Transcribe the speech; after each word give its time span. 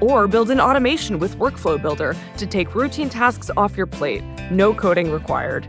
Or 0.00 0.26
build 0.28 0.50
an 0.50 0.60
automation 0.60 1.18
with 1.18 1.36
Workflow 1.38 1.80
Builder 1.80 2.16
to 2.36 2.46
take 2.46 2.74
routine 2.74 3.08
tasks 3.08 3.50
off 3.56 3.76
your 3.76 3.86
plate, 3.86 4.22
no 4.50 4.74
coding 4.74 5.10
required. 5.10 5.68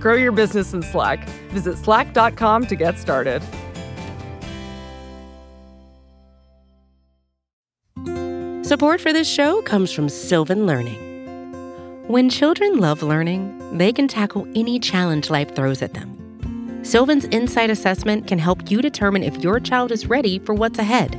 Grow 0.00 0.14
your 0.14 0.32
business 0.32 0.72
in 0.72 0.82
Slack. 0.82 1.28
Visit 1.50 1.76
slack.com 1.78 2.66
to 2.66 2.76
get 2.76 2.98
started. 2.98 3.42
Support 8.68 9.00
for 9.00 9.14
this 9.14 9.26
show 9.26 9.62
comes 9.62 9.90
from 9.90 10.10
Sylvan 10.10 10.66
Learning. 10.66 11.08
When 12.06 12.28
children 12.28 12.78
love 12.78 13.02
learning, 13.02 13.76
they 13.78 13.92
can 13.92 14.08
tackle 14.08 14.46
any 14.54 14.78
challenge 14.78 15.30
life 15.30 15.54
throws 15.54 15.82
at 15.82 15.94
them. 15.94 16.80
Sylvan's 16.82 17.24
Insight 17.26 17.70
Assessment 17.70 18.26
can 18.26 18.38
help 18.38 18.70
you 18.70 18.80
determine 18.80 19.22
if 19.22 19.42
your 19.42 19.58
child 19.58 19.90
is 19.90 20.06
ready 20.06 20.38
for 20.38 20.54
what's 20.54 20.78
ahead. 20.78 21.18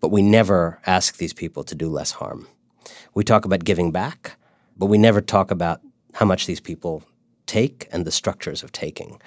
but 0.00 0.10
we 0.10 0.22
never 0.22 0.80
ask 0.86 1.16
these 1.16 1.32
people 1.32 1.64
to 1.64 1.74
do 1.74 1.88
less 1.88 2.12
harm. 2.12 2.46
We 3.14 3.24
talk 3.24 3.44
about 3.44 3.64
giving 3.64 3.92
back, 3.92 4.36
but 4.76 4.86
we 4.86 4.98
never 4.98 5.20
talk 5.20 5.50
about 5.50 5.80
how 6.14 6.26
much 6.26 6.46
these 6.46 6.60
people 6.60 7.02
take 7.46 7.88
and 7.92 8.04
the 8.04 8.10
structures 8.10 8.62
of 8.62 8.72
taking. 8.72 9.20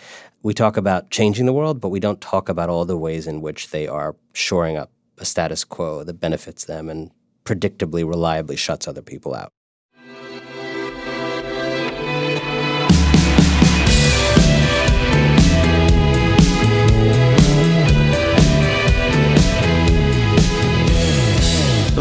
We 0.43 0.53
talk 0.53 0.77
about 0.77 1.09
changing 1.09 1.45
the 1.45 1.53
world, 1.53 1.81
but 1.81 1.89
we 1.89 1.99
don't 1.99 2.21
talk 2.21 2.49
about 2.49 2.69
all 2.69 2.85
the 2.85 2.97
ways 2.97 3.27
in 3.27 3.41
which 3.41 3.71
they 3.71 3.87
are 3.87 4.15
shoring 4.33 4.77
up 4.77 4.91
a 5.17 5.25
status 5.25 5.63
quo 5.63 6.03
that 6.03 6.19
benefits 6.19 6.65
them 6.65 6.89
and 6.89 7.11
predictably, 7.45 8.07
reliably 8.07 8.55
shuts 8.55 8.87
other 8.87 9.01
people 9.01 9.33
out. 9.33 9.51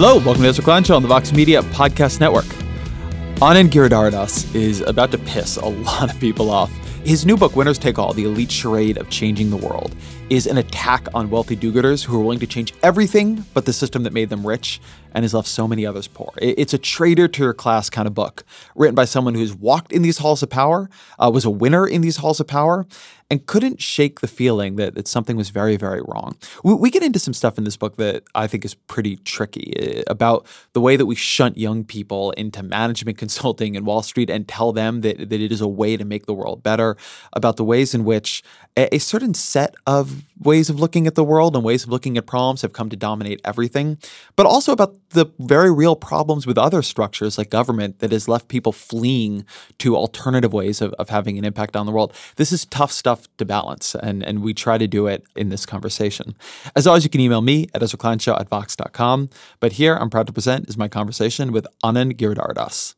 Hello, 0.01 0.15
welcome 0.19 0.45
to 0.45 0.49
Ezra 0.49 0.63
Klein 0.63 0.85
Show 0.85 0.95
on 0.95 1.03
the 1.03 1.09
Vox 1.09 1.33
Media 1.33 1.61
Podcast 1.61 2.21
Network. 2.21 2.45
Anand 3.41 3.71
Giridharadas 3.71 4.55
is 4.55 4.81
about 4.83 5.11
to 5.11 5.19
piss 5.19 5.57
a 5.57 5.67
lot 5.69 6.09
of 6.09 6.21
people 6.21 6.53
off. 6.53 6.71
His 7.05 7.27
new 7.27 7.37
book, 7.37 7.57
Winners 7.57 7.81
Take 7.81 7.99
All 7.99 8.13
The 8.13 8.23
Elite 8.23 8.53
Charade 8.53 8.97
of 8.97 9.11
Changing 9.11 9.51
the 9.51 9.57
World, 9.57 9.97
is 10.31 10.47
an 10.47 10.59
attack 10.59 11.09
on 11.15 11.31
wealthy 11.31 11.57
do 11.57 11.73
gooders 11.73 12.05
who 12.05 12.15
are 12.15 12.23
willing 12.23 12.39
to 12.39 12.47
change 12.47 12.75
everything 12.83 13.45
but 13.55 13.65
the 13.65 13.73
system 13.73 14.03
that 14.03 14.13
made 14.13 14.29
them 14.29 14.47
rich 14.47 14.79
and 15.13 15.25
has 15.25 15.33
left 15.33 15.49
so 15.49 15.67
many 15.67 15.87
others 15.87 16.07
poor. 16.07 16.31
It's 16.37 16.75
a 16.75 16.79
traitor 16.79 17.29
to 17.29 17.43
your 17.43 17.55
class 17.55 17.89
kind 17.89 18.07
of 18.07 18.15
book, 18.15 18.45
written 18.75 18.95
by 18.95 19.07
someone 19.07 19.35
who's 19.35 19.55
walked 19.55 19.93
in 19.93 20.03
these 20.03 20.19
halls 20.19 20.43
of 20.43 20.51
power, 20.51 20.91
uh, 21.19 21.31
was 21.33 21.45
a 21.45 21.51
winner 21.51 21.87
in 21.87 22.03
these 22.03 22.19
halls 22.19 22.41
of 22.41 22.47
power, 22.47 22.87
and 23.31 23.45
couldn't 23.47 23.81
shake 23.81 24.21
the 24.21 24.27
feeling 24.27 24.77
that, 24.77 24.95
that 24.95 25.07
something 25.07 25.37
was 25.37 25.51
very, 25.51 25.77
very 25.77 26.01
wrong. 26.03 26.37
We, 26.65 26.75
we, 26.75 26.91
get 26.91 27.03
into 27.03 27.19
some 27.19 27.35
stuff 27.35 27.59
in 27.59 27.65
this 27.65 27.77
book 27.77 27.97
that 27.97 28.25
I 28.35 28.47
think 28.47 28.65
is 28.65 28.75
pretty 28.75 29.17
tricky 29.17 29.75
eh, 29.77 30.03
about 30.07 30.47
the 30.73 30.81
way 30.81 30.97
that 30.97 31.05
we 31.05 31.15
shunt 31.15 31.59
young 31.59 31.85
people 31.85 32.31
into 32.33 32.63
management 32.63 33.19
consulting 33.25 33.77
and 33.77 33.87
Wall 33.87 34.03
Street 34.03 34.31
and 34.31 34.49
tell 34.49 34.73
them 34.73 35.03
that, 35.03 35.19
that 35.19 35.41
it 35.41 35.53
is 35.53 35.61
a 35.61 35.69
way 35.69 35.97
to 35.97 36.05
make 36.05 36.27
the 36.27 36.35
world 36.35 36.63
better, 36.63 36.97
about 37.35 37.57
the 37.57 37.65
ways 37.65 37.95
in 37.95 38.05
which 38.05 38.43
a, 38.77 38.95
a 38.95 38.99
certain 38.99 39.35
set 39.35 39.75
of 39.87 40.18
ways 40.39 40.71
of 40.71 40.79
looking 40.79 41.07
at 41.07 41.15
the 41.15 41.25
world 41.25 41.55
and 41.55 41.65
ways 41.65 41.85
of 41.85 41.91
looking 41.91 42.17
at 42.17 42.27
problems 42.27 42.63
have 42.63 42.73
come 42.73 42.89
to 42.91 42.97
dominate 42.97 43.41
everything, 43.45 43.99
but 44.37 44.47
also 44.47 44.73
about 44.73 44.95
the 45.11 45.27
very 45.39 45.73
real 45.73 45.97
problems 45.97 46.47
with 46.47 46.59
other 46.59 46.83
structures 46.83 47.39
like 47.39 47.51
government 47.51 47.99
that 47.99 48.13
has 48.13 48.29
left 48.29 48.49
people 48.49 48.73
fleeing 48.73 49.45
to 49.79 49.97
alternative 49.97 50.53
ways 50.53 50.81
of, 50.81 50.93
of 50.95 51.09
having 51.09 51.39
an 51.39 51.45
impact 51.45 51.77
on 51.77 51.87
the 51.87 51.93
world. 51.93 52.13
This 52.37 52.53
is 52.53 52.67
tough 52.67 52.93
stuff 52.93 53.27
to 53.39 53.45
balance, 53.45 53.95
and, 53.95 54.23
and 54.23 54.43
we 54.43 54.55
try 54.55 54.79
to 54.79 54.87
do 54.87 55.07
it 55.07 55.25
in 55.37 55.49
this 55.49 55.67
conversation. 55.67 56.35
As 56.77 56.87
always, 56.87 57.05
you 57.05 57.11
can 57.11 57.21
email 57.21 57.41
me 57.41 57.69
at 57.75 57.83
EzraKleinShow 57.83 58.39
at 58.41 58.49
Vox.com. 58.49 59.31
But 59.61 59.73
here, 59.73 59.95
I'm 59.97 60.11
proud 60.11 60.27
to 60.27 60.33
present 60.33 60.69
is 60.69 60.77
my 60.77 60.89
conversation 60.89 61.53
with 61.53 61.67
Anand 61.85 62.17
Giridharadas. 62.17 62.95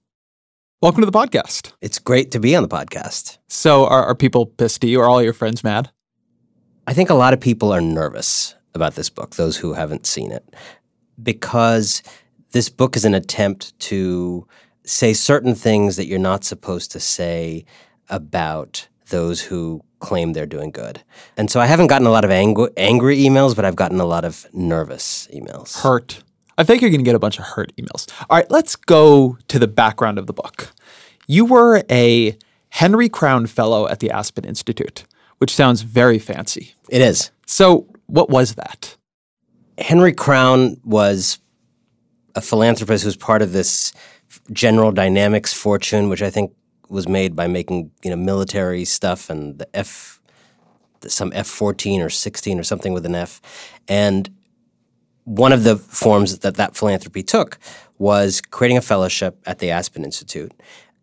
Welcome 0.83 1.03
to 1.03 1.11
the 1.11 1.13
podcast. 1.13 1.73
It's 1.83 1.99
great 1.99 2.31
to 2.31 2.41
be 2.41 2.57
on 2.57 2.63
the 2.63 2.69
podcast. 2.69 3.37
So, 3.49 3.85
are, 3.85 4.05
are 4.05 4.15
people 4.15 4.47
pissed 4.47 4.83
at 4.83 4.89
you? 4.89 5.01
Are 5.01 5.09
all 5.09 5.23
your 5.23 5.35
friends 5.35 5.63
mad? 5.63 5.91
I 6.91 6.93
think 6.93 7.09
a 7.09 7.15
lot 7.15 7.33
of 7.33 7.39
people 7.39 7.73
are 7.73 7.81
nervous 7.81 8.57
about 8.75 8.97
this 8.97 9.09
book, 9.09 9.37
those 9.37 9.57
who 9.57 9.75
haven't 9.75 10.07
seen 10.07 10.33
it, 10.33 10.57
because 11.23 12.03
this 12.51 12.69
book 12.69 12.97
is 12.97 13.05
an 13.05 13.15
attempt 13.15 13.79
to 13.79 14.45
say 14.83 15.13
certain 15.13 15.55
things 15.55 15.95
that 15.95 16.07
you're 16.07 16.19
not 16.19 16.43
supposed 16.43 16.91
to 16.91 16.99
say 16.99 17.65
about 18.09 18.89
those 19.11 19.41
who 19.41 19.85
claim 20.01 20.33
they're 20.33 20.47
doing 20.47 20.73
good. 20.73 21.01
And 21.37 21.49
so 21.49 21.61
I 21.61 21.67
haven't 21.67 21.87
gotten 21.87 22.09
a 22.09 22.11
lot 22.11 22.25
of 22.25 22.33
ang- 22.33 22.69
angry 22.77 23.19
emails, 23.19 23.55
but 23.55 23.65
I've 23.65 23.77
gotten 23.77 24.01
a 24.01 24.05
lot 24.05 24.25
of 24.25 24.49
nervous 24.53 25.29
emails. 25.33 25.81
Hurt. 25.81 26.25
I 26.59 26.65
think 26.65 26.83
you're 26.83 26.91
going 26.91 27.05
to 27.05 27.09
get 27.09 27.15
a 27.15 27.21
bunch 27.21 27.39
of 27.39 27.45
hurt 27.45 27.73
emails. 27.77 28.11
All 28.29 28.37
right, 28.37 28.51
let's 28.51 28.75
go 28.75 29.39
to 29.47 29.61
the 29.61 29.69
background 29.69 30.19
of 30.19 30.27
the 30.27 30.33
book. 30.33 30.73
You 31.29 31.45
were 31.45 31.85
a 31.89 32.37
Henry 32.71 33.09
Crown 33.09 33.47
Fellow 33.47 33.87
at 33.87 34.01
the 34.01 34.11
Aspen 34.11 34.45
Institute, 34.45 35.05
which 35.39 35.55
sounds 35.55 35.81
very 35.83 36.19
fancy. 36.19 36.75
It 36.91 37.03
is. 37.03 37.31
So, 37.47 37.87
what 38.07 38.31
was 38.31 38.57
that? 38.57 38.97
Henry 39.79 40.13
Crown 40.13 40.77
was 40.85 41.39
a 42.35 42.41
philanthropist 42.41 43.05
who 43.05 43.09
was 43.09 43.17
part 43.17 43.43
of 43.43 43.53
this 43.53 43.93
General 44.53 44.91
Dynamics 44.91 45.55
fortune, 45.55 46.09
which 46.09 46.21
I 46.21 46.31
think 46.31 46.53
was 46.89 47.07
made 47.09 47.37
by 47.37 47.47
making 47.47 47.93
you 48.03 48.11
know 48.11 48.17
military 48.17 48.85
stuff 48.85 49.31
and 49.31 49.59
the 49.59 49.69
F, 49.75 50.21
some 51.07 51.33
F 51.33 51.47
fourteen 51.47 52.03
or 52.03 52.11
sixteen 52.11 52.59
or 52.59 52.65
something 52.65 52.93
with 52.93 53.07
an 53.07 53.15
F, 53.15 53.41
and 53.89 54.29
one 55.25 55.53
of 55.53 55.63
the 55.63 55.77
forms 55.77 56.41
that 56.41 56.57
that 56.57 56.75
philanthropy 56.77 57.23
took 57.23 57.59
was 57.99 58.41
creating 58.41 58.79
a 58.79 58.83
fellowship 58.83 59.39
at 59.47 59.61
the 59.61 59.71
Aspen 59.71 60.05
Institute 60.05 60.53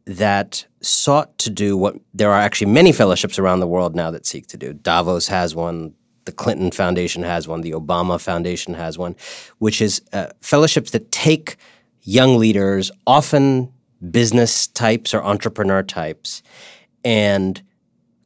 that 0.07 0.65
sought 0.81 1.37
to 1.37 1.49
do 1.49 1.75
what 1.75 1.97
there 2.13 2.31
are 2.31 2.39
actually 2.39 2.71
many 2.71 2.93
fellowships 2.93 3.37
around 3.37 3.59
the 3.59 3.67
world 3.67 3.93
now 3.93 4.09
that 4.09 4.25
seek 4.25 4.47
to 4.47 4.57
do. 4.57 4.73
Davos 4.73 5.27
has 5.27 5.53
one, 5.53 5.93
the 6.23 6.31
Clinton 6.31 6.71
Foundation 6.71 7.23
has 7.23 7.45
one, 7.45 7.59
the 7.59 7.71
Obama 7.71 8.19
Foundation 8.19 8.73
has 8.73 8.97
one, 8.97 9.15
which 9.59 9.81
is 9.81 10.01
uh, 10.13 10.27
fellowships 10.41 10.91
that 10.91 11.11
take 11.11 11.57
young 12.03 12.37
leaders, 12.37 12.89
often 13.05 13.71
business 14.09 14.67
types 14.67 15.13
or 15.13 15.21
entrepreneur 15.23 15.83
types, 15.83 16.41
and 17.03 17.61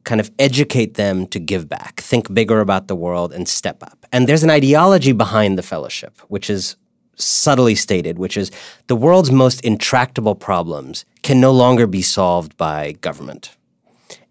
kind 0.04 0.20
of 0.20 0.30
educate 0.38 0.94
them 0.94 1.26
to 1.28 1.40
give 1.40 1.68
back, 1.68 2.00
think 2.00 2.32
bigger 2.32 2.60
about 2.60 2.86
the 2.86 2.96
world, 2.96 3.32
and 3.32 3.48
step 3.48 3.82
up. 3.82 4.06
And 4.12 4.28
there's 4.28 4.44
an 4.44 4.50
ideology 4.50 5.12
behind 5.12 5.58
the 5.58 5.62
fellowship, 5.62 6.18
which 6.28 6.48
is 6.48 6.76
subtly 7.16 7.74
stated, 7.74 8.18
which 8.18 8.36
is 8.36 8.50
the 8.86 8.96
world's 8.96 9.30
most 9.30 9.60
intractable 9.62 10.34
problems 10.34 11.04
can 11.22 11.40
no 11.40 11.52
longer 11.52 11.86
be 11.86 12.02
solved 12.02 12.56
by 12.56 12.92
government. 13.00 13.56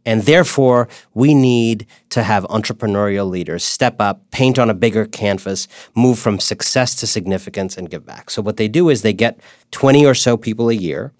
And 0.05 0.23
therefore, 0.23 0.87
we 1.13 1.33
need 1.33 1.85
to 2.09 2.23
have 2.23 2.43
entrepreneurial 2.45 3.29
leaders 3.29 3.63
step 3.63 4.01
up, 4.01 4.29
paint 4.31 4.57
on 4.57 4.69
a 4.69 4.73
bigger 4.73 5.05
canvas, 5.05 5.67
move 5.95 6.17
from 6.17 6.39
success 6.39 6.95
to 6.95 7.07
significance, 7.07 7.77
and 7.77 7.89
give 7.89 8.05
back. 8.05 8.31
So, 8.31 8.41
what 8.41 8.57
they 8.57 8.67
do 8.67 8.89
is 8.89 9.03
they 9.03 9.13
get 9.13 9.39
20 9.69 10.05
or 10.05 10.15
so 10.15 10.37
people 10.37 10.69
a 10.69 10.73
year 10.73 11.13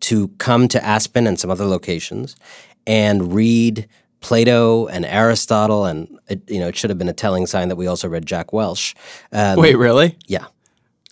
to 0.00 0.28
come 0.38 0.68
to 0.68 0.84
Aspen 0.84 1.26
and 1.26 1.38
some 1.38 1.50
other 1.50 1.66
locations 1.66 2.36
and 2.86 3.34
read 3.34 3.88
Plato 4.20 4.86
and 4.86 5.04
Aristotle, 5.04 5.84
and 5.84 6.18
it, 6.28 6.48
you 6.48 6.60
know 6.60 6.68
it 6.68 6.76
should 6.76 6.90
have 6.90 6.98
been 6.98 7.08
a 7.08 7.14
telling 7.14 7.46
sign 7.46 7.68
that 7.68 7.76
we 7.76 7.86
also 7.86 8.08
read 8.08 8.26
Jack 8.26 8.52
Welch. 8.52 8.94
Um, 9.32 9.58
Wait, 9.58 9.76
really? 9.76 10.16
Yeah. 10.26 10.46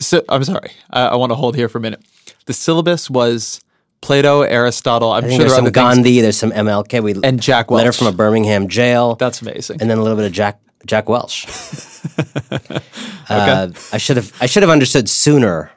So 0.00 0.25
I'm 0.29 0.45
sorry. 0.45 0.71
I, 0.91 1.06
I 1.06 1.17
want 1.17 1.31
to 1.31 1.37
hold 1.37 1.56
here 1.56 1.69
for 1.69 1.79
a 1.79 1.81
minute. 1.81 2.00
The 2.47 2.53
syllabus 2.53 3.11
was 3.11 3.61
Plato, 4.00 4.43
Aristotle. 4.43 5.11
I'm 5.11 5.23
sure 5.23 5.31
there's 5.31 5.39
there 5.39 5.49
some 5.49 5.65
other 5.67 5.71
things. 5.71 5.97
Gandhi, 5.97 6.21
there's 6.21 6.37
some 6.37 6.53
MLK. 6.53 7.03
We 7.03 7.15
And 7.23 7.43
Jack 7.43 7.71
letter 7.71 7.93
from 7.93 8.06
a 8.06 8.12
Birmingham 8.12 8.69
jail. 8.69 9.17
That's 9.17 9.43
amazing. 9.43 9.81
and 9.81 9.91
then 9.91 9.99
a 9.99 10.03
little 10.03 10.17
bit 10.17 10.27
of 10.27 10.33
Jack 10.33 10.61
Jack 10.87 11.09
Welch. 11.09 11.47
uh, 13.29 13.69
I 13.93 13.99
should 13.99 14.17
have 14.17 14.33
I 14.41 14.47
should 14.47 14.62
have 14.62 14.71
understood 14.71 15.09
sooner 15.09 15.73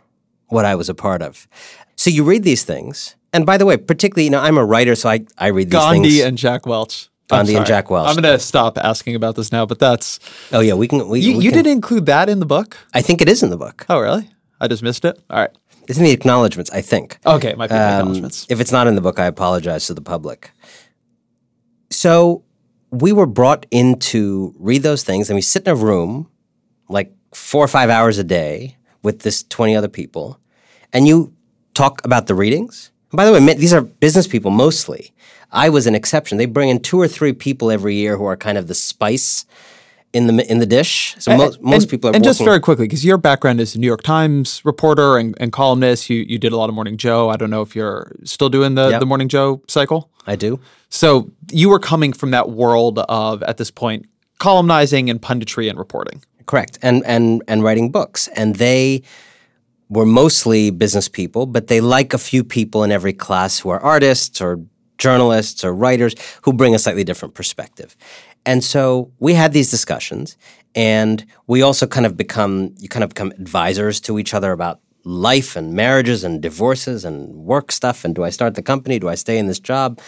what 0.48 0.66
I 0.66 0.76
was 0.76 0.90
a 0.90 0.94
part 0.94 1.22
of. 1.22 1.48
So 1.96 2.10
you 2.10 2.24
read 2.24 2.44
these 2.44 2.64
things, 2.64 3.16
and 3.34 3.46
by 3.46 3.58
the 3.58 3.66
way, 3.66 3.78
particularly, 3.78 4.26
you 4.26 4.30
know, 4.30 4.40
I'm 4.40 4.58
a 4.58 4.66
writer, 4.66 4.96
so 4.96 5.10
I 5.10 5.26
I 5.38 5.48
read 5.48 5.68
these 5.68 5.80
Gandhi 5.80 6.10
things. 6.10 6.26
and 6.26 6.38
Jack 6.38 6.66
Welch. 6.66 7.10
I'm 7.32 7.48
and. 7.48 7.66
Jack 7.66 7.90
Welch. 7.90 8.08
I'm 8.10 8.16
going 8.16 8.24
to 8.34 8.40
stop 8.40 8.78
asking 8.78 9.16
about 9.16 9.36
this 9.36 9.52
now, 9.52 9.66
but 9.66 9.80
that's 9.80 10.20
oh 10.52 10.60
yeah, 10.60 10.74
we 10.74 10.88
can. 10.88 11.08
We, 11.08 11.20
you. 11.20 11.38
we 11.38 11.44
You 11.46 11.52
can- 11.52 11.64
didn't 11.64 11.72
include 11.74 12.06
that 12.08 12.30
in 12.30 12.40
the 12.40 12.46
book. 12.46 12.78
I 12.94 13.02
think 13.02 13.22
it 13.22 13.30
is 13.30 13.42
in 13.44 13.50
the 13.50 13.58
book. 13.58 13.86
Oh, 13.90 14.00
really? 14.00 14.30
I 14.60 14.68
just 14.68 14.84
missed 14.84 15.06
it. 15.06 15.20
All 15.30 15.40
right. 15.40 15.50
It's 15.88 15.98
in 15.98 16.04
the 16.06 16.12
acknowledgments. 16.12 16.70
I 16.72 16.82
think. 16.82 17.18
Okay, 17.26 17.50
it 17.50 17.58
might 17.58 17.70
be 17.70 17.76
Um, 17.76 18.00
acknowledgements. 18.00 18.46
If 18.50 18.60
it's 18.62 18.72
not 18.72 18.88
in 18.88 18.96
the 18.96 19.02
book, 19.02 19.20
I 19.20 19.26
apologize 19.26 19.88
to 19.88 19.94
the 19.94 20.02
public. 20.02 20.52
So 21.90 22.44
we 22.92 23.12
were 23.12 23.26
brought 23.26 23.66
in 23.72 24.00
to 24.00 24.54
read 24.60 24.84
those 24.84 25.04
things, 25.04 25.30
and 25.30 25.36
we 25.36 25.42
sit 25.42 25.66
in 25.66 25.72
a 25.72 25.76
room 25.76 26.30
like 26.90 27.14
four 27.34 27.64
or 27.64 27.68
five 27.68 27.90
hours 27.90 28.18
a 28.18 28.24
day 28.24 28.78
with 29.04 29.20
this 29.22 29.44
20 29.44 29.76
other 29.76 29.88
people, 29.88 30.40
and 30.94 31.08
you 31.08 31.34
talk 31.74 32.04
about 32.06 32.28
the 32.28 32.36
readings. 32.36 32.92
And 33.12 33.18
by 33.18 33.26
the 33.26 33.32
way, 33.34 33.54
these 33.56 33.74
are 33.74 33.82
business 33.82 34.28
people 34.28 34.52
mostly. 34.52 35.14
I 35.52 35.70
was 35.70 35.88
an 35.88 35.96
exception. 35.96 36.38
They 36.38 36.46
bring 36.46 36.70
in 36.70 36.80
two 36.80 37.00
or 37.00 37.08
three 37.08 37.34
people 37.34 37.72
every 37.72 37.96
year 37.96 38.18
who 38.18 38.26
are 38.26 38.38
kind 38.38 38.58
of 38.58 38.68
the 38.68 38.76
spice 38.76 39.46
in 40.14 40.28
the 40.28 40.52
in 40.52 40.60
the 40.60 40.66
dish. 40.66 41.16
So 41.20 41.36
most, 41.36 41.62
most 41.62 41.84
and, 41.84 41.92
people 41.92 42.10
are 42.10 42.16
and 42.16 42.24
just 42.24 42.44
very 42.44 42.60
quickly 42.60 42.86
because 42.86 43.06
your 43.06 43.18
background 43.18 43.62
is 43.62 43.76
a 43.76 43.80
New 43.80 43.88
York 43.88 44.04
Times 44.04 44.62
reporter 44.66 45.18
and, 45.18 45.36
and 45.40 45.52
columnist. 45.52 46.10
You 46.10 46.20
you 46.28 46.38
did 46.38 46.52
a 46.52 46.58
lot 46.58 46.70
of 46.70 46.76
Morning 46.76 46.98
Joe. 46.98 47.30
I 47.30 47.38
don't 47.38 47.50
know 47.50 47.62
if 47.62 47.76
you're 47.76 48.16
still 48.24 48.50
doing 48.50 48.76
the 48.76 48.90
Yep. 48.90 49.00
the 49.00 49.06
Morning 49.06 49.30
Joe 49.30 49.62
cycle. 49.68 50.10
I 50.28 50.36
do. 50.36 50.60
So 50.90 51.32
you 51.52 51.70
were 51.70 51.80
coming 51.80 52.14
from 52.14 52.32
that 52.32 52.50
world 52.50 53.00
of 53.00 53.44
at 53.44 53.58
this 53.58 53.72
point 53.72 54.06
columnizing 54.40 55.10
and 55.10 55.22
punditry 55.22 55.70
and 55.70 55.78
reporting. 55.78 56.24
Correct. 56.46 56.78
And 56.82 57.06
and 57.06 57.44
and 57.48 57.64
writing 57.64 57.92
books. 57.92 58.28
And 58.36 58.56
they 58.56 59.04
were 59.90 60.06
mostly 60.06 60.70
business 60.72 61.10
people, 61.10 61.46
but 61.46 61.68
they 61.68 61.82
like 61.82 62.14
a 62.14 62.18
few 62.18 62.44
people 62.44 62.84
in 62.84 62.92
every 62.92 63.14
class 63.14 63.60
who 63.60 63.70
are 63.70 63.80
artists 63.80 64.40
or 64.42 64.60
journalists 65.02 65.64
or 65.66 65.74
writers 65.74 66.14
who 66.44 66.54
bring 66.54 66.74
a 66.76 66.80
slightly 66.80 67.04
different 67.04 67.34
perspective. 67.34 67.98
And 68.46 68.64
so 68.64 69.12
we 69.20 69.34
had 69.34 69.52
these 69.54 69.70
discussions 69.72 70.38
and 70.76 71.26
we 71.48 71.62
also 71.62 71.86
kind 71.88 72.06
of 72.06 72.16
become 72.16 72.74
you 72.80 72.90
kind 72.90 73.04
of 73.04 73.10
become 73.10 73.32
advisors 73.32 74.00
to 74.02 74.20
each 74.20 74.34
other 74.34 74.52
about 74.52 74.80
life 75.04 75.56
and 75.60 75.74
marriages 75.74 76.24
and 76.24 76.42
divorces 76.42 77.06
and 77.06 77.16
work 77.54 77.72
stuff 77.72 78.06
and 78.06 78.16
do 78.16 78.24
I 78.24 78.30
start 78.30 78.56
the 78.56 78.62
company? 78.62 79.00
Do 79.00 79.10
I 79.10 79.16
stay 79.16 79.38
in 79.38 79.48
this 79.48 79.60
job? 79.60 80.00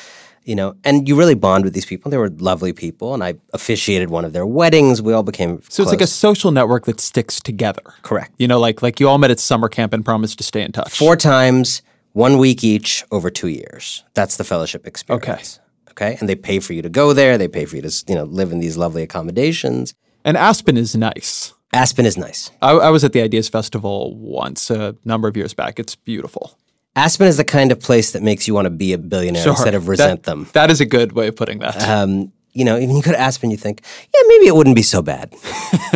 You 0.45 0.55
know, 0.55 0.75
and 0.83 1.07
you 1.07 1.15
really 1.15 1.35
bond 1.35 1.63
with 1.63 1.73
these 1.73 1.85
people. 1.85 2.11
They 2.11 2.17
were 2.17 2.29
lovely 2.49 2.73
people, 2.73 3.13
and 3.13 3.23
I 3.23 3.35
officiated 3.53 4.09
one 4.09 4.25
of 4.25 4.33
their 4.33 4.45
weddings. 4.45 5.01
We 5.01 5.13
all 5.13 5.23
became 5.23 5.61
So 5.69 5.81
it's 5.83 5.91
like 5.91 6.01
a 6.01 6.13
social 6.27 6.51
network 6.51 6.83
that 6.85 6.99
sticks 6.99 7.39
together. 7.39 7.81
Correct. 8.01 8.33
You 8.39 8.49
know, 8.49 8.59
like 8.59 8.81
like 8.81 8.99
you 8.99 9.07
all 9.07 9.19
met 9.19 9.31
at 9.31 9.39
summer 9.39 9.69
camp 9.69 9.93
and 9.93 10.03
promised 10.03 10.37
to 10.39 10.43
stay 10.43 10.61
in 10.61 10.73
touch. 10.73 10.97
four 10.97 11.15
times, 11.15 11.81
one 12.13 12.37
week 12.37 12.63
each, 12.63 13.03
over 13.11 13.29
two 13.29 13.49
years. 13.49 14.03
That's 14.13 14.37
the 14.37 14.43
fellowship 14.43 14.87
experience. 14.87 15.59
Okay. 15.91 16.11
Okay. 16.11 16.17
And 16.19 16.27
they 16.27 16.35
pay 16.35 16.59
for 16.59 16.73
you 16.73 16.81
to 16.81 16.89
go 16.89 17.13
there. 17.13 17.37
They 17.37 17.47
pay 17.47 17.65
for 17.65 17.75
you 17.75 17.81
to 17.83 18.03
you 18.07 18.15
know 18.15 18.23
live 18.23 18.51
in 18.51 18.59
these 18.59 18.77
lovely 18.77 19.03
accommodations. 19.03 19.93
And 20.25 20.37
Aspen 20.37 20.77
is 20.77 20.95
nice. 20.95 21.53
Aspen 21.73 22.05
is 22.05 22.17
nice. 22.17 22.49
I, 22.61 22.71
I 22.71 22.89
was 22.89 23.03
at 23.03 23.13
the 23.13 23.21
Ideas 23.21 23.49
Festival 23.49 24.15
once 24.15 24.69
a 24.69 24.95
number 25.05 25.27
of 25.27 25.35
years 25.35 25.53
back. 25.53 25.79
It's 25.79 25.95
beautiful. 25.95 26.57
Aspen 26.95 27.27
is 27.27 27.37
the 27.37 27.43
kind 27.43 27.71
of 27.71 27.79
place 27.79 28.11
that 28.11 28.21
makes 28.21 28.47
you 28.47 28.53
want 28.53 28.65
to 28.67 28.69
be 28.69 28.93
a 28.93 28.97
billionaire 28.99 29.47
instead 29.47 29.73
of 29.73 29.83
That- 29.85 29.89
resent 29.89 30.23
them. 30.23 30.47
That 30.53 30.69
is 30.69 30.79
a 30.79 30.85
good 30.85 31.13
way 31.13 31.27
of 31.27 31.35
putting 31.35 31.59
that. 31.59 31.81
Um, 31.89 32.31
you 32.53 32.63
know, 32.63 32.75
when 32.75 32.95
you 32.95 33.01
go 33.01 33.11
to 33.11 33.19
Aspen, 33.19 33.49
you 33.49 33.57
think, 33.57 33.81
yeah, 34.13 34.21
maybe 34.27 34.45
it 34.45 34.55
wouldn't 34.55 34.75
be 34.75 34.83
so 34.83 35.01
bad. 35.01 35.33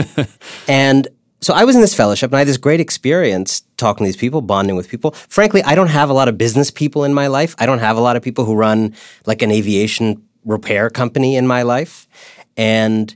and 0.68 1.08
so 1.40 1.54
I 1.54 1.64
was 1.64 1.76
in 1.76 1.82
this 1.82 1.94
fellowship 1.94 2.32
and 2.32 2.36
I 2.36 2.40
had 2.40 2.48
this 2.48 2.58
great 2.58 2.80
experience 2.80 3.62
talking 3.78 4.04
to 4.04 4.08
these 4.08 4.18
people, 4.18 4.42
bonding 4.42 4.76
with 4.76 4.90
people. 4.90 5.12
Frankly, 5.12 5.62
I 5.64 5.76
don't 5.76 5.90
have 5.90 6.10
a 6.10 6.14
lot 6.14 6.28
of 6.28 6.38
business 6.38 6.72
people 6.72 7.04
in 7.04 7.14
my 7.14 7.28
life. 7.28 7.56
I 7.60 7.66
don't 7.66 7.80
have 7.80 7.98
a 7.98 8.02
lot 8.02 8.16
of 8.16 8.24
people 8.24 8.46
who 8.46 8.56
run 8.56 8.96
like 9.26 9.42
an 9.42 9.52
aviation 9.52 10.24
repair 10.46 10.90
company 10.90 11.36
in 11.36 11.46
my 11.46 11.62
life. 11.62 12.08
And 12.56 13.16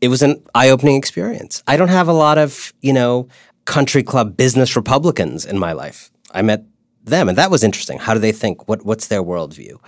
it 0.00 0.08
was 0.08 0.22
an 0.22 0.42
eye-opening 0.54 0.96
experience. 0.96 1.62
I 1.66 1.76
don't 1.76 1.88
have 1.88 2.06
a 2.06 2.12
lot 2.12 2.38
of, 2.38 2.72
you 2.82 2.92
know, 2.92 3.28
country 3.64 4.04
club 4.04 4.36
business 4.36 4.76
Republicans 4.76 5.44
in 5.44 5.58
my 5.58 5.72
life. 5.72 6.12
I 6.32 6.42
met 6.42 6.64
them 7.04 7.28
and 7.28 7.38
that 7.38 7.50
was 7.50 7.64
interesting. 7.64 7.98
How 7.98 8.14
do 8.14 8.20
they 8.20 8.32
think? 8.32 8.68
What 8.68 8.84
what's 8.84 9.08
their 9.08 9.22
worldview? 9.22 9.78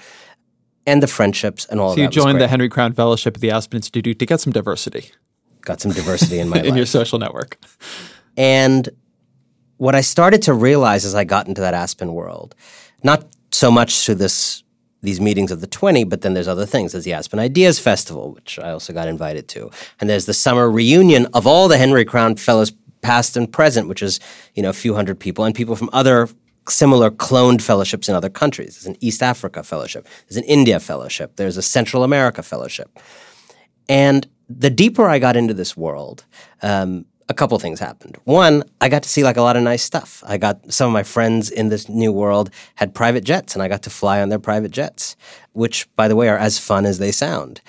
And 0.87 1.03
the 1.03 1.07
friendships 1.07 1.65
and 1.67 1.79
all 1.79 1.91
so 1.91 1.93
of 1.95 1.99
you 1.99 2.09
joined 2.09 2.41
the 2.41 2.49
Henry 2.49 2.69
Crown 2.69 2.93
Fellowship 2.93 3.37
at 3.37 3.41
the 3.41 3.51
Aspen 3.51 3.77
Institute 3.77 4.19
to 4.19 4.27
get 4.27 4.41
some 4.41 4.53
diversity 4.53 5.13
got 5.63 5.81
some 5.81 5.93
diversity 5.93 6.39
in 6.39 6.49
my 6.49 6.59
in 6.61 6.67
life. 6.67 6.77
your 6.77 6.87
social 6.87 7.19
network. 7.19 7.59
And 8.37 8.89
what 9.79 9.95
I 9.95 10.01
started 10.01 10.43
to 10.43 10.55
realize 10.55 11.05
as 11.05 11.15
I 11.15 11.25
got 11.25 11.49
into 11.49 11.61
that 11.61 11.75
Aspen 11.75 12.13
world, 12.15 12.55
not 13.03 13.27
so 13.51 13.71
much 13.71 14.05
through 14.05 14.17
this 14.17 14.63
these 15.01 15.21
meetings 15.21 15.53
of 15.53 15.61
the 15.61 15.67
20, 15.69 16.03
but 16.05 16.23
then 16.23 16.35
there's 16.35 16.49
other 16.49 16.67
things. 16.67 16.91
There's 16.91 17.05
the 17.05 17.13
Aspen 17.13 17.39
Ideas 17.39 17.79
Festival, 17.79 18.33
which 18.33 18.59
I 18.59 18.71
also 18.71 18.93
got 18.93 19.07
invited 19.07 19.47
to. 19.51 19.71
And 20.01 20.11
there's 20.11 20.27
the 20.27 20.35
summer 20.35 20.69
reunion 20.69 21.27
of 21.35 21.47
all 21.47 21.69
the 21.69 21.79
Henry 21.79 22.05
Crown 22.05 22.35
Fellows 22.35 22.73
past 23.01 23.37
and 23.37 23.51
present, 23.51 23.87
which 23.89 24.03
is, 24.03 24.19
you 24.55 24.63
know, 24.63 24.71
a 24.71 24.75
few 24.75 24.95
hundred 24.95 25.21
people 25.21 25.45
and 25.45 25.55
people 25.55 25.77
from 25.77 25.89
other 25.93 26.29
similar 26.69 27.11
cloned 27.11 27.63
fellowships 27.63 28.09
in 28.09 28.15
other 28.15 28.29
countries. 28.29 28.75
There's 28.75 28.87
an 28.87 28.97
East 29.01 29.23
Africa 29.23 29.63
fellowship. 29.63 30.07
There's 30.29 30.37
an 30.37 30.45
India 30.45 30.81
fellowship. 30.81 31.37
There's 31.37 31.57
a 31.57 31.63
Central 31.63 32.03
America 32.03 32.43
fellowship. 32.43 32.99
And 33.89 34.27
the 34.49 34.71
deeper 34.71 35.09
I 35.09 35.19
got 35.19 35.37
into 35.37 35.55
this 35.55 35.77
world, 35.77 36.25
um, 36.63 37.05
a 37.29 37.35
couple 37.35 37.59
things 37.59 37.79
happened. 37.79 38.17
One, 38.25 38.65
I 38.81 38.89
got 38.89 39.03
to 39.03 39.09
see 39.09 39.23
like 39.23 39.37
a 39.37 39.43
lot 39.43 39.57
of 39.57 39.63
nice 39.63 39.83
stuff. 39.83 40.23
I 40.27 40.39
got 40.39 40.73
some 40.73 40.87
of 40.87 40.93
my 40.95 41.03
friends 41.03 41.51
in 41.51 41.69
this 41.69 41.89
new 41.89 42.11
world 42.13 42.51
had 42.77 42.95
private 42.95 43.23
jets, 43.25 43.55
and 43.55 43.63
I 43.63 43.69
got 43.69 43.83
to 43.83 43.91
fly 43.91 44.23
on 44.23 44.31
their 44.31 44.39
private 44.39 44.71
jets, 44.71 45.15
which, 45.53 45.87
by 45.95 46.09
the 46.09 46.17
way, 46.17 46.29
are 46.29 46.39
as 46.39 46.59
fun 46.59 46.87
as 46.87 46.99
they 46.99 47.13
sound. 47.13 47.61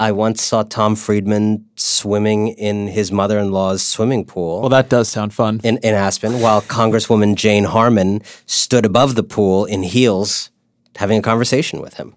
I 0.00 0.10
once 0.10 0.42
saw 0.42 0.64
Tom 0.64 0.96
Friedman 0.96 1.64
swimming 1.76 2.48
in 2.48 2.88
his 2.88 3.12
mother 3.12 3.38
in 3.38 3.52
law's 3.52 3.80
swimming 3.80 4.24
pool 4.24 4.60
Well, 4.60 4.68
that 4.70 4.88
does 4.88 5.08
sound 5.08 5.32
fun. 5.32 5.60
in, 5.62 5.76
in 5.78 5.94
Aspen, 5.94 6.40
while 6.40 6.62
Congresswoman 6.62 7.36
Jane 7.36 7.62
Harman 7.64 8.20
stood 8.46 8.84
above 8.84 9.14
the 9.14 9.22
pool 9.22 9.64
in 9.66 9.84
heels 9.84 10.50
having 10.96 11.18
a 11.18 11.22
conversation 11.22 11.80
with 11.80 11.94
him. 11.94 12.16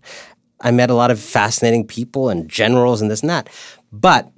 I 0.61 0.71
met 0.71 0.89
a 0.89 0.95
lot 0.95 1.11
of 1.11 1.19
fascinating 1.19 1.85
people 1.85 2.29
and 2.29 2.50
generals 2.50 3.00
and 3.00 3.12
this 3.12 3.21
and 3.21 3.29
that. 3.29 3.47
But 3.91 4.32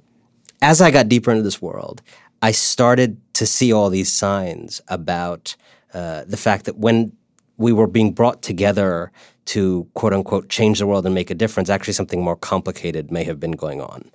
as 0.62 0.80
I 0.80 0.90
got 0.90 1.08
deeper 1.08 1.30
into 1.30 1.42
this 1.42 1.62
world, 1.62 2.02
I 2.42 2.52
started 2.52 3.20
to 3.34 3.46
see 3.46 3.72
all 3.72 3.90
these 3.90 4.12
signs 4.12 4.80
about 4.88 5.56
uh, 5.92 6.24
the 6.26 6.36
fact 6.36 6.64
that 6.64 6.78
when 6.78 7.12
we 7.56 7.72
were 7.72 7.86
being 7.86 8.12
brought 8.12 8.42
together 8.42 9.12
to 9.46 9.86
quote 9.94 10.14
unquote 10.14 10.48
change 10.48 10.78
the 10.78 10.86
world 10.86 11.04
and 11.04 11.14
make 11.14 11.30
a 11.30 11.34
difference, 11.34 11.68
actually 11.68 11.92
something 11.92 12.22
more 12.22 12.36
complicated 12.36 13.10
may 13.10 13.24
have 13.24 13.40
been 13.40 13.52
going 13.52 13.80
on. 13.80 14.10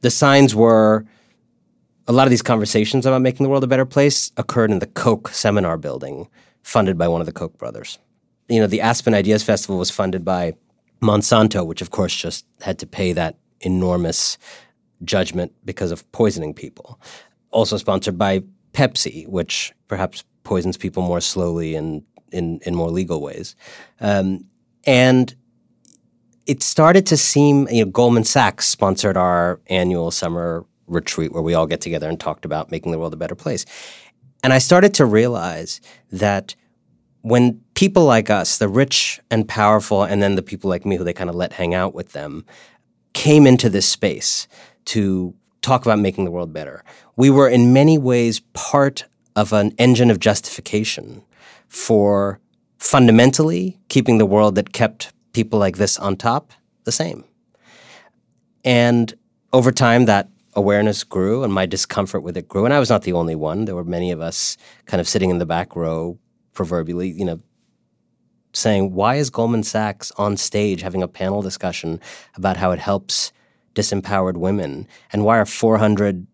The 0.00 0.10
signs 0.10 0.54
were 0.54 1.06
a 2.08 2.12
lot 2.12 2.26
of 2.26 2.30
these 2.30 2.42
conversations 2.42 3.06
about 3.06 3.22
making 3.22 3.44
the 3.44 3.50
world 3.50 3.64
a 3.64 3.68
better 3.68 3.86
place 3.86 4.32
occurred 4.36 4.70
in 4.70 4.80
the 4.80 4.86
Koch 4.86 5.28
seminar 5.28 5.76
building, 5.76 6.28
funded 6.62 6.98
by 6.98 7.06
one 7.08 7.20
of 7.20 7.26
the 7.26 7.32
Koch 7.32 7.56
brothers. 7.56 7.98
You 8.48 8.60
know, 8.60 8.66
the 8.66 8.80
Aspen 8.80 9.14
Ideas 9.14 9.42
Festival 9.42 9.78
was 9.78 9.90
funded 9.90 10.24
by 10.24 10.54
Monsanto, 11.00 11.64
which 11.64 11.80
of 11.80 11.90
course 11.90 12.14
just 12.14 12.44
had 12.60 12.78
to 12.80 12.86
pay 12.86 13.12
that 13.12 13.36
enormous 13.60 14.38
judgment 15.04 15.52
because 15.64 15.90
of 15.90 16.10
poisoning 16.12 16.54
people. 16.54 17.00
Also 17.50 17.76
sponsored 17.76 18.18
by 18.18 18.42
Pepsi, 18.72 19.26
which 19.26 19.72
perhaps 19.88 20.24
poisons 20.44 20.76
people 20.76 21.02
more 21.02 21.20
slowly 21.20 21.74
and 21.74 22.02
in, 22.32 22.60
in 22.64 22.74
more 22.74 22.90
legal 22.90 23.20
ways. 23.20 23.56
Um, 24.00 24.46
and 24.84 25.34
it 26.46 26.62
started 26.62 27.06
to 27.06 27.16
seem, 27.16 27.68
you 27.68 27.84
know, 27.84 27.90
Goldman 27.90 28.24
Sachs 28.24 28.66
sponsored 28.66 29.16
our 29.16 29.60
annual 29.66 30.10
summer 30.10 30.64
retreat 30.86 31.32
where 31.32 31.42
we 31.42 31.54
all 31.54 31.66
get 31.66 31.80
together 31.80 32.08
and 32.08 32.18
talked 32.18 32.44
about 32.44 32.70
making 32.70 32.92
the 32.92 32.98
world 32.98 33.14
a 33.14 33.16
better 33.16 33.34
place. 33.34 33.64
And 34.42 34.52
I 34.52 34.58
started 34.58 34.94
to 34.94 35.04
realize 35.04 35.80
that 36.10 36.54
when 37.22 37.60
people 37.74 38.04
like 38.04 38.30
us, 38.30 38.58
the 38.58 38.68
rich 38.68 39.20
and 39.30 39.46
powerful, 39.46 40.02
and 40.02 40.22
then 40.22 40.34
the 40.34 40.42
people 40.42 40.70
like 40.70 40.86
me 40.86 40.96
who 40.96 41.04
they 41.04 41.12
kind 41.12 41.28
of 41.28 41.36
let 41.36 41.52
hang 41.52 41.74
out 41.74 41.94
with 41.94 42.12
them, 42.12 42.44
came 43.12 43.46
into 43.46 43.68
this 43.68 43.88
space 43.88 44.48
to 44.86 45.34
talk 45.62 45.84
about 45.84 45.98
making 45.98 46.24
the 46.24 46.30
world 46.30 46.52
better, 46.52 46.84
we 47.16 47.30
were 47.30 47.48
in 47.48 47.72
many 47.72 47.98
ways 47.98 48.40
part 48.52 49.04
of 49.36 49.52
an 49.52 49.72
engine 49.78 50.10
of 50.10 50.18
justification 50.18 51.22
for 51.68 52.40
fundamentally 52.78 53.78
keeping 53.88 54.18
the 54.18 54.26
world 54.26 54.54
that 54.54 54.72
kept 54.72 55.12
people 55.32 55.58
like 55.58 55.76
this 55.76 55.98
on 55.98 56.16
top 56.16 56.52
the 56.84 56.92
same. 56.92 57.24
And 58.64 59.14
over 59.52 59.70
time, 59.70 60.06
that 60.06 60.28
awareness 60.54 61.04
grew 61.04 61.44
and 61.44 61.52
my 61.52 61.66
discomfort 61.66 62.22
with 62.22 62.36
it 62.36 62.48
grew. 62.48 62.64
And 62.64 62.74
I 62.74 62.80
was 62.80 62.90
not 62.90 63.02
the 63.02 63.12
only 63.12 63.34
one. 63.34 63.64
There 63.64 63.76
were 63.76 63.84
many 63.84 64.10
of 64.10 64.20
us 64.20 64.56
kind 64.86 65.00
of 65.00 65.08
sitting 65.08 65.30
in 65.30 65.38
the 65.38 65.46
back 65.46 65.76
row, 65.76 66.18
proverbially, 66.52 67.10
you 67.10 67.24
know, 67.24 67.40
saying, 68.52 68.92
why 68.94 69.16
is 69.16 69.30
Goldman 69.30 69.62
Sachs 69.62 70.10
on 70.12 70.36
stage 70.36 70.82
having 70.82 71.02
a 71.02 71.08
panel 71.08 71.42
discussion 71.42 72.00
about 72.36 72.56
how 72.56 72.70
it 72.72 72.78
helps 72.78 73.32
disempowered 73.74 74.36
women? 74.36 74.86
And 75.12 75.24
why 75.24 75.38
are 75.38 75.46
400 75.46 76.26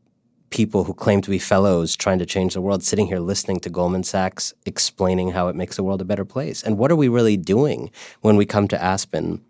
people 0.51 0.85
who 0.85 0.95
claim 0.95 1.21
to 1.21 1.31
be 1.31 1.39
fellows 1.39 1.97
trying 1.97 2.19
to 2.19 2.27
change 2.27 2.55
the 2.55 2.61
world 2.61 2.83
sitting 2.83 3.07
here 3.07 3.19
listening 3.19 3.61
to 3.61 3.71
Goldman 3.71 4.05
Sachs 4.05 4.55
explaining 4.65 5.31
how 5.33 5.49
it 5.49 5.57
makes 5.57 5.77
the 5.77 5.83
world 5.83 6.01
a 6.01 6.05
better 6.05 6.25
place? 6.25 6.63
And 6.63 6.79
what 6.79 6.91
are 6.91 6.97
we 6.97 7.09
really 7.09 7.37
doing 7.37 7.91
when 8.21 8.37
we 8.37 8.47
come 8.47 8.69
to 8.69 8.83
Aspen 8.83 9.45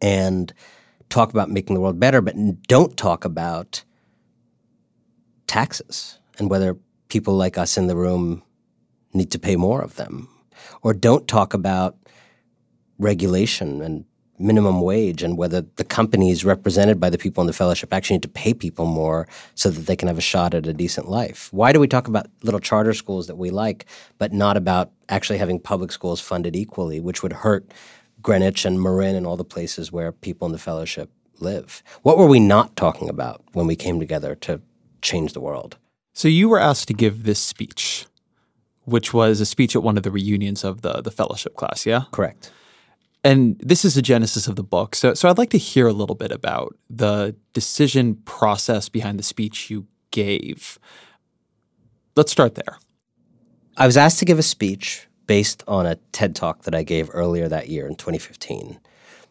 and 0.00 0.52
talk 1.08 1.30
about 1.30 1.50
making 1.50 1.74
the 1.74 1.80
world 1.80 2.00
better, 2.00 2.20
but 2.20 2.34
don't 2.66 2.96
talk 2.96 3.24
about 3.24 3.84
taxes 5.46 6.18
and 6.38 6.50
whether 6.50 6.76
people 7.08 7.34
like 7.34 7.58
us 7.58 7.76
in 7.76 7.86
the 7.86 7.96
room 7.96 8.42
need 9.12 9.30
to 9.32 9.38
pay 9.38 9.56
more 9.56 9.82
of 9.82 9.96
them? 9.96 10.28
Or 10.82 10.94
don't 10.94 11.28
talk 11.28 11.54
about 11.54 11.96
regulation 12.98 13.80
and 13.82 14.04
minimum 14.38 14.80
wage 14.80 15.22
and 15.22 15.38
whether 15.38 15.62
the 15.76 15.84
companies 15.84 16.44
represented 16.44 17.00
by 17.00 17.10
the 17.10 17.18
people 17.18 17.40
in 17.40 17.46
the 17.46 17.52
fellowship 17.52 17.92
actually 17.92 18.16
need 18.16 18.22
to 18.22 18.28
pay 18.28 18.52
people 18.52 18.86
more 18.86 19.26
so 19.54 19.70
that 19.70 19.86
they 19.86 19.96
can 19.96 20.08
have 20.08 20.18
a 20.18 20.22
shot 20.22 20.54
at 20.54 20.66
a 20.66 20.72
decent 20.72 21.08
life. 21.08 21.48
Why 21.52 21.72
do 21.72 21.80
we 21.80 21.88
talk 21.88 22.08
about 22.08 22.26
little 22.42 22.60
charter 22.60 22.92
schools 22.92 23.26
that 23.26 23.36
we 23.36 23.50
like, 23.50 23.86
but 24.18 24.32
not 24.32 24.56
about 24.56 24.90
actually 25.08 25.38
having 25.38 25.58
public 25.58 25.92
schools 25.92 26.20
funded 26.20 26.54
equally, 26.56 27.00
which 27.00 27.22
would 27.22 27.32
hurt 27.32 27.72
Greenwich 28.22 28.64
and 28.64 28.80
Marin 28.80 29.14
and 29.14 29.26
all 29.26 29.36
the 29.36 29.44
places 29.44 29.92
where 29.92 30.12
people 30.12 30.46
in 30.46 30.52
the 30.52 30.58
fellowship 30.58 31.10
live? 31.38 31.82
What 32.02 32.18
were 32.18 32.26
we 32.26 32.40
not 32.40 32.76
talking 32.76 33.08
about 33.08 33.42
when 33.52 33.66
we 33.66 33.76
came 33.76 34.00
together 34.00 34.34
to 34.36 34.60
change 35.02 35.32
the 35.32 35.40
world? 35.40 35.76
So 36.12 36.28
you 36.28 36.48
were 36.48 36.58
asked 36.58 36.88
to 36.88 36.94
give 36.94 37.24
this 37.24 37.38
speech, 37.38 38.06
which 38.84 39.12
was 39.12 39.40
a 39.40 39.46
speech 39.46 39.76
at 39.76 39.82
one 39.82 39.96
of 39.96 40.02
the 40.02 40.10
reunions 40.10 40.64
of 40.64 40.80
the 40.80 41.02
the 41.02 41.10
fellowship 41.10 41.56
class, 41.56 41.84
yeah? 41.84 42.04
Correct 42.10 42.50
and 43.26 43.58
this 43.58 43.84
is 43.84 43.96
the 43.96 44.02
genesis 44.02 44.46
of 44.46 44.54
the 44.54 44.62
book. 44.62 44.94
So, 44.94 45.12
so 45.14 45.28
I'd 45.28 45.36
like 45.36 45.50
to 45.50 45.58
hear 45.58 45.88
a 45.88 45.92
little 45.92 46.14
bit 46.14 46.30
about 46.30 46.76
the 46.88 47.34
decision 47.54 48.14
process 48.24 48.88
behind 48.88 49.18
the 49.18 49.24
speech 49.24 49.68
you 49.68 49.88
gave. 50.12 50.78
Let's 52.14 52.30
start 52.30 52.54
there. 52.54 52.78
I 53.76 53.84
was 53.84 53.96
asked 53.96 54.20
to 54.20 54.24
give 54.24 54.38
a 54.38 54.44
speech 54.44 55.08
based 55.26 55.64
on 55.66 55.86
a 55.86 55.96
TED 56.12 56.36
talk 56.36 56.62
that 56.62 56.74
I 56.76 56.84
gave 56.84 57.10
earlier 57.12 57.48
that 57.48 57.68
year 57.68 57.88
in 57.88 57.96
2015, 57.96 58.78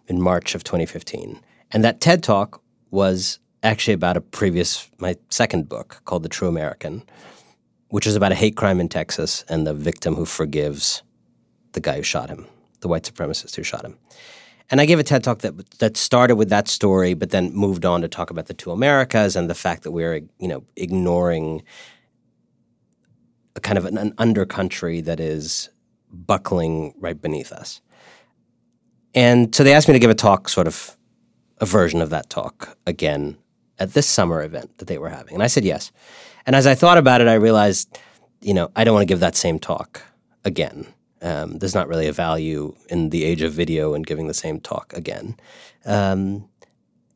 in 0.08 0.22
March 0.22 0.56
of 0.56 0.66
2015. 0.66 1.40
And 1.72 1.86
that 1.86 2.02
TED 2.02 2.22
talk 2.22 2.62
was 2.92 3.40
actually 3.64 3.94
about 3.94 4.18
a 4.18 4.22
previous, 4.22 4.92
my 4.98 5.16
second 5.30 5.70
book 5.70 6.02
called 6.04 6.24
The 6.24 6.30
True 6.30 6.50
American, 6.50 7.02
which 7.88 8.06
is 8.06 8.18
about 8.18 8.34
a 8.34 8.36
hate 8.36 8.58
crime 8.58 8.82
in 8.82 8.90
Texas 8.90 9.46
and 9.48 9.66
the 9.66 9.74
victim 9.74 10.16
who 10.16 10.26
forgives 10.26 11.02
the 11.72 11.80
guy 11.80 11.96
who 11.96 12.04
shot 12.04 12.28
him 12.30 12.46
the 12.86 12.90
white 12.90 13.04
supremacist 13.04 13.56
who 13.56 13.64
shot 13.64 13.84
him. 13.84 13.98
And 14.70 14.80
I 14.80 14.86
gave 14.86 15.00
a 15.00 15.04
TED 15.04 15.24
talk 15.24 15.40
that 15.40 15.80
that 15.80 15.98
started 15.98 16.36
with 16.36 16.50
that 16.50 16.68
story, 16.68 17.16
but 17.16 17.32
then 17.32 17.52
moved 17.54 17.84
on 17.84 18.02
to 18.02 18.08
talk 18.08 18.30
about 18.30 18.46
the 18.46 18.54
two 18.54 18.72
Americas 18.72 19.36
and 19.36 19.50
the 19.50 19.56
fact 19.56 19.84
that 19.84 19.92
we're 19.92 20.22
you 20.40 20.48
know 20.48 20.64
ignoring 20.76 21.64
a 23.56 23.60
kind 23.60 23.78
of 23.78 23.86
an, 23.86 23.98
an 23.98 24.12
undercountry 24.14 25.04
that 25.04 25.20
is 25.20 25.70
buckling 26.12 26.94
right 27.00 27.20
beneath 27.20 27.52
us. 27.52 27.82
And 29.16 29.54
so 29.56 29.64
they 29.64 29.74
asked 29.74 29.88
me 29.88 29.94
to 29.94 30.00
give 30.00 30.12
a 30.12 30.16
talk, 30.16 30.48
sort 30.48 30.68
of 30.68 30.96
a 31.60 31.66
version 31.66 32.02
of 32.02 32.12
that 32.12 32.30
talk 32.30 32.78
again 32.86 33.38
at 33.80 33.94
this 33.94 34.08
summer 34.08 34.44
event 34.44 34.78
that 34.78 34.88
they 34.88 35.00
were 35.00 35.10
having, 35.10 35.34
and 35.34 35.44
I 35.44 35.48
said 35.48 35.66
yes. 35.66 35.92
And 36.46 36.56
as 36.56 36.68
I 36.68 36.76
thought 36.76 37.00
about 37.00 37.22
it, 37.22 37.28
I 37.28 37.34
realized, 37.34 37.98
you 38.42 38.54
know, 38.54 38.70
I 38.76 38.84
don't 38.84 38.94
want 38.94 39.08
to 39.08 39.12
give 39.12 39.22
that 39.22 39.36
same 39.36 39.58
talk 39.58 40.04
again 40.44 40.86
um, 41.26 41.58
there's 41.58 41.74
not 41.74 41.88
really 41.88 42.08
a 42.08 42.14
value 42.14 42.76
in 42.90 43.10
the 43.10 43.24
age 43.24 43.42
of 43.42 43.52
video 43.52 43.96
and 43.96 44.06
giving 44.06 44.28
the 44.28 44.34
same 44.34 44.60
talk 44.60 44.94
again. 44.94 45.36
Um, 45.84 46.48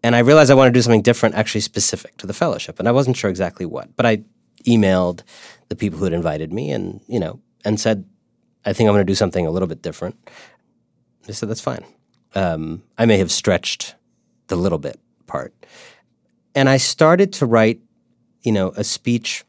and 0.02 0.16
I 0.16 0.20
realized 0.20 0.50
I 0.50 0.56
want 0.56 0.68
to 0.68 0.78
do 0.78 0.82
something 0.82 1.04
different, 1.04 1.36
actually 1.36 1.62
specific 1.62 2.18
to 2.18 2.26
the 2.26 2.34
fellowship. 2.34 2.80
And 2.80 2.88
I 2.88 2.92
wasn't 2.92 3.18
sure 3.18 3.30
exactly 3.30 3.68
what, 3.68 3.96
but 3.96 4.08
I 4.08 4.24
emailed 4.66 5.22
the 5.68 5.76
people 5.76 6.00
who 6.00 6.06
had 6.06 6.14
invited 6.14 6.52
me 6.52 6.72
and, 6.72 7.02
you 7.08 7.20
know, 7.20 7.40
and 7.64 7.80
said, 7.80 8.04
I 8.66 8.74
think 8.74 8.88
I'm 8.88 8.96
going 8.96 9.06
to 9.06 9.12
do 9.12 9.16
something 9.16 9.46
a 9.46 9.52
little 9.52 9.68
bit 9.68 9.84
different. 9.84 10.16
They 11.28 11.34
said, 11.34 11.48
that's 11.48 11.62
fine. 11.62 11.86
Um, 12.34 12.82
I 12.98 13.06
may 13.06 13.20
have 13.20 13.32
stretched 13.32 13.94
the 14.48 14.56
little 14.56 14.80
bit 14.80 15.00
part. 15.28 15.54
And 16.56 16.68
I 16.68 16.78
started 16.78 17.32
to 17.34 17.46
write, 17.46 17.80
you 18.42 18.52
know, 18.52 18.70
a 18.76 18.84
speech. 18.84 19.44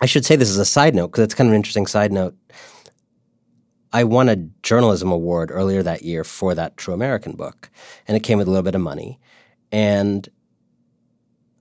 I 0.00 0.06
should 0.06 0.24
say 0.24 0.36
this 0.36 0.48
as 0.48 0.58
a 0.58 0.64
side 0.64 0.94
note 0.94 1.08
because 1.08 1.24
it's 1.24 1.34
kind 1.34 1.48
of 1.48 1.52
an 1.52 1.56
interesting 1.56 1.86
side 1.86 2.12
note. 2.12 2.34
I 3.92 4.04
won 4.04 4.28
a 4.28 4.36
journalism 4.62 5.10
award 5.10 5.50
earlier 5.50 5.82
that 5.82 6.02
year 6.02 6.24
for 6.24 6.54
that 6.54 6.76
True 6.76 6.94
American 6.94 7.32
book, 7.32 7.70
and 8.06 8.16
it 8.16 8.20
came 8.20 8.38
with 8.38 8.46
a 8.46 8.50
little 8.50 8.62
bit 8.62 8.74
of 8.74 8.80
money. 8.80 9.18
And 9.72 10.28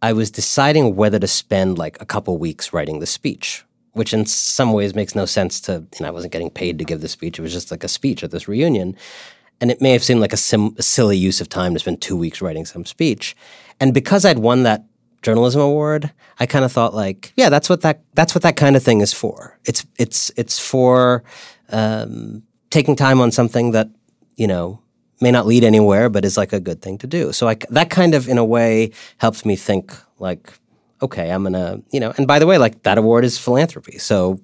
I 0.01 0.13
was 0.13 0.31
deciding 0.31 0.95
whether 0.95 1.19
to 1.19 1.27
spend 1.27 1.77
like 1.77 2.01
a 2.01 2.05
couple 2.05 2.37
weeks 2.37 2.71
writing 2.71 2.99
the 2.99 3.05
speech, 3.05 3.65
which 3.93 4.13
in 4.13 4.25
some 4.25 4.73
ways 4.73 4.95
makes 4.95 5.15
no 5.15 5.25
sense 5.25 5.59
to, 5.61 5.85
know, 5.99 6.07
I 6.07 6.11
wasn't 6.11 6.33
getting 6.33 6.49
paid 6.49 6.79
to 6.79 6.85
give 6.85 7.01
the 7.01 7.09
speech. 7.09 7.37
It 7.37 7.41
was 7.41 7.53
just 7.53 7.71
like 7.71 7.83
a 7.83 7.89
speech 7.89 8.23
at 8.23 8.31
this 8.31 8.47
reunion. 8.47 8.95
And 9.61 9.71
it 9.71 9.81
may 9.81 9.91
have 9.91 10.03
seemed 10.03 10.21
like 10.21 10.31
a, 10.31 10.37
sim- 10.37 10.75
a 10.77 10.83
silly 10.83 11.17
use 11.17 11.41
of 11.41 11.49
time 11.49 11.73
to 11.73 11.79
spend 11.79 12.01
two 12.01 12.15
weeks 12.15 12.41
writing 12.41 12.65
some 12.65 12.85
speech. 12.85 13.35
And 13.81 13.93
because 13.93 14.23
I'd 14.23 14.39
won 14.39 14.63
that 14.63 14.85
journalism 15.21 15.61
award, 15.61 16.11
I 16.39 16.45
kind 16.45 16.63
of 16.63 16.71
thought 16.71 16.93
like, 16.93 17.33
yeah, 17.35 17.49
that's 17.49 17.69
what 17.69 17.81
that 17.81 18.01
that's 18.13 18.33
what 18.33 18.41
that 18.43 18.55
kind 18.55 18.77
of 18.77 18.83
thing 18.83 19.01
is 19.01 19.13
for. 19.13 19.57
It's 19.65 19.85
it's 19.97 20.31
it's 20.37 20.57
for 20.57 21.23
um, 21.71 22.43
taking 22.69 22.95
time 22.95 23.21
on 23.21 23.31
something 23.31 23.71
that 23.71 23.89
you 24.35 24.47
know 24.47 24.81
may 25.21 25.31
not 25.31 25.45
lead 25.45 25.63
anywhere, 25.63 26.09
but 26.09 26.25
is 26.25 26.37
like 26.37 26.53
a 26.53 26.59
good 26.59 26.81
thing 26.81 26.97
to 26.97 27.07
do. 27.07 27.31
So 27.33 27.47
I, 27.47 27.55
that 27.69 27.89
kind 27.89 28.15
of, 28.15 28.29
in 28.29 28.37
a 28.37 28.45
way, 28.45 28.91
helps 29.17 29.43
me 29.45 29.55
think 29.55 29.93
like, 30.17 30.53
okay, 31.01 31.31
I'm 31.31 31.43
gonna, 31.43 31.81
you 31.91 31.99
know. 31.99 32.13
And 32.17 32.27
by 32.27 32.39
the 32.39 32.47
way, 32.47 32.57
like 32.57 32.83
that 32.83 32.97
award 32.97 33.25
is 33.25 33.37
philanthropy, 33.37 33.97
so 33.97 34.39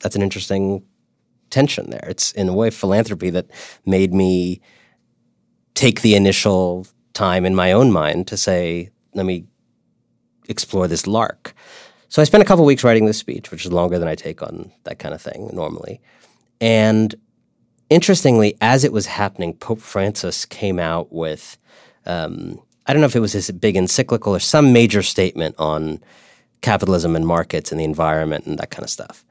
that's 0.00 0.16
an 0.16 0.22
interesting 0.22 0.84
tension 1.50 1.90
there. 1.90 2.06
It's 2.08 2.32
in 2.32 2.48
a 2.48 2.54
way 2.54 2.70
philanthropy 2.70 3.30
that 3.30 3.46
made 3.86 4.12
me 4.12 4.60
take 5.74 6.02
the 6.02 6.14
initial 6.14 6.86
time 7.12 7.44
in 7.44 7.54
my 7.54 7.72
own 7.72 7.92
mind 7.92 8.26
to 8.28 8.36
say, 8.36 8.90
let 9.14 9.26
me 9.26 9.46
explore 10.48 10.88
this 10.88 11.06
lark. 11.06 11.54
So 12.08 12.20
I 12.22 12.24
spent 12.24 12.42
a 12.42 12.46
couple 12.46 12.64
weeks 12.64 12.84
writing 12.84 13.06
this 13.06 13.18
speech, 13.18 13.50
which 13.50 13.64
is 13.64 13.72
longer 13.72 13.98
than 13.98 14.08
I 14.08 14.14
take 14.14 14.42
on 14.42 14.70
that 14.84 14.98
kind 14.98 15.14
of 15.14 15.22
thing 15.22 15.50
normally. 15.52 16.00
And 16.64 17.14
interestingly, 17.90 18.56
as 18.62 18.84
it 18.84 18.92
was 18.92 19.04
happening, 19.04 19.52
Pope 19.52 19.80
Francis 19.80 20.46
came 20.46 20.78
out 20.78 21.12
with 21.12 21.58
um, 22.06 22.58
I 22.86 22.94
don't 22.94 23.00
know 23.00 23.06
if 23.06 23.16
it 23.16 23.20
was 23.20 23.34
his 23.34 23.50
big 23.50 23.76
encyclical 23.76 24.34
or 24.34 24.40
some 24.40 24.72
major 24.72 25.02
statement 25.02 25.56
on 25.58 26.02
capitalism 26.62 27.16
and 27.16 27.26
markets 27.26 27.70
and 27.70 27.78
the 27.78 27.84
environment 27.84 28.46
and 28.46 28.58
that 28.58 28.70
kind 28.70 28.82
of 28.82 28.88
stuff. 28.88 29.26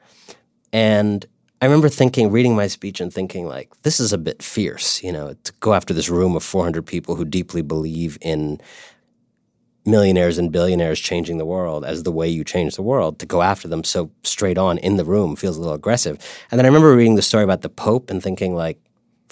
And 0.71 1.25
I 1.59 1.65
remember 1.65 1.89
thinking, 1.89 2.29
reading 2.29 2.55
my 2.55 2.67
speech 2.67 3.01
and 3.01 3.11
thinking, 3.11 3.47
like, 3.47 3.71
this 3.81 3.99
is 3.99 4.13
a 4.13 4.17
bit 4.19 4.43
fierce, 4.43 5.01
you 5.01 5.11
know, 5.11 5.33
to 5.43 5.53
go 5.59 5.73
after 5.73 5.91
this 5.91 6.09
room 6.09 6.35
of 6.35 6.43
400 6.43 6.85
people 6.85 7.15
who 7.15 7.25
deeply 7.25 7.63
believe 7.63 8.19
in 8.21 8.61
millionaires 9.85 10.37
and 10.37 10.51
billionaires 10.51 10.99
changing 10.99 11.37
the 11.37 11.45
world 11.45 11.83
as 11.83 12.03
the 12.03 12.11
way 12.11 12.27
you 12.27 12.43
change 12.43 12.75
the 12.75 12.81
world 12.81 13.19
to 13.19 13.25
go 13.25 13.41
after 13.41 13.67
them 13.67 13.83
so 13.83 14.09
straight 14.23 14.57
on 14.57 14.77
in 14.77 14.97
the 14.97 15.05
room 15.05 15.35
feels 15.35 15.57
a 15.57 15.59
little 15.59 15.75
aggressive. 15.75 16.17
And 16.51 16.57
then 16.57 16.65
i 16.65 16.69
remember 16.69 16.95
reading 16.95 17.15
the 17.15 17.21
story 17.21 17.43
about 17.43 17.61
the 17.61 17.69
pope 17.69 18.09
and 18.09 18.21
thinking 18.21 18.55
like 18.55 18.79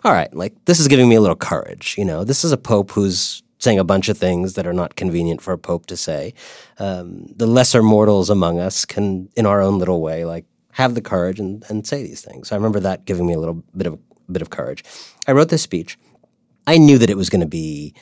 all 0.03 0.11
right 0.11 0.33
like 0.33 0.53
this 0.65 0.79
is 0.79 0.87
giving 0.87 1.07
me 1.07 1.15
a 1.15 1.21
little 1.21 1.35
courage 1.35 1.95
you 1.97 2.05
know? 2.05 2.23
This 2.23 2.43
is 2.43 2.51
a 2.51 2.57
pope 2.57 2.91
who's 2.91 3.43
saying 3.59 3.79
a 3.79 3.83
bunch 3.83 4.09
of 4.09 4.17
things 4.17 4.53
that 4.55 4.65
are 4.65 4.73
not 4.73 4.95
convenient 4.95 5.39
for 5.39 5.53
a 5.53 5.57
pope 5.57 5.85
to 5.85 5.95
say. 5.95 6.33
Um, 6.79 7.27
the 7.35 7.45
lesser 7.45 7.83
mortals 7.83 8.29
among 8.31 8.59
us 8.59 8.85
can 8.85 9.29
in 9.35 9.45
our 9.45 9.61
own 9.61 9.77
little 9.77 10.01
way 10.01 10.25
like 10.25 10.45
have 10.73 10.95
the 10.95 11.01
courage 11.01 11.39
and, 11.39 11.63
and 11.69 11.85
say 11.85 12.01
these 12.01 12.21
things. 12.21 12.47
So 12.47 12.55
i 12.55 12.57
remember 12.57 12.79
that 12.79 13.05
giving 13.05 13.27
me 13.27 13.33
a 13.33 13.39
little 13.39 13.63
bit 13.77 13.87
of 13.87 13.99
bit 14.31 14.41
of 14.41 14.49
courage. 14.49 14.83
I 15.27 15.33
wrote 15.33 15.49
this 15.49 15.61
speech. 15.61 15.97
I 16.67 16.77
knew 16.77 16.97
that 16.97 17.09
it 17.09 17.17
was 17.17 17.29
going 17.29 17.41
to 17.41 17.47
be 17.47 17.93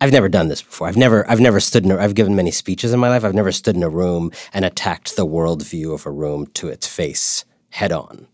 I've 0.00 0.12
never 0.12 0.28
done 0.28 0.48
this 0.48 0.62
before. 0.62 0.88
I've 0.88 0.96
never, 0.96 1.28
I've 1.30 1.40
never 1.40 1.60
stood 1.60 1.84
in. 1.84 1.90
A, 1.90 1.98
I've 1.98 2.14
given 2.14 2.34
many 2.34 2.50
speeches 2.50 2.92
in 2.92 3.00
my 3.00 3.10
life. 3.10 3.22
I've 3.22 3.34
never 3.34 3.52
stood 3.52 3.76
in 3.76 3.82
a 3.82 3.90
room 3.90 4.32
and 4.52 4.64
attacked 4.64 5.16
the 5.16 5.26
worldview 5.26 5.92
of 5.92 6.06
a 6.06 6.10
room 6.10 6.46
to 6.54 6.68
its 6.68 6.86
face 6.86 7.44
head 7.70 7.92
on. 7.92 8.26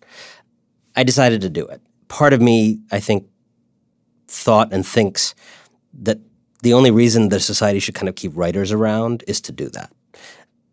I 0.94 1.02
decided 1.02 1.40
to 1.40 1.50
do 1.50 1.66
it. 1.66 1.82
Part 2.08 2.32
of 2.32 2.40
me, 2.40 2.80
I 2.92 3.00
think, 3.00 3.26
thought 4.28 4.72
and 4.72 4.86
thinks 4.86 5.34
that 5.92 6.18
the 6.62 6.72
only 6.72 6.90
reason 6.90 7.28
the 7.28 7.40
society 7.40 7.80
should 7.80 7.94
kind 7.94 8.08
of 8.08 8.14
keep 8.14 8.32
writers 8.34 8.72
around 8.72 9.24
is 9.26 9.40
to 9.42 9.52
do 9.52 9.68
that. 9.70 9.92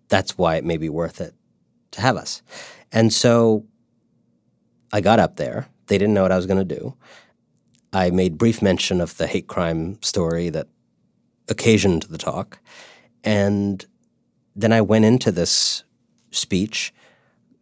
That's 0.09 0.37
why 0.37 0.55
it 0.55 0.63
may 0.63 0.77
be 0.77 0.89
worth 0.89 1.21
it 1.21 1.33
to 1.91 2.01
have 2.01 2.17
us. 2.17 2.41
And 2.91 3.11
so 3.11 3.65
I 4.91 5.01
got 5.01 5.19
up 5.19 5.37
there. 5.37 5.67
They 5.87 5.97
didn't 5.97 6.13
know 6.13 6.21
what 6.21 6.31
I 6.31 6.37
was 6.37 6.45
going 6.45 6.65
to 6.65 6.75
do. 6.75 6.95
I 7.91 8.11
made 8.11 8.37
brief 8.37 8.61
mention 8.61 9.01
of 9.01 9.17
the 9.17 9.27
hate 9.27 9.47
crime 9.47 10.01
story 10.01 10.49
that 10.49 10.67
occasioned 11.49 12.03
the 12.03 12.17
talk. 12.17 12.59
And 13.23 13.85
then 14.55 14.71
I 14.71 14.81
went 14.81 15.05
into 15.05 15.31
this 15.31 15.83
speech 16.31 16.93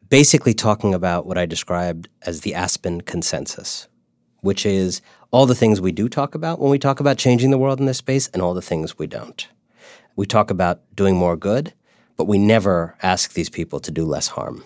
basically 0.09 0.53
talking 0.53 0.93
about 0.93 1.25
what 1.25 1.37
I 1.37 1.45
described 1.45 2.09
as 2.23 2.41
the 2.41 2.53
Aspen 2.53 3.01
consensus, 3.01 3.87
which 4.41 4.65
is 4.65 5.01
all 5.31 5.45
the 5.45 5.55
things 5.55 5.79
we 5.79 5.93
do 5.93 6.09
talk 6.09 6.35
about 6.35 6.59
when 6.59 6.69
we 6.69 6.77
talk 6.77 6.99
about 6.99 7.17
changing 7.17 7.49
the 7.49 7.57
world 7.57 7.79
in 7.79 7.85
this 7.85 7.99
space 7.99 8.27
and 8.29 8.41
all 8.41 8.53
the 8.53 8.61
things 8.61 8.97
we 8.99 9.07
don't. 9.07 9.47
We 10.17 10.25
talk 10.25 10.51
about 10.51 10.81
doing 10.93 11.15
more 11.15 11.37
good, 11.37 11.73
but 12.17 12.25
we 12.27 12.37
never 12.37 12.97
ask 13.01 13.33
these 13.33 13.49
people 13.49 13.79
to 13.79 13.91
do 13.91 14.03
less 14.03 14.27
harm. 14.27 14.65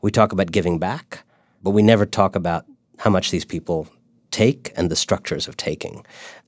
We 0.00 0.10
talk 0.10 0.32
about 0.32 0.50
giving 0.50 0.80
back, 0.80 1.22
but 1.62 1.70
we 1.70 1.82
never 1.82 2.04
talk 2.04 2.34
about 2.34 2.66
how 2.98 3.10
much 3.10 3.30
these 3.30 3.44
people 3.44 3.88
take 4.32 4.72
and 4.76 4.90
the 4.90 4.96
structures 4.96 5.46
of 5.46 5.56
taking. 5.56 6.04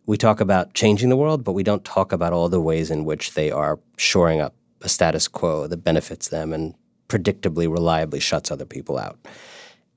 We 0.07 0.17
talk 0.17 0.41
about 0.41 0.75
changing 0.75 1.09
the 1.09 1.17
world, 1.17 1.45
but 1.45 1.53
we 1.53 1.63
don't 1.63 1.85
talk 1.85 2.13
about 2.13 2.33
all 2.33 2.49
the 2.49 2.61
ways 2.61 2.91
in 2.91 3.05
which 3.05 3.35
they 3.35 3.51
are 3.51 3.79
shoring 3.97 4.41
up 4.41 4.55
a 4.83 4.89
status 4.89 5.29
quo 5.29 5.67
that 5.67 5.79
benefits 5.79 6.29
them 6.29 6.53
and 6.53 6.75
predictably, 7.09 7.71
reliably 7.71 8.21
shuts 8.21 8.51
other 8.51 8.67
people 8.67 8.99
out. 8.99 9.19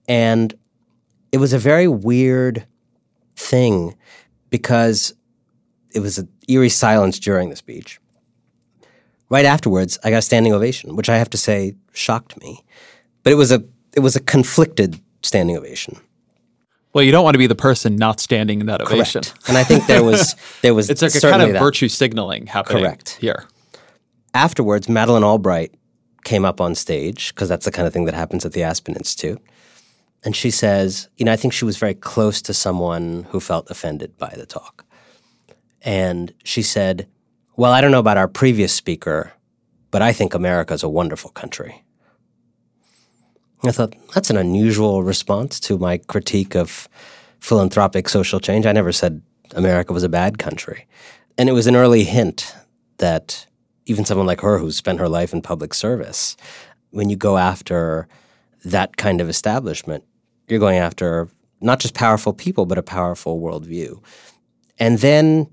And 0.08 0.54
it 1.32 1.38
was 1.38 1.54
a 1.54 1.60
very 1.60 1.88
weird 1.88 2.66
thing 3.36 3.96
because 4.50 5.14
it 5.94 6.00
was 6.00 6.18
an 6.18 6.30
eerie 6.48 6.70
silence 6.70 7.20
during 7.20 7.50
the 7.50 7.56
speech. 7.56 8.00
Right 9.30 9.46
afterwards, 9.46 10.00
I 10.04 10.10
got 10.10 10.20
a 10.20 10.22
standing 10.22 10.54
ovation, 10.54 10.96
which 10.96 11.10
I 11.10 11.18
have 11.18 11.30
to 11.32 11.38
say 11.38 11.76
shocked 11.94 12.40
me. 12.40 12.64
But 13.24 13.34
it 13.34 13.36
was 13.36 13.52
a 13.52 13.64
it 13.94 14.00
was 14.00 14.16
a 14.16 14.22
conflicted 14.22 15.02
standing 15.22 15.58
ovation. 15.58 16.00
Well, 16.98 17.04
you 17.04 17.12
don't 17.12 17.24
want 17.24 17.36
to 17.36 17.38
be 17.38 17.46
the 17.46 17.54
person 17.54 17.96
not 17.96 18.20
standing 18.20 18.60
in 18.60 18.66
that 18.66 18.82
ovation. 18.82 19.22
Correct. 19.22 19.48
And 19.48 19.56
I 19.56 19.64
think 19.64 19.86
there 19.86 20.04
was 20.04 20.36
there 20.64 20.74
was 20.74 20.90
it's 20.90 21.04
like 21.04 21.14
a 21.14 21.22
kind 21.22 21.44
of 21.44 21.54
that. 21.54 21.60
virtue 21.60 21.90
signaling 21.90 22.48
happening 22.48 22.82
Correct. 22.82 23.20
here. 23.22 23.46
Afterwards, 24.34 24.90
Madeleine 24.90 25.24
Albright 25.24 25.76
came 26.24 26.44
up 26.44 26.60
on 26.60 26.74
stage 26.74 27.36
because 27.36 27.50
that's 27.50 27.66
the 27.66 27.72
kind 27.72 27.88
of 27.88 27.94
thing 27.94 28.06
that 28.06 28.16
happens 28.16 28.48
at 28.48 28.54
the 28.54 28.64
Aspen 28.64 28.96
Institute. 28.96 29.40
And 30.24 30.36
she 30.36 30.50
says, 30.50 31.08
you 31.18 31.26
know, 31.26 31.32
I 31.32 31.36
think 31.36 31.54
she 31.54 31.66
was 31.66 31.78
very 31.78 31.94
close 31.94 32.42
to 32.42 32.52
someone 32.52 33.28
who 33.30 33.40
felt 33.40 33.70
offended 33.70 34.18
by 34.18 34.34
the 34.36 34.48
talk. 34.48 34.84
And 35.84 36.34
she 36.44 36.64
said, 36.64 37.08
Well, 37.58 37.74
I 37.74 37.80
don't 37.80 37.92
know 37.92 38.00
about 38.00 38.18
our 38.18 38.28
previous 38.28 38.74
speaker, 38.74 39.34
but 39.92 40.02
I 40.02 40.14
think 40.14 40.34
America 40.34 40.74
is 40.74 40.82
a 40.82 40.90
wonderful 40.90 41.30
country. 41.30 41.84
I 43.64 43.72
thought, 43.72 43.96
that's 44.14 44.30
an 44.30 44.38
unusual 44.38 45.04
response 45.04 45.60
to 45.62 45.78
my 45.78 45.98
critique 45.98 46.56
of 46.56 46.88
philanthropic 47.40 48.08
social 48.10 48.40
change. 48.40 48.66
I 48.66 48.72
never 48.72 48.92
said 48.92 49.22
America 49.56 49.94
was 49.94 50.04
a 50.04 50.10
bad 50.10 50.38
country. 50.38 50.88
And 51.38 51.50
it 51.50 51.54
was 51.54 51.68
an 51.68 51.76
early 51.76 52.04
hint 52.04 52.56
that 52.98 53.48
even 53.86 54.06
someone 54.06 54.28
like 54.28 54.42
her 54.42 54.58
who 54.60 54.72
spent 54.72 55.00
her 55.00 55.10
life 55.10 55.34
in 55.34 55.42
public 55.42 55.74
service, 55.74 56.36
when 56.92 57.10
you 57.10 57.16
go 57.16 57.38
after 57.38 58.08
that 58.66 58.98
kind 58.98 59.22
of 59.22 59.30
establishment, 59.30 60.04
you're 60.48 60.60
going 60.60 60.78
after 60.78 61.30
not 61.62 61.80
just 61.80 61.94
powerful 61.94 62.34
people, 62.34 62.66
but 62.66 62.78
a 62.78 62.84
powerful 62.84 63.40
worldview. 63.40 64.02
And 64.80 65.00
then, 65.00 65.50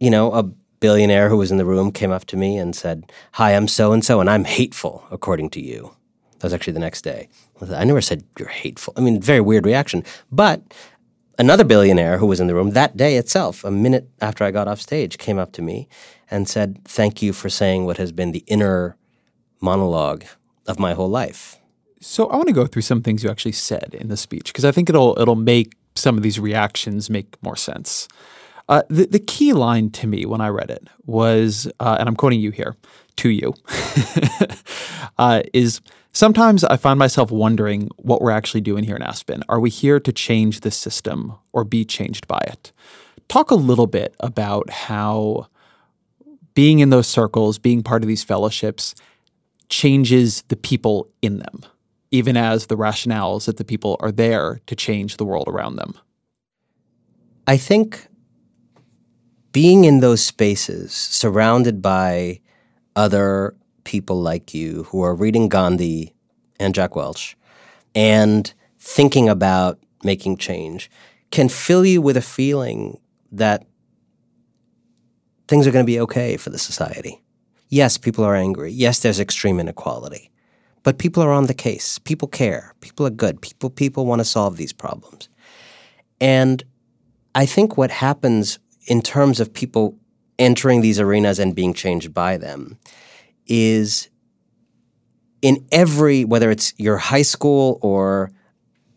you 0.00 0.10
know, 0.10 0.32
a 0.32 0.42
billionaire 0.42 1.28
who 1.28 1.36
was 1.36 1.50
in 1.50 1.58
the 1.58 1.64
room 1.64 1.92
came 1.92 2.10
up 2.10 2.24
to 2.26 2.36
me 2.36 2.56
and 2.56 2.74
said, 2.74 3.12
Hi, 3.32 3.54
I'm 3.54 3.68
so 3.68 3.92
and 3.92 4.04
so, 4.04 4.20
and 4.20 4.28
I'm 4.28 4.44
hateful, 4.44 5.04
according 5.10 5.50
to 5.50 5.60
you. 5.60 5.94
That 6.42 6.46
was 6.46 6.54
actually 6.54 6.72
the 6.72 6.80
next 6.80 7.02
day. 7.02 7.28
I 7.72 7.84
never 7.84 8.00
said 8.00 8.24
you're 8.36 8.48
hateful. 8.48 8.92
I 8.96 9.00
mean, 9.00 9.22
very 9.22 9.40
weird 9.40 9.64
reaction. 9.64 10.02
But 10.32 10.60
another 11.38 11.62
billionaire 11.62 12.18
who 12.18 12.26
was 12.26 12.40
in 12.40 12.48
the 12.48 12.54
room 12.56 12.70
that 12.70 12.96
day 12.96 13.16
itself, 13.16 13.62
a 13.62 13.70
minute 13.70 14.08
after 14.20 14.42
I 14.42 14.50
got 14.50 14.66
off 14.66 14.80
stage, 14.80 15.18
came 15.18 15.38
up 15.38 15.52
to 15.52 15.62
me 15.62 15.88
and 16.32 16.48
said, 16.48 16.84
Thank 16.84 17.22
you 17.22 17.32
for 17.32 17.48
saying 17.48 17.84
what 17.84 17.96
has 17.98 18.10
been 18.10 18.32
the 18.32 18.42
inner 18.48 18.96
monologue 19.60 20.24
of 20.66 20.80
my 20.80 20.94
whole 20.94 21.08
life. 21.08 21.60
So 22.00 22.26
I 22.26 22.34
want 22.34 22.48
to 22.48 22.54
go 22.54 22.66
through 22.66 22.82
some 22.82 23.02
things 23.02 23.22
you 23.22 23.30
actually 23.30 23.52
said 23.52 23.94
in 23.96 24.08
the 24.08 24.16
speech 24.16 24.46
because 24.46 24.64
I 24.64 24.72
think 24.72 24.88
it'll 24.90 25.16
it'll 25.20 25.36
make 25.36 25.74
some 25.94 26.16
of 26.16 26.24
these 26.24 26.40
reactions 26.40 27.08
make 27.08 27.40
more 27.40 27.54
sense. 27.54 28.08
Uh, 28.68 28.82
the, 28.88 29.06
the 29.06 29.20
key 29.20 29.52
line 29.52 29.90
to 29.90 30.08
me 30.08 30.26
when 30.26 30.40
I 30.40 30.48
read 30.48 30.70
it 30.70 30.88
was, 31.06 31.70
uh, 31.78 31.98
and 32.00 32.08
I'm 32.08 32.16
quoting 32.16 32.40
you 32.40 32.50
here, 32.50 32.74
to 33.16 33.28
you, 33.28 33.54
uh, 35.18 35.42
is 35.52 35.80
Sometimes 36.14 36.62
I 36.64 36.76
find 36.76 36.98
myself 36.98 37.30
wondering 37.30 37.88
what 37.96 38.20
we're 38.20 38.30
actually 38.30 38.60
doing 38.60 38.84
here 38.84 38.96
in 38.96 39.02
Aspen. 39.02 39.42
Are 39.48 39.60
we 39.60 39.70
here 39.70 39.98
to 39.98 40.12
change 40.12 40.60
the 40.60 40.70
system 40.70 41.34
or 41.52 41.64
be 41.64 41.86
changed 41.86 42.28
by 42.28 42.40
it? 42.46 42.70
Talk 43.28 43.50
a 43.50 43.54
little 43.54 43.86
bit 43.86 44.14
about 44.20 44.68
how 44.68 45.46
being 46.52 46.80
in 46.80 46.90
those 46.90 47.06
circles, 47.06 47.58
being 47.58 47.82
part 47.82 48.02
of 48.02 48.08
these 48.08 48.22
fellowships, 48.22 48.94
changes 49.70 50.42
the 50.48 50.56
people 50.56 51.08
in 51.22 51.38
them, 51.38 51.62
even 52.10 52.36
as 52.36 52.66
the 52.66 52.76
rationales 52.76 53.46
that 53.46 53.56
the 53.56 53.64
people 53.64 53.96
are 54.00 54.12
there 54.12 54.60
to 54.66 54.76
change 54.76 55.16
the 55.16 55.24
world 55.24 55.48
around 55.48 55.76
them. 55.76 55.94
I 57.46 57.56
think 57.56 58.06
being 59.52 59.84
in 59.84 60.00
those 60.00 60.22
spaces, 60.22 60.92
surrounded 60.92 61.80
by 61.80 62.40
other 62.96 63.54
people 63.84 64.20
like 64.20 64.54
you 64.54 64.84
who 64.84 65.02
are 65.02 65.14
reading 65.14 65.48
Gandhi 65.48 66.14
and 66.58 66.74
Jack 66.74 66.96
Welch 66.96 67.36
and 67.94 68.52
thinking 68.78 69.28
about 69.28 69.78
making 70.02 70.36
change 70.36 70.90
can 71.30 71.48
fill 71.48 71.84
you 71.84 72.02
with 72.02 72.16
a 72.16 72.22
feeling 72.22 72.98
that 73.30 73.64
things 75.48 75.66
are 75.66 75.70
going 75.70 75.84
to 75.84 75.90
be 75.90 76.00
okay 76.00 76.36
for 76.36 76.50
the 76.50 76.58
society. 76.58 77.22
Yes, 77.68 77.96
people 77.96 78.24
are 78.24 78.34
angry. 78.34 78.70
Yes, 78.70 79.00
there's 79.00 79.20
extreme 79.20 79.58
inequality. 79.58 80.30
But 80.82 80.98
people 80.98 81.22
are 81.22 81.32
on 81.32 81.46
the 81.46 81.54
case. 81.54 81.98
People 81.98 82.28
care. 82.28 82.74
People 82.80 83.06
are 83.06 83.10
good. 83.10 83.40
People 83.40 83.70
people 83.70 84.04
want 84.04 84.20
to 84.20 84.24
solve 84.24 84.56
these 84.56 84.72
problems. 84.72 85.28
And 86.20 86.62
I 87.34 87.46
think 87.46 87.76
what 87.76 87.90
happens 87.90 88.58
in 88.86 89.00
terms 89.00 89.40
of 89.40 89.54
people 89.54 89.96
entering 90.38 90.80
these 90.80 91.00
arenas 91.00 91.38
and 91.38 91.54
being 91.54 91.72
changed 91.72 92.12
by 92.12 92.36
them 92.36 92.78
is 93.46 94.08
in 95.40 95.66
every, 95.72 96.24
whether 96.24 96.50
it's 96.50 96.72
your 96.78 96.98
high 96.98 97.22
school 97.22 97.78
or 97.82 98.30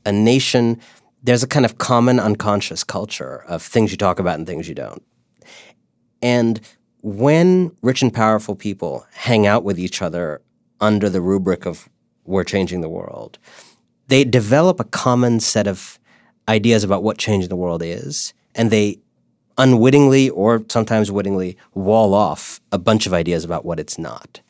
a 0.06 0.12
nation, 0.12 0.80
there's 1.24 1.44
a 1.44 1.48
kind 1.48 1.66
of 1.66 1.78
common 1.78 2.20
unconscious 2.20 2.84
culture 2.84 3.44
of 3.48 3.62
things 3.62 3.92
you 3.92 3.98
talk 3.98 4.20
about 4.20 4.38
and 4.38 4.46
things 4.46 4.70
you 4.70 4.76
don't. 4.76 5.04
And 6.22 6.62
when 7.02 7.76
rich 7.82 8.02
and 8.02 8.14
powerful 8.14 8.56
people 8.56 9.06
hang 9.14 9.48
out 9.48 9.64
with 9.64 9.80
each 9.80 10.02
other 10.02 10.42
under 10.80 11.10
the 11.10 11.22
rubric 11.22 11.66
of 11.66 11.90
we're 12.26 12.44
changing 12.44 12.82
the 12.82 12.90
world, 12.90 13.38
they 14.08 14.24
develop 14.24 14.80
a 14.80 14.86
common 14.86 15.40
set 15.40 15.68
of 15.68 16.00
ideas 16.48 16.84
about 16.84 17.04
what 17.04 17.18
changing 17.18 17.50
the 17.50 17.56
world 17.56 17.82
is, 17.84 18.34
and 18.54 18.70
they 18.70 19.00
unwittingly 19.58 20.30
or 20.30 20.64
sometimes 20.70 21.12
wittingly 21.12 21.58
wall 21.74 22.14
off 22.14 22.60
a 22.72 22.78
bunch 22.78 23.06
of 23.06 23.14
ideas 23.14 23.44
about 23.44 23.66
what 23.66 23.80
it's 23.80 23.98
not. 23.98 24.42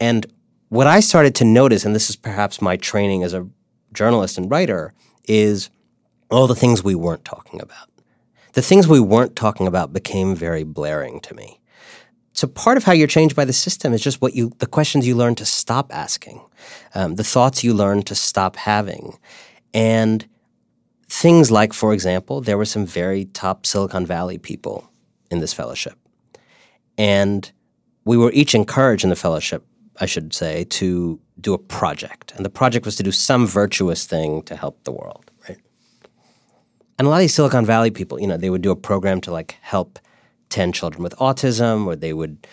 And 0.00 0.26
what 0.68 0.86
I 0.86 1.00
started 1.00 1.34
to 1.36 1.44
notice, 1.44 1.84
and 1.84 1.94
this 1.94 2.10
is 2.10 2.16
perhaps 2.16 2.60
my 2.60 2.76
training 2.76 3.22
as 3.22 3.32
a 3.32 3.48
journalist 3.92 4.38
and 4.38 4.50
writer, 4.50 4.92
is 5.26 5.70
all 6.30 6.46
the 6.46 6.54
things 6.54 6.82
we 6.82 6.94
weren't 6.94 7.24
talking 7.24 7.60
about. 7.60 7.88
The 8.52 8.62
things 8.62 8.86
we 8.86 9.00
weren't 9.00 9.36
talking 9.36 9.66
about 9.66 9.92
became 9.92 10.34
very 10.34 10.64
blaring 10.64 11.20
to 11.20 11.34
me. 11.34 11.60
So 12.32 12.48
part 12.48 12.76
of 12.76 12.84
how 12.84 12.92
you're 12.92 13.06
changed 13.06 13.36
by 13.36 13.44
the 13.44 13.52
system 13.52 13.92
is 13.92 14.02
just 14.02 14.20
what 14.20 14.34
you, 14.34 14.52
the 14.58 14.66
questions 14.66 15.06
you 15.06 15.14
learn 15.14 15.36
to 15.36 15.44
stop 15.44 15.94
asking, 15.94 16.44
um, 16.94 17.14
the 17.14 17.24
thoughts 17.24 17.62
you 17.62 17.72
learn 17.72 18.02
to 18.02 18.14
stop 18.14 18.56
having, 18.56 19.18
and 19.72 20.26
Things 21.08 21.50
like, 21.50 21.72
for 21.72 21.92
example, 21.92 22.40
there 22.40 22.58
were 22.58 22.64
some 22.64 22.86
very 22.86 23.26
top 23.26 23.66
Silicon 23.66 24.06
Valley 24.06 24.38
people 24.38 24.90
in 25.30 25.40
this 25.40 25.52
fellowship. 25.52 25.98
And 26.96 27.50
we 28.04 28.16
were 28.16 28.32
each 28.32 28.54
encouraged 28.54 29.04
in 29.04 29.10
the 29.10 29.16
fellowship, 29.16 29.64
I 30.00 30.06
should 30.06 30.32
say, 30.34 30.64
to 30.64 31.20
do 31.40 31.54
a 31.54 31.58
project. 31.58 32.32
And 32.36 32.44
the 32.44 32.50
project 32.50 32.86
was 32.86 32.96
to 32.96 33.02
do 33.02 33.12
some 33.12 33.46
virtuous 33.46 34.06
thing 34.06 34.42
to 34.42 34.56
help 34.56 34.82
the 34.84 34.92
world, 34.92 35.30
right? 35.48 35.58
And 36.98 37.06
a 37.06 37.10
lot 37.10 37.16
of 37.16 37.20
these 37.22 37.34
Silicon 37.34 37.66
Valley 37.66 37.90
people, 37.90 38.20
you 38.20 38.26
know, 38.26 38.36
they 38.36 38.50
would 38.50 38.62
do 38.62 38.70
a 38.70 38.76
program 38.76 39.20
to 39.22 39.32
like 39.32 39.56
help 39.60 39.98
10 40.50 40.72
children 40.72 41.02
with 41.02 41.16
autism, 41.16 41.86
or 41.86 41.96
they 41.96 42.12
would 42.12 42.46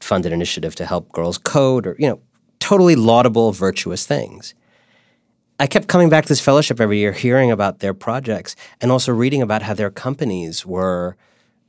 fund 0.00 0.24
an 0.26 0.32
initiative 0.32 0.74
to 0.76 0.86
help 0.86 1.10
girls 1.12 1.38
code, 1.38 1.86
or, 1.86 1.96
you 1.98 2.08
know, 2.08 2.20
totally 2.60 2.94
laudable, 2.94 3.50
virtuous 3.52 4.06
things. 4.06 4.54
I 5.60 5.66
kept 5.66 5.88
coming 5.88 6.08
back 6.08 6.24
to 6.24 6.28
this 6.28 6.40
fellowship 6.40 6.80
every 6.80 6.98
year, 6.98 7.12
hearing 7.12 7.50
about 7.50 7.80
their 7.80 7.92
projects 7.92 8.54
and 8.80 8.92
also 8.92 9.12
reading 9.12 9.42
about 9.42 9.62
how 9.62 9.74
their 9.74 9.90
companies 9.90 10.64
were 10.64 11.16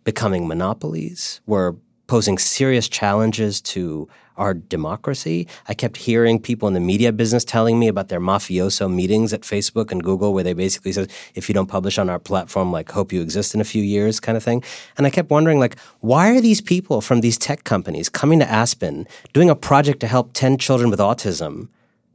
becoming 0.04 0.48
monopolies, 0.48 1.42
were 1.48 1.76
posing 2.06 2.38
serious 2.38 2.88
challenges 2.88 3.62
to 3.62 4.08
our 4.38 4.54
democracy. 4.54 5.48
I 5.68 5.74
kept 5.74 5.98
hearing 5.98 6.40
people 6.40 6.68
in 6.68 6.76
the 6.76 6.80
media 6.80 7.12
business 7.12 7.44
telling 7.44 7.80
me 7.80 7.88
about 7.88 8.10
their 8.10 8.20
mafioso 8.20 8.94
meetings 8.94 9.34
at 9.34 9.42
Facebook 9.42 9.92
and 9.92 10.04
Google, 10.04 10.34
where 10.34 10.44
they 10.44 10.54
basically 10.54 10.92
said, 10.92 11.12
if 11.34 11.50
you 11.50 11.54
don't 11.54 11.68
publish 11.68 11.98
on 11.98 12.12
our 12.12 12.20
platform, 12.20 12.72
like, 12.72 12.92
hope 12.92 13.12
you 13.12 13.22
exist 13.22 13.56
in 13.56 13.62
a 13.62 13.66
few 13.66 13.84
years, 13.84 14.20
kind 14.20 14.38
of 14.38 14.44
thing. 14.44 14.64
And 14.98 15.08
I 15.08 15.10
kept 15.10 15.32
wondering, 15.32 15.60
like, 15.60 15.78
why 16.00 16.30
are 16.30 16.42
these 16.42 16.62
people 16.62 17.02
from 17.02 17.22
these 17.22 17.40
tech 17.40 17.64
companies 17.64 18.08
coming 18.08 18.40
to 18.40 18.50
Aspen, 18.50 19.08
doing 19.34 19.50
a 19.50 19.56
project 19.56 20.00
to 20.02 20.08
help 20.08 20.34
10 20.34 20.58
children 20.58 20.90
with 20.92 21.00
autism, 21.00 21.70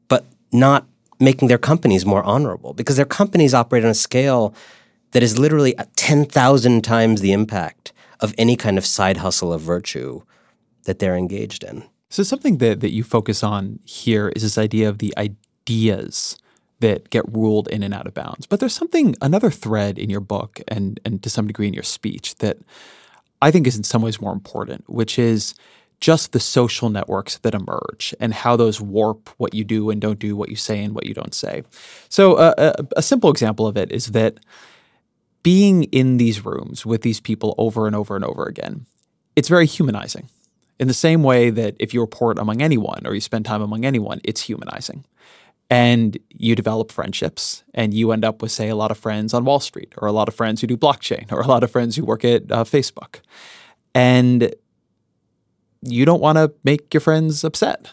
but 0.09 0.25
not 0.53 0.87
making 1.21 1.49
their 1.49 1.59
companies 1.59 2.05
more 2.05 2.23
honorable 2.25 2.73
because 2.75 2.97
their 2.97 3.05
companies 3.05 3.55
operate 3.55 3.85
on 3.85 3.91
a 3.91 3.95
scale 3.95 4.55
that 5.13 5.23
is 5.23 5.39
literally 5.39 5.75
10,000 5.97 6.83
times 6.83 7.21
the 7.21 7.33
impact 7.33 7.93
of 8.21 8.35
any 8.37 8.57
kind 8.57 8.79
of 8.79 8.87
side 8.87 9.19
hustle 9.19 9.53
of 9.53 9.61
virtue 9.61 10.23
that 10.85 10.99
they're 10.99 11.17
engaged 11.17 11.63
in. 11.63 11.85
So 12.11 12.23
something 12.23 12.59
that, 12.59 12.81
that 12.81 12.93
you 12.93 13.03
focus 13.03 13.43
on 13.43 13.79
here 13.85 14.29
is 14.31 14.43
this 14.43 14.59
idea 14.59 14.89
of 14.89 14.99
the 14.99 15.15
ideas 15.17 16.37
that 16.81 17.11
get 17.11 17.25
ruled 17.33 17.69
in 17.69 17.83
and 17.83 17.95
out 17.95 18.07
of 18.07 18.15
bounds. 18.15 18.47
But 18.47 18.61
there's 18.61 18.75
something, 18.75 19.17
another 19.23 19.51
thread 19.51 19.99
in 19.99 20.11
your 20.11 20.21
book 20.21 20.61
and, 20.69 21.01
and 21.05 21.23
to 21.23 21.31
some 21.31 21.47
degree 21.47 21.67
in 21.67 21.75
your 21.75 21.83
speech 21.83 22.35
that 22.37 22.59
I 23.41 23.51
think 23.51 23.67
is 23.67 23.77
in 23.77 23.85
some 23.85 24.03
ways 24.03 24.21
more 24.21 24.33
important, 24.33 24.89
which 24.89 25.19
is 25.19 25.55
just 26.01 26.33
the 26.33 26.41
social 26.41 26.91
networks 26.91 27.39
that 27.39 27.55
emerge 27.55 28.15
and 28.21 28.35
how 28.35 28.57
those 28.57 28.81
warp 28.81 29.31
what 29.39 29.55
you 29.55 29.65
do 29.65 29.91
and 29.91 30.01
don't 30.01 30.19
do, 30.19 30.37
what 30.37 30.49
you 30.49 30.57
say 30.57 30.83
and 30.83 30.95
what 30.95 31.07
you 31.07 31.15
don't 31.15 31.35
say. 31.35 31.63
So, 32.09 32.35
uh, 32.35 32.75
a, 32.79 32.87
a 32.99 33.03
simple 33.03 33.31
example 33.31 33.67
of 33.67 33.77
it 33.77 33.91
is 33.91 34.09
that 34.09 34.39
being 35.43 35.85
in 35.85 36.17
these 36.17 36.45
rooms 36.45 36.85
with 36.85 37.03
these 37.03 37.21
people 37.21 37.55
over 37.59 37.87
and 37.87 37.95
over 37.95 38.17
and 38.17 38.25
over 38.25 38.45
again, 38.45 38.87
it's 39.37 39.49
very 39.49 39.67
humanizing. 39.67 40.29
In 40.81 40.89
the 40.89 40.95
same 40.95 41.23
way 41.23 41.51
that 41.51 41.77
if 41.79 41.95
you 41.95 42.01
report 42.01 42.39
among 42.39 42.61
anyone 42.61 43.03
or 43.07 43.15
you 43.15 43.21
spend 43.21 43.45
time 43.45 43.63
among 43.63 43.85
anyone, 43.85 44.21
it's 44.25 44.41
humanizing 44.41 45.05
and 45.71 46.19
you 46.31 46.55
develop 46.55 46.93
friendships 46.93 47.65
and 47.75 47.95
you 47.95 48.13
end 48.13 48.25
up 48.25 48.43
with 48.43 48.53
say 48.53 48.69
a 48.69 48.77
lot 48.77 48.91
of 48.91 48.99
friends 48.99 49.33
on 49.33 49.45
wall 49.45 49.61
street 49.61 49.93
or 49.99 50.09
a 50.09 50.13
lot 50.13 50.29
of 50.29 50.35
friends 50.35 50.61
who 50.61 50.67
do 50.67 50.77
blockchain 50.77 51.31
or 51.33 51.41
a 51.41 51.47
lot 51.47 51.65
of 51.65 51.71
friends 51.71 51.97
who 51.97 52.05
work 52.05 52.25
at 52.25 52.51
uh, 52.53 52.65
facebook 52.65 53.21
and 53.95 54.55
you 55.85 56.05
don't 56.05 56.21
want 56.21 56.39
to 56.39 56.53
make 56.65 56.93
your 56.93 57.01
friends 57.01 57.45
upset 57.45 57.91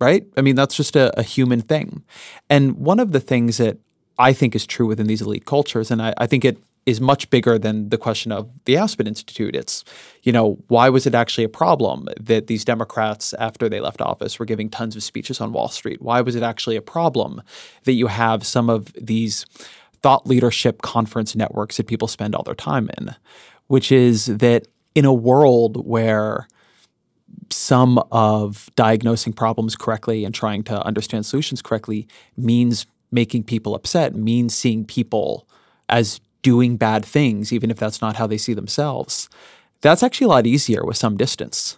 right 0.00 0.26
i 0.36 0.40
mean 0.40 0.56
that's 0.56 0.76
just 0.76 0.96
a, 0.96 1.18
a, 1.18 1.22
human 1.22 1.60
thing 1.60 2.02
and 2.48 2.76
one 2.76 3.00
of 3.00 3.12
the 3.12 3.20
things 3.20 3.58
that 3.58 3.78
i 4.18 4.32
think 4.32 4.54
is 4.54 4.66
true 4.66 4.86
within 4.86 5.06
these 5.06 5.22
elite 5.22 5.46
cultures 5.46 5.90
and 5.90 6.02
I, 6.02 6.14
I 6.18 6.26
think 6.26 6.44
it 6.44 6.58
is 6.86 7.00
much 7.00 7.28
bigger 7.30 7.58
than 7.58 7.88
the 7.90 7.98
question 7.98 8.32
of 8.32 8.48
the 8.64 8.76
Aspen 8.76 9.06
Institute. 9.06 9.54
It's, 9.54 9.84
you 10.22 10.32
know, 10.32 10.58
why 10.68 10.88
was 10.88 11.06
it 11.06 11.14
actually 11.14 11.44
a 11.44 11.48
problem 11.48 12.08
that 12.18 12.46
these 12.46 12.64
Democrats, 12.64 13.34
after 13.34 13.68
they 13.68 13.80
left 13.80 14.00
office, 14.00 14.38
were 14.38 14.46
giving 14.46 14.70
tons 14.70 14.96
of 14.96 15.02
speeches 15.02 15.40
on 15.40 15.52
Wall 15.52 15.68
Street? 15.68 16.00
Why 16.00 16.20
was 16.20 16.34
it 16.36 16.42
actually 16.42 16.76
a 16.76 16.82
problem 16.82 17.42
that 17.84 17.92
you 17.92 18.06
have 18.06 18.46
some 18.46 18.70
of 18.70 18.92
these 18.94 19.44
thought 20.02 20.26
leadership 20.26 20.80
conference 20.82 21.36
networks 21.36 21.76
that 21.76 21.86
people 21.86 22.08
spend 22.08 22.34
all 22.34 22.42
their 22.42 22.54
time 22.54 22.90
in? 22.98 23.14
Which 23.66 23.92
is 23.92 24.26
that 24.26 24.66
in 24.94 25.04
a 25.04 25.12
world 25.12 25.86
where 25.86 26.48
some 27.50 27.98
of 28.12 28.70
diagnosing 28.76 29.32
problems 29.32 29.76
correctly 29.76 30.24
and 30.24 30.34
trying 30.34 30.62
to 30.64 30.84
understand 30.84 31.26
solutions 31.26 31.62
correctly 31.62 32.06
means 32.36 32.86
making 33.10 33.44
people 33.44 33.74
upset, 33.74 34.14
means 34.14 34.54
seeing 34.54 34.84
people 34.84 35.46
as 35.88 36.20
doing 36.42 36.76
bad 36.76 37.04
things, 37.04 37.52
even 37.52 37.70
if 37.70 37.76
that's 37.76 38.00
not 38.00 38.16
how 38.16 38.26
they 38.26 38.38
see 38.38 38.54
themselves, 38.54 39.28
that's 39.80 40.02
actually 40.02 40.26
a 40.26 40.28
lot 40.28 40.46
easier 40.46 40.84
with 40.84 40.96
some 40.96 41.16
distance. 41.16 41.76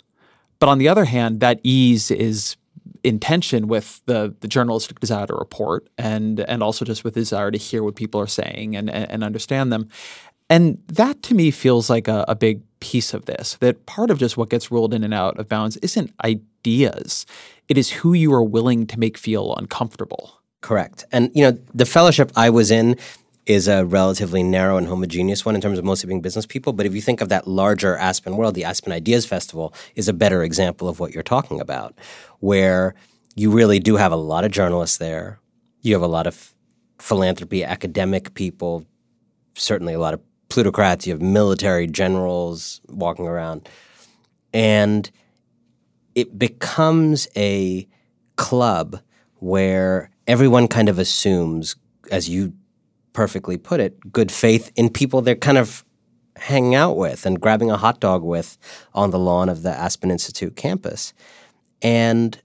But 0.58 0.68
on 0.68 0.78
the 0.78 0.88
other 0.88 1.04
hand, 1.04 1.40
that 1.40 1.60
ease 1.62 2.10
is 2.10 2.56
in 3.02 3.18
tension 3.18 3.66
with 3.66 4.00
the, 4.06 4.34
the 4.40 4.48
journalistic 4.48 5.00
desire 5.00 5.26
to 5.26 5.34
report 5.34 5.88
and 5.98 6.40
and 6.40 6.62
also 6.62 6.84
just 6.84 7.02
with 7.02 7.14
desire 7.14 7.50
to 7.50 7.58
hear 7.58 7.82
what 7.82 7.96
people 7.96 8.20
are 8.20 8.28
saying 8.28 8.76
and, 8.76 8.88
and, 8.88 9.24
understand 9.24 9.72
them. 9.72 9.88
And 10.52 10.76
that 10.88 11.22
to 11.22 11.34
me 11.34 11.50
feels 11.50 11.88
like 11.88 12.08
a, 12.08 12.26
a 12.28 12.34
big 12.34 12.60
piece 12.80 13.14
of 13.14 13.24
this, 13.24 13.56
that 13.60 13.86
part 13.86 14.10
of 14.10 14.18
just 14.18 14.36
what 14.36 14.50
gets 14.50 14.70
ruled 14.70 14.92
in 14.92 15.02
and 15.02 15.14
out 15.14 15.38
of 15.38 15.48
bounds 15.48 15.78
isn't 15.78 16.12
ideas. 16.22 17.24
It 17.68 17.78
is 17.78 17.88
who 17.90 18.12
you 18.12 18.34
are 18.34 18.42
willing 18.42 18.86
to 18.88 18.98
make 18.98 19.16
feel 19.16 19.54
uncomfortable. 19.56 20.42
Correct. 20.60 21.06
And 21.10 21.30
you 21.34 21.42
know, 21.42 21.58
the 21.72 21.86
fellowship 21.86 22.30
I 22.36 22.50
was 22.50 22.70
in, 22.70 22.96
is 23.46 23.66
a 23.66 23.86
relatively 23.86 24.42
narrow 24.42 24.76
and 24.76 24.86
homogeneous 24.86 25.42
one 25.46 25.54
in 25.54 25.62
terms 25.62 25.78
of 25.78 25.86
mostly 25.86 26.06
being 26.06 26.20
business 26.20 26.44
people. 26.44 26.74
But 26.74 26.84
if 26.84 26.94
you 26.94 27.00
think 27.00 27.22
of 27.22 27.30
that 27.30 27.48
larger 27.48 27.96
Aspen 27.96 28.36
world, 28.36 28.54
the 28.54 28.64
Aspen 28.64 28.92
Ideas 28.92 29.24
Festival 29.24 29.72
is 29.96 30.06
a 30.06 30.12
better 30.12 30.42
example 30.42 30.86
of 30.86 31.00
what 31.00 31.14
you're 31.14 31.22
talking 31.22 31.60
about, 31.60 31.98
where 32.40 32.94
you 33.34 33.50
really 33.50 33.80
do 33.80 33.96
have 33.96 34.12
a 34.12 34.16
lot 34.16 34.44
of 34.44 34.52
journalists 34.52 34.98
there. 34.98 35.40
You 35.80 35.94
have 35.94 36.02
a 36.02 36.06
lot 36.06 36.26
of 36.26 36.54
philanthropy, 36.98 37.64
academic 37.64 38.34
people, 38.34 38.86
certainly 39.54 39.94
a 39.94 39.98
lot 39.98 40.14
of 40.14 40.20
plutocrats. 40.52 41.06
You 41.06 41.14
have 41.14 41.22
military 41.22 41.86
generals 41.86 42.82
walking 42.88 43.26
around. 43.26 43.66
And 44.52 45.10
it 46.14 46.38
becomes 46.38 47.26
a 47.34 47.88
club 48.36 49.00
where 49.36 50.10
everyone 50.26 50.68
kind 50.68 50.90
of 50.90 50.98
assumes, 50.98 51.76
as 52.10 52.28
you 52.28 52.52
perfectly 53.14 53.56
put 53.56 53.80
it, 53.80 54.12
good 54.12 54.30
faith 54.30 54.70
in 54.76 54.90
people 54.90 55.22
they're 55.22 55.34
kind 55.34 55.56
of 55.56 55.84
hanging 56.36 56.74
out 56.74 56.98
with 56.98 57.24
and 57.24 57.40
grabbing 57.40 57.70
a 57.70 57.78
hot 57.78 57.98
dog 57.98 58.22
with 58.22 58.58
on 58.94 59.10
the 59.10 59.18
lawn 59.18 59.48
of 59.48 59.62
the 59.62 59.70
Aspen 59.70 60.10
Institute 60.10 60.54
campus. 60.54 61.14
And 61.80 62.38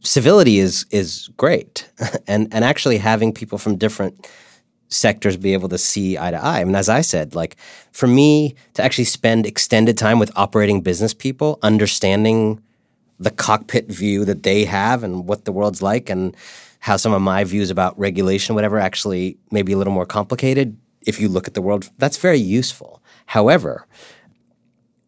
civility 0.00 0.58
is 0.58 0.84
is 0.90 1.30
great. 1.36 1.88
and 2.26 2.52
and 2.52 2.64
actually 2.64 2.98
having 2.98 3.32
people 3.32 3.56
from 3.56 3.76
different 3.76 4.26
sectors 4.88 5.36
be 5.36 5.52
able 5.52 5.68
to 5.68 5.78
see 5.78 6.18
eye 6.18 6.30
to 6.30 6.42
eye. 6.42 6.60
I 6.60 6.64
mean, 6.64 6.74
as 6.74 6.88
I 6.88 7.00
said, 7.02 7.34
like 7.34 7.56
for 7.92 8.06
me 8.06 8.54
to 8.74 8.82
actually 8.82 9.04
spend 9.04 9.46
extended 9.46 9.98
time 9.98 10.18
with 10.18 10.32
operating 10.36 10.80
business 10.80 11.14
people, 11.14 11.58
understanding 11.62 12.62
the 13.18 13.30
cockpit 13.30 13.88
view 13.88 14.24
that 14.24 14.42
they 14.42 14.64
have 14.64 15.02
and 15.02 15.26
what 15.26 15.44
the 15.44 15.52
world's 15.52 15.82
like 15.82 16.08
and 16.08 16.36
how 16.80 16.96
some 16.96 17.12
of 17.12 17.20
my 17.20 17.44
views 17.44 17.70
about 17.70 17.98
regulation, 17.98 18.54
whatever, 18.54 18.78
actually 18.78 19.36
may 19.50 19.62
be 19.62 19.72
a 19.72 19.76
little 19.76 19.92
more 19.92 20.06
complicated 20.06 20.76
if 21.06 21.20
you 21.20 21.28
look 21.28 21.48
at 21.48 21.54
the 21.54 21.62
world. 21.62 21.90
That's 21.98 22.16
very 22.16 22.38
useful. 22.38 23.02
However, 23.26 23.86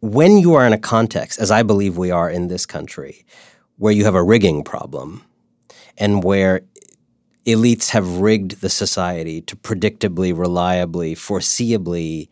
when 0.01 0.39
you 0.39 0.55
are 0.55 0.67
in 0.67 0.73
a 0.73 0.79
context, 0.79 1.39
as 1.39 1.51
I 1.51 1.63
believe 1.63 1.97
we 1.97 2.11
are 2.11 2.29
in 2.29 2.49
this 2.49 2.67
country, 2.67 3.25
where 3.77 3.93
you 3.93 4.05
have 4.05 4.15
a 4.15 4.23
rigging 4.23 4.65
problem 4.65 5.25
and 5.97 6.25
where 6.25 6.63
elites 7.47 7.91
have 7.91 8.19
rigged 8.19 8.61
the 8.61 8.69
society 8.69 9.41
to 9.43 9.57
predictably, 9.57 10.37
reliably, 10.37 11.15
foreseeably 11.15 12.29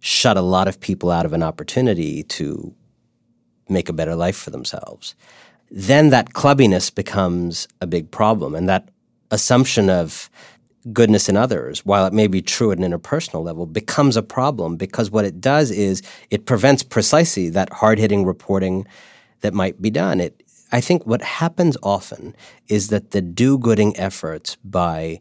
shut 0.00 0.36
a 0.36 0.42
lot 0.42 0.68
of 0.68 0.80
people 0.80 1.10
out 1.10 1.24
of 1.24 1.32
an 1.32 1.42
opportunity 1.42 2.22
to 2.24 2.74
make 3.68 3.88
a 3.88 3.92
better 3.92 4.14
life 4.14 4.36
for 4.36 4.50
themselves 4.50 5.14
then 5.72 6.10
that 6.10 6.34
clubbiness 6.34 6.94
becomes 6.94 7.66
a 7.80 7.86
big 7.86 8.10
problem. 8.10 8.54
And 8.54 8.68
that 8.68 8.88
assumption 9.30 9.88
of 9.88 10.28
goodness 10.92 11.28
in 11.28 11.36
others, 11.36 11.84
while 11.86 12.06
it 12.06 12.12
may 12.12 12.26
be 12.26 12.42
true 12.42 12.72
at 12.72 12.78
an 12.78 12.84
interpersonal 12.84 13.42
level, 13.42 13.64
becomes 13.64 14.16
a 14.16 14.22
problem 14.22 14.76
because 14.76 15.10
what 15.10 15.24
it 15.24 15.40
does 15.40 15.70
is 15.70 16.02
it 16.30 16.44
prevents 16.44 16.82
precisely 16.82 17.48
that 17.48 17.72
hard 17.72 17.98
hitting 17.98 18.26
reporting 18.26 18.86
that 19.40 19.54
might 19.54 19.80
be 19.80 19.88
done. 19.88 20.20
It, 20.20 20.42
I 20.72 20.80
think 20.80 21.06
what 21.06 21.22
happens 21.22 21.76
often 21.82 22.34
is 22.68 22.88
that 22.88 23.10
the 23.10 23.20
do 23.20 23.58
gooding 23.58 23.96
efforts 23.96 24.56
by 24.64 25.20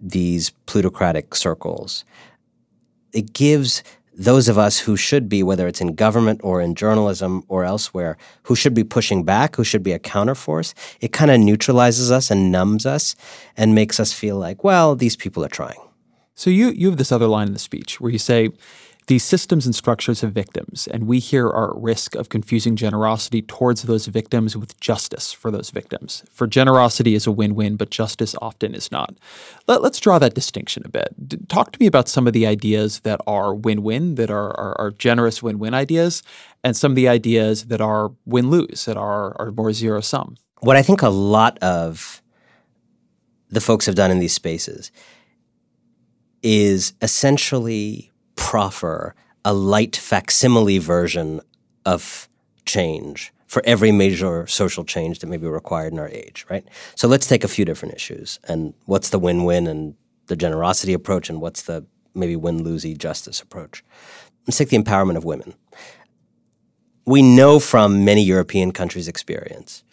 these 0.00 0.50
plutocratic 0.66 1.34
circles 1.34 2.04
it 3.12 3.32
gives 3.32 3.82
those 4.14 4.48
of 4.48 4.58
us 4.58 4.78
who 4.78 4.96
should 4.96 5.28
be, 5.28 5.42
whether 5.42 5.66
it's 5.66 5.80
in 5.80 5.94
government 5.94 6.40
or 6.44 6.60
in 6.60 6.74
journalism 6.74 7.42
or 7.48 7.64
elsewhere, 7.64 8.16
who 8.42 8.54
should 8.54 8.74
be 8.74 8.84
pushing 8.84 9.24
back, 9.24 9.56
who 9.56 9.64
should 9.64 9.82
be 9.82 9.92
a 9.92 9.98
counterforce, 9.98 10.74
it 11.00 11.12
kind 11.12 11.30
of 11.30 11.40
neutralizes 11.40 12.10
us 12.10 12.30
and 12.30 12.52
numbs 12.52 12.84
us 12.84 13.16
and 13.56 13.74
makes 13.74 13.98
us 13.98 14.12
feel 14.12 14.36
like, 14.36 14.62
well, 14.62 14.94
these 14.94 15.16
people 15.16 15.44
are 15.44 15.48
trying. 15.48 15.80
So 16.34 16.50
you 16.50 16.68
you 16.70 16.88
have 16.88 16.98
this 16.98 17.12
other 17.12 17.26
line 17.26 17.48
in 17.48 17.52
the 17.52 17.58
speech 17.58 18.00
where 18.00 18.10
you 18.10 18.18
say 18.18 18.50
these 19.06 19.24
systems 19.24 19.66
and 19.66 19.74
structures 19.74 20.20
have 20.20 20.32
victims, 20.32 20.86
and 20.86 21.06
we 21.06 21.18
here 21.18 21.46
are 21.46 21.70
at 21.70 21.82
risk 21.82 22.14
of 22.14 22.28
confusing 22.28 22.76
generosity 22.76 23.42
towards 23.42 23.82
those 23.82 24.06
victims 24.06 24.56
with 24.56 24.78
justice 24.80 25.32
for 25.32 25.50
those 25.50 25.70
victims. 25.70 26.22
For 26.30 26.46
generosity 26.46 27.14
is 27.14 27.26
a 27.26 27.32
win 27.32 27.54
win, 27.54 27.76
but 27.76 27.90
justice 27.90 28.34
often 28.40 28.74
is 28.74 28.92
not. 28.92 29.14
Let, 29.66 29.82
us 29.82 29.98
draw 29.98 30.18
that 30.18 30.34
distinction 30.34 30.82
a 30.84 30.88
bit. 30.88 31.14
Talk 31.48 31.72
to 31.72 31.80
me 31.80 31.86
about 31.86 32.08
some 32.08 32.26
of 32.26 32.32
the 32.32 32.46
ideas 32.46 33.00
that 33.00 33.20
are 33.26 33.54
win 33.54 33.82
win, 33.82 34.14
that 34.14 34.30
are, 34.30 34.56
are, 34.58 34.80
are 34.80 34.90
generous 34.92 35.42
win 35.42 35.58
win 35.58 35.74
ideas, 35.74 36.22
and 36.62 36.76
some 36.76 36.92
of 36.92 36.96
the 36.96 37.08
ideas 37.08 37.64
that 37.66 37.80
are 37.80 38.12
win 38.26 38.50
lose, 38.50 38.84
that 38.84 38.96
are, 38.96 39.36
are 39.40 39.50
more 39.50 39.72
zero 39.72 40.00
sum. 40.00 40.36
What 40.60 40.76
I 40.76 40.82
think 40.82 41.02
a 41.02 41.08
lot 41.08 41.58
of 41.58 42.22
the 43.48 43.60
folks 43.60 43.86
have 43.86 43.94
done 43.94 44.10
in 44.10 44.18
these 44.18 44.34
spaces 44.34 44.92
is 46.42 46.92
essentially 47.02 48.09
proffer 48.40 49.14
a 49.44 49.52
light 49.52 49.94
facsimile 49.94 50.78
version 50.78 51.40
of 51.86 52.28
change 52.66 53.32
for 53.46 53.62
every 53.64 53.92
major 53.92 54.46
social 54.46 54.84
change 54.84 55.20
that 55.20 55.26
may 55.26 55.36
be 55.36 55.46
required 55.46 55.92
in 55.92 55.98
our 55.98 56.08
age, 56.08 56.46
right? 56.48 56.66
So 56.94 57.06
let's 57.06 57.26
take 57.26 57.44
a 57.44 57.48
few 57.48 57.64
different 57.64 57.94
issues 57.94 58.40
and 58.48 58.74
what's 58.86 59.10
the 59.10 59.18
win-win 59.18 59.66
and 59.66 59.94
the 60.26 60.36
generosity 60.36 60.92
approach 60.92 61.28
and 61.28 61.40
what's 61.40 61.62
the 61.62 61.84
maybe 62.14 62.36
win-losey 62.36 62.96
justice 62.96 63.40
approach. 63.40 63.84
Let's 64.46 64.58
take 64.58 64.70
the 64.70 64.78
empowerment 64.78 65.16
of 65.16 65.24
women. 65.24 65.54
We 67.06 67.22
know 67.22 67.60
from 67.60 68.04
many 68.04 68.22
European 68.22 68.72
countries' 68.72 69.08
experience 69.08 69.84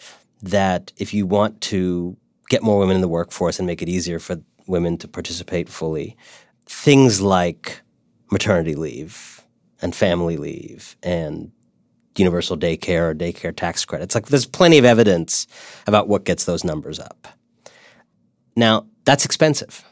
that 0.42 0.94
if 0.98 1.14
you 1.14 1.26
want 1.26 1.62
to 1.62 2.16
get 2.50 2.64
more 2.64 2.80
women 2.80 2.96
in 2.96 3.02
the 3.02 3.08
workforce 3.08 3.60
and 3.60 3.68
make 3.68 3.82
it 3.82 3.90
easier 3.90 4.20
for 4.20 4.38
women 4.68 4.98
to 5.00 5.08
participate 5.08 5.68
fully, 5.68 6.16
things 6.66 7.22
like 7.22 7.82
maternity 8.32 8.76
leave 8.76 9.42
and 9.82 9.96
family 9.96 10.38
leave 10.38 10.96
and 11.04 11.52
universal 12.18 12.58
daycare 12.58 13.12
or 13.12 13.16
daycare 13.16 13.56
tax 13.56 13.86
credits. 13.86 14.16
Like 14.16 14.28
there's 14.28 14.46
plenty 14.46 14.78
of 14.78 14.86
evidence 14.86 15.48
about 15.86 16.08
what 16.08 16.24
gets 16.24 16.46
those 16.46 16.63
numbers 16.63 17.00
up. 17.00 17.28
Now, 18.56 18.88
that's 19.06 19.24
expensive. 19.24 19.84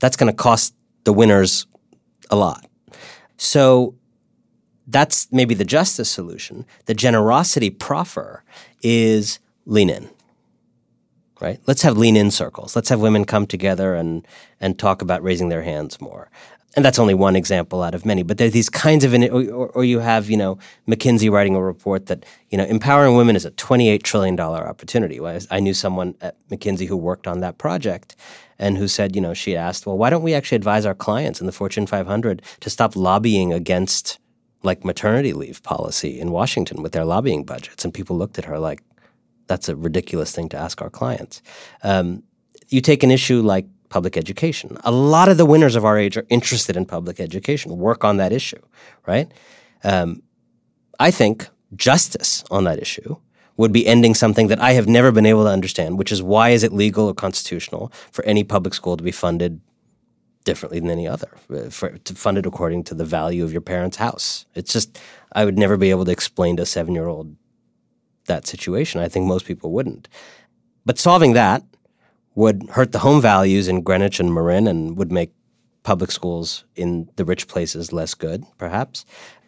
That's 0.00 0.16
going 0.16 0.30
to 0.30 0.36
cost 0.36 0.74
the 1.04 1.12
winners 1.12 1.66
a 2.30 2.36
lot. 2.36 2.66
So 3.36 3.94
that's 4.88 5.28
maybe 5.30 5.54
the 5.54 5.64
justice 5.64 6.10
solution. 6.10 6.66
The 6.86 6.94
generosity 6.94 7.70
proffer 7.70 8.42
is 8.82 9.38
lean 9.66 9.88
in. 9.88 10.10
Right? 11.40 11.58
Let's 11.66 11.80
have 11.82 11.96
lean 11.96 12.16
in 12.16 12.30
circles. 12.30 12.76
Let's 12.76 12.90
have 12.90 13.00
women 13.00 13.24
come 13.24 13.46
together 13.46 13.94
and 13.94 14.26
and 14.60 14.78
talk 14.78 15.00
about 15.00 15.22
raising 15.22 15.48
their 15.48 15.62
hands 15.62 15.98
more 15.98 16.30
and 16.76 16.84
that's 16.84 16.98
only 16.98 17.14
one 17.14 17.34
example 17.34 17.82
out 17.82 17.94
of 17.94 18.06
many. 18.06 18.22
But 18.22 18.38
there 18.38 18.46
are 18.46 18.50
these 18.50 18.68
kinds 18.68 19.04
of, 19.04 19.12
or, 19.12 19.66
or, 19.68 19.84
you 19.84 19.98
have, 19.98 20.30
you 20.30 20.36
know, 20.36 20.58
McKinsey 20.86 21.30
writing 21.30 21.56
a 21.56 21.62
report 21.62 22.06
that, 22.06 22.24
you 22.50 22.56
know, 22.56 22.64
empowering 22.64 23.16
women 23.16 23.34
is 23.34 23.44
a 23.44 23.50
$28 23.52 24.02
trillion 24.02 24.38
opportunity. 24.38 25.20
I 25.50 25.60
knew 25.60 25.74
someone 25.74 26.14
at 26.20 26.36
McKinsey 26.48 26.86
who 26.86 26.96
worked 26.96 27.26
on 27.26 27.40
that 27.40 27.58
project 27.58 28.14
and 28.58 28.78
who 28.78 28.86
said, 28.86 29.16
you 29.16 29.22
know, 29.22 29.34
she 29.34 29.56
asked, 29.56 29.84
well, 29.86 29.98
why 29.98 30.10
don't 30.10 30.22
we 30.22 30.34
actually 30.34 30.56
advise 30.56 30.86
our 30.86 30.94
clients 30.94 31.40
in 31.40 31.46
the 31.46 31.52
Fortune 31.52 31.86
500 31.86 32.42
to 32.60 32.70
stop 32.70 32.94
lobbying 32.94 33.52
against 33.52 34.18
like 34.62 34.84
maternity 34.84 35.32
leave 35.32 35.62
policy 35.62 36.20
in 36.20 36.30
Washington 36.30 36.82
with 36.82 36.92
their 36.92 37.04
lobbying 37.04 37.42
budgets? 37.42 37.84
And 37.84 37.92
people 37.92 38.16
looked 38.16 38.38
at 38.38 38.44
her 38.44 38.58
like, 38.58 38.80
that's 39.48 39.68
a 39.68 39.74
ridiculous 39.74 40.32
thing 40.32 40.48
to 40.50 40.56
ask 40.56 40.80
our 40.80 40.90
clients. 40.90 41.42
Um, 41.82 42.22
you 42.68 42.80
take 42.80 43.02
an 43.02 43.10
issue 43.10 43.40
like 43.40 43.66
public 43.90 44.16
education. 44.16 44.78
A 44.84 44.90
lot 44.90 45.28
of 45.28 45.36
the 45.36 45.44
winners 45.44 45.76
of 45.76 45.84
our 45.84 45.98
age 45.98 46.16
are 46.16 46.26
interested 46.30 46.76
in 46.76 46.86
public 46.86 47.20
education, 47.20 47.76
work 47.76 48.04
on 48.04 48.16
that 48.16 48.32
issue, 48.32 48.60
right? 49.06 49.30
Um, 49.84 50.22
I 50.98 51.10
think 51.10 51.48
justice 51.76 52.42
on 52.50 52.64
that 52.64 52.78
issue 52.80 53.16
would 53.56 53.72
be 53.72 53.86
ending 53.86 54.14
something 54.14 54.48
that 54.48 54.60
I 54.60 54.72
have 54.72 54.88
never 54.88 55.12
been 55.12 55.26
able 55.26 55.44
to 55.44 55.50
understand, 55.50 55.98
which 55.98 56.12
is 56.12 56.22
why 56.22 56.50
is 56.50 56.62
it 56.62 56.72
legal 56.72 57.08
or 57.08 57.14
constitutional 57.14 57.92
for 58.10 58.24
any 58.24 58.42
public 58.42 58.72
school 58.72 58.96
to 58.96 59.04
be 59.04 59.12
funded 59.12 59.60
differently 60.44 60.80
than 60.80 60.90
any 60.90 61.06
other, 61.06 61.30
uh, 61.54 61.68
for, 61.68 61.90
to 61.98 62.14
fund 62.14 62.38
it 62.38 62.46
according 62.46 62.84
to 62.84 62.94
the 62.94 63.04
value 63.04 63.44
of 63.44 63.52
your 63.52 63.60
parents' 63.60 63.98
house. 63.98 64.46
It's 64.54 64.72
just 64.72 64.98
I 65.32 65.44
would 65.44 65.58
never 65.58 65.76
be 65.76 65.90
able 65.90 66.06
to 66.06 66.12
explain 66.12 66.56
to 66.56 66.62
a 66.62 66.66
seven 66.66 66.94
year 66.94 67.08
old 67.08 67.36
that 68.26 68.46
situation. 68.46 69.00
I 69.00 69.08
think 69.08 69.26
most 69.26 69.44
people 69.44 69.72
wouldn't. 69.72 70.08
But 70.86 70.98
solving 70.98 71.34
that 71.34 71.62
would 72.34 72.68
hurt 72.70 72.92
the 72.92 73.00
home 73.00 73.20
values 73.20 73.68
in 73.68 73.82
Greenwich 73.82 74.20
and 74.20 74.32
Marin 74.32 74.66
and 74.66 74.96
would 74.96 75.12
make 75.12 75.32
public 75.82 76.10
schools 76.10 76.64
in 76.76 77.08
the 77.16 77.24
rich 77.24 77.48
places 77.48 77.92
less 77.92 78.14
good, 78.14 78.44
perhaps. 78.58 79.04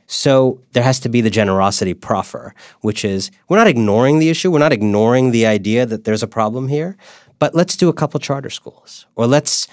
So 0.07 0.61
there 0.73 0.83
has 0.83 1.01
to 1.01 1.09
be 1.09 1.21
the 1.21 1.31
generosity 1.31 1.95
proffer, 1.95 2.55
which 2.81 3.05
is 3.05 3.31
we're 3.49 3.57
not 3.57 3.67
ignoring 3.67 4.19
the 4.19 4.29
issue, 4.29 4.51
we're 4.51 4.59
not 4.59 4.73
ignoring 4.73 5.31
the 5.31 5.47
idea 5.47 5.87
that 5.87 6.05
there's 6.05 6.23
a 6.23 6.29
problem 6.29 6.69
here, 6.69 6.97
but 7.39 7.55
let's 7.55 7.77
do 7.77 7.89
a 7.89 7.93
couple 7.93 8.21
charter 8.21 8.51
schools 8.51 9.07
or 9.17 9.27
let's 9.27 9.69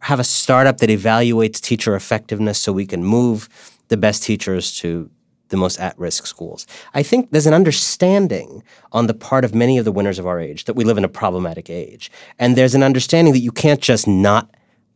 have 0.00 0.18
a 0.18 0.24
startup 0.24 0.78
that 0.78 0.90
evaluates 0.90 1.60
teacher 1.60 1.94
effectiveness 1.94 2.58
so 2.58 2.72
we 2.72 2.86
can 2.86 3.04
move 3.04 3.48
the 3.88 3.96
best 3.96 4.22
teachers 4.22 4.74
to 4.78 5.10
the 5.52 5.56
most 5.56 5.78
at 5.78 5.96
risk 5.96 6.26
schools. 6.26 6.66
I 6.94 7.04
think 7.04 7.30
there's 7.30 7.46
an 7.46 7.54
understanding 7.54 8.64
on 8.90 9.06
the 9.06 9.14
part 9.14 9.44
of 9.44 9.54
many 9.54 9.78
of 9.78 9.84
the 9.84 9.92
winners 9.92 10.18
of 10.18 10.26
our 10.26 10.40
age 10.40 10.64
that 10.64 10.74
we 10.74 10.82
live 10.82 10.98
in 10.98 11.04
a 11.04 11.08
problematic 11.08 11.70
age. 11.70 12.10
And 12.40 12.56
there's 12.56 12.74
an 12.74 12.82
understanding 12.82 13.32
that 13.34 13.40
you 13.40 13.52
can't 13.52 13.80
just 13.80 14.08
not 14.08 14.50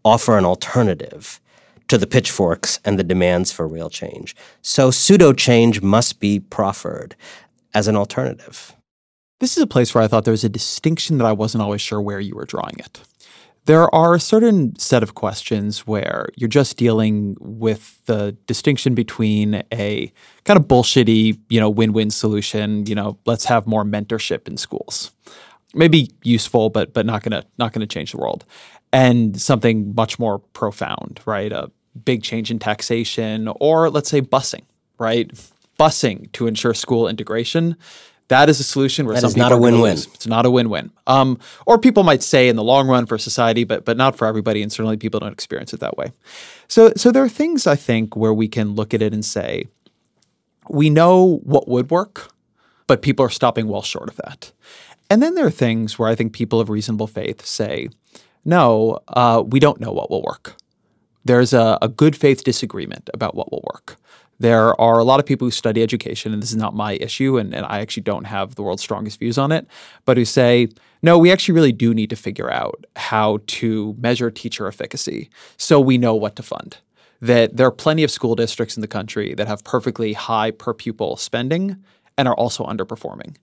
offer 0.04 0.36
an 0.36 0.44
alternative 0.44 1.40
to 1.86 1.98
the 1.98 2.06
pitchforks 2.06 2.80
and 2.84 2.98
the 2.98 3.04
demands 3.04 3.52
for 3.52 3.68
real 3.68 3.90
change. 3.90 4.34
So 4.62 4.90
pseudo 4.90 5.32
change 5.32 5.82
must 5.82 6.18
be 6.18 6.40
proffered 6.40 7.14
as 7.74 7.86
an 7.86 7.94
alternative. 7.94 8.74
This 9.38 9.56
is 9.56 9.62
a 9.62 9.66
place 9.66 9.94
where 9.94 10.02
I 10.02 10.08
thought 10.08 10.24
there 10.24 10.32
was 10.32 10.44
a 10.44 10.48
distinction 10.48 11.18
that 11.18 11.26
I 11.26 11.32
wasn't 11.32 11.62
always 11.62 11.82
sure 11.82 12.00
where 12.00 12.18
you 12.18 12.34
were 12.34 12.46
drawing 12.46 12.78
it. 12.78 13.00
There 13.66 13.92
are 13.92 14.14
a 14.14 14.20
certain 14.20 14.78
set 14.78 15.02
of 15.02 15.16
questions 15.16 15.88
where 15.88 16.28
you're 16.36 16.48
just 16.48 16.76
dealing 16.76 17.36
with 17.40 18.00
the 18.06 18.36
distinction 18.46 18.94
between 18.94 19.64
a 19.72 20.12
kind 20.44 20.56
of 20.56 20.66
bullshitty, 20.68 21.36
you 21.48 21.58
know, 21.58 21.68
win-win 21.68 22.10
solution, 22.10 22.86
you 22.86 22.94
know, 22.94 23.18
let's 23.26 23.44
have 23.44 23.66
more 23.66 23.84
mentorship 23.84 24.46
in 24.46 24.56
schools. 24.56 25.10
Maybe 25.74 26.10
useful, 26.22 26.70
but 26.70 26.94
but 26.94 27.06
not 27.06 27.24
gonna 27.24 27.44
not 27.58 27.72
gonna 27.72 27.88
change 27.88 28.12
the 28.12 28.18
world. 28.18 28.44
And 28.92 29.40
something 29.40 29.92
much 29.96 30.16
more 30.20 30.38
profound, 30.38 31.20
right? 31.26 31.50
A 31.50 31.68
big 32.04 32.22
change 32.22 32.52
in 32.52 32.60
taxation, 32.60 33.48
or 33.60 33.90
let's 33.90 34.08
say 34.08 34.22
busing, 34.22 34.62
right? 35.00 35.28
Busing 35.78 36.30
to 36.32 36.46
ensure 36.46 36.72
school 36.72 37.08
integration 37.08 37.76
that 38.28 38.48
is 38.48 38.60
a 38.60 38.64
solution 38.64 39.06
where 39.06 39.14
that 39.14 39.24
is 39.24 39.36
not 39.36 39.52
a 39.52 39.56
win-win. 39.56 39.92
It's 39.92 40.26
not 40.26 40.46
a 40.46 40.50
win-win. 40.50 40.90
Um, 41.06 41.38
or 41.64 41.78
people 41.78 42.02
might 42.02 42.22
say 42.22 42.48
in 42.48 42.56
the 42.56 42.64
long 42.64 42.88
run 42.88 43.06
for 43.06 43.18
society, 43.18 43.64
but 43.64 43.84
but 43.84 43.96
not 43.96 44.16
for 44.16 44.26
everybody, 44.26 44.62
and 44.62 44.72
certainly 44.72 44.96
people 44.96 45.20
don't 45.20 45.32
experience 45.32 45.72
it 45.72 45.80
that 45.80 45.96
way. 45.96 46.12
So 46.68 46.92
so 46.96 47.12
there 47.12 47.22
are 47.22 47.28
things 47.28 47.66
I 47.66 47.76
think 47.76 48.16
where 48.16 48.34
we 48.34 48.48
can 48.48 48.74
look 48.74 48.94
at 48.94 49.02
it 49.02 49.12
and 49.12 49.24
say, 49.24 49.68
we 50.68 50.90
know 50.90 51.40
what 51.44 51.68
would 51.68 51.90
work, 51.90 52.32
but 52.86 53.02
people 53.02 53.24
are 53.24 53.30
stopping 53.30 53.68
well 53.68 53.82
short 53.82 54.08
of 54.08 54.16
that. 54.16 54.52
And 55.08 55.22
then 55.22 55.34
there 55.36 55.46
are 55.46 55.50
things 55.50 55.98
where 55.98 56.08
I 56.08 56.16
think 56.16 56.32
people 56.32 56.58
of 56.58 56.68
reasonable 56.68 57.06
faith 57.06 57.46
say, 57.46 57.88
no, 58.44 58.98
uh, 59.08 59.44
we 59.46 59.60
don't 59.60 59.80
know 59.80 59.92
what 59.92 60.10
will 60.10 60.22
work. 60.22 60.56
There's 61.24 61.52
a, 61.52 61.78
a 61.82 61.88
good 61.88 62.16
faith 62.16 62.44
disagreement 62.44 63.10
about 63.14 63.34
what 63.34 63.50
will 63.50 63.64
work. 63.72 63.96
There 64.38 64.78
are 64.80 64.98
a 64.98 65.04
lot 65.04 65.20
of 65.20 65.26
people 65.26 65.46
who 65.46 65.50
study 65.50 65.82
education, 65.82 66.32
and 66.32 66.42
this 66.42 66.50
is 66.50 66.56
not 66.56 66.74
my 66.74 66.92
issue, 66.94 67.38
and, 67.38 67.54
and 67.54 67.64
I 67.66 67.80
actually 67.80 68.02
don't 68.02 68.24
have 68.24 68.54
the 68.54 68.62
world's 68.62 68.82
strongest 68.82 69.18
views 69.18 69.38
on 69.38 69.52
it, 69.52 69.66
but 70.04 70.16
who 70.16 70.24
say, 70.24 70.68
no, 71.02 71.18
we 71.18 71.32
actually 71.32 71.54
really 71.54 71.72
do 71.72 71.94
need 71.94 72.10
to 72.10 72.16
figure 72.16 72.50
out 72.50 72.84
how 72.96 73.38
to 73.46 73.94
measure 73.98 74.30
teacher 74.30 74.66
efficacy 74.66 75.30
so 75.56 75.80
we 75.80 75.98
know 75.98 76.14
what 76.14 76.36
to 76.36 76.42
fund. 76.42 76.76
That 77.20 77.56
there 77.56 77.66
are 77.66 77.72
plenty 77.72 78.04
of 78.04 78.10
school 78.10 78.34
districts 78.34 78.76
in 78.76 78.82
the 78.82 78.88
country 78.88 79.34
that 79.34 79.48
have 79.48 79.64
perfectly 79.64 80.12
high 80.12 80.50
per 80.50 80.74
pupil 80.74 81.16
spending 81.16 81.76
and 82.18 82.28
are 82.28 82.34
also 82.34 82.64
underperforming. 82.66 83.36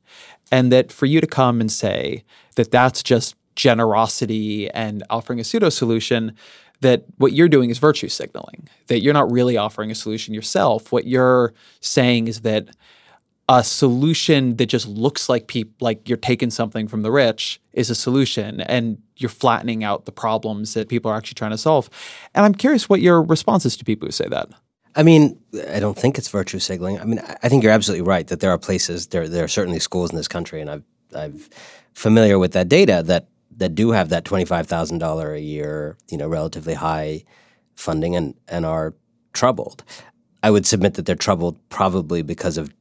And 0.51 0.71
that 0.71 0.91
for 0.91 1.05
you 1.05 1.21
to 1.21 1.27
come 1.27 1.59
and 1.59 1.71
say 1.71 2.23
that 2.55 2.71
that's 2.71 3.01
just 3.01 3.35
generosity 3.55 4.69
and 4.71 5.03
offering 5.09 5.39
a 5.39 5.43
pseudo 5.43 5.69
solution 5.69 6.35
that 6.83 7.03
what 7.17 7.33
you're 7.33 7.49
doing 7.49 7.69
is 7.69 7.79
virtue 7.79 8.07
signaling, 8.07 8.69
that 8.87 9.01
you're 9.01 9.13
not 9.13 9.29
really 9.31 9.57
offering 9.57 9.91
a 9.91 9.95
solution 9.95 10.33
yourself. 10.33 10.91
What 10.91 11.07
you're 11.07 11.53
saying 11.81 12.27
is 12.27 12.41
that 12.41 12.69
a 13.49 13.63
solution 13.63 14.55
that 14.55 14.67
just 14.67 14.87
looks 14.87 15.27
like 15.27 15.47
peop- 15.47 15.81
like 15.81 16.07
you're 16.07 16.17
taking 16.17 16.49
something 16.49 16.87
from 16.87 17.01
the 17.01 17.11
rich 17.11 17.59
is 17.73 17.89
a 17.89 17.95
solution 17.95 18.61
and 18.61 18.97
you're 19.17 19.29
flattening 19.29 19.83
out 19.83 20.05
the 20.05 20.11
problems 20.11 20.73
that 20.75 20.87
people 20.87 21.11
are 21.11 21.17
actually 21.17 21.35
trying 21.35 21.51
to 21.51 21.57
solve. 21.57 21.89
And 22.33 22.45
I'm 22.45 22.55
curious 22.55 22.87
what 22.87 23.01
your 23.01 23.21
response 23.21 23.65
is 23.65 23.75
to 23.77 23.83
people 23.83 24.07
who 24.07 24.11
say 24.11 24.27
that. 24.29 24.49
I 24.95 25.03
mean, 25.03 25.39
I 25.69 25.79
don't 25.79 25.97
think 25.97 26.17
it's 26.17 26.29
virtue 26.29 26.59
signaling. 26.59 26.99
I 26.99 27.05
mean, 27.05 27.19
I 27.19 27.49
think 27.49 27.63
you're 27.63 27.71
absolutely 27.71 28.07
right 28.07 28.27
that 28.27 28.39
there 28.39 28.51
are 28.51 28.59
places, 28.59 29.07
there 29.07 29.27
there 29.27 29.43
are 29.43 29.49
certainly 29.49 29.79
schools 29.79 30.11
in 30.11 30.15
this 30.15 30.27
country, 30.27 30.61
and 30.61 30.69
I've 30.69 30.83
I've 31.15 31.49
familiar 31.93 32.37
with 32.39 32.53
that 32.53 32.69
data 32.69 33.03
that 33.05 33.27
that 33.57 33.75
do 33.75 33.91
have 33.91 34.09
that 34.09 34.25
twenty 34.25 34.45
five 34.45 34.67
thousand 34.67 34.99
dollar 34.99 35.33
a 35.33 35.39
year, 35.39 35.97
you 36.09 36.17
know, 36.17 36.27
relatively 36.27 36.73
high 36.73 37.23
funding 37.75 38.15
and 38.15 38.35
and 38.47 38.65
are 38.65 38.93
troubled. 39.33 39.83
I 40.41 40.51
would 40.51 40.65
submit 40.65 40.95
that 40.95 41.05
they're 41.05 41.15
troubled 41.15 41.57
probably 41.69 42.21
because 42.21 42.57
of 42.57 42.73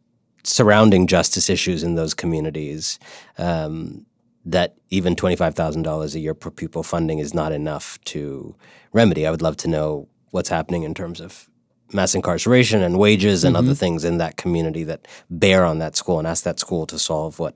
surrounding 0.45 1.07
justice 1.07 1.49
issues 1.49 1.83
in 1.83 1.95
those 1.95 2.15
communities. 2.15 2.99
Um, 3.39 4.07
that 4.45 4.77
even 4.91 5.15
twenty 5.15 5.37
five 5.37 5.55
thousand 5.55 5.83
dollars 5.83 6.15
a 6.15 6.21
year 6.21 6.35
per 6.35 6.51
pupil 6.51 6.83
funding 6.83 7.19
is 7.19 7.33
not 7.33 7.53
enough 7.53 7.99
to 8.07 8.55
remedy. 8.93 9.27
I 9.27 9.31
would 9.31 9.43
love 9.43 9.57
to 9.59 9.69
know 9.69 10.09
what's 10.31 10.49
happening 10.49 10.83
in 10.83 10.95
terms 10.95 11.21
of 11.21 11.49
mass 11.93 12.15
incarceration 12.15 12.83
and 12.83 12.99
wages 12.99 13.45
and 13.45 13.55
mm-hmm. 13.55 13.67
other 13.67 13.75
things 13.75 14.05
in 14.05 14.19
that 14.19 14.37
community 14.37 14.83
that 14.85 15.07
bear 15.31 15.65
on 15.65 15.79
that 15.79 15.95
school 15.95 16.19
and 16.19 16.27
ask 16.27 16.43
that 16.45 16.59
school 16.59 16.87
to 16.87 16.99
solve 16.99 17.39
what 17.39 17.55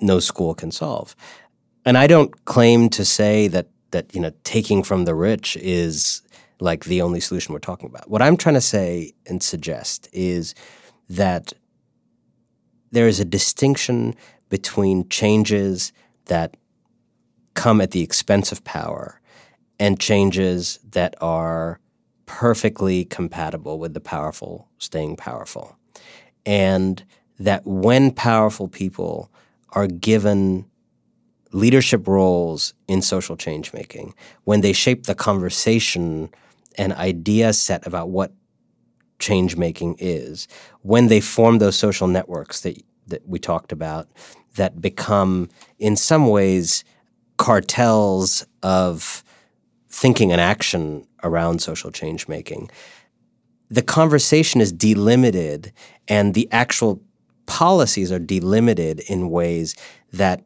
no 0.00 0.20
school 0.20 0.54
can 0.54 0.70
solve 0.70 1.16
and 1.84 1.96
I 1.98 2.06
don't 2.06 2.44
claim 2.44 2.88
to 2.90 3.04
say 3.04 3.48
that 3.48 3.68
that 3.90 4.14
you 4.14 4.20
know 4.20 4.32
taking 4.44 4.82
from 4.82 5.04
the 5.04 5.14
rich 5.14 5.56
is 5.56 6.22
like 6.60 6.84
the 6.84 7.02
only 7.02 7.20
solution 7.20 7.52
we're 7.52 7.58
talking 7.58 7.88
about. 7.88 8.10
What 8.10 8.22
I'm 8.22 8.36
trying 8.36 8.54
to 8.54 8.60
say 8.60 9.12
and 9.26 9.42
suggest 9.42 10.08
is 10.12 10.54
that 11.08 11.52
there 12.92 13.08
is 13.08 13.20
a 13.20 13.24
distinction 13.24 14.14
between 14.48 15.08
changes 15.08 15.92
that 16.26 16.56
come 17.54 17.80
at 17.80 17.92
the 17.92 18.02
expense 18.02 18.52
of 18.52 18.62
power 18.64 19.20
and 19.78 19.98
changes 19.98 20.78
that 20.90 21.14
are 21.20 21.80
perfectly 22.26 23.04
compatible 23.06 23.78
with 23.78 23.94
the 23.94 24.00
powerful 24.00 24.68
staying 24.78 25.16
powerful. 25.16 25.76
And 26.44 27.02
that 27.38 27.66
when 27.66 28.12
powerful 28.12 28.68
people 28.68 29.32
are 29.70 29.86
given 29.86 30.66
leadership 31.52 32.06
roles 32.06 32.74
in 32.88 33.02
social 33.02 33.36
change 33.36 33.72
making, 33.72 34.14
when 34.44 34.60
they 34.60 34.72
shape 34.72 35.04
the 35.04 35.14
conversation 35.14 36.30
and 36.76 36.92
idea 36.94 37.52
set 37.52 37.86
about 37.86 38.10
what 38.10 38.32
change 39.18 39.56
making 39.56 39.96
is, 39.98 40.48
when 40.82 41.08
they 41.08 41.20
form 41.20 41.58
those 41.58 41.76
social 41.76 42.08
networks 42.08 42.60
that 42.60 42.80
that 43.06 43.26
we 43.28 43.38
talked 43.38 43.72
about, 43.72 44.08
that 44.54 44.80
become 44.80 45.48
in 45.78 45.96
some 45.96 46.28
ways 46.28 46.84
cartels 47.36 48.46
of 48.62 49.24
thinking 49.88 50.30
and 50.30 50.40
action 50.40 51.06
around 51.22 51.60
social 51.60 51.90
change 51.90 52.28
making. 52.28 52.70
The 53.68 53.82
conversation 53.82 54.60
is 54.60 54.72
delimited 54.72 55.72
and 56.08 56.34
the 56.34 56.48
actual 56.52 57.02
policies 57.46 58.12
are 58.12 58.18
delimited 58.18 59.00
in 59.08 59.30
ways 59.30 59.74
that 60.12 60.44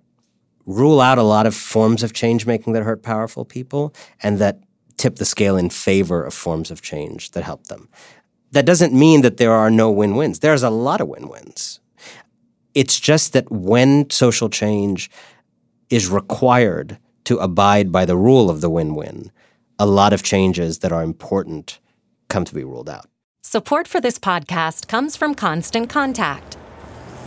rule 0.66 1.00
out 1.00 1.18
a 1.18 1.22
lot 1.22 1.46
of 1.46 1.54
forms 1.54 2.02
of 2.02 2.12
change 2.12 2.46
making 2.46 2.72
that 2.72 2.82
hurt 2.82 3.02
powerful 3.02 3.44
people 3.44 3.94
and 4.22 4.38
that 4.38 4.60
tip 4.96 5.16
the 5.16 5.24
scale 5.24 5.56
in 5.56 5.70
favor 5.70 6.22
of 6.24 6.32
forms 6.32 6.70
of 6.70 6.82
change 6.82 7.32
that 7.32 7.44
help 7.44 7.66
them. 7.66 7.88
That 8.52 8.66
doesn't 8.66 8.92
mean 8.92 9.22
that 9.22 9.36
there 9.36 9.52
are 9.52 9.70
no 9.70 9.90
win 9.90 10.14
wins. 10.14 10.38
There's 10.38 10.62
a 10.62 10.70
lot 10.70 11.00
of 11.00 11.08
win 11.08 11.28
wins. 11.28 11.80
It's 12.74 12.98
just 12.98 13.32
that 13.32 13.50
when 13.50 14.10
social 14.10 14.48
change 14.48 15.10
is 15.90 16.08
required 16.08 16.98
to 17.24 17.38
abide 17.38 17.90
by 17.90 18.04
the 18.04 18.16
rule 18.16 18.50
of 18.50 18.60
the 18.60 18.70
win 18.70 18.94
win, 18.94 19.30
a 19.78 19.86
lot 19.86 20.12
of 20.12 20.22
changes 20.22 20.80
that 20.80 20.92
are 20.92 21.02
important 21.02 21.80
come 22.28 22.44
to 22.44 22.54
be 22.54 22.64
ruled 22.64 22.88
out. 22.88 23.08
Support 23.42 23.86
for 23.88 24.00
this 24.00 24.18
podcast 24.18 24.88
comes 24.88 25.16
from 25.16 25.34
Constant 25.34 25.88
Contact. 25.88 26.56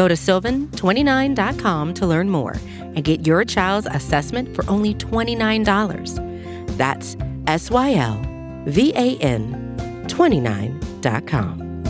Go 0.00 0.08
to 0.08 0.14
sylvan29.com 0.14 1.92
to 1.92 2.06
learn 2.06 2.30
more 2.30 2.56
and 2.78 3.04
get 3.04 3.26
your 3.26 3.44
child's 3.44 3.86
assessment 3.90 4.56
for 4.56 4.64
only 4.66 4.94
$29. 4.94 6.78
That's 6.78 7.18
S 7.46 7.70
Y 7.70 7.92
L 7.96 8.18
V 8.64 8.94
A 8.96 9.18
N 9.18 9.76
29.com. 10.06 11.82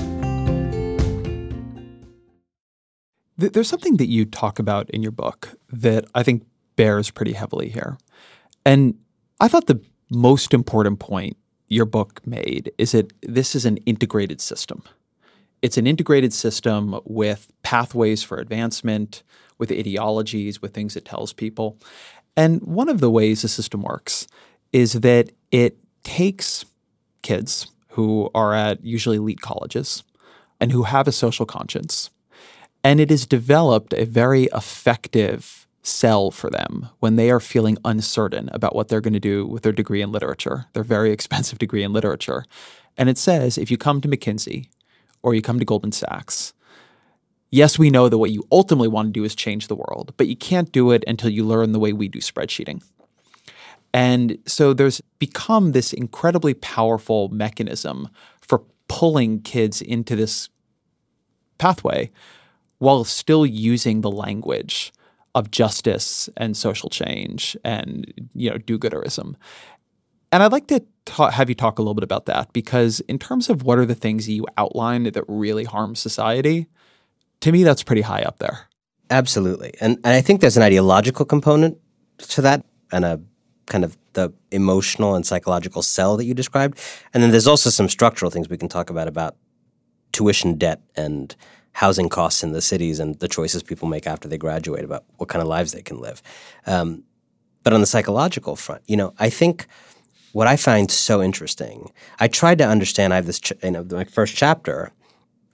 There's 3.38 3.68
something 3.68 3.96
that 3.98 4.08
you 4.08 4.24
talk 4.24 4.58
about 4.58 4.90
in 4.90 5.04
your 5.04 5.12
book 5.12 5.54
that 5.72 6.04
I 6.12 6.24
think 6.24 6.44
bears 6.74 7.12
pretty 7.12 7.34
heavily 7.34 7.68
here. 7.68 7.96
And 8.66 8.98
I 9.38 9.46
thought 9.46 9.68
the 9.68 9.80
most 10.10 10.52
important 10.52 10.98
point 10.98 11.36
your 11.68 11.86
book 11.86 12.26
made 12.26 12.72
is 12.76 12.90
that 12.90 13.12
this 13.22 13.54
is 13.54 13.64
an 13.64 13.76
integrated 13.86 14.40
system. 14.40 14.82
It's 15.62 15.76
an 15.76 15.86
integrated 15.86 16.32
system 16.32 17.00
with 17.04 17.50
pathways 17.62 18.22
for 18.22 18.38
advancement, 18.38 19.22
with 19.58 19.70
ideologies, 19.70 20.62
with 20.62 20.72
things 20.72 20.96
it 20.96 21.04
tells 21.04 21.32
people. 21.32 21.78
And 22.36 22.62
one 22.62 22.88
of 22.88 23.00
the 23.00 23.10
ways 23.10 23.42
the 23.42 23.48
system 23.48 23.82
works 23.82 24.26
is 24.72 24.94
that 24.94 25.30
it 25.50 25.76
takes 26.02 26.64
kids 27.22 27.66
who 27.88 28.30
are 28.34 28.54
at 28.54 28.82
usually 28.82 29.18
elite 29.18 29.40
colleges 29.40 30.02
and 30.60 30.72
who 30.72 30.84
have 30.84 31.06
a 31.06 31.12
social 31.12 31.44
conscience 31.44 32.10
and 32.82 33.00
it 33.00 33.10
has 33.10 33.26
developed 33.26 33.92
a 33.92 34.04
very 34.04 34.44
effective 34.54 35.66
sell 35.82 36.30
for 36.30 36.50
them 36.50 36.88
when 37.00 37.16
they 37.16 37.30
are 37.30 37.40
feeling 37.40 37.78
uncertain 37.84 38.50
about 38.52 38.74
what 38.74 38.88
they're 38.88 39.00
going 39.00 39.14
to 39.14 39.20
do 39.20 39.46
with 39.46 39.62
their 39.62 39.72
degree 39.72 40.02
in 40.02 40.12
literature, 40.12 40.66
their 40.72 40.84
very 40.84 41.10
expensive 41.12 41.58
degree 41.58 41.82
in 41.82 41.92
literature. 41.92 42.44
And 42.96 43.08
it 43.08 43.18
says 43.18 43.58
if 43.58 43.70
you 43.70 43.76
come 43.76 44.00
to 44.00 44.08
McKinsey 44.08 44.68
or 45.22 45.34
you 45.34 45.42
come 45.42 45.58
to 45.58 45.64
Goldman 45.64 45.92
Sachs, 45.92 46.52
yes, 47.50 47.78
we 47.78 47.90
know 47.90 48.08
that 48.08 48.18
what 48.18 48.30
you 48.30 48.44
ultimately 48.50 48.88
want 48.88 49.08
to 49.08 49.12
do 49.12 49.24
is 49.24 49.34
change 49.34 49.68
the 49.68 49.76
world, 49.76 50.12
but 50.16 50.26
you 50.26 50.36
can't 50.36 50.72
do 50.72 50.90
it 50.90 51.04
until 51.06 51.30
you 51.30 51.44
learn 51.44 51.72
the 51.72 51.80
way 51.80 51.92
we 51.92 52.08
do 52.08 52.20
spreadsheeting. 52.20 52.82
And 53.92 54.38
so 54.46 54.72
there's 54.72 55.00
become 55.18 55.72
this 55.72 55.92
incredibly 55.92 56.54
powerful 56.54 57.28
mechanism 57.28 58.08
for 58.40 58.62
pulling 58.88 59.42
kids 59.42 59.82
into 59.82 60.16
this 60.16 60.48
pathway 61.58 62.10
while 62.78 63.04
still 63.04 63.44
using 63.44 64.00
the 64.00 64.10
language 64.10 64.92
of 65.34 65.50
justice 65.50 66.28
and 66.36 66.56
social 66.56 66.88
change 66.88 67.56
and 67.64 68.12
you 68.34 68.50
know 68.50 68.58
do-gooderism. 68.58 69.36
And 70.32 70.42
I'd 70.42 70.52
like 70.52 70.68
to 70.68 70.84
ta- 71.04 71.30
have 71.30 71.48
you 71.48 71.54
talk 71.54 71.78
a 71.78 71.82
little 71.82 71.94
bit 71.94 72.04
about 72.04 72.26
that 72.26 72.52
because 72.52 73.00
in 73.00 73.18
terms 73.18 73.48
of 73.50 73.62
what 73.62 73.78
are 73.78 73.86
the 73.86 73.94
things 73.94 74.28
you 74.28 74.46
outlined 74.56 75.06
that 75.06 75.24
really 75.26 75.64
harm 75.64 75.94
society, 75.94 76.66
to 77.40 77.52
me 77.52 77.64
that's 77.64 77.82
pretty 77.82 78.02
high 78.02 78.22
up 78.22 78.38
there. 78.38 78.68
Absolutely. 79.10 79.74
And 79.80 79.96
and 80.04 80.14
I 80.14 80.20
think 80.20 80.40
there's 80.40 80.56
an 80.56 80.62
ideological 80.62 81.24
component 81.24 81.78
to 82.18 82.42
that 82.42 82.64
and 82.92 83.04
a 83.04 83.20
kind 83.66 83.84
of 83.84 83.96
the 84.12 84.32
emotional 84.50 85.14
and 85.14 85.24
psychological 85.24 85.82
sell 85.82 86.16
that 86.16 86.24
you 86.24 86.34
described. 86.34 86.78
And 87.14 87.22
then 87.22 87.30
there's 87.30 87.46
also 87.46 87.70
some 87.70 87.88
structural 87.88 88.30
things 88.30 88.48
we 88.48 88.56
can 88.56 88.68
talk 88.68 88.90
about 88.90 89.08
about 89.08 89.36
tuition 90.12 90.58
debt 90.58 90.80
and 90.96 91.34
housing 91.72 92.08
costs 92.08 92.42
in 92.42 92.52
the 92.52 92.60
cities 92.60 92.98
and 92.98 93.18
the 93.20 93.28
choices 93.28 93.62
people 93.62 93.88
make 93.88 94.06
after 94.06 94.28
they 94.28 94.38
graduate 94.38 94.84
about 94.84 95.04
what 95.18 95.28
kind 95.28 95.40
of 95.40 95.48
lives 95.48 95.72
they 95.72 95.82
can 95.82 96.00
live. 96.00 96.20
Um, 96.66 97.04
but 97.62 97.72
on 97.72 97.80
the 97.80 97.86
psychological 97.86 98.56
front, 98.56 98.82
you 98.86 98.96
know, 98.96 99.14
I 99.18 99.30
think 99.30 99.66
what 100.32 100.46
I 100.46 100.56
find 100.56 100.90
so 100.90 101.22
interesting, 101.22 101.92
I 102.18 102.28
tried 102.28 102.58
to 102.58 102.66
understand. 102.66 103.12
I 103.12 103.16
have 103.16 103.26
this, 103.26 103.40
ch- 103.40 103.52
you 103.62 103.70
know, 103.70 103.84
my 103.90 104.04
first 104.04 104.36
chapter. 104.36 104.92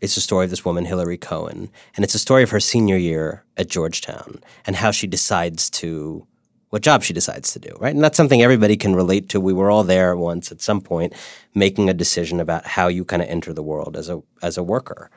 It's 0.02 0.14
the 0.14 0.20
story 0.20 0.44
of 0.44 0.50
this 0.50 0.64
woman, 0.64 0.84
Hillary 0.84 1.16
Cohen, 1.16 1.70
and 1.94 2.04
it's 2.04 2.14
a 2.14 2.18
story 2.18 2.42
of 2.42 2.50
her 2.50 2.60
senior 2.60 2.98
year 2.98 3.44
at 3.56 3.68
Georgetown 3.68 4.40
and 4.66 4.76
how 4.76 4.90
she 4.90 5.06
decides 5.06 5.70
to 5.70 6.26
what 6.70 6.82
job 6.82 7.02
she 7.02 7.14
decides 7.14 7.52
to 7.52 7.58
do, 7.58 7.74
right? 7.80 7.94
And 7.94 8.04
that's 8.04 8.16
something 8.16 8.42
everybody 8.42 8.76
can 8.76 8.94
relate 8.94 9.30
to. 9.30 9.40
We 9.40 9.54
were 9.54 9.70
all 9.70 9.84
there 9.84 10.14
once 10.16 10.52
at 10.52 10.60
some 10.60 10.82
point 10.82 11.14
making 11.54 11.88
a 11.88 11.94
decision 11.94 12.40
about 12.40 12.66
how 12.66 12.88
you 12.88 13.04
kind 13.04 13.22
of 13.22 13.28
enter 13.28 13.54
the 13.54 13.62
world 13.62 13.96
as 13.96 14.10
a 14.10 14.22
as 14.42 14.58
a 14.58 14.62
worker. 14.62 15.10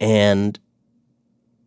And 0.00 0.58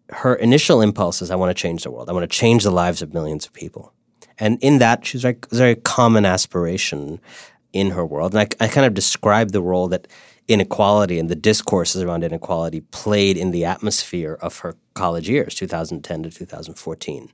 her 0.10 0.36
initial 0.36 0.82
impulse 0.82 1.22
is 1.22 1.32
I 1.32 1.36
want 1.36 1.56
to 1.56 1.60
change 1.60 1.84
the 1.84 1.92
world. 1.92 2.10
I 2.10 2.14
want 2.14 2.30
to 2.30 2.38
change 2.38 2.64
the 2.64 2.72
lives 2.72 3.02
of 3.02 3.14
millions 3.14 3.46
of 3.46 3.54
people. 3.54 3.94
And 4.38 4.58
in 4.62 4.80
that, 4.80 5.06
she's 5.06 5.24
like 5.24 5.48
a 5.52 5.56
very 5.56 5.76
common 5.76 6.26
aspiration 6.26 7.20
in 7.74 7.92
her 7.92 8.06
world. 8.06 8.34
And 8.34 8.42
I, 8.42 8.66
I 8.66 8.68
kind 8.68 8.86
of 8.86 8.94
describe 8.94 9.52
the 9.52 9.62
role 9.62 9.88
that 9.90 10.08
inequality 10.48 11.20
and 11.20 11.30
the 11.30 11.36
discourses 11.36 12.02
around 12.02 12.24
inequality 12.24 12.82
played 12.82 13.38
in 13.38 13.52
the 13.52 13.66
atmosphere 13.66 14.38
of 14.42 14.60
her 14.60 14.76
college 14.94 15.28
years, 15.30 15.56
2010 15.56 16.24
to 16.24 16.30
2014. 16.30 17.32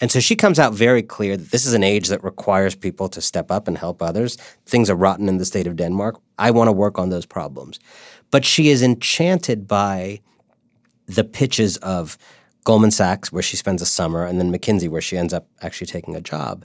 And 0.00 0.10
so 0.10 0.18
she 0.18 0.34
comes 0.34 0.58
out 0.58 0.72
very 0.72 1.02
clear 1.02 1.36
that 1.36 1.50
this 1.50 1.66
is 1.66 1.74
an 1.74 1.84
age 1.84 2.08
that 2.08 2.24
requires 2.24 2.74
people 2.74 3.08
to 3.10 3.20
step 3.20 3.50
up 3.50 3.68
and 3.68 3.76
help 3.76 4.02
others. 4.02 4.36
Things 4.64 4.88
are 4.88 4.96
rotten 4.96 5.28
in 5.28 5.36
the 5.36 5.44
state 5.44 5.66
of 5.66 5.76
Denmark. 5.76 6.18
I 6.38 6.50
want 6.50 6.68
to 6.68 6.72
work 6.72 6.98
on 6.98 7.10
those 7.10 7.26
problems. 7.26 7.78
But 8.30 8.44
she 8.46 8.70
is 8.70 8.82
enchanted 8.82 9.68
by 9.68 10.20
the 11.06 11.24
pitches 11.24 11.76
of 11.78 12.16
Goldman 12.70 12.92
Sachs, 12.92 13.32
where 13.32 13.42
she 13.42 13.56
spends 13.56 13.82
a 13.82 13.84
summer, 13.84 14.24
and 14.24 14.38
then 14.38 14.52
McKinsey, 14.52 14.88
where 14.88 15.00
she 15.00 15.18
ends 15.18 15.34
up 15.34 15.48
actually 15.60 15.88
taking 15.88 16.14
a 16.14 16.20
job. 16.20 16.64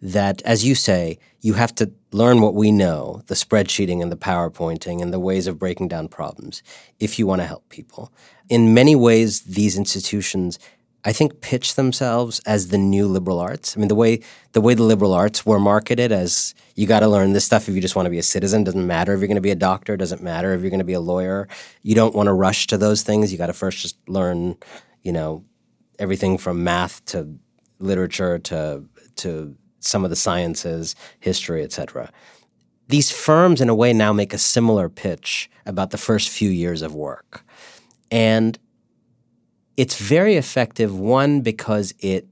That, 0.00 0.40
as 0.42 0.64
you 0.64 0.76
say, 0.76 1.18
you 1.40 1.54
have 1.54 1.74
to 1.74 1.90
learn 2.12 2.40
what 2.40 2.54
we 2.54 2.70
know 2.70 3.24
the 3.26 3.34
spreadsheeting 3.34 4.00
and 4.00 4.12
the 4.12 4.16
PowerPointing 4.16 5.02
and 5.02 5.12
the 5.12 5.18
ways 5.18 5.48
of 5.48 5.58
breaking 5.58 5.88
down 5.88 6.06
problems 6.06 6.62
if 7.00 7.18
you 7.18 7.26
want 7.26 7.40
to 7.40 7.48
help 7.48 7.68
people. 7.68 8.12
In 8.48 8.74
many 8.74 8.94
ways, 8.94 9.40
these 9.40 9.76
institutions 9.76 10.60
I 11.02 11.12
think 11.12 11.40
pitch 11.40 11.76
themselves 11.76 12.40
as 12.40 12.68
the 12.68 12.76
new 12.76 13.06
liberal 13.06 13.40
arts. 13.40 13.74
I 13.74 13.80
mean, 13.80 13.88
the 13.88 13.94
way 13.94 14.20
the 14.52 14.60
way 14.60 14.74
the 14.74 14.82
liberal 14.82 15.14
arts 15.14 15.46
were 15.46 15.58
marketed 15.58 16.12
as 16.12 16.54
you 16.74 16.86
got 16.86 17.00
to 17.00 17.08
learn 17.08 17.32
this 17.32 17.46
stuff 17.46 17.68
if 17.68 17.74
you 17.74 17.80
just 17.80 17.96
want 17.96 18.04
to 18.04 18.10
be 18.10 18.18
a 18.18 18.22
citizen. 18.22 18.64
Doesn't 18.64 18.86
matter 18.86 19.14
if 19.14 19.20
you're 19.20 19.26
going 19.26 19.36
to 19.36 19.40
be 19.40 19.50
a 19.50 19.56
doctor. 19.56 19.96
Doesn't 19.96 20.22
matter 20.22 20.52
if 20.52 20.60
you're 20.60 20.70
going 20.70 20.78
to 20.78 20.84
be 20.84 20.92
a 20.92 21.00
lawyer. 21.00 21.48
You 21.82 21.94
don't 21.94 22.14
want 22.14 22.26
to 22.26 22.34
rush 22.34 22.66
to 22.68 22.76
those 22.76 23.02
things. 23.02 23.32
You 23.32 23.38
got 23.38 23.46
to 23.46 23.54
first 23.54 23.78
just 23.78 23.96
learn, 24.08 24.56
you 25.02 25.12
know, 25.12 25.44
everything 25.98 26.38
from 26.38 26.64
math 26.64 27.04
to 27.06 27.36
literature 27.78 28.38
to 28.38 28.84
to 29.16 29.56
some 29.80 30.04
of 30.04 30.10
the 30.10 30.16
sciences, 30.16 30.94
history, 31.20 31.62
etc. 31.62 32.10
These 32.88 33.10
firms, 33.10 33.60
in 33.60 33.68
a 33.68 33.74
way, 33.74 33.92
now 33.92 34.12
make 34.12 34.34
a 34.34 34.38
similar 34.38 34.88
pitch 34.88 35.50
about 35.64 35.90
the 35.90 35.98
first 35.98 36.28
few 36.28 36.50
years 36.50 36.82
of 36.82 36.94
work, 36.94 37.44
and 38.10 38.58
it's 39.76 39.96
very 39.96 40.34
effective, 40.34 40.98
one, 40.98 41.40
because 41.40 41.94
it 42.00 42.28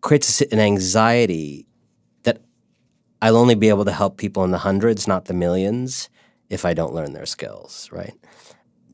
creates 0.00 0.40
an 0.40 0.58
anxiety 0.58 1.66
that 2.22 2.40
I'll 3.20 3.36
only 3.36 3.54
be 3.54 3.68
able 3.68 3.84
to 3.84 3.92
help 3.92 4.16
people 4.16 4.44
in 4.44 4.52
the 4.52 4.58
hundreds, 4.58 5.06
not 5.06 5.26
the 5.26 5.34
millions, 5.34 6.08
if 6.48 6.64
I 6.64 6.72
don't 6.72 6.94
learn 6.94 7.12
their 7.12 7.26
skills, 7.26 7.90
right? 7.92 8.14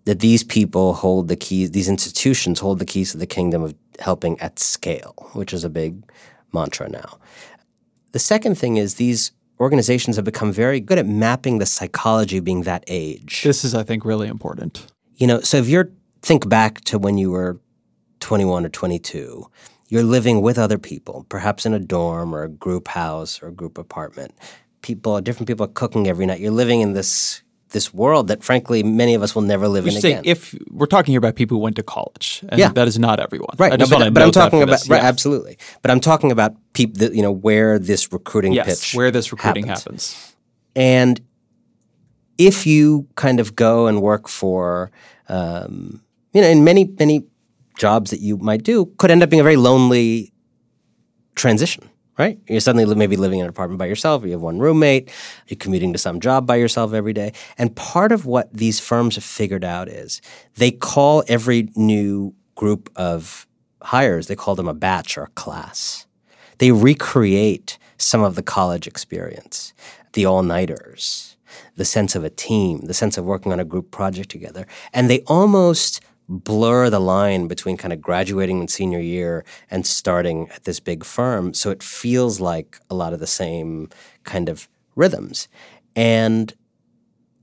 That 0.04 0.20
these 0.20 0.42
people 0.42 0.94
hold 0.94 1.28
the 1.28 1.36
keys, 1.36 1.70
these 1.70 1.88
institutions 1.88 2.58
hold 2.58 2.80
the 2.80 2.84
keys 2.84 3.12
to 3.12 3.18
the 3.18 3.26
kingdom 3.26 3.62
of 3.62 3.74
helping 4.00 4.38
at 4.40 4.58
scale, 4.58 5.14
which 5.34 5.52
is 5.52 5.62
a 5.62 5.70
big 5.70 6.02
mantra 6.52 6.88
now. 6.88 7.18
The 8.10 8.18
second 8.18 8.56
thing 8.56 8.76
is 8.78 8.96
these 8.96 9.30
organizations 9.60 10.16
have 10.16 10.24
become 10.24 10.52
very 10.52 10.80
good 10.80 10.98
at 10.98 11.06
mapping 11.06 11.58
the 11.58 11.66
psychology 11.66 12.38
of 12.38 12.44
being 12.44 12.62
that 12.62 12.82
age. 12.88 13.42
This 13.44 13.64
is, 13.64 13.74
I 13.74 13.84
think, 13.84 14.04
really 14.04 14.26
important. 14.26 14.86
You 15.16 15.28
know, 15.28 15.40
so 15.40 15.58
if 15.58 15.68
you're 15.68 15.92
think 16.22 16.48
back 16.48 16.80
to 16.82 16.98
when 16.98 17.18
you 17.18 17.30
were 17.30 17.60
21 18.22 18.64
or 18.64 18.68
22. 18.68 19.46
You're 19.88 20.04
living 20.04 20.40
with 20.40 20.56
other 20.58 20.78
people, 20.78 21.26
perhaps 21.28 21.66
in 21.66 21.74
a 21.74 21.78
dorm 21.78 22.34
or 22.34 22.44
a 22.44 22.48
group 22.48 22.88
house 22.88 23.42
or 23.42 23.48
a 23.48 23.52
group 23.52 23.76
apartment. 23.76 24.32
People, 24.80 25.20
different 25.20 25.48
people 25.48 25.66
are 25.66 25.72
cooking 25.72 26.06
every 26.06 26.24
night. 26.24 26.40
You're 26.40 26.52
living 26.52 26.80
in 26.80 26.94
this 26.94 27.41
this 27.72 27.92
world 27.92 28.28
that, 28.28 28.42
frankly, 28.44 28.82
many 28.82 29.14
of 29.14 29.22
us 29.22 29.34
will 29.34 29.42
never 29.42 29.66
live 29.68 29.84
You're 29.84 29.92
in 29.92 29.98
again. 29.98 30.22
if 30.24 30.54
we're 30.70 30.86
talking 30.86 31.12
here 31.12 31.18
about 31.18 31.34
people 31.36 31.56
who 31.56 31.62
went 31.62 31.76
to 31.76 31.82
college, 31.82 32.44
and 32.48 32.58
Yeah. 32.58 32.72
that 32.72 32.86
is 32.88 32.98
not 32.98 33.18
everyone, 33.20 33.54
right, 33.58 33.78
no, 33.78 33.86
but, 33.86 34.12
but 34.14 34.22
I'm 34.22 34.30
talking 34.30 34.62
about 34.62 34.80
right, 34.88 35.02
Yeah. 35.02 35.08
absolutely. 35.08 35.58
But 35.82 35.90
I'm 35.90 36.00
talking 36.00 36.30
about 36.32 36.54
people, 36.74 37.12
you 37.14 37.22
know, 37.22 37.32
where 37.32 37.78
this 37.78 38.12
recruiting 38.12 38.52
Yes, 38.52 38.66
pitch 38.66 38.94
where 38.94 39.10
this 39.10 39.32
recruiting 39.32 39.66
happens. 39.66 40.12
happens. 40.12 40.36
And 40.76 41.20
if 42.38 42.66
you 42.66 43.06
kind 43.16 43.40
of 43.40 43.54
go 43.56 43.86
and 43.86 44.00
work 44.00 44.28
for, 44.28 44.90
um, 45.28 46.00
you 46.32 46.40
know, 46.40 46.48
in 46.48 46.64
many, 46.64 46.84
many 46.98 47.24
jobs 47.78 48.10
that 48.10 48.20
you 48.20 48.36
might 48.38 48.62
do, 48.62 48.86
could 48.98 49.10
end 49.10 49.22
up 49.22 49.30
being 49.30 49.40
a 49.40 49.44
very 49.44 49.56
lonely 49.56 50.32
transition, 51.34 51.88
right? 52.18 52.38
You're 52.48 52.60
suddenly 52.60 52.94
maybe 52.94 53.16
living 53.16 53.38
in 53.38 53.44
an 53.44 53.50
apartment 53.50 53.78
by 53.78 53.86
yourself, 53.86 54.24
you 54.24 54.32
have 54.32 54.40
one 54.40 54.58
roommate, 54.58 55.10
you're 55.48 55.56
commuting 55.58 55.92
to 55.92 55.98
some 55.98 56.20
job 56.20 56.46
by 56.46 56.56
yourself 56.56 56.92
every 56.92 57.12
day. 57.12 57.32
And 57.58 57.74
part 57.74 58.12
of 58.12 58.26
what 58.26 58.52
these 58.52 58.80
firms 58.80 59.14
have 59.14 59.24
figured 59.24 59.64
out 59.64 59.88
is 59.88 60.20
they 60.56 60.70
call 60.70 61.24
every 61.28 61.70
new 61.74 62.34
group 62.54 62.90
of 62.96 63.46
hires, 63.82 64.26
they 64.26 64.36
call 64.36 64.54
them 64.54 64.68
a 64.68 64.74
batch 64.74 65.16
or 65.16 65.24
a 65.24 65.28
class. 65.28 66.06
They 66.58 66.70
recreate 66.70 67.78
some 67.96 68.22
of 68.22 68.34
the 68.34 68.42
college 68.42 68.86
experience, 68.86 69.72
the 70.12 70.26
all 70.26 70.42
nighters, 70.42 71.36
the 71.76 71.84
sense 71.84 72.14
of 72.14 72.24
a 72.24 72.30
team, 72.30 72.82
the 72.82 72.94
sense 72.94 73.16
of 73.16 73.24
working 73.24 73.52
on 73.52 73.60
a 73.60 73.64
group 73.64 73.90
project 73.90 74.30
together. 74.30 74.66
And 74.92 75.08
they 75.08 75.20
almost 75.20 76.00
blur 76.28 76.88
the 76.90 77.00
line 77.00 77.48
between 77.48 77.76
kind 77.76 77.92
of 77.92 78.00
graduating 78.00 78.60
in 78.60 78.68
senior 78.68 79.00
year 79.00 79.44
and 79.70 79.86
starting 79.86 80.48
at 80.50 80.64
this 80.64 80.80
big 80.80 81.04
firm. 81.04 81.54
So 81.54 81.70
it 81.70 81.82
feels 81.82 82.40
like 82.40 82.78
a 82.90 82.94
lot 82.94 83.12
of 83.12 83.20
the 83.20 83.26
same 83.26 83.88
kind 84.24 84.48
of 84.48 84.68
rhythms. 84.94 85.48
And 85.94 86.52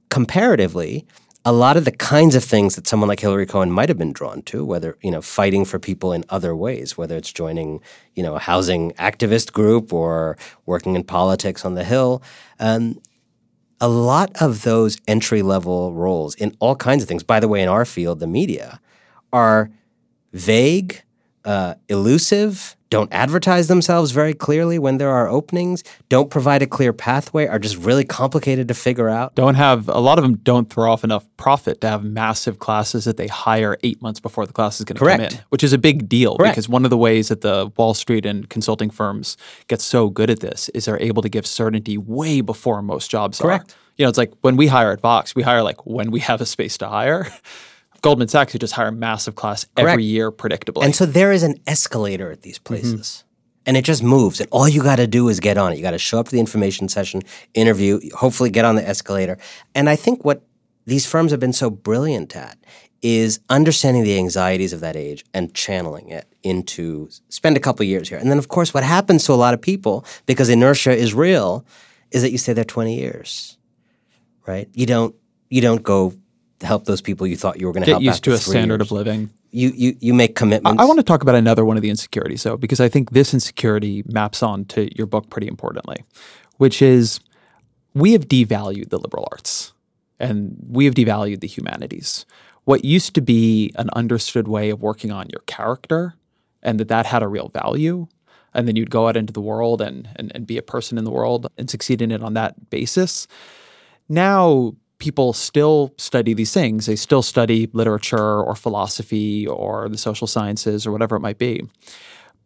comparatively, 0.09 1.05
a 1.45 1.53
lot 1.53 1.77
of 1.77 1.85
the 1.85 1.91
kinds 1.91 2.35
of 2.35 2.43
things 2.43 2.75
that 2.75 2.87
someone 2.87 3.07
like 3.07 3.21
Hillary 3.21 3.45
Cohen 3.45 3.71
might 3.71 3.89
have 3.89 3.97
been 3.97 4.11
drawn 4.11 4.41
to, 4.43 4.65
whether 4.65 4.97
you 5.01 5.09
know 5.09 5.21
fighting 5.21 5.65
for 5.65 5.79
people 5.79 6.11
in 6.11 6.25
other 6.29 6.55
ways, 6.55 6.97
whether 6.97 7.15
it's 7.15 7.31
joining 7.31 7.81
you 8.13 8.23
know 8.23 8.35
a 8.35 8.39
housing 8.39 8.91
activist 8.93 9.53
group 9.53 9.93
or 9.93 10.37
working 10.65 10.95
in 10.95 11.03
politics 11.03 11.63
on 11.63 11.75
the 11.75 11.83
Hill, 11.83 12.21
um, 12.59 12.99
a 13.81 13.87
lot 13.87 14.31
of 14.41 14.63
those 14.63 14.97
entry 15.07 15.41
level 15.41 15.93
roles 15.93 16.35
in 16.35 16.55
all 16.59 16.75
kinds 16.75 17.03
of 17.03 17.09
things. 17.09 17.23
By 17.23 17.39
the 17.39 17.47
way, 17.47 17.61
in 17.61 17.69
our 17.69 17.85
field, 17.85 18.19
the 18.19 18.27
media, 18.27 18.79
are 19.31 19.71
vague, 20.33 21.01
uh, 21.45 21.75
elusive. 21.87 22.75
Don't 22.89 23.11
advertise 23.13 23.67
themselves 23.67 24.11
very 24.11 24.33
clearly 24.33 24.79
when 24.79 24.97
there 24.97 25.11
are 25.11 25.27
openings. 25.27 25.83
Don't 26.09 26.31
provide 26.31 26.63
a 26.63 26.67
clear 26.67 26.91
pathway. 26.91 27.45
Are 27.45 27.59
just 27.59 27.77
really 27.77 28.03
complicated 28.03 28.67
to 28.67 28.73
figure 28.73 29.09
out. 29.09 29.35
Don't 29.35 29.55
have 29.55 29.87
a 29.89 29.99
lot 29.99 30.17
of 30.17 30.23
them 30.23 30.37
don't 30.37 30.69
throw 30.71 30.91
off 30.91 31.03
enough 31.03 31.25
profit 31.37 31.81
to 31.81 31.89
have 31.89 32.03
massive 32.03 32.57
classes 32.59 33.05
that 33.05 33.17
they 33.17 33.27
hire 33.27 33.77
eight 33.83 34.01
months 34.01 34.19
before 34.19 34.45
the 34.47 34.53
class 34.53 34.79
is 34.79 34.85
going 34.85 34.95
to 34.95 35.05
come 35.05 35.21
in, 35.21 35.39
which 35.49 35.63
is 35.63 35.71
a 35.71 35.77
big 35.77 36.09
deal 36.09 36.35
Correct. 36.37 36.55
because 36.55 36.67
one 36.67 36.83
of 36.83 36.89
the 36.89 36.97
ways 36.97 37.27
that 37.27 37.41
the 37.41 37.71
Wall 37.77 37.93
Street 37.93 38.25
and 38.25 38.49
consulting 38.49 38.89
firms 38.89 39.37
get 39.67 39.81
so 39.81 40.09
good 40.09 40.31
at 40.31 40.39
this 40.39 40.69
is 40.69 40.85
they're 40.85 41.01
able 41.01 41.21
to 41.21 41.29
give 41.29 41.45
certainty 41.45 41.97
way 41.97 42.41
before 42.41 42.81
most 42.81 43.11
jobs 43.11 43.39
Correct. 43.39 43.71
are. 43.71 43.75
You 43.97 44.05
know, 44.05 44.09
it's 44.09 44.17
like 44.17 44.31
when 44.41 44.55
we 44.55 44.65
hire 44.65 44.91
at 44.91 45.01
Vox, 45.01 45.35
we 45.35 45.43
hire 45.43 45.61
like 45.61 45.85
when 45.85 46.09
we 46.09 46.21
have 46.21 46.41
a 46.41 46.45
space 46.45 46.77
to 46.79 46.87
hire. 46.87 47.27
Goldman 48.01 48.27
Sachs, 48.27 48.53
who 48.53 48.59
just 48.59 48.73
hire 48.73 48.87
a 48.87 48.91
massive 48.91 49.35
class 49.35 49.65
Correct. 49.75 49.89
every 49.91 50.03
year 50.03 50.31
predictably. 50.31 50.83
And 50.83 50.95
so 50.95 51.05
there 51.05 51.31
is 51.31 51.43
an 51.43 51.55
escalator 51.67 52.31
at 52.31 52.41
these 52.41 52.57
mm-hmm. 52.57 52.73
places. 52.73 53.23
And 53.65 53.77
it 53.77 53.83
just 53.83 54.01
moves. 54.01 54.39
And 54.39 54.49
all 54.51 54.67
you 54.67 54.81
got 54.81 54.95
to 54.95 55.05
do 55.05 55.29
is 55.29 55.39
get 55.39 55.57
on 55.57 55.71
it. 55.71 55.75
You 55.75 55.83
got 55.83 55.91
to 55.91 55.99
show 55.99 56.19
up 56.19 56.27
to 56.27 56.31
the 56.31 56.39
information 56.39 56.89
session, 56.89 57.21
interview, 57.53 57.99
hopefully 58.15 58.49
get 58.49 58.65
on 58.65 58.75
the 58.75 58.87
escalator. 58.87 59.37
And 59.75 59.89
I 59.89 59.95
think 59.95 60.25
what 60.25 60.41
these 60.87 61.05
firms 61.05 61.31
have 61.31 61.39
been 61.39 61.53
so 61.53 61.69
brilliant 61.69 62.35
at 62.35 62.57
is 63.01 63.39
understanding 63.49 64.03
the 64.03 64.17
anxieties 64.17 64.73
of 64.73 64.79
that 64.81 64.95
age 64.95 65.23
and 65.33 65.53
channeling 65.53 66.09
it 66.09 66.25
into 66.43 67.09
spend 67.29 67.57
a 67.57 67.59
couple 67.59 67.85
years 67.85 68.09
here. 68.09 68.17
And 68.17 68.29
then, 68.29 68.37
of 68.37 68.47
course, 68.47 68.73
what 68.73 68.83
happens 68.83 69.25
to 69.25 69.33
a 69.33 69.35
lot 69.35 69.53
of 69.53 69.61
people, 69.61 70.05
because 70.25 70.49
inertia 70.49 70.91
is 70.91 71.13
real, 71.13 71.65
is 72.11 72.21
that 72.23 72.31
you 72.31 72.37
stay 72.37 72.53
there 72.53 72.63
20 72.63 72.95
years, 72.95 73.57
right? 74.47 74.67
You 74.73 74.85
don't, 74.85 75.15
you 75.49 75.61
don't 75.61 75.83
go 75.83 76.13
help 76.61 76.85
those 76.85 77.01
people 77.01 77.25
you 77.25 77.37
thought 77.37 77.59
you 77.59 77.67
were 77.67 77.73
going 77.73 77.83
to 77.85 77.91
help. 77.91 78.01
get 78.01 78.07
used 78.07 78.23
to 78.25 78.33
a 78.33 78.37
standard 78.37 78.79
years. 78.79 78.87
of 78.87 78.91
living. 78.91 79.29
You, 79.51 79.71
you, 79.75 79.95
you 79.99 80.13
make 80.13 80.31
I, 80.31 80.33
commitments. 80.33 80.81
I 80.81 80.85
want 80.85 80.99
to 80.99 81.03
talk 81.03 81.21
about 81.21 81.35
another 81.35 81.65
one 81.65 81.77
of 81.77 81.81
the 81.81 81.89
insecurities, 81.89 82.43
though, 82.43 82.57
because 82.57 82.79
I 82.79 82.89
think 82.89 83.11
this 83.11 83.33
insecurity 83.33 84.03
maps 84.07 84.43
on 84.43 84.65
to 84.65 84.95
your 84.97 85.07
book 85.07 85.29
pretty 85.29 85.47
importantly, 85.47 86.03
which 86.57 86.81
is 86.81 87.19
we 87.93 88.11
have 88.11 88.27
devalued 88.27 88.89
the 88.89 88.99
liberal 88.99 89.27
arts 89.31 89.73
and 90.19 90.55
we 90.69 90.85
have 90.85 90.93
devalued 90.93 91.39
the 91.39 91.47
humanities. 91.47 92.25
What 92.65 92.85
used 92.85 93.15
to 93.15 93.21
be 93.21 93.71
an 93.75 93.89
understood 93.93 94.47
way 94.47 94.69
of 94.69 94.81
working 94.81 95.11
on 95.11 95.27
your 95.29 95.41
character 95.47 96.13
and 96.61 96.79
that 96.79 96.89
that 96.89 97.05
had 97.05 97.23
a 97.23 97.27
real 97.27 97.49
value, 97.49 98.07
and 98.53 98.67
then 98.67 98.75
you'd 98.75 98.91
go 98.91 99.07
out 99.07 99.17
into 99.17 99.33
the 99.33 99.41
world 99.41 99.81
and, 99.81 100.09
and, 100.17 100.31
and 100.35 100.45
be 100.45 100.57
a 100.57 100.61
person 100.61 100.97
in 100.97 101.05
the 101.05 101.11
world 101.11 101.47
and 101.57 101.69
succeed 101.69 102.01
in 102.01 102.11
it 102.11 102.21
on 102.21 102.33
that 102.33 102.69
basis. 102.69 103.27
Now, 104.09 104.75
people 104.99 105.33
still 105.33 105.93
study 105.97 106.33
these 106.33 106.53
things. 106.53 106.85
They 106.85 106.95
still 106.97 107.21
study 107.23 107.69
literature 107.73 108.41
or 108.43 108.55
philosophy 108.55 109.47
or 109.47 109.89
the 109.89 109.97
social 109.97 110.27
sciences 110.27 110.85
or 110.85 110.91
whatever 110.91 111.15
it 111.15 111.21
might 111.21 111.39
be. 111.39 111.63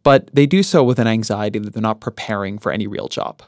but 0.04 0.30
they 0.32 0.46
do 0.46 0.62
so 0.62 0.84
with 0.84 0.98
an 0.98 1.06
anxiety 1.08 1.58
that 1.58 1.72
they're 1.72 1.82
not 1.82 2.00
preparing 2.00 2.58
for 2.58 2.70
any 2.70 2.86
real 2.86 3.08
job. 3.08 3.42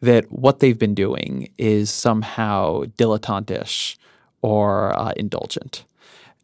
That 0.00 0.30
what 0.32 0.60
they've 0.60 0.78
been 0.78 0.94
doing 0.94 1.50
is 1.58 1.90
somehow 1.90 2.84
dilettantish 2.96 3.96
or 4.42 4.98
uh, 4.98 5.12
indulgent. 5.16 5.84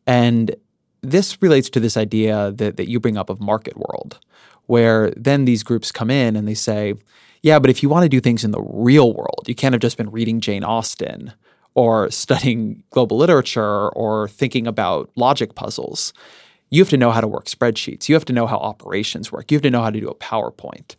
And 0.06 0.54
this 1.02 1.40
relates 1.42 1.70
to 1.70 1.80
this 1.80 1.96
idea 1.96 2.52
that, 2.52 2.76
that 2.76 2.88
you 2.88 3.00
bring 3.00 3.16
up 3.16 3.30
of 3.30 3.40
market 3.40 3.76
world, 3.76 4.18
where 4.66 5.12
then 5.16 5.44
these 5.46 5.62
groups 5.62 5.92
come 5.92 6.10
in 6.10 6.36
and 6.36 6.46
they 6.46 6.54
say, 6.54 6.94
yeah, 7.42 7.58
but 7.58 7.70
if 7.70 7.82
you 7.82 7.88
want 7.88 8.04
to 8.04 8.08
do 8.08 8.20
things 8.20 8.44
in 8.44 8.50
the 8.52 8.62
real 8.62 9.14
world, 9.14 9.44
you 9.46 9.54
can't 9.54 9.72
have 9.74 9.82
just 9.82 9.96
been 9.98 10.10
reading 10.10 10.40
Jane 10.40 10.64
Austen 10.64 11.32
or 11.74 12.10
studying 12.10 12.82
global 12.90 13.16
literature 13.16 13.88
or 13.90 14.28
thinking 14.28 14.66
about 14.66 15.10
logic 15.16 15.54
puzzles. 15.54 16.12
You 16.70 16.80
have 16.82 16.90
to 16.90 16.96
know 16.96 17.10
how 17.10 17.20
to 17.20 17.28
work 17.28 17.46
spreadsheets. 17.46 18.08
You 18.08 18.14
have 18.14 18.24
to 18.26 18.32
know 18.32 18.46
how 18.46 18.56
operations 18.56 19.30
work. 19.30 19.50
You 19.50 19.56
have 19.56 19.62
to 19.62 19.70
know 19.70 19.82
how 19.82 19.90
to 19.90 20.00
do 20.00 20.08
a 20.08 20.14
PowerPoint. 20.14 20.96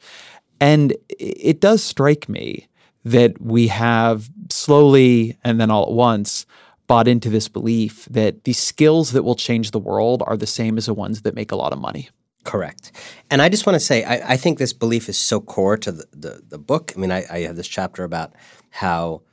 And 0.59 0.95
it 1.09 1.59
does 1.59 1.83
strike 1.83 2.29
me 2.29 2.67
that 3.03 3.39
we 3.41 3.67
have 3.67 4.29
slowly 4.49 5.37
and 5.43 5.59
then 5.59 5.69
all 5.69 5.83
at 5.83 5.91
once 5.91 6.45
bought 6.87 7.07
into 7.07 7.29
this 7.29 7.47
belief 7.47 8.05
that 8.05 8.43
the 8.43 8.53
skills 8.53 9.11
that 9.11 9.23
will 9.23 9.35
change 9.35 9.71
the 9.71 9.79
world 9.79 10.23
are 10.27 10.37
the 10.37 10.47
same 10.47 10.77
as 10.77 10.85
the 10.85 10.93
ones 10.93 11.23
that 11.23 11.35
make 11.35 11.51
a 11.51 11.55
lot 11.55 11.73
of 11.73 11.79
money. 11.79 12.09
Correct. 12.43 12.91
And 13.31 13.41
I 13.41 13.49
just 13.49 13.65
want 13.65 13.75
to 13.75 13.79
say, 13.79 14.03
I, 14.03 14.33
I 14.33 14.37
think 14.37 14.59
this 14.59 14.71
belief 14.71 15.09
is 15.09 15.17
so 15.17 15.41
core 15.41 15.77
to 15.77 15.91
the, 15.91 16.05
the, 16.11 16.41
the 16.47 16.57
book. 16.59 16.93
I 16.95 16.99
mean, 16.99 17.11
I, 17.11 17.25
I, 17.29 17.39
have 17.39 17.55
this 17.55 17.67
chapter 17.67 18.03
about 18.03 18.33
how 18.69 19.23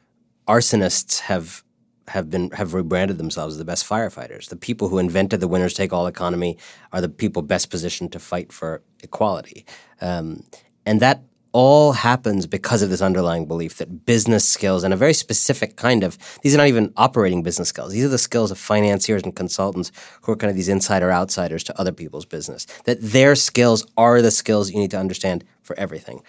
arsonists 0.52 1.20
have 1.20 1.64
have 2.08 2.28
been 2.28 2.50
have 2.50 2.74
rebranded 2.74 3.16
themselves 3.16 3.54
as 3.54 3.58
the 3.58 3.64
best 3.64 3.88
firefighters. 3.88 4.48
The 4.48 4.56
people 4.68 4.88
who 4.88 4.98
invented 4.98 5.40
the 5.40 5.48
winners 5.48 5.72
take 5.72 5.92
all 5.92 6.06
economy 6.06 6.58
are 6.92 7.00
the 7.00 7.08
people 7.08 7.42
best 7.42 7.70
positioned 7.70 8.12
to 8.12 8.18
fight 8.18 8.52
for 8.52 8.82
equality, 9.02 9.64
um, 10.00 10.44
and 10.84 11.00
that 11.00 11.22
all 11.52 11.92
happens 11.92 12.46
because 12.46 12.80
of 12.82 12.88
this 12.88 13.02
underlying 13.02 13.44
belief 13.46 13.76
that 13.76 14.06
business 14.06 14.48
skills 14.48 14.84
and 14.84 14.94
a 14.94 14.96
very 14.96 15.12
specific 15.12 15.76
kind 15.76 16.02
of 16.02 16.18
these 16.42 16.54
are 16.54 16.58
not 16.58 16.66
even 16.66 16.92
operating 16.96 17.42
business 17.42 17.68
skills. 17.68 17.92
These 17.92 18.04
are 18.04 18.16
the 18.16 18.26
skills 18.30 18.50
of 18.50 18.58
financiers 18.58 19.22
and 19.22 19.36
consultants 19.36 19.92
who 20.22 20.32
are 20.32 20.36
kind 20.36 20.50
of 20.50 20.56
these 20.56 20.70
insider 20.70 21.12
outsiders 21.12 21.62
to 21.64 21.78
other 21.80 21.92
people's 21.92 22.26
business. 22.26 22.66
That 22.84 23.00
their 23.00 23.34
skills 23.36 23.86
are 23.96 24.20
the 24.22 24.30
skills 24.30 24.70
you 24.70 24.80
need 24.80 24.90
to 24.92 24.98
understand 24.98 25.44
for 25.62 25.78
everything. 25.78 26.22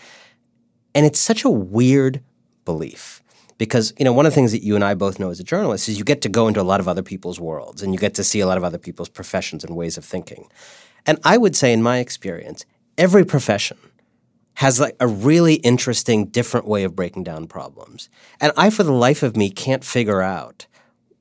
And 0.94 1.06
it's 1.06 1.20
such 1.20 1.44
a 1.44 1.50
weird 1.50 2.22
belief 2.66 3.23
because 3.58 3.94
you 3.98 4.06
know 4.06 4.14
one 4.14 4.26
of 4.26 4.32
the 4.32 4.36
things 4.36 4.52
that 4.52 4.64
you 4.64 4.76
and 4.76 4.84
I 4.84 4.94
both 4.94 5.20
know 5.20 5.30
as 5.30 5.40
a 5.40 5.44
journalist 5.44 5.90
is 5.90 5.98
you 5.98 6.04
get 6.04 6.22
to 6.22 6.30
go 6.30 6.48
into 6.48 6.62
a 6.62 6.64
lot 6.64 6.80
of 6.80 6.88
other 6.88 7.04
people's 7.04 7.40
worlds 7.40 7.82
and 7.82 7.94
you 7.94 8.00
get 8.00 8.14
to 8.16 8.24
see 8.24 8.40
a 8.40 8.48
lot 8.48 8.58
of 8.58 8.64
other 8.64 8.78
people's 8.78 9.10
professions 9.10 9.64
and 9.64 9.76
ways 9.76 9.98
of 9.98 10.06
thinking. 10.06 10.48
And 11.06 11.20
I 11.24 11.38
would 11.38 11.56
say 11.56 11.74
in 11.74 11.82
my 11.82 11.98
experience, 11.98 12.66
every 12.98 13.26
profession 13.26 13.78
has 14.56 14.80
like 14.80 14.96
a 15.00 15.08
really 15.08 15.56
interesting 15.56 16.26
different 16.26 16.68
way 16.68 16.84
of 16.84 16.96
breaking 16.96 17.24
down 17.24 17.48
problems. 17.48 18.10
And 18.40 18.52
I 18.56 18.70
for 18.70 18.84
the 18.84 18.94
life 18.94 19.24
of 19.24 19.36
me 19.36 19.50
can't 19.50 19.84
figure 19.84 20.22
out 20.22 20.68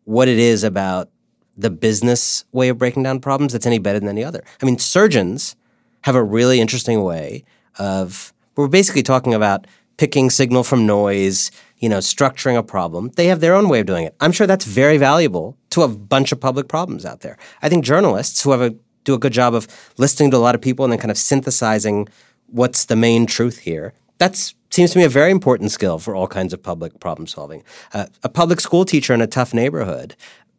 what 0.04 0.28
it 0.28 0.38
is 0.38 0.64
about 0.64 1.10
the 1.56 1.70
business 1.70 2.44
way 2.52 2.68
of 2.68 2.78
breaking 2.78 3.02
down 3.02 3.20
problems 3.20 3.52
that's 3.52 3.66
any 3.66 3.78
better 3.78 3.98
than 3.98 4.08
any 4.08 4.24
other. 4.24 4.42
I 4.62 4.66
mean, 4.66 4.78
surgeons 4.78 5.56
have 6.02 6.14
a 6.14 6.22
really 6.22 6.60
interesting 6.60 7.02
way 7.02 7.44
of 7.78 8.32
we're 8.56 8.68
basically 8.68 9.02
talking 9.02 9.34
about 9.34 9.66
picking 9.96 10.30
signal 10.30 10.64
from 10.64 10.86
noise, 10.86 11.50
you 11.82 11.88
know, 11.88 11.98
structuring 11.98 12.56
a 12.56 12.62
problem. 12.62 13.10
They 13.16 13.26
have 13.26 13.40
their 13.40 13.54
own 13.54 13.68
way 13.68 13.80
of 13.80 13.86
doing 13.86 14.04
it. 14.04 14.14
I'm 14.20 14.30
sure 14.30 14.46
that's 14.46 14.64
very 14.64 14.98
valuable 14.98 15.58
to 15.70 15.82
a 15.82 15.88
bunch 15.88 16.30
of 16.30 16.40
public 16.40 16.68
problems 16.68 17.04
out 17.04 17.20
there. 17.20 17.36
I 17.60 17.68
think 17.68 17.84
journalists 17.84 18.40
who 18.42 18.52
have 18.52 18.62
a, 18.62 18.74
do 19.02 19.14
a 19.14 19.18
good 19.18 19.32
job 19.32 19.52
of 19.52 19.66
listening 19.98 20.30
to 20.30 20.36
a 20.36 20.38
lot 20.38 20.54
of 20.54 20.60
people 20.60 20.84
and 20.84 20.92
then 20.92 21.00
kind 21.00 21.10
of 21.10 21.18
synthesizing 21.18 22.08
what's 22.46 22.84
the 22.84 22.94
main 22.94 23.26
truth 23.26 23.58
here. 23.58 23.94
That 24.18 24.36
seems 24.70 24.92
to 24.92 24.98
me 24.98 25.04
a 25.04 25.08
very 25.08 25.32
important 25.32 25.72
skill 25.72 25.98
for 25.98 26.14
all 26.14 26.28
kinds 26.28 26.52
of 26.52 26.62
public 26.62 27.00
problem 27.00 27.26
solving. 27.26 27.64
Uh, 27.92 28.06
a 28.22 28.28
public 28.28 28.60
school 28.60 28.84
teacher 28.84 29.12
in 29.12 29.20
a 29.20 29.26
tough 29.26 29.52
neighborhood 29.52 30.14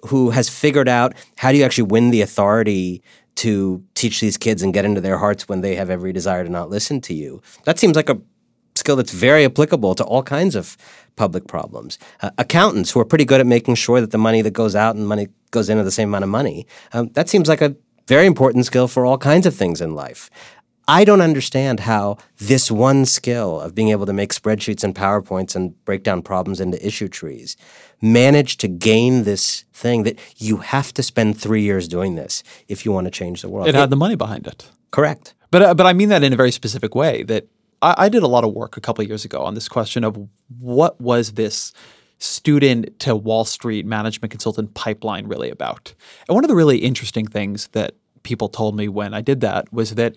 who 0.07 0.31
has 0.31 0.49
figured 0.49 0.89
out 0.89 1.13
how 1.37 1.53
do 1.53 1.57
you 1.57 1.63
actually 1.63 1.85
win 1.85 2.11
the 2.11 2.19
authority 2.19 3.01
to 3.35 3.81
teach 3.95 4.19
these 4.19 4.35
kids 4.35 4.61
and 4.61 4.73
get 4.73 4.83
into 4.83 4.99
their 4.99 5.17
hearts 5.17 5.47
when 5.47 5.61
they 5.61 5.75
have 5.75 5.89
every 5.89 6.11
desire 6.11 6.43
to 6.43 6.49
not 6.49 6.69
listen 6.69 6.99
to 6.99 7.13
you. 7.13 7.41
That 7.63 7.79
seems 7.79 7.95
like 7.95 8.09
a 8.09 8.19
skill 8.75 8.95
that's 8.95 9.11
very 9.11 9.45
applicable 9.45 9.95
to 9.95 10.03
all 10.03 10.23
kinds 10.23 10.55
of 10.55 10.77
public 11.15 11.47
problems. 11.47 11.99
Uh, 12.21 12.31
accountants 12.37 12.91
who 12.91 12.99
are 12.99 13.05
pretty 13.05 13.25
good 13.25 13.39
at 13.39 13.47
making 13.47 13.75
sure 13.75 14.01
that 14.01 14.11
the 14.11 14.17
money 14.17 14.41
that 14.41 14.51
goes 14.51 14.75
out 14.75 14.95
and 14.95 15.07
money 15.07 15.27
goes 15.51 15.69
into 15.69 15.83
the 15.83 15.91
same 15.91 16.09
amount 16.09 16.23
of 16.23 16.29
money. 16.29 16.65
Um, 16.93 17.09
that 17.13 17.29
seems 17.29 17.47
like 17.47 17.61
a 17.61 17.75
very 18.07 18.25
important 18.25 18.65
skill 18.65 18.87
for 18.87 19.05
all 19.05 19.17
kinds 19.17 19.45
of 19.45 19.55
things 19.55 19.81
in 19.81 19.95
life. 19.95 20.29
I 20.87 21.05
don't 21.05 21.21
understand 21.21 21.81
how 21.81 22.17
this 22.39 22.69
one 22.69 23.05
skill 23.05 23.61
of 23.61 23.73
being 23.73 23.89
able 23.89 24.05
to 24.05 24.11
make 24.13 24.33
spreadsheets 24.33 24.83
and 24.83 24.93
PowerPoints 24.93 25.55
and 25.55 25.81
break 25.85 26.03
down 26.03 26.21
problems 26.21 26.59
into 26.59 26.85
issue 26.85 27.07
trees 27.07 27.55
managed 28.01 28.59
to 28.59 28.67
gain 28.67 29.23
this 29.23 29.63
thing 29.71 30.03
that 30.03 30.19
you 30.37 30.57
have 30.57 30.93
to 30.95 31.01
spend 31.01 31.39
three 31.39 31.61
years 31.61 31.87
doing 31.87 32.15
this 32.15 32.43
if 32.67 32.83
you 32.83 32.91
want 32.91 33.05
to 33.05 33.11
change 33.11 33.41
the 33.41 33.47
world. 33.47 33.67
It 33.69 33.75
had 33.75 33.89
the 33.89 33.95
money 33.95 34.15
behind 34.15 34.45
it. 34.45 34.69
Correct. 34.91 35.33
But, 35.51 35.61
uh, 35.61 35.73
but 35.73 35.85
I 35.85 35.93
mean 35.93 36.09
that 36.09 36.21
in 36.23 36.33
a 36.33 36.35
very 36.35 36.51
specific 36.51 36.95
way 36.95 37.23
that 37.23 37.47
I, 37.83 38.05
I 38.05 38.09
did 38.09 38.23
a 38.23 38.27
lot 38.27 38.43
of 38.43 38.53
work 38.53 38.77
a 38.77 38.81
couple 38.81 39.03
years 39.03 39.25
ago 39.25 39.43
on 39.43 39.53
this 39.53 39.67
question 39.69 40.03
of 40.03 40.17
what 40.59 40.99
was 40.99 41.33
this 41.33 41.73
student 42.19 42.97
to 43.01 43.15
Wall 43.15 43.45
Street 43.45 43.85
management 43.85 44.31
consultant 44.31 44.73
pipeline 44.73 45.27
really 45.27 45.49
about. 45.49 45.93
And 46.27 46.35
one 46.35 46.43
of 46.43 46.47
the 46.47 46.55
really 46.55 46.77
interesting 46.77 47.27
things 47.27 47.67
that 47.73 47.95
people 48.23 48.47
told 48.47 48.75
me 48.77 48.87
when 48.87 49.13
I 49.13 49.21
did 49.21 49.41
that 49.41 49.71
was 49.73 49.95
that 49.95 50.15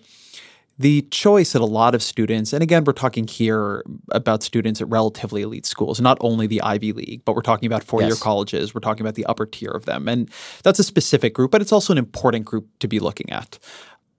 the 0.79 1.01
choice 1.09 1.53
that 1.53 1.61
a 1.61 1.65
lot 1.65 1.95
of 1.95 2.03
students, 2.03 2.53
and 2.53 2.61
again, 2.61 2.83
we're 2.83 2.93
talking 2.93 3.27
here 3.27 3.83
about 4.11 4.43
students 4.43 4.79
at 4.79 4.87
relatively 4.87 5.41
elite 5.41 5.65
schools, 5.65 5.99
not 5.99 6.17
only 6.21 6.45
the 6.45 6.61
Ivy 6.61 6.93
League, 6.93 7.25
but 7.25 7.35
we're 7.35 7.41
talking 7.41 7.65
about 7.65 7.83
four 7.83 8.01
year 8.01 8.11
yes. 8.11 8.21
colleges, 8.21 8.75
we're 8.75 8.81
talking 8.81 9.01
about 9.01 9.15
the 9.15 9.25
upper 9.25 9.47
tier 9.47 9.71
of 9.71 9.85
them. 9.85 10.07
And 10.07 10.29
that's 10.63 10.77
a 10.77 10.83
specific 10.83 11.33
group, 11.33 11.49
but 11.49 11.61
it's 11.61 11.71
also 11.71 11.93
an 11.93 11.97
important 11.97 12.45
group 12.45 12.67
to 12.79 12.87
be 12.87 12.99
looking 12.99 13.31
at 13.31 13.57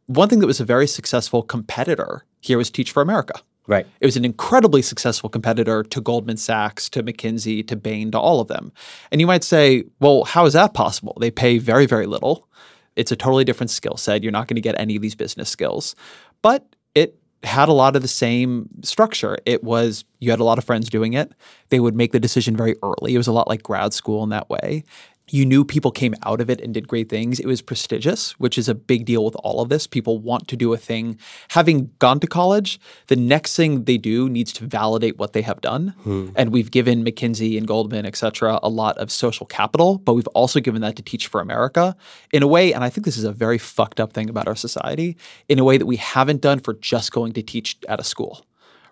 one 0.09 0.29
thing 0.29 0.41
that 0.41 0.47
was 0.47 0.59
a 0.61 0.65
very 0.65 0.87
successful 0.87 1.43
competitor 1.43 2.25
here 2.41 2.59
was 2.59 2.71
Teach 2.71 2.91
for 2.91 3.03
America. 3.03 3.35
Right. 3.67 3.87
It 4.01 4.07
was 4.07 4.17
an 4.17 4.25
incredibly 4.25 4.81
successful 4.81 5.29
competitor 5.29 5.83
to 5.83 6.01
Goldman 6.01 6.39
Sachs, 6.39 6.89
to 6.89 7.03
McKinsey, 7.03 7.67
to 7.69 7.77
Bain, 7.77 8.11
to 8.13 8.19
all 8.19 8.41
of 8.41 8.49
them. 8.49 8.73
And 9.13 9.21
you 9.21 9.27
might 9.27 9.45
say, 9.45 9.85
well, 10.01 10.25
how 10.25 10.47
is 10.47 10.55
that 10.55 10.73
possible? 10.73 11.17
They 11.21 11.31
pay 11.31 11.59
very, 11.59 11.85
very 11.85 12.07
little. 12.07 12.49
It's 12.97 13.13
a 13.13 13.17
totally 13.17 13.45
different 13.45 13.71
skill 13.71 13.99
set. 13.99 14.23
You're 14.23 14.33
not 14.33 14.49
going 14.49 14.57
to 14.57 14.63
get 14.63 14.75
any 14.79 14.97
of 14.97 15.03
these 15.03 15.15
business 15.15 15.51
skills. 15.51 15.95
But 16.41 16.65
it 16.95 17.19
had 17.43 17.69
a 17.69 17.75
lot 17.75 17.95
of 17.95 18.01
the 18.01 18.09
same 18.09 18.71
structure. 18.83 19.37
It 19.45 19.63
was 19.63 20.05
you 20.19 20.31
had 20.31 20.41
a 20.41 20.45
lot 20.45 20.57
of 20.57 20.65
friends 20.65 20.89
doing 20.89 21.13
it. 21.13 21.31
They 21.69 21.79
would 21.79 21.95
make 21.95 22.13
the 22.13 22.19
decision 22.19 22.57
very 22.57 22.75
early. 22.83 23.15
It 23.15 23.19
was 23.19 23.29
a 23.29 23.33
lot 23.33 23.49
like 23.49 23.63
grad 23.63 23.93
school 23.93 24.25
in 24.25 24.31
that 24.31 24.49
way 24.49 24.83
you 25.31 25.45
knew 25.45 25.65
people 25.65 25.91
came 25.91 26.15
out 26.25 26.41
of 26.41 26.51
it 26.51 26.61
and 26.61 26.75
did 26.75 26.89
great 26.89 27.09
things. 27.09 27.39
It 27.41 27.47
was 27.47 27.63
prestigious, 27.63 28.33
which 28.41 28.59
is 28.59 28.69
a 28.69 28.75
big 28.75 29.05
deal 29.05 29.25
with 29.25 29.35
all 29.37 29.61
of 29.61 29.69
this. 29.69 29.87
People 29.87 30.19
want 30.19 30.49
to 30.49 30.57
do 30.57 30.73
a 30.73 30.77
thing. 30.77 31.19
Having 31.51 31.91
gone 31.99 32.21
to 32.21 32.27
college, 32.27 32.81
the 33.09 33.17
next 33.17 33.57
thing 33.57 33.85
they 33.85 33.99
do 33.99 34.29
needs 34.29 34.53
to 34.55 34.67
validate 34.67 35.19
what 35.19 35.33
they 35.33 35.43
have 35.43 35.61
done. 35.61 35.89
Hmm. 36.03 36.31
And 36.37 36.53
we've 36.53 36.71
given 36.71 37.05
McKinsey 37.05 37.59
and 37.59 37.67
Goldman, 37.67 38.07
et 38.07 38.17
cetera, 38.17 38.59
a 38.63 38.69
lot 38.69 38.97
of 38.99 39.11
social 39.11 39.47
capital, 39.47 39.99
but 39.99 40.15
we've 40.15 40.27
also 40.29 40.61
given 40.61 40.81
that 40.83 40.97
to 40.97 41.03
Teach 41.03 41.27
for 41.27 41.41
America 41.41 41.97
in 42.33 42.43
a 42.43 42.47
way, 42.47 42.73
and 42.73 42.85
I 42.85 42.91
think 42.91 43.05
this 43.05 43.17
is 43.17 43.25
a 43.25 43.33
very 43.33 43.59
fucked 43.59 44.01
up 44.01 44.13
thing 44.13 44.29
about 44.29 44.49
our 44.49 44.57
society, 44.57 45.17
in 45.49 45.59
a 45.59 45.65
way 45.65 45.79
that 45.79 45.87
we 45.87 45.97
haven't 45.97 46.41
done 46.41 46.61
for 46.61 46.75
just 46.75 47.13
going 47.13 47.33
to 47.33 47.43
teach 47.43 47.77
at 47.89 48.01
a 48.01 48.05
school, 48.05 48.45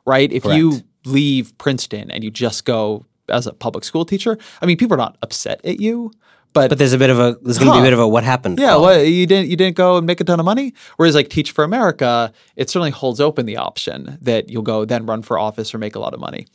right? 0.04 0.32
If 0.32 0.42
Correct. 0.42 0.58
you 0.58 0.80
leave 1.04 1.56
Princeton 1.58 2.10
and 2.10 2.24
you 2.24 2.30
just 2.30 2.64
go 2.64 3.04
as 3.28 3.46
a 3.46 3.52
public 3.52 3.84
school 3.84 4.04
teacher, 4.04 4.38
I 4.60 4.66
mean, 4.66 4.76
people 4.76 4.94
are 4.94 4.98
not 4.98 5.16
upset 5.22 5.64
at 5.64 5.80
you, 5.80 6.12
but 6.56 6.70
but 6.70 6.78
there's 6.78 6.92
a 6.92 6.98
bit 6.98 7.10
of 7.10 7.18
a 7.18 7.36
there's 7.42 7.58
going 7.58 7.66
to 7.66 7.72
huh, 7.72 7.80
be 7.80 7.80
a 7.80 7.86
bit 7.86 7.92
of 7.92 7.98
a 7.98 8.08
what 8.08 8.24
happened. 8.24 8.58
Yeah, 8.58 8.76
oh. 8.76 8.82
well, 8.82 9.02
you 9.02 9.26
didn't 9.26 9.48
you 9.48 9.56
didn't 9.56 9.76
go 9.76 9.98
and 9.98 10.06
make 10.06 10.20
a 10.20 10.24
ton 10.24 10.40
of 10.40 10.46
money. 10.46 10.72
Whereas 10.96 11.14
like 11.14 11.28
Teach 11.28 11.50
for 11.50 11.64
America, 11.64 12.32
it 12.56 12.70
certainly 12.70 12.90
holds 12.90 13.20
open 13.20 13.46
the 13.46 13.56
option 13.56 14.18
that 14.22 14.48
you'll 14.48 14.62
go 14.62 14.84
then 14.84 15.06
run 15.06 15.22
for 15.22 15.38
office 15.38 15.74
or 15.74 15.78
make 15.78 15.94
a 15.94 15.98
lot 15.98 16.14
of 16.14 16.20
money, 16.20 16.46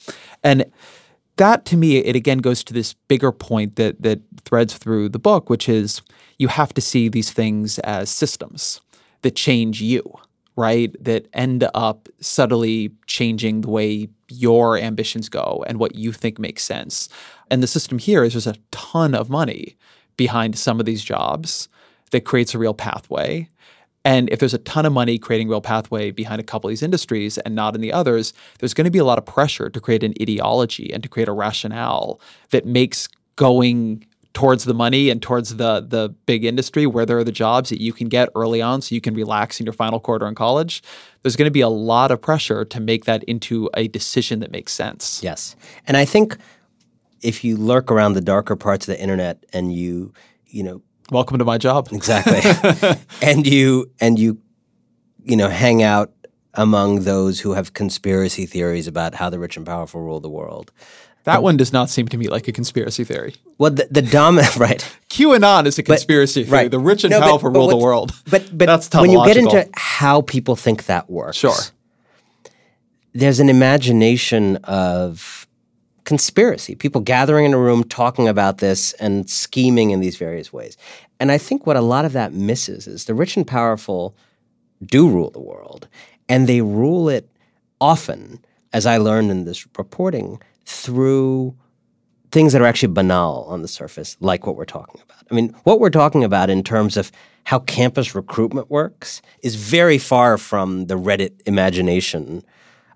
and 0.44 0.66
that 1.38 1.66
to 1.66 1.78
me 1.78 1.98
it 1.98 2.16
again 2.16 2.40
goes 2.40 2.64
to 2.64 2.74
this 2.74 2.94
bigger 3.08 3.32
point 3.32 3.76
that 3.76 4.02
that 4.02 4.22
threads 4.44 4.78
through 4.78 5.10
the 5.10 5.20
book, 5.20 5.50
which 5.50 5.70
is 5.70 6.02
you 6.40 6.48
have 6.48 6.74
to 6.74 6.82
see 6.82 7.08
these 7.08 7.32
things 7.32 7.78
as 7.80 8.10
systems 8.10 8.82
that 9.22 9.36
change 9.36 9.82
you 9.82 10.02
right? 10.56 10.96
That 11.04 11.28
end 11.34 11.68
up 11.74 12.10
subtly 12.20 12.92
changing 13.08 13.62
the 13.62 13.70
way 13.70 14.10
your 14.30 14.78
ambitions 14.78 15.30
go 15.30 15.64
and 15.68 15.80
what 15.80 15.96
you 15.96 16.12
think 16.12 16.40
makes 16.40 16.64
sense. 16.64 17.10
And 17.50 17.62
the 17.62 17.68
system 17.68 17.98
here 17.98 18.24
is 18.24 18.34
there's 18.34 18.48
a 18.48 18.56
ton 18.72 19.16
of 19.16 19.30
money 19.30 19.78
behind 20.18 20.58
some 20.58 20.80
of 20.80 20.86
these 20.86 21.04
jobs 21.04 21.68
that 22.12 22.26
creates 22.26 22.54
a 22.54 22.60
real 22.60 22.74
pathway. 22.74 23.50
And 24.04 24.30
if 24.30 24.40
there's 24.40 24.54
a 24.54 24.60
ton 24.60 24.86
of 24.86 24.94
money 24.94 25.18
creating 25.18 25.48
real 25.48 25.62
pathway 25.62 26.12
behind 26.12 26.42
a 26.42 26.44
couple 26.44 26.68
of 26.68 26.72
these 26.72 26.84
industries 26.84 27.38
and 27.40 27.56
not 27.56 27.76
in 27.76 27.82
the 27.82 27.94
others, 27.94 28.34
there's 28.60 28.74
going 28.74 28.86
to 28.86 28.92
be 28.92 29.00
a 29.00 29.06
lot 29.06 29.18
of 29.18 29.26
pressure 29.26 29.70
to 29.70 29.80
create 29.80 30.04
an 30.04 30.14
ideology 30.22 30.92
and 30.92 31.04
to 31.04 31.10
create 31.10 31.28
a 31.28 31.34
rationale 31.34 32.20
that 32.50 32.66
makes 32.66 33.08
going 33.36 34.06
towards 34.34 34.64
the 34.64 34.74
money 34.74 35.10
and 35.10 35.22
towards 35.22 35.58
the 35.58 35.82
the 35.82 36.10
big 36.26 36.46
industry 36.46 36.86
where 36.86 37.06
there 37.06 37.18
are 37.18 37.24
the 37.24 37.32
jobs 37.32 37.70
that 37.70 37.82
you 37.82 37.94
can 37.94 38.08
get 38.08 38.30
early 38.36 38.62
on 38.62 38.82
so 38.82 38.96
you 38.96 39.02
can 39.02 39.14
relax 39.14 39.60
in 39.60 39.66
your 39.66 39.74
final 39.74 40.00
quarter 40.00 40.28
in 40.28 40.36
college 40.36 40.82
there's 41.22 41.36
going 41.36 41.48
to 41.48 41.52
be 41.52 41.62
a 41.62 41.70
lot 41.70 42.12
of 42.12 42.22
pressure 42.22 42.64
to 42.66 42.80
make 42.80 43.06
that 43.06 43.24
into 43.26 43.70
a 43.76 43.88
decision 43.90 44.40
that 44.40 44.52
makes 44.52 44.72
sense 44.72 45.22
Yes. 45.22 45.56
And 45.88 45.98
I 45.98 46.06
think 46.06 46.38
if 47.22 47.44
you 47.44 47.58
lurk 47.58 47.92
around 47.92 48.14
the 48.14 48.22
darker 48.22 48.56
parts 48.56 48.88
of 48.88 48.96
the 48.96 49.02
internet 49.02 49.46
and 49.54 49.74
you, 49.74 50.14
you 50.48 50.64
know, 50.64 50.82
welcome 51.12 51.38
to 51.38 51.46
my 51.46 51.58
job 51.58 51.90
exactly, 51.92 52.42
and 53.22 53.46
you 53.46 53.90
and 54.00 54.18
you, 54.18 54.40
you 55.24 55.36
know, 55.36 55.50
hang 55.50 55.84
out 55.84 56.12
among 56.56 57.02
those 57.02 57.40
who 57.40 57.54
have 57.54 57.74
conspiracy 57.74 58.46
theories 58.46 58.88
about 58.88 59.16
how 59.16 59.30
the 59.30 59.40
rich 59.40 59.56
and 59.56 59.66
powerful 59.66 60.02
rule 60.02 60.20
the 60.20 60.30
world. 60.30 60.72
That 61.24 61.44
one 61.44 61.58
does 61.58 61.72
not 61.72 61.90
seem 61.90 62.08
to 62.08 62.18
me 62.18 62.28
like 62.28 62.48
a 62.48 62.52
conspiracy 62.52 63.04
theory 63.04 63.36
Well, 63.58 63.72
the, 63.72 63.88
the 63.92 64.02
dominant 64.02 64.56
right. 64.58 64.98
qanon 65.10 65.66
is 65.66 65.78
a 65.78 65.84
conspiracy 65.84 66.44
theory 66.44 66.64
right. 66.64 66.72
the 66.72 66.80
rich 66.80 67.04
and 67.04 67.12
No, 67.12 67.20
powerful 67.20 67.52
but 67.52 67.60
rule 67.60 67.68
the 67.68 67.78
world 67.78 68.14
But 68.30 68.58
but 68.58 68.66
That's 68.66 68.94
when 68.94 69.12
you 69.12 69.24
get 69.26 69.38
into 69.38 69.68
how 69.74 70.22
people 70.22 70.56
think 70.56 70.86
that 70.86 71.10
works, 71.10 71.38
sure 71.38 71.54
there's 73.14 73.40
an 73.40 73.50
imagination 73.50 74.58
of 74.64 75.48
conspiracy, 76.04 76.76
people 76.76 77.02
gathering 77.02 77.46
in 77.46 77.54
a 77.54 77.60
room 77.60 77.84
talking 77.84 78.28
about 78.28 78.58
this 78.60 78.94
and 78.94 79.30
scheming 79.30 79.92
in 79.92 80.00
these 80.00 80.18
various 80.18 80.52
ways. 80.52 80.78
And 81.20 81.32
I 81.32 81.38
think 81.38 81.68
what 81.68 81.78
a 81.78 81.82
lot 81.82 82.06
of 82.06 82.14
that 82.14 82.34
misses 82.34 82.88
is 82.88 83.06
the 83.06 83.14
rich 83.14 83.38
and 83.38 83.46
powerful 83.46 84.16
do 84.84 85.10
rule 85.10 85.30
the 85.30 85.42
world, 85.42 85.88
and 86.28 86.48
they 86.48 86.62
rule 86.62 87.08
it 87.10 87.30
often, 87.80 88.44
as 88.74 88.86
I 88.86 88.98
learned 88.98 89.30
in 89.30 89.46
this 89.46 89.68
reporting, 89.78 90.42
through 90.66 91.56
things 92.32 92.54
that 92.54 92.62
are 92.62 92.66
actually 92.66 92.94
banal 92.94 93.46
on 93.48 93.62
the 93.62 93.68
surface, 93.68 94.18
like 94.20 94.48
what 94.48 94.56
we're 94.56 94.66
talking 94.66 95.02
about. 95.02 95.18
I 95.30 95.34
mean, 95.34 95.56
what 95.64 95.80
we're 95.80 95.90
talking 95.90 96.24
about 96.24 96.50
in 96.50 96.64
terms 96.64 96.98
of 96.98 97.12
how 97.46 97.60
campus 97.60 98.16
recruitment 98.16 98.70
works 98.70 99.22
is 99.42 99.56
very 99.56 99.98
far 99.98 100.38
from 100.38 100.86
the 100.88 100.98
Reddit 100.98 101.42
imagination 101.46 102.44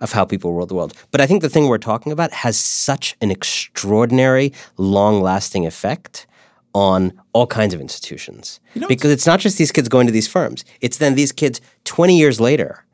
of 0.02 0.12
how 0.12 0.26
people 0.26 0.54
rule 0.54 0.66
the 0.66 0.76
world. 0.76 0.94
But 1.12 1.22
I 1.22 1.26
think 1.26 1.42
the 1.42 1.50
thing 1.50 1.68
we're 1.68 1.78
talking 1.78 2.12
about 2.12 2.32
has 2.32 2.58
such 2.58 3.16
an 3.22 3.32
extraordinary, 3.32 4.54
long 4.78 5.22
lasting 5.22 5.66
effect 5.66 6.28
on 6.74 7.14
all 7.32 7.48
kinds 7.48 7.74
of 7.74 7.80
institutions. 7.80 8.60
because 8.88 9.12
it's 9.12 9.26
not 9.26 9.40
just 9.40 9.58
these 9.58 9.72
kids 9.72 9.88
going 9.88 10.08
to 10.08 10.14
these 10.14 10.28
firms, 10.28 10.66
it's 10.82 10.98
then 10.98 11.16
these 11.16 11.32
kids 11.32 11.62
20 11.86 12.18
years 12.18 12.40
later 12.40 12.86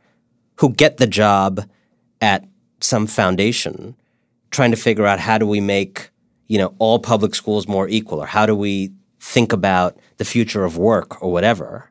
who 0.58 0.70
get 0.70 0.98
the 0.98 1.08
job 1.08 1.68
at 2.22 2.46
some 2.80 3.08
foundation 3.08 3.96
trying 4.52 4.72
to 4.72 4.78
figure 4.78 5.06
out 5.06 5.20
how 5.20 5.38
do 5.38 5.48
we 5.48 5.60
make 5.60 6.10
you 6.48 6.58
know 6.58 6.76
all 6.80 7.00
public 7.00 7.34
schools 7.34 7.68
more 7.68 7.88
equal 7.88 8.22
or 8.22 8.28
how 8.28 8.46
do 8.46 8.56
we 8.56 8.92
think 9.22 9.54
about 9.54 9.98
the 10.18 10.26
future 10.26 10.66
of 10.66 10.78
work 10.78 11.22
or 11.22 11.32
whatever. 11.32 11.90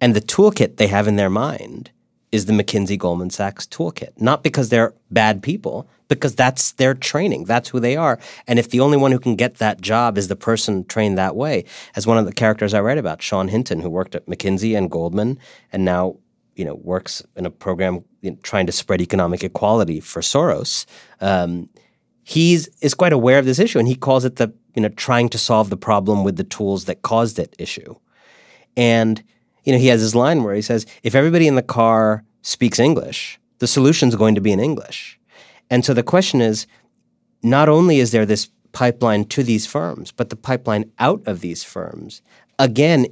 And 0.00 0.16
the 0.16 0.20
toolkit 0.20 0.76
they 0.76 0.86
have 0.86 1.06
in 1.06 1.16
their 1.16 1.30
mind 1.30 1.90
is 2.32 2.46
the 2.46 2.52
McKinsey 2.52 2.98
Goldman 2.98 3.30
Sachs 3.30 3.66
toolkit. 3.66 4.10
Not 4.20 4.42
because 4.42 4.70
they're 4.70 4.94
bad 5.10 5.42
people 5.42 5.88
because 6.08 6.34
that's 6.34 6.72
their 6.72 6.94
training. 6.94 7.44
That's 7.44 7.68
who 7.68 7.80
they 7.80 7.96
are. 7.96 8.18
And 8.46 8.58
if 8.58 8.70
the 8.70 8.80
only 8.80 8.96
one 8.96 9.12
who 9.12 9.18
can 9.18 9.36
get 9.36 9.56
that 9.56 9.80
job 9.80 10.18
is 10.18 10.28
the 10.28 10.36
person 10.36 10.84
trained 10.86 11.16
that 11.18 11.36
way 11.36 11.64
as 11.94 12.06
one 12.06 12.18
of 12.18 12.26
the 12.26 12.32
characters 12.32 12.74
I 12.74 12.80
write 12.80 12.98
about 12.98 13.22
Sean 13.22 13.48
Hinton 13.48 13.80
who 13.80 13.90
worked 13.90 14.14
at 14.14 14.26
McKinsey 14.26 14.76
and 14.76 14.90
Goldman 14.90 15.38
and 15.70 15.84
now 15.84 16.16
you 16.56 16.64
know 16.64 16.74
works 16.74 17.22
in 17.36 17.46
a 17.46 17.50
program 17.50 18.04
trying 18.42 18.66
to 18.66 18.72
spread 18.72 19.00
economic 19.00 19.44
equality 19.44 20.00
for 20.00 20.20
Soros 20.20 20.86
um, 21.20 21.68
he's 22.24 22.68
is 22.80 22.94
quite 22.94 23.12
aware 23.12 23.38
of 23.38 23.44
this 23.44 23.58
issue 23.58 23.78
and 23.78 23.86
he 23.86 23.94
calls 23.94 24.24
it 24.24 24.36
the 24.36 24.52
you 24.74 24.82
know 24.82 24.88
trying 24.88 25.28
to 25.28 25.38
solve 25.38 25.70
the 25.70 25.76
problem 25.76 26.24
with 26.24 26.36
the 26.36 26.44
tools 26.44 26.86
that 26.86 27.02
caused 27.02 27.38
it 27.38 27.54
issue. 27.58 27.94
And 28.76 29.22
you 29.62 29.72
know 29.72 29.78
he 29.78 29.88
has 29.88 30.00
his 30.00 30.14
line 30.14 30.42
where 30.42 30.54
he 30.54 30.62
says 30.62 30.86
if 31.02 31.14
everybody 31.14 31.46
in 31.46 31.54
the 31.54 31.62
car 31.62 32.24
speaks 32.42 32.78
english 32.78 33.38
the 33.58 33.66
solution's 33.66 34.16
going 34.16 34.34
to 34.34 34.40
be 34.40 34.52
in 34.52 34.58
english. 34.58 35.20
And 35.70 35.84
so 35.84 35.94
the 35.94 36.02
question 36.02 36.40
is 36.40 36.66
not 37.42 37.68
only 37.68 37.98
is 37.98 38.10
there 38.10 38.26
this 38.26 38.48
pipeline 38.72 39.24
to 39.26 39.42
these 39.42 39.66
firms 39.66 40.10
but 40.10 40.30
the 40.30 40.36
pipeline 40.36 40.90
out 40.98 41.22
of 41.26 41.40
these 41.40 41.62
firms 41.62 42.22
again 42.58 43.06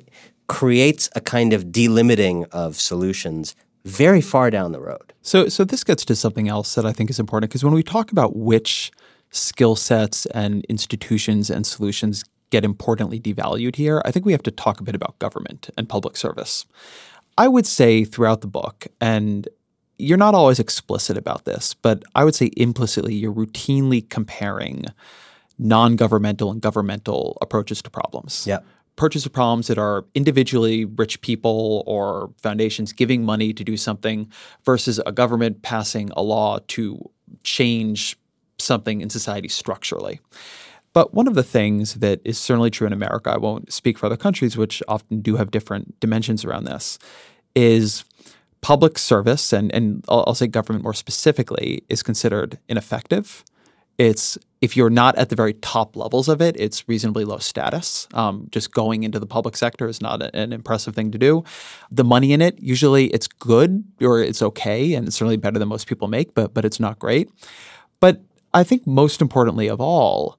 creates 0.49 1.09
a 1.15 1.21
kind 1.21 1.53
of 1.53 1.67
delimiting 1.67 2.47
of 2.51 2.81
solutions 2.81 3.55
very 3.85 4.21
far 4.21 4.51
down 4.51 4.73
the 4.73 4.81
road. 4.81 5.13
So, 5.23 5.49
so 5.49 5.65
this 5.65 5.85
gets 5.85 6.05
to 6.07 6.17
something 6.17 6.49
else 6.49 6.75
that 6.75 6.87
I 6.87 6.93
think 6.93 7.11
is 7.11 7.19
important 7.19 7.51
because 7.51 7.65
when 7.65 7.75
we 7.75 7.83
talk 7.83 8.13
about 8.13 8.37
which 8.37 8.93
skill 9.31 9.77
sets 9.77 10.27
and 10.27 10.65
institutions 10.67 11.51
and 11.51 11.67
solutions 11.67 12.25
get 12.51 12.65
importantly 12.65 13.19
devalued 13.19 13.77
here, 13.77 14.03
I 14.05 14.11
think 14.11 14.27
we 14.27 14.33
have 14.33 14.43
to 14.45 14.51
talk 14.51 14.81
a 14.81 14.85
bit 14.85 14.95
about 14.95 15.19
government 15.19 15.71
and 15.77 15.89
public 15.89 16.17
service. 16.17 16.67
I 17.39 17.49
would 17.49 17.67
say 17.67 18.05
throughout 18.05 18.43
the 18.43 18.47
book, 18.47 18.87
and 19.01 19.49
you're 19.99 20.19
not 20.19 20.35
always 20.35 20.59
explicit 20.59 21.17
about 21.17 21.45
this, 21.45 21.75
but 21.75 22.03
I 22.15 22.25
would 22.25 22.35
say 22.35 22.51
implicitly 22.57 23.15
you're 23.15 23.33
routinely 23.33 24.09
comparing 24.09 24.85
non-governmental 25.59 26.51
and 26.51 26.61
governmental 26.61 27.39
approaches 27.41 27.81
to 27.83 27.91
problems. 27.91 28.47
Yeah 28.47 28.59
purchase 28.97 29.25
of 29.27 29.33
problems 29.33 29.67
that 29.69 29.79
are 29.79 30.05
individually 30.15 30.85
rich 30.85 31.21
people 31.23 31.83
or 31.87 32.31
foundations 32.43 32.93
giving 32.93 33.25
money 33.25 33.53
to 33.53 33.65
do 33.65 33.77
something 33.77 34.31
versus 34.65 35.01
a 35.07 35.13
government 35.13 35.63
passing 35.63 36.11
a 36.17 36.23
law 36.23 36.59
to 36.69 37.11
change 37.43 38.17
something 38.59 39.01
in 39.01 39.11
society 39.11 39.49
structurally. 39.49 40.21
But 40.93 41.15
one 41.15 41.27
of 41.27 41.35
the 41.35 41.43
things 41.43 41.95
that 41.95 42.21
is 42.25 42.39
certainly 42.39 42.71
true 42.71 42.87
in 42.87 42.93
America, 42.93 43.31
I 43.31 43.39
won't 43.39 43.73
speak 43.73 43.99
for 43.99 44.07
other 44.07 44.17
countries, 44.17 44.57
which 44.57 44.83
often 44.89 45.23
do 45.23 45.37
have 45.37 45.51
different 45.51 45.99
dimensions 46.01 46.45
around 46.45 46.65
this, 46.65 46.99
is 47.55 48.05
public 48.61 48.99
service, 48.99 49.53
and, 49.53 49.75
and 49.75 50.05
I'll, 50.09 50.25
I'll 50.27 50.35
say 50.35 50.47
government 50.47 50.85
more 50.85 50.95
specifically, 50.95 51.83
is 51.89 52.03
considered 52.03 52.59
ineffective. 52.69 53.43
It's 53.99 54.39
if 54.63 54.77
you're 54.77 54.91
not 54.91 55.17
at 55.17 55.29
the 55.29 55.37
very 55.37 55.55
top 55.55 55.97
levels 55.97 56.29
of 56.29 56.41
it, 56.41 56.55
it's 56.59 56.89
reasonably 56.89 57.25
low 57.25 57.39
status. 57.39 58.07
Um, 58.15 58.47
just 58.51 58.73
going 58.73 59.03
into 59.03 59.19
the 59.19 59.27
public 59.27 59.57
sector 59.57 59.89
is 59.89 60.01
not 60.01 60.23
a- 60.23 60.35
an 60.35 60.53
impressive 60.53 60.95
thing 60.95 61.11
to 61.11 61.19
do. 61.19 61.43
The 61.91 62.05
money 62.05 62.33
in 62.33 62.41
it, 62.41 62.59
usually 62.61 63.07
it's 63.09 63.27
good 63.27 63.83
or 64.01 64.21
it's 64.21 64.41
okay, 64.41 64.95
and 64.95 65.09
it's 65.09 65.17
certainly 65.17 65.37
better 65.37 65.59
than 65.59 65.69
most 65.69 65.89
people 65.89 66.07
make, 66.07 66.35
but 66.35 66.55
but 66.55 66.65
it's 66.65 66.79
not 66.79 67.01
great. 67.01 67.29
But 67.99 68.23
I 68.55 68.63
think 68.63 68.87
most 68.87 69.21
importantly 69.21 69.69
of 69.69 69.81
all, 69.81 70.39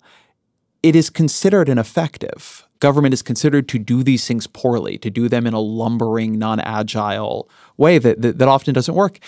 it 0.82 0.95
is 0.95 1.09
considered 1.09 1.67
ineffective. 1.67 2.65
Government 2.80 3.13
is 3.13 3.21
considered 3.21 3.67
to 3.69 3.80
do 3.80 4.03
these 4.03 4.26
things 4.28 4.47
poorly, 4.47 4.97
to 4.99 5.09
do 5.09 5.28
them 5.28 5.45
in 5.47 5.53
a 5.53 5.59
lumbering, 5.59 6.38
non-agile 6.38 7.49
way 7.78 7.97
that, 7.97 8.21
that, 8.21 8.38
that 8.38 8.47
often 8.47 8.74
doesn't 8.74 8.95
work. 8.95 9.19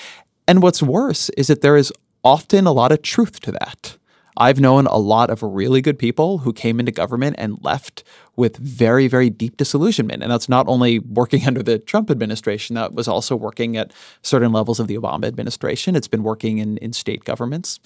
And 0.48 0.62
what's 0.62 0.84
worse 0.84 1.30
is 1.38 1.48
that 1.48 1.62
there 1.62 1.78
is 1.78 1.92
often 2.24 2.68
a 2.68 2.74
lot 2.74 2.92
of 2.92 3.02
truth 3.02 3.40
to 3.42 3.52
that. 3.52 3.98
I've 4.38 4.60
known 4.60 4.88
a 4.88 4.98
lot 4.98 5.30
of 5.30 5.42
really 5.42 5.82
good 5.82 5.98
people 5.98 6.40
who 6.40 6.52
came 6.52 6.80
into 6.80 6.92
government 6.92 7.36
and 7.40 7.58
left 7.64 8.04
with 8.36 8.58
very, 8.58 9.08
very 9.08 9.30
deep 9.30 9.58
disillusionment. 9.58 10.22
And 10.22 10.32
that's 10.32 10.50
not 10.50 10.68
only 10.68 11.00
working 11.00 11.44
under 11.48 11.64
the 11.64 11.80
Trump 11.80 12.12
administration, 12.12 12.76
that 12.76 12.94
was 12.94 13.08
also 13.08 13.36
working 13.36 13.78
at 13.78 13.94
certain 14.22 14.52
levels 14.52 14.80
of 14.80 14.88
the 14.88 14.98
Obama 14.98 15.26
administration. 15.26 15.96
It's 15.96 16.08
been 16.08 16.24
working 16.24 16.58
in, 16.58 16.78
in 16.78 16.94
state 16.94 17.24
governments. 17.24 17.80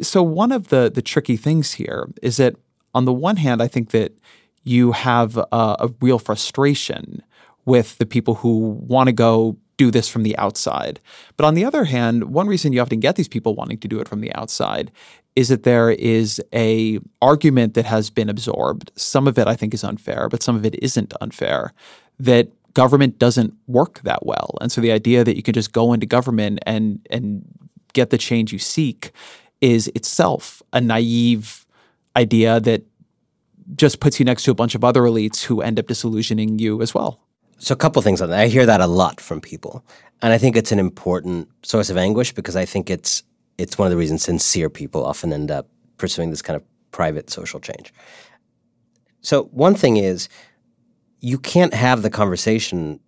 So, 0.00 0.22
one 0.22 0.52
of 0.52 0.68
the, 0.68 0.90
the 0.92 1.02
tricky 1.02 1.36
things 1.36 1.72
here 1.74 2.08
is 2.22 2.38
that, 2.38 2.56
on 2.94 3.04
the 3.04 3.12
one 3.12 3.36
hand, 3.36 3.60
I 3.60 3.68
think 3.68 3.90
that 3.90 4.16
you 4.62 4.92
have 4.92 5.36
a, 5.36 5.46
a 5.52 5.90
real 6.00 6.18
frustration 6.18 7.22
with 7.66 7.98
the 7.98 8.06
people 8.06 8.34
who 8.36 8.78
want 8.86 9.08
to 9.08 9.12
go 9.12 9.58
do 9.76 9.90
this 9.90 10.08
from 10.08 10.22
the 10.22 10.36
outside. 10.38 11.00
But 11.36 11.46
on 11.46 11.54
the 11.54 11.64
other 11.64 11.84
hand, 11.84 12.24
one 12.24 12.46
reason 12.46 12.72
you 12.72 12.80
often 12.80 13.00
get 13.00 13.16
these 13.16 13.28
people 13.28 13.54
wanting 13.54 13.78
to 13.78 13.88
do 13.88 14.00
it 14.00 14.08
from 14.08 14.20
the 14.20 14.32
outside 14.34 14.92
is 15.36 15.48
that 15.48 15.64
there 15.64 15.90
is 15.90 16.40
a 16.52 16.98
argument 17.20 17.74
that 17.74 17.84
has 17.84 18.10
been 18.10 18.28
absorbed. 18.28 18.92
Some 18.96 19.26
of 19.26 19.38
it 19.38 19.48
I 19.48 19.56
think 19.56 19.74
is 19.74 19.84
unfair, 19.84 20.28
but 20.28 20.42
some 20.42 20.56
of 20.56 20.64
it 20.64 20.76
isn't 20.82 21.12
unfair. 21.20 21.72
That 22.20 22.48
government 22.74 23.18
doesn't 23.18 23.54
work 23.66 24.00
that 24.02 24.26
well. 24.26 24.56
And 24.60 24.70
so 24.70 24.80
the 24.80 24.92
idea 24.92 25.24
that 25.24 25.36
you 25.36 25.42
can 25.42 25.54
just 25.54 25.72
go 25.72 25.92
into 25.92 26.06
government 26.06 26.60
and 26.66 27.00
and 27.10 27.44
get 27.92 28.10
the 28.10 28.18
change 28.18 28.52
you 28.52 28.58
seek 28.58 29.12
is 29.60 29.88
itself 29.94 30.62
a 30.72 30.80
naive 30.80 31.64
idea 32.16 32.60
that 32.60 32.82
just 33.76 34.00
puts 34.00 34.18
you 34.18 34.24
next 34.24 34.42
to 34.44 34.50
a 34.50 34.54
bunch 34.54 34.74
of 34.74 34.84
other 34.84 35.02
elites 35.02 35.42
who 35.42 35.62
end 35.62 35.78
up 35.78 35.86
disillusioning 35.86 36.58
you 36.58 36.82
as 36.82 36.94
well. 36.94 37.20
So 37.58 37.72
a 37.72 37.76
couple 37.76 38.02
things 38.02 38.20
on 38.20 38.30
that. 38.30 38.40
I 38.40 38.48
hear 38.48 38.66
that 38.66 38.80
a 38.80 38.86
lot 38.86 39.20
from 39.20 39.40
people, 39.40 39.84
and 40.20 40.32
I 40.32 40.38
think 40.38 40.56
it's 40.56 40.72
an 40.72 40.78
important 40.78 41.48
source 41.62 41.88
of 41.88 41.96
anguish 41.96 42.32
because 42.32 42.56
I 42.56 42.66
think 42.66 42.90
it's 42.90 43.22
it's 43.58 43.78
one 43.78 43.86
of 43.86 43.90
the 43.90 43.96
reasons 43.96 44.22
sincere 44.22 44.70
people 44.70 45.04
often 45.04 45.32
end 45.32 45.50
up 45.50 45.68
pursuing 45.96 46.30
this 46.30 46.42
kind 46.42 46.56
of 46.56 46.62
private 46.90 47.30
social 47.30 47.60
change. 47.60 47.92
So 49.20 49.44
one 49.44 49.74
thing 49.74 49.96
is 49.96 50.28
you 51.20 51.38
can't 51.38 51.74
have 51.74 52.02
the 52.02 52.10
conversation 52.10 53.00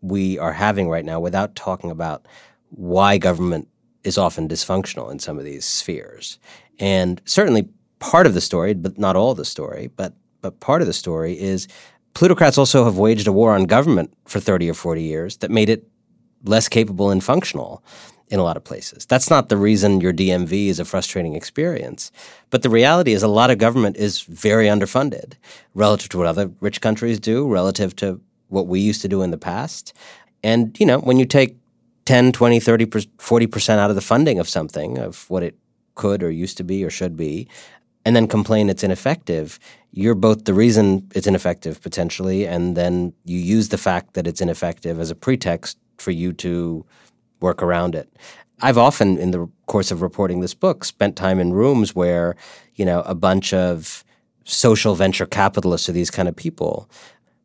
we 0.00 0.38
are 0.38 0.52
having 0.52 0.88
right 0.88 1.04
now 1.04 1.20
without 1.20 1.54
talking 1.54 1.90
about 1.90 2.26
why 2.70 3.18
government 3.18 3.68
is 4.04 4.18
often 4.18 4.48
dysfunctional 4.48 5.10
in 5.10 5.18
some 5.18 5.38
of 5.38 5.44
these 5.44 5.64
spheres. 5.64 6.38
And 6.78 7.20
certainly 7.24 7.68
part 7.98 8.26
of 8.26 8.34
the 8.34 8.40
story, 8.40 8.74
but 8.74 8.98
not 8.98 9.16
all 9.16 9.34
the 9.34 9.44
story, 9.44 9.88
but 9.96 10.14
but 10.42 10.60
part 10.60 10.80
of 10.80 10.86
the 10.86 10.92
story 10.92 11.38
is 11.38 11.66
plutocrats 12.14 12.58
also 12.58 12.84
have 12.84 12.98
waged 12.98 13.26
a 13.26 13.32
war 13.32 13.52
on 13.52 13.64
government 13.64 14.12
for 14.26 14.38
30 14.38 14.70
or 14.70 14.74
40 14.74 15.02
years 15.02 15.38
that 15.38 15.50
made 15.50 15.68
it 15.68 15.88
less 16.44 16.68
capable 16.68 17.10
and 17.10 17.24
functional 17.24 17.82
in 18.28 18.40
a 18.40 18.42
lot 18.42 18.56
of 18.56 18.64
places. 18.64 19.06
That's 19.06 19.30
not 19.30 19.48
the 19.48 19.56
reason 19.56 20.00
your 20.00 20.12
DMV 20.12 20.66
is 20.66 20.80
a 20.80 20.84
frustrating 20.84 21.34
experience. 21.34 22.10
But 22.50 22.62
the 22.62 22.70
reality 22.70 23.12
is 23.12 23.22
a 23.22 23.28
lot 23.28 23.50
of 23.50 23.58
government 23.58 23.96
is 23.96 24.22
very 24.22 24.66
underfunded 24.66 25.34
relative 25.74 26.08
to 26.10 26.18
what 26.18 26.26
other 26.26 26.50
rich 26.60 26.80
countries 26.80 27.20
do, 27.20 27.48
relative 27.48 27.94
to 27.96 28.20
what 28.48 28.66
we 28.66 28.80
used 28.80 29.02
to 29.02 29.08
do 29.08 29.22
in 29.22 29.30
the 29.30 29.38
past. 29.38 29.92
And, 30.42 30.78
you 30.78 30.86
know, 30.86 30.98
when 30.98 31.18
you 31.18 31.24
take 31.24 31.56
10, 32.06 32.32
20, 32.32 32.60
30, 32.60 32.86
40% 32.86 33.78
out 33.78 33.90
of 33.90 33.96
the 33.96 34.02
funding 34.02 34.38
of 34.38 34.48
something, 34.48 34.98
of 34.98 35.28
what 35.30 35.42
it 35.42 35.56
could 35.94 36.22
or 36.22 36.30
used 36.30 36.56
to 36.56 36.64
be 36.64 36.84
or 36.84 36.90
should 36.90 37.16
be, 37.16 37.48
and 38.04 38.14
then 38.14 38.28
complain 38.28 38.70
it's 38.70 38.84
ineffective, 38.84 39.58
you're 39.90 40.14
both 40.14 40.44
the 40.44 40.54
reason 40.54 41.08
it's 41.14 41.26
ineffective 41.26 41.82
potentially, 41.82 42.46
and 42.46 42.76
then 42.76 43.12
you 43.24 43.38
use 43.38 43.70
the 43.70 43.78
fact 43.78 44.14
that 44.14 44.26
it's 44.26 44.40
ineffective 44.40 45.00
as 45.00 45.10
a 45.10 45.14
pretext 45.14 45.78
for 45.96 46.10
you 46.10 46.32
to 46.32 46.84
work 47.40 47.62
around 47.62 47.94
it. 47.94 48.08
I've 48.62 48.78
often, 48.78 49.18
in 49.18 49.32
the 49.32 49.48
course 49.66 49.90
of 49.90 50.00
reporting 50.02 50.40
this 50.40 50.54
book, 50.54 50.84
spent 50.84 51.16
time 51.16 51.38
in 51.38 51.52
rooms 51.52 51.94
where, 51.94 52.36
you 52.74 52.84
know, 52.84 53.00
a 53.02 53.14
bunch 53.14 53.52
of 53.52 54.04
social 54.44 54.94
venture 54.94 55.26
capitalists 55.26 55.88
or 55.88 55.92
these 55.92 56.10
kind 56.10 56.28
of 56.28 56.36
people 56.36 56.88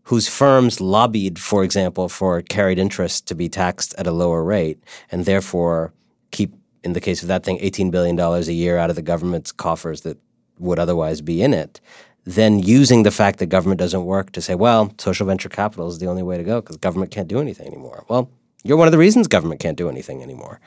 whose 0.04 0.28
firms 0.28 0.82
lobbied, 0.82 1.40
for 1.40 1.64
example, 1.64 2.10
for 2.10 2.42
carried 2.42 2.80
interest 2.80 3.28
to 3.28 3.36
be 3.36 3.50
taxed 3.50 3.94
at 3.98 4.08
a 4.08 4.12
lower 4.12 4.44
rate 4.44 4.84
and 5.12 5.26
therefore 5.26 5.94
keep, 6.32 6.54
in 6.84 6.94
the 6.94 7.02
case 7.02 7.22
of 7.22 7.28
that 7.28 7.44
thing, 7.44 7.58
$18 7.60 7.92
billion 7.92 8.20
a 8.20 8.42
year 8.52 8.78
out 8.78 8.90
of 8.90 8.96
the 8.96 9.02
government's 9.02 9.52
coffers 9.52 10.02
that 10.02 10.18
would 10.60 10.80
otherwise 10.80 11.22
be 11.22 11.42
in 11.42 11.54
it, 11.54 11.82
then 12.26 12.60
using 12.60 13.04
the 13.04 13.12
fact 13.12 13.40
that 13.40 13.48
government 13.48 13.80
doesn't 13.80 14.06
work 14.06 14.32
to 14.32 14.42
say, 14.42 14.56
well, 14.56 14.94
social 14.98 15.26
venture 15.26 15.50
capital 15.50 15.88
is 15.88 16.00
the 16.00 16.08
only 16.08 16.24
way 16.24 16.38
to 16.38 16.44
go 16.44 16.62
because 16.62 16.78
government 16.78 17.12
can't 17.12 17.28
do 17.28 17.40
anything 17.40 17.68
anymore. 17.68 18.06
Well, 18.08 18.30
you're 18.64 18.78
one 18.78 18.88
of 18.88 18.92
the 18.92 18.98
reasons 18.98 19.28
government 19.28 19.62
can't 19.62 19.78
do 19.78 19.90
anything 19.90 20.22
anymore. 20.22 20.60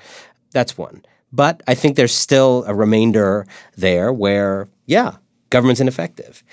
That's 0.53 0.76
one. 0.78 1.05
But 1.32 1.62
I 1.66 1.74
think 1.74 1.97
there's 1.97 2.14
still 2.14 2.64
a 2.66 2.74
remainder 2.74 3.47
there 3.76 4.12
where, 4.12 4.68
yeah, 4.86 5.16
government's 5.51 5.80
ineffective. 5.80 6.45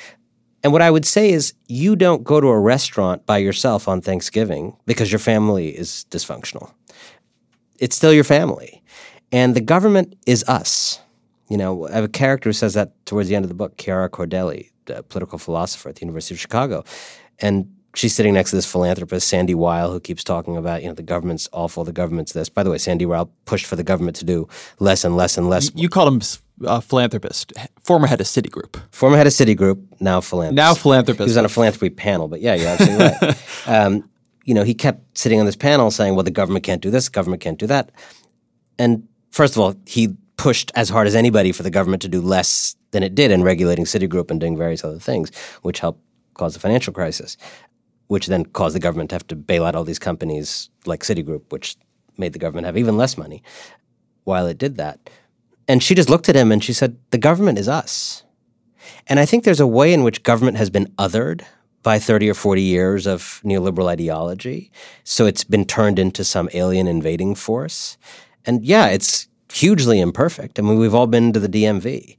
And 0.63 0.73
what 0.73 0.81
I 0.81 0.91
would 0.91 1.05
say 1.05 1.31
is 1.31 1.53
you 1.67 1.95
don't 1.95 2.23
go 2.23 2.39
to 2.39 2.47
a 2.47 2.59
restaurant 2.59 3.25
by 3.25 3.37
yourself 3.37 3.87
on 3.87 4.01
Thanksgiving 4.01 4.75
because 4.85 5.11
your 5.11 5.19
family 5.19 5.69
is 5.69 6.05
dysfunctional. 6.09 6.71
It's 7.79 7.95
still 7.95 8.13
your 8.13 8.23
family. 8.23 8.83
And 9.31 9.55
the 9.55 9.61
government 9.61 10.15
is 10.27 10.43
us. 10.47 10.99
You 11.49 11.57
know, 11.57 11.87
I 11.87 11.93
have 11.93 12.03
a 12.03 12.09
character 12.09 12.49
who 12.49 12.53
says 12.53 12.75
that 12.75 12.93
towards 13.05 13.27
the 13.27 13.35
end 13.35 13.45
of 13.45 13.49
the 13.49 13.55
book, 13.55 13.77
Chiara 13.77 14.09
Cordelli, 14.09 14.69
a 14.87 15.03
political 15.03 15.37
philosopher 15.37 15.89
at 15.89 15.95
the 15.95 16.01
University 16.01 16.35
of 16.35 16.39
Chicago. 16.39 16.83
And 17.39 17.73
she's 17.95 18.15
sitting 18.15 18.33
next 18.33 18.51
to 18.51 18.55
this 18.55 18.69
philanthropist, 18.69 19.27
Sandy 19.27 19.55
Weill, 19.55 19.91
who 19.91 19.99
keeps 19.99 20.23
talking 20.23 20.57
about, 20.57 20.81
you 20.81 20.87
know, 20.87 20.93
the 20.93 21.03
government's 21.03 21.49
awful, 21.51 21.83
the 21.83 21.91
government's 21.91 22.33
this. 22.33 22.49
By 22.49 22.63
the 22.63 22.71
way, 22.71 22.77
Sandy 22.77 23.05
Weill 23.05 23.31
pushed 23.45 23.65
for 23.65 23.75
the 23.75 23.83
government 23.83 24.15
to 24.17 24.25
do 24.25 24.47
less 24.79 25.03
and 25.03 25.17
less 25.17 25.37
and 25.37 25.49
less. 25.49 25.65
You, 25.75 25.83
you 25.83 25.89
called 25.89 26.13
him 26.13 26.21
a 26.67 26.81
philanthropist, 26.81 27.53
former 27.81 28.07
head 28.07 28.21
of 28.21 28.27
Citigroup. 28.27 28.79
Former 28.91 29.17
head 29.17 29.27
of 29.27 29.33
Citigroup, 29.33 29.83
now 29.99 30.21
philanthropist. 30.21 30.55
Now 30.55 30.73
philanthropist. 30.73 31.25
He 31.25 31.29
was 31.29 31.37
on 31.37 31.45
a 31.45 31.49
philanthropy 31.49 31.89
panel, 31.89 32.27
but 32.27 32.41
yeah, 32.41 32.55
you're 32.55 32.67
absolutely 32.67 33.05
right. 33.05 33.37
Um, 33.67 34.09
you 34.43 34.55
know, 34.55 34.63
he 34.63 34.73
kept 34.73 35.15
sitting 35.15 35.39
on 35.39 35.45
this 35.45 35.55
panel 35.55 35.91
saying, 35.91 36.15
well, 36.15 36.23
the 36.23 36.31
government 36.31 36.65
can't 36.65 36.81
do 36.81 36.89
this, 36.89 37.09
government 37.09 37.43
can't 37.43 37.59
do 37.59 37.67
that. 37.67 37.91
And 38.79 39.07
first 39.29 39.55
of 39.55 39.61
all, 39.61 39.75
he 39.85 40.15
pushed 40.35 40.71
as 40.73 40.89
hard 40.89 41.05
as 41.05 41.13
anybody 41.13 41.51
for 41.51 41.61
the 41.61 41.69
government 41.69 42.01
to 42.01 42.07
do 42.07 42.19
less 42.21 42.75
than 42.89 43.03
it 43.03 43.13
did 43.13 43.29
in 43.29 43.43
regulating 43.43 43.85
Citigroup 43.85 44.31
and 44.31 44.39
doing 44.39 44.57
various 44.57 44.83
other 44.83 44.97
things, 44.97 45.31
which 45.61 45.79
helped 45.79 46.01
cause 46.33 46.55
the 46.55 46.59
financial 46.59 46.91
crisis 46.91 47.37
which 48.11 48.27
then 48.27 48.43
caused 48.43 48.75
the 48.75 48.79
government 48.79 49.09
to 49.09 49.15
have 49.15 49.25
to 49.25 49.37
bail 49.37 49.63
out 49.63 49.73
all 49.73 49.85
these 49.85 49.97
companies 49.97 50.69
like 50.85 50.99
Citigroup, 50.99 51.43
which 51.47 51.77
made 52.17 52.33
the 52.33 52.39
government 52.39 52.65
have 52.65 52.77
even 52.77 52.97
less 52.97 53.17
money 53.17 53.41
while 54.25 54.47
it 54.47 54.57
did 54.57 54.75
that. 54.75 55.09
And 55.65 55.81
she 55.81 55.95
just 55.95 56.09
looked 56.09 56.27
at 56.27 56.35
him 56.35 56.51
and 56.51 56.61
she 56.61 56.73
said, 56.73 56.97
The 57.11 57.17
government 57.17 57.57
is 57.57 57.69
us. 57.69 58.23
And 59.07 59.17
I 59.17 59.25
think 59.25 59.45
there's 59.45 59.61
a 59.61 59.75
way 59.79 59.93
in 59.93 60.03
which 60.03 60.23
government 60.23 60.57
has 60.57 60.69
been 60.69 60.87
othered 60.99 61.43
by 61.83 61.99
30 61.99 62.29
or 62.29 62.33
40 62.33 62.61
years 62.61 63.07
of 63.07 63.39
neoliberal 63.45 63.87
ideology. 63.87 64.73
So 65.05 65.25
it's 65.25 65.45
been 65.45 65.63
turned 65.63 65.97
into 65.97 66.25
some 66.25 66.49
alien 66.53 66.87
invading 66.87 67.35
force. 67.35 67.97
And 68.43 68.61
yeah, 68.65 68.87
it's 68.87 69.29
hugely 69.53 70.01
imperfect. 70.01 70.59
I 70.59 70.63
mean, 70.63 70.77
we've 70.77 70.93
all 70.93 71.07
been 71.07 71.31
to 71.31 71.39
the 71.39 71.47
DMV, 71.47 72.17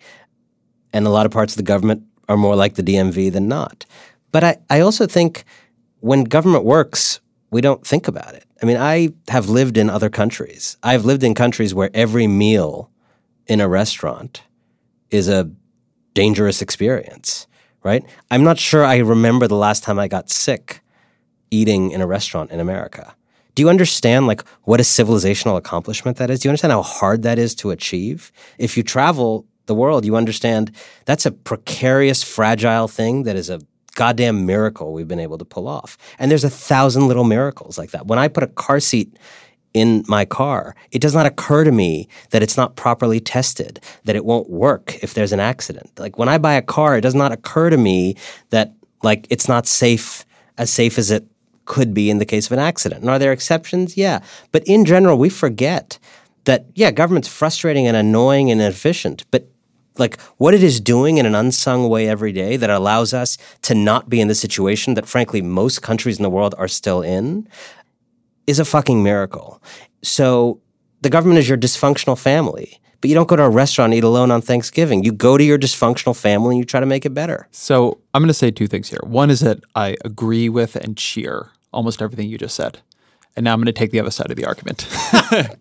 and 0.95 1.07
a 1.07 1.11
lot 1.11 1.27
of 1.27 1.33
parts 1.33 1.53
of 1.53 1.59
the 1.59 1.71
government 1.73 2.05
are 2.31 2.39
more 2.39 2.57
like 2.57 2.77
the 2.77 2.83
DMV 2.83 3.31
than 3.31 3.47
not. 3.47 3.85
But 4.31 4.43
I, 4.43 4.57
I 4.71 4.81
also 4.81 5.07
think 5.07 5.45
when 6.03 6.25
government 6.25 6.65
works, 6.65 7.21
we 7.53 7.61
don't 7.61 7.87
think 7.87 8.09
about 8.09 8.35
it. 8.35 8.45
I 8.61 8.67
mean, 8.67 8.77
I 8.77 9.11
have 9.29 9.49
lived 9.49 9.79
in 9.79 9.89
other 9.89 10.11
countries. 10.11 10.77
I've 10.83 11.05
lived 11.05 11.23
in 11.23 11.35
countries 11.35 11.75
where 11.75 11.91
every 11.95 12.27
meal 12.27 12.91
in 13.47 13.61
a 13.61 13.69
restaurant 13.69 14.43
is 15.11 15.29
a 15.29 15.51
dangerous 16.15 16.61
experience, 16.61 17.47
right? 17.85 18.05
I'm 18.31 18.43
not 18.43 18.59
sure 18.59 18.85
I 18.85 18.97
remember 18.99 19.47
the 19.47 19.57
last 19.57 19.85
time 19.85 19.99
I 19.99 20.09
got 20.09 20.29
sick 20.29 20.81
eating 21.53 21.93
in 21.93 22.01
a 22.01 22.07
restaurant 22.07 22.51
in 22.51 22.59
America. 22.59 23.15
Do 23.55 23.63
you 23.63 23.69
understand 23.69 24.27
like 24.27 24.43
what 24.63 24.81
a 24.81 24.83
civilizational 24.83 25.57
accomplishment 25.57 26.17
that 26.17 26.31
is? 26.31 26.41
Do 26.41 26.49
you 26.49 26.51
understand 26.51 26.73
how 26.73 26.83
hard 26.83 27.23
that 27.23 27.39
is 27.39 27.55
to 27.57 27.71
achieve? 27.71 28.33
If 28.59 28.77
you 28.77 28.83
travel 28.83 29.47
the 29.67 29.75
world, 29.75 30.05
you 30.05 30.17
understand 30.17 30.73
that's 31.05 31.27
a 31.27 31.31
precarious, 31.31 32.25
fragile 32.25 32.89
thing 32.89 33.23
that 33.23 33.37
is 33.37 33.51
a 33.51 33.61
goddamn 33.95 34.47
miracle 34.47 34.93
we've 34.93 35.09
been 35.09 35.21
able 35.21 35.39
to 35.39 35.45
pull 35.45 35.69
off. 35.69 35.99
And 36.19 36.31
there's 36.31 36.45
a 36.45 36.51
thousand 36.51 37.09
little 37.09 37.25
miracles 37.25 37.79
like 37.79 37.91
that. 37.91 38.07
When 38.07 38.19
I 38.19 38.29
put 38.29 38.43
a 38.43 38.49
car 38.49 38.81
seat 38.81 39.17
in 39.75 40.05
my 40.07 40.25
car, 40.25 40.75
it 40.91 41.01
does 41.01 41.15
not 41.15 41.27
occur 41.27 41.65
to 41.65 41.73
me 41.73 42.09
that 42.31 42.43
it's 42.43 42.57
not 42.57 42.77
properly 42.77 43.21
tested, 43.21 43.81
that 44.05 44.17
it 44.17 44.25
won't 44.25 44.51
work 44.51 45.03
if 45.03 45.15
there's 45.15 45.33
an 45.33 45.41
accident. 45.41 45.91
Like 45.99 46.19
when 46.19 46.29
I 46.29 46.39
buy 46.39 46.55
a 46.55 46.63
car, 46.63 46.97
it 46.97 47.03
does 47.03 47.15
not 47.15 47.33
occur 47.33 47.71
to 47.71 47.77
me 47.77 48.17
that 48.51 48.73
like 49.03 49.27
it's 49.31 49.49
not 49.49 49.67
safe 49.67 50.25
as 50.59 50.71
safe 50.71 50.99
as 50.99 51.11
it 51.11 51.27
could 51.65 51.95
be 51.95 52.11
in 52.11 52.19
the 52.19 52.27
case 52.27 52.47
of 52.47 52.53
an 52.53 52.59
accident. 52.59 53.03
And 53.03 53.11
are 53.11 53.19
there 53.19 53.33
exceptions? 53.33 53.97
Yeah. 53.97 54.21
But 54.51 54.63
in 54.67 54.85
general, 54.85 55.17
we 55.19 55.29
forget 55.29 55.99
that 56.45 56.67
yeah, 56.75 56.91
government's 56.91 57.29
frustrating 57.29 57.87
and 57.87 57.97
annoying 57.97 58.51
and 58.51 58.61
inefficient, 58.61 59.25
but 59.31 59.49
like 59.99 60.21
what 60.39 60.55
it 60.55 60.63
is 60.63 60.81
doing 60.81 61.19
in 61.19 61.27
an 61.27 61.35
unsung 61.35 61.89
way 61.89 62.09
every 62.09 62.33
day 62.33 62.57
that 62.57 62.71
allows 62.71 63.13
us 63.13 63.39
to 63.63 63.75
not 63.75 64.09
be 64.09 64.21
in 64.21 64.29
the 64.29 64.35
situation 64.35 64.95
that 64.95 65.07
frankly 65.07 65.43
most 65.43 65.83
countries 65.83 66.17
in 66.19 66.23
the 66.23 66.31
world 66.31 66.55
are 66.59 66.69
still 66.69 67.03
in 67.03 67.49
is 68.47 68.59
a 68.59 68.65
fucking 68.65 69.03
miracle. 69.03 69.63
So 70.03 70.61
the 71.03 71.11
government 71.11 71.39
is 71.39 71.49
your 71.49 71.59
dysfunctional 71.59 72.19
family. 72.19 72.79
But 73.01 73.09
you 73.09 73.17
don't 73.17 73.29
go 73.29 73.35
to 73.35 73.43
a 73.43 73.51
restaurant 73.51 73.93
and 73.93 73.99
eat 73.99 74.05
alone 74.05 74.31
on 74.31 74.41
Thanksgiving. 74.41 75.03
You 75.03 75.11
go 75.11 75.37
to 75.37 75.43
your 75.43 75.59
dysfunctional 75.59 76.17
family 76.17 76.55
and 76.55 76.59
you 76.59 76.65
try 76.65 76.79
to 76.79 76.87
make 76.87 77.05
it 77.05 77.13
better. 77.13 77.49
So 77.51 78.01
I'm 78.15 78.23
going 78.23 78.29
to 78.29 78.35
say 78.35 78.53
two 78.53 78.69
things 78.69 78.89
here. 78.89 79.01
One 79.03 79.29
is 79.29 79.41
that 79.41 79.59
I 79.75 79.97
agree 80.05 80.49
with 80.49 80.77
and 80.77 80.97
cheer 80.97 81.51
almost 81.73 82.01
everything 82.01 82.29
you 82.29 82.39
just 82.39 82.55
said 82.55 82.79
and 83.37 83.45
now 83.45 83.53
I'm 83.53 83.59
going 83.59 83.67
to 83.67 83.73
take 83.73 83.91
the 83.91 84.01
other 84.01 84.11
side 84.11 84.31
of 84.31 84.37
the 84.37 84.45
argument. 84.45 84.87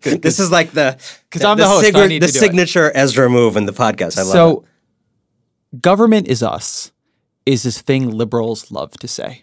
this 0.02 0.38
is 0.38 0.50
like 0.50 0.72
the 0.72 0.98
because 1.28 1.44
I'm 1.44 1.56
the, 1.56 1.64
the 1.64 1.68
host. 1.68 1.84
Sig- 1.86 2.20
the 2.20 2.28
signature 2.28 2.88
it. 2.88 2.96
Ezra 2.96 3.28
move 3.30 3.56
in 3.56 3.66
the 3.66 3.72
podcast. 3.72 4.18
I 4.18 4.22
love 4.22 4.32
so, 4.32 4.64
it. 5.72 5.80
government 5.80 6.28
is 6.28 6.42
us 6.42 6.92
is 7.46 7.62
this 7.62 7.80
thing 7.80 8.10
liberals 8.10 8.70
love 8.70 8.92
to 8.92 9.08
say. 9.08 9.42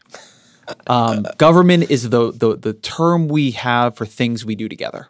Um, 0.87 1.25
government 1.37 1.89
is 1.89 2.09
the, 2.09 2.31
the 2.31 2.55
the 2.55 2.73
term 2.73 3.27
we 3.27 3.51
have 3.51 3.95
for 3.95 4.05
things 4.05 4.45
we 4.45 4.55
do 4.55 4.69
together. 4.69 5.07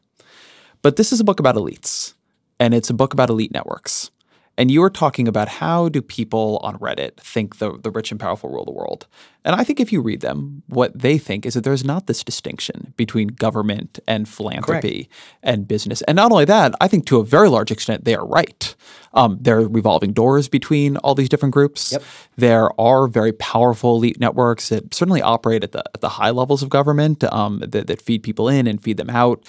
But 0.81 0.95
this 0.95 1.11
is 1.11 1.19
a 1.19 1.23
book 1.25 1.39
about 1.39 1.55
elites, 1.55 2.13
and 2.59 2.73
it's 2.73 2.89
a 2.89 2.93
book 2.93 3.13
about 3.13 3.29
elite 3.29 3.51
networks. 3.51 4.11
And 4.59 4.69
you 4.69 4.81
were 4.81 4.89
talking 4.89 5.25
about 5.29 5.47
how 5.47 5.87
do 5.87 6.01
people 6.01 6.59
on 6.61 6.77
Reddit 6.79 7.15
think 7.15 7.59
the, 7.59 7.77
the 7.77 7.89
rich 7.89 8.11
and 8.11 8.19
powerful 8.19 8.49
rule 8.49 8.65
the 8.65 8.71
world. 8.71 9.07
And 9.45 9.55
I 9.55 9.63
think 9.63 9.79
if 9.79 9.93
you 9.93 10.01
read 10.01 10.19
them, 10.19 10.63
what 10.67 10.99
they 10.99 11.17
think 11.17 11.45
is 11.45 11.53
that 11.53 11.63
there's 11.63 11.85
not 11.85 12.07
this 12.07 12.25
distinction 12.25 12.93
between 12.97 13.29
government 13.29 13.99
and 14.05 14.27
philanthropy 14.27 15.05
Correct. 15.05 15.09
and 15.43 15.65
business. 15.65 16.01
And 16.03 16.17
not 16.17 16.33
only 16.33 16.43
that, 16.43 16.75
I 16.81 16.89
think 16.89 17.05
to 17.05 17.19
a 17.19 17.23
very 17.23 17.47
large 17.47 17.71
extent 17.71 18.03
they 18.03 18.15
are 18.15 18.25
right. 18.27 18.75
Um, 19.13 19.37
there 19.39 19.59
are 19.59 19.67
revolving 19.67 20.11
doors 20.11 20.49
between 20.49 20.97
all 20.97 21.15
these 21.15 21.29
different 21.29 21.53
groups. 21.53 21.93
Yep. 21.93 22.03
There 22.35 22.81
are 22.81 23.07
very 23.07 23.31
powerful 23.31 23.95
elite 23.95 24.19
networks 24.19 24.69
that 24.69 24.93
certainly 24.93 25.21
operate 25.21 25.63
at 25.63 25.71
the, 25.71 25.83
at 25.95 26.01
the 26.01 26.09
high 26.09 26.31
levels 26.31 26.61
of 26.61 26.69
government 26.69 27.23
um, 27.23 27.63
that, 27.65 27.87
that 27.87 28.01
feed 28.01 28.23
people 28.23 28.49
in 28.49 28.67
and 28.67 28.83
feed 28.83 28.97
them 28.97 29.09
out. 29.09 29.45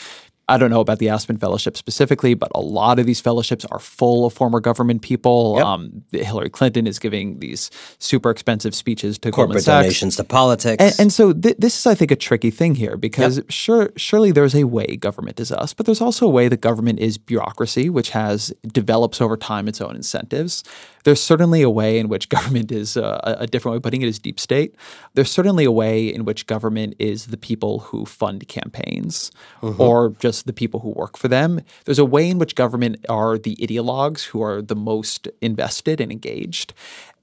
I 0.50 0.58
don't 0.58 0.70
know 0.70 0.80
about 0.80 0.98
the 0.98 1.08
Aspen 1.08 1.36
Fellowship 1.36 1.76
specifically, 1.76 2.34
but 2.34 2.50
a 2.56 2.60
lot 2.60 2.98
of 2.98 3.06
these 3.06 3.20
fellowships 3.20 3.64
are 3.66 3.78
full 3.78 4.26
of 4.26 4.32
former 4.32 4.58
government 4.58 5.00
people. 5.02 5.54
Yep. 5.56 5.64
Um, 5.64 6.02
Hillary 6.10 6.50
Clinton 6.50 6.88
is 6.88 6.98
giving 6.98 7.38
these 7.38 7.70
super 8.00 8.30
expensive 8.30 8.74
speeches 8.74 9.16
to 9.20 9.30
Corporate 9.30 9.64
donations 9.64 10.16
to 10.16 10.24
politics. 10.24 10.82
And, 10.82 10.94
and 10.98 11.12
so 11.12 11.32
th- 11.32 11.56
this 11.58 11.78
is, 11.78 11.86
I 11.86 11.94
think, 11.94 12.10
a 12.10 12.16
tricky 12.16 12.50
thing 12.50 12.74
here 12.74 12.96
because 12.96 13.40
sure, 13.48 13.92
surely 13.96 14.32
there's 14.32 14.56
a 14.56 14.64
way 14.64 14.96
government 14.96 15.38
is 15.38 15.52
us, 15.52 15.72
but 15.72 15.86
there's 15.86 16.00
also 16.00 16.26
a 16.26 16.30
way 16.30 16.48
that 16.48 16.60
government 16.60 16.98
is 16.98 17.16
bureaucracy, 17.16 17.88
which 17.88 18.10
has 18.10 18.52
develops 18.66 19.20
over 19.20 19.36
time 19.36 19.68
its 19.68 19.80
own 19.80 19.94
incentives. 19.94 20.64
There's 21.04 21.22
certainly 21.22 21.62
a 21.62 21.70
way 21.70 21.98
in 21.98 22.08
which 22.08 22.28
government 22.36 22.72
is 22.72 22.96
uh, 22.96 23.20
a 23.38 23.46
different 23.46 23.74
way 23.74 23.76
of 23.76 23.82
putting 23.84 24.02
it 24.02 24.08
is 24.08 24.18
deep 24.18 24.40
state. 24.40 24.74
There's 25.14 25.30
certainly 25.30 25.64
a 25.64 25.72
way 25.72 26.12
in 26.12 26.24
which 26.24 26.48
government 26.48 26.94
is 26.98 27.26
the 27.26 27.36
people 27.36 27.78
who 27.78 28.04
fund 28.04 28.46
campaigns 28.48 29.30
or 29.78 30.10
just 30.18 30.39
the 30.42 30.52
people 30.52 30.80
who 30.80 30.90
work 30.90 31.16
for 31.16 31.28
them. 31.28 31.60
There's 31.84 31.98
a 31.98 32.04
way 32.04 32.28
in 32.28 32.38
which 32.38 32.54
government 32.54 33.04
are 33.08 33.38
the 33.38 33.56
ideologues 33.56 34.24
who 34.24 34.42
are 34.42 34.62
the 34.62 34.76
most 34.76 35.28
invested 35.40 36.00
and 36.00 36.10
engaged. 36.10 36.72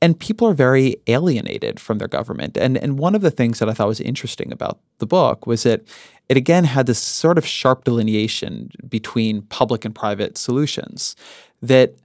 And 0.02 0.20
people 0.20 0.48
are 0.48 0.54
very 0.54 0.98
alienated 1.08 1.80
from 1.80 1.98
their 1.98 2.08
government. 2.08 2.58
And, 2.58 2.78
and 2.78 3.00
one 3.00 3.16
of 3.16 3.22
the 3.22 3.32
things 3.32 3.60
that 3.60 3.70
I 3.70 3.74
thought 3.74 3.88
was 3.88 4.00
interesting 4.00 4.52
about 4.52 4.80
the 5.00 5.08
book 5.08 5.48
was 5.48 5.64
that 5.64 5.82
it 6.30 6.38
again 6.38 6.66
had 6.66 6.86
this 6.86 7.00
sort 7.00 7.38
of 7.38 7.46
sharp 7.46 7.84
delineation 7.84 8.70
between 8.88 9.42
public 9.44 9.86
and 9.86 9.96
private 9.96 10.38
solutions 10.38 11.16
that 11.62 11.96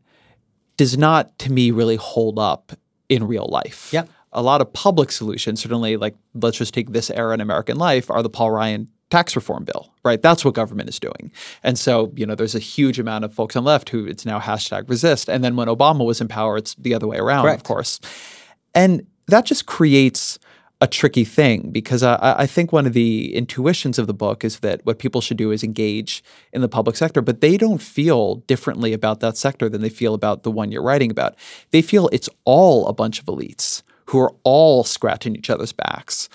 does 0.77 0.97
not, 0.97 1.39
to 1.39 1.53
me, 1.53 1.71
really 1.71 1.97
hold 1.97 2.39
up 2.39 2.73
in 3.09 3.27
real 3.27 3.49
life. 3.51 3.91
Yeah 3.93 4.05
A 4.33 4.43
lot 4.43 4.63
of 4.63 4.73
public 4.73 5.13
solutions, 5.13 5.61
certainly, 5.61 5.99
like 5.99 6.15
let's 6.35 6.57
just 6.57 6.73
take 6.73 6.93
this 6.93 7.11
era 7.11 7.35
in 7.35 7.41
American 7.41 7.77
life, 7.77 8.11
are 8.11 8.23
the 8.23 8.31
Paul 8.31 8.51
Ryan 8.51 8.89
tax 9.13 9.37
reform 9.37 9.63
bill, 9.63 9.93
right? 10.07 10.23
That's 10.23 10.43
what 10.43 10.55
government 10.55 10.89
is 10.89 10.99
doing. 10.99 11.31
And 11.63 11.79
so, 11.79 12.11
you 12.17 12.25
know, 12.25 12.35
there's 12.35 12.55
a 12.55 12.59
huge 12.59 12.99
amount 12.99 13.27
of 13.27 13.35
folks 13.35 13.57
on 13.57 13.65
the 13.65 13.69
left 13.69 13.91
who 13.91 14.07
it's 14.07 14.25
now 14.25 14.41
hashtag 14.41 14.89
resist. 14.89 15.29
And 15.29 15.45
then 15.45 15.55
when 15.55 15.69
Obama 15.69 16.07
was 16.07 16.23
in 16.23 16.29
power, 16.29 16.57
it's 16.57 16.75
the 16.77 16.95
other 16.95 17.07
way 17.07 17.19
around, 17.19 17.45
of 17.57 17.65
course. 17.65 18.01
And 18.75 19.07
that 19.27 19.45
just 19.45 19.67
creates 19.67 20.39
a 20.81 20.87
tricky 20.87 21.25
thing 21.25 21.71
because 21.73 22.03
I, 22.03 22.17
I 22.39 22.47
think 22.47 22.73
one 22.73 22.87
of 22.87 22.95
the 22.95 23.35
intuitions 23.35 23.99
of 23.99 24.07
the 24.07 24.15
book 24.15 24.45
is 24.45 24.61
that 24.61 24.81
what 24.87 24.99
people 24.99 25.21
should 25.21 25.37
do 25.37 25.53
is 25.53 25.63
engage 25.63 26.25
in 26.55 26.63
the 26.63 26.69
public 26.69 26.97
sector, 26.97 27.21
but 27.21 27.43
they 27.43 27.59
don't 27.59 27.83
feel 27.83 28.37
differently 28.47 28.95
about 28.95 29.21
that 29.21 29.37
sector 29.37 29.69
than 29.69 29.83
they 29.83 29.91
feel 29.91 30.15
about 30.15 30.43
the 30.43 30.51
one 30.51 30.73
you're 30.73 30.83
writing 30.83 31.11
about. 31.11 31.37
They 31.71 31.83
feel 31.83 32.09
it's 32.13 32.31
all 32.47 32.87
a 32.87 32.95
bunch 32.95 33.21
of 33.21 33.27
elites 33.27 33.83
who 34.07 34.19
are 34.21 34.35
all 34.43 34.85
scratching 34.85 35.37
each 35.37 35.51
other's 35.51 35.73
backs. 35.73 36.31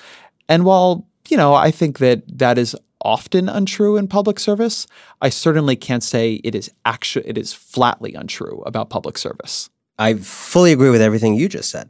And 0.48 0.64
while, 0.64 1.08
you 1.30 1.38
know, 1.38 1.54
I 1.54 1.72
think 1.72 2.00
that 2.00 2.24
that 2.38 2.58
is 2.58 2.76
often 3.02 3.48
untrue 3.48 3.98
in 3.98 4.08
public 4.08 4.40
service, 4.40 4.88
I 5.22 5.30
certainly 5.30 5.76
can't 5.76 6.04
say 6.04 6.42
it 6.44 6.56
is 6.56 6.72
actually 6.86 7.28
it 7.28 7.38
is 7.38 7.54
flatly 7.54 8.14
untrue 8.14 8.64
about 8.66 8.90
public 8.90 9.18
service. 9.18 9.70
I 10.00 10.16
fully 10.16 10.72
agree 10.72 10.90
with 10.90 11.02
everything 11.02 11.36
you 11.36 11.50
just 11.50 11.70
said. 11.70 11.90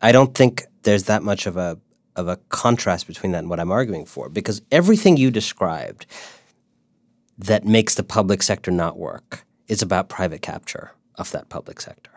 I 0.00 0.12
don't 0.12 0.34
think 0.34 0.64
there's 0.82 1.04
that 1.04 1.22
much 1.22 1.46
of 1.46 1.56
a 1.56 1.78
of 2.16 2.28
a 2.28 2.36
contrast 2.50 3.06
between 3.06 3.32
that 3.32 3.38
and 3.38 3.50
what 3.50 3.58
I'm 3.58 3.72
arguing 3.72 4.04
for 4.04 4.28
because 4.28 4.60
everything 4.70 5.16
you 5.16 5.30
described 5.30 6.04
that 7.38 7.64
makes 7.64 7.94
the 7.94 8.02
public 8.02 8.42
sector 8.42 8.70
not 8.70 8.98
work 8.98 9.46
is 9.68 9.80
about 9.80 10.10
private 10.10 10.42
capture 10.42 10.90
of 11.16 11.30
that 11.32 11.48
public 11.48 11.80
sector. 11.80 12.10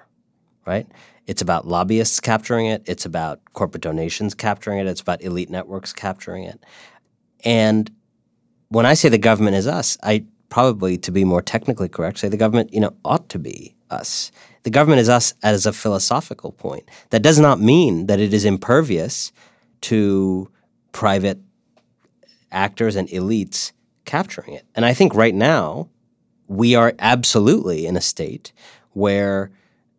Right? 0.66 0.88
It's 1.28 1.42
about 1.42 1.68
lobbyists 1.68 2.20
capturing 2.20 2.68
it, 2.68 2.84
it's 2.86 3.06
about 3.06 3.42
corporate 3.54 3.84
donations 3.84 4.34
capturing 4.34 4.80
it, 4.80 4.88
it's 4.88 5.02
about 5.02 5.24
elite 5.24 5.50
networks 5.50 5.94
capturing 5.94 6.44
it. 6.44 6.64
And 7.44 7.92
when 8.70 8.86
I 8.86 8.94
say 8.94 9.10
the 9.10 9.18
government 9.18 9.56
is 9.56 9.68
us, 9.68 9.98
I 10.04 10.26
probably, 10.50 10.98
to 11.00 11.12
be 11.12 11.24
more 11.24 11.42
technically 11.42 11.90
correct, 11.90 12.20
say 12.20 12.30
the 12.30 12.38
government, 12.38 12.74
you 12.74 12.80
know, 12.80 12.96
ought 13.04 13.30
to 13.30 13.40
be 13.40 13.76
us. 13.90 14.32
The 14.64 14.70
government 14.70 15.02
is 15.02 15.10
us 15.10 15.34
as 15.44 15.66
a 15.66 15.74
philosophical 15.74 16.52
point. 16.52 16.90
That 17.10 17.22
does 17.22 17.40
not 17.40 17.60
mean 17.60 18.08
that 18.08 18.20
it 18.20 18.34
is 18.34 18.46
impervious 18.46 19.32
to 19.82 20.50
private 20.92 21.40
actors 22.52 22.96
and 22.96 23.08
elites 23.10 23.72
capturing 24.06 24.54
it. 24.54 24.66
And 24.76 24.86
I 24.86 24.94
think 24.94 25.14
right 25.14 25.36
now 25.36 25.90
we 26.48 26.76
are 26.76 26.94
absolutely 27.00 27.86
in 27.86 27.98
a 27.98 28.02
state 28.02 28.54
where 28.94 29.52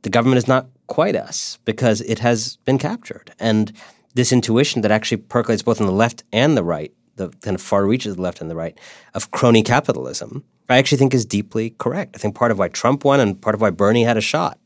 the 0.03 0.11
government 0.11 0.39
is 0.39 0.49
not 0.49 0.67
quite 0.87 1.17
us 1.17 1.59
because 1.65 2.01
it 2.03 2.19
has 2.21 2.57
been 2.65 2.79
captured. 2.79 3.33
And 3.39 3.73
this 4.15 4.33
intuition 4.33 4.83
that 4.83 4.91
actually 4.91 5.19
percolates 5.19 5.63
both 5.63 5.81
on 5.81 5.87
the 5.87 5.93
left 5.93 6.25
and 6.33 6.57
the 6.57 6.65
right, 6.65 6.93
the 7.17 7.29
kind 7.43 7.55
of 7.55 7.63
far 7.63 7.87
reaches 7.87 8.13
of 8.13 8.17
the 8.17 8.23
left 8.23 8.41
and 8.41 8.51
the 8.51 8.57
right, 8.57 8.79
of 9.15 9.31
crony 9.31 9.63
capitalism, 9.63 10.45
I 10.69 10.79
actually 10.79 10.99
think 10.99 11.15
is 11.15 11.25
deeply 11.25 11.71
correct. 11.71 12.17
I 12.17 12.19
think 12.19 12.35
part 12.35 12.51
of 12.51 12.59
why 12.59 12.69
Trump 12.69 13.05
won 13.05 13.21
and 13.21 13.41
part 13.41 13.55
of 13.55 13.61
why 13.61 13.71
Bernie 13.71 14.05
had 14.05 14.17
a 14.17 14.23
shot 14.23 14.59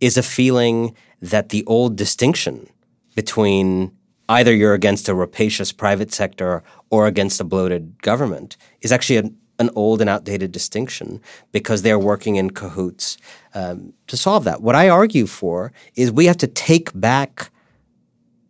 is 0.00 0.16
a 0.16 0.22
feeling 0.22 0.94
that 1.20 1.50
the 1.50 1.64
old 1.66 1.96
distinction 1.96 2.68
between 3.14 3.92
either 4.28 4.54
you're 4.54 4.74
against 4.74 5.08
a 5.08 5.14
rapacious 5.14 5.72
private 5.72 6.12
sector 6.12 6.62
or 6.90 7.06
against 7.06 7.40
a 7.40 7.44
bloated 7.44 8.00
government 8.02 8.56
is 8.82 8.92
actually 8.92 9.16
an, 9.16 9.37
an 9.58 9.70
old 9.74 10.00
and 10.00 10.08
outdated 10.08 10.52
distinction 10.52 11.20
because 11.52 11.82
they're 11.82 11.98
working 11.98 12.36
in 12.36 12.50
cahoots 12.50 13.16
um, 13.54 13.92
to 14.06 14.16
solve 14.16 14.44
that. 14.44 14.62
What 14.62 14.74
I 14.74 14.88
argue 14.88 15.26
for 15.26 15.72
is 15.96 16.12
we 16.12 16.26
have 16.26 16.36
to 16.38 16.46
take 16.46 16.90
back 16.98 17.50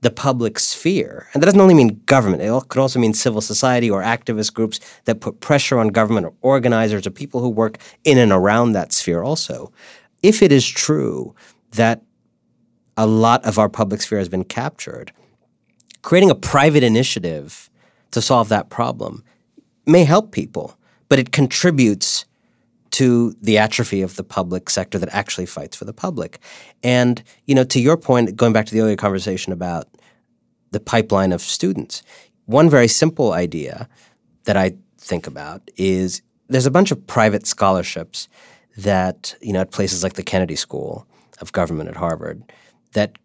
the 0.00 0.11
public 0.11 0.59
sphere. 0.59 1.26
And 1.32 1.42
that 1.42 1.46
doesn't 1.46 1.61
only 1.61 1.74
mean 1.74 2.00
government, 2.06 2.42
it 2.42 2.68
could 2.68 2.80
also 2.80 3.00
mean 3.00 3.14
civil 3.14 3.40
society 3.40 3.90
or 3.90 4.02
activist 4.02 4.54
groups 4.54 4.78
that 5.06 5.20
put 5.20 5.40
pressure 5.40 5.78
on 5.78 5.88
government 5.88 6.26
or 6.26 6.34
organizers 6.40 7.06
or 7.06 7.11
people 7.11 7.40
who 7.40 7.48
work 7.48 7.78
in 8.04 8.18
and 8.18 8.30
around 8.30 8.72
that 8.72 8.92
sphere 8.92 9.22
also. 9.22 9.72
If 10.22 10.42
it 10.42 10.52
is 10.52 10.66
true 10.66 11.34
that 11.72 12.02
a 12.96 13.06
lot 13.06 13.44
of 13.44 13.59
our 13.59 13.68
public 13.68 14.00
sphere 14.02 14.18
has 14.18 14.28
been 14.28 14.44
captured, 14.44 15.12
creating 16.02 16.30
a 16.30 16.34
private 16.34 16.82
initiative 16.82 17.68
to 18.12 18.22
solve 18.22 18.48
that 18.48 18.70
problem 18.70 19.24
may 19.86 20.04
help 20.04 20.32
people, 20.32 20.77
but 21.09 21.18
it 21.18 21.32
contributes 21.32 22.24
to 22.90 23.34
the 23.42 23.59
atrophy 23.59 24.02
of 24.02 24.16
the 24.16 24.24
public 24.24 24.70
sector 24.70 24.98
that 24.98 25.09
actually 25.12 25.46
fights 25.46 25.76
for 25.76 25.84
the 25.84 25.92
public. 25.92 26.38
And, 26.82 27.22
you 27.46 27.54
know, 27.54 27.64
to 27.64 27.80
your 27.80 27.96
point, 27.96 28.34
going 28.36 28.52
back 28.52 28.66
to 28.66 28.74
the 28.74 28.80
earlier 28.80 28.96
conversation 28.96 29.52
about 29.52 29.88
the 30.70 30.80
pipeline 30.80 31.32
of 31.32 31.40
students, 31.42 32.02
one 32.46 32.70
very 32.70 32.88
simple 32.88 33.32
idea 33.32 33.88
that 34.44 34.56
I 34.56 34.72
think 34.98 35.26
about 35.26 35.70
is 35.76 36.22
there's 36.48 36.66
a 36.66 36.70
bunch 36.70 36.90
of 36.90 37.06
private 37.06 37.46
scholarships 37.46 38.28
that, 38.78 39.34
you 39.42 39.52
know, 39.52 39.61
at 39.61 39.70
places 39.70 40.02
like 40.02 40.14
the 40.14 40.22
Kennedy 40.22 40.56
School 40.56 41.06
of 41.40 41.52
Government 41.52 41.90
at 41.90 41.96
Harvard 41.96 42.42
that 42.92 43.18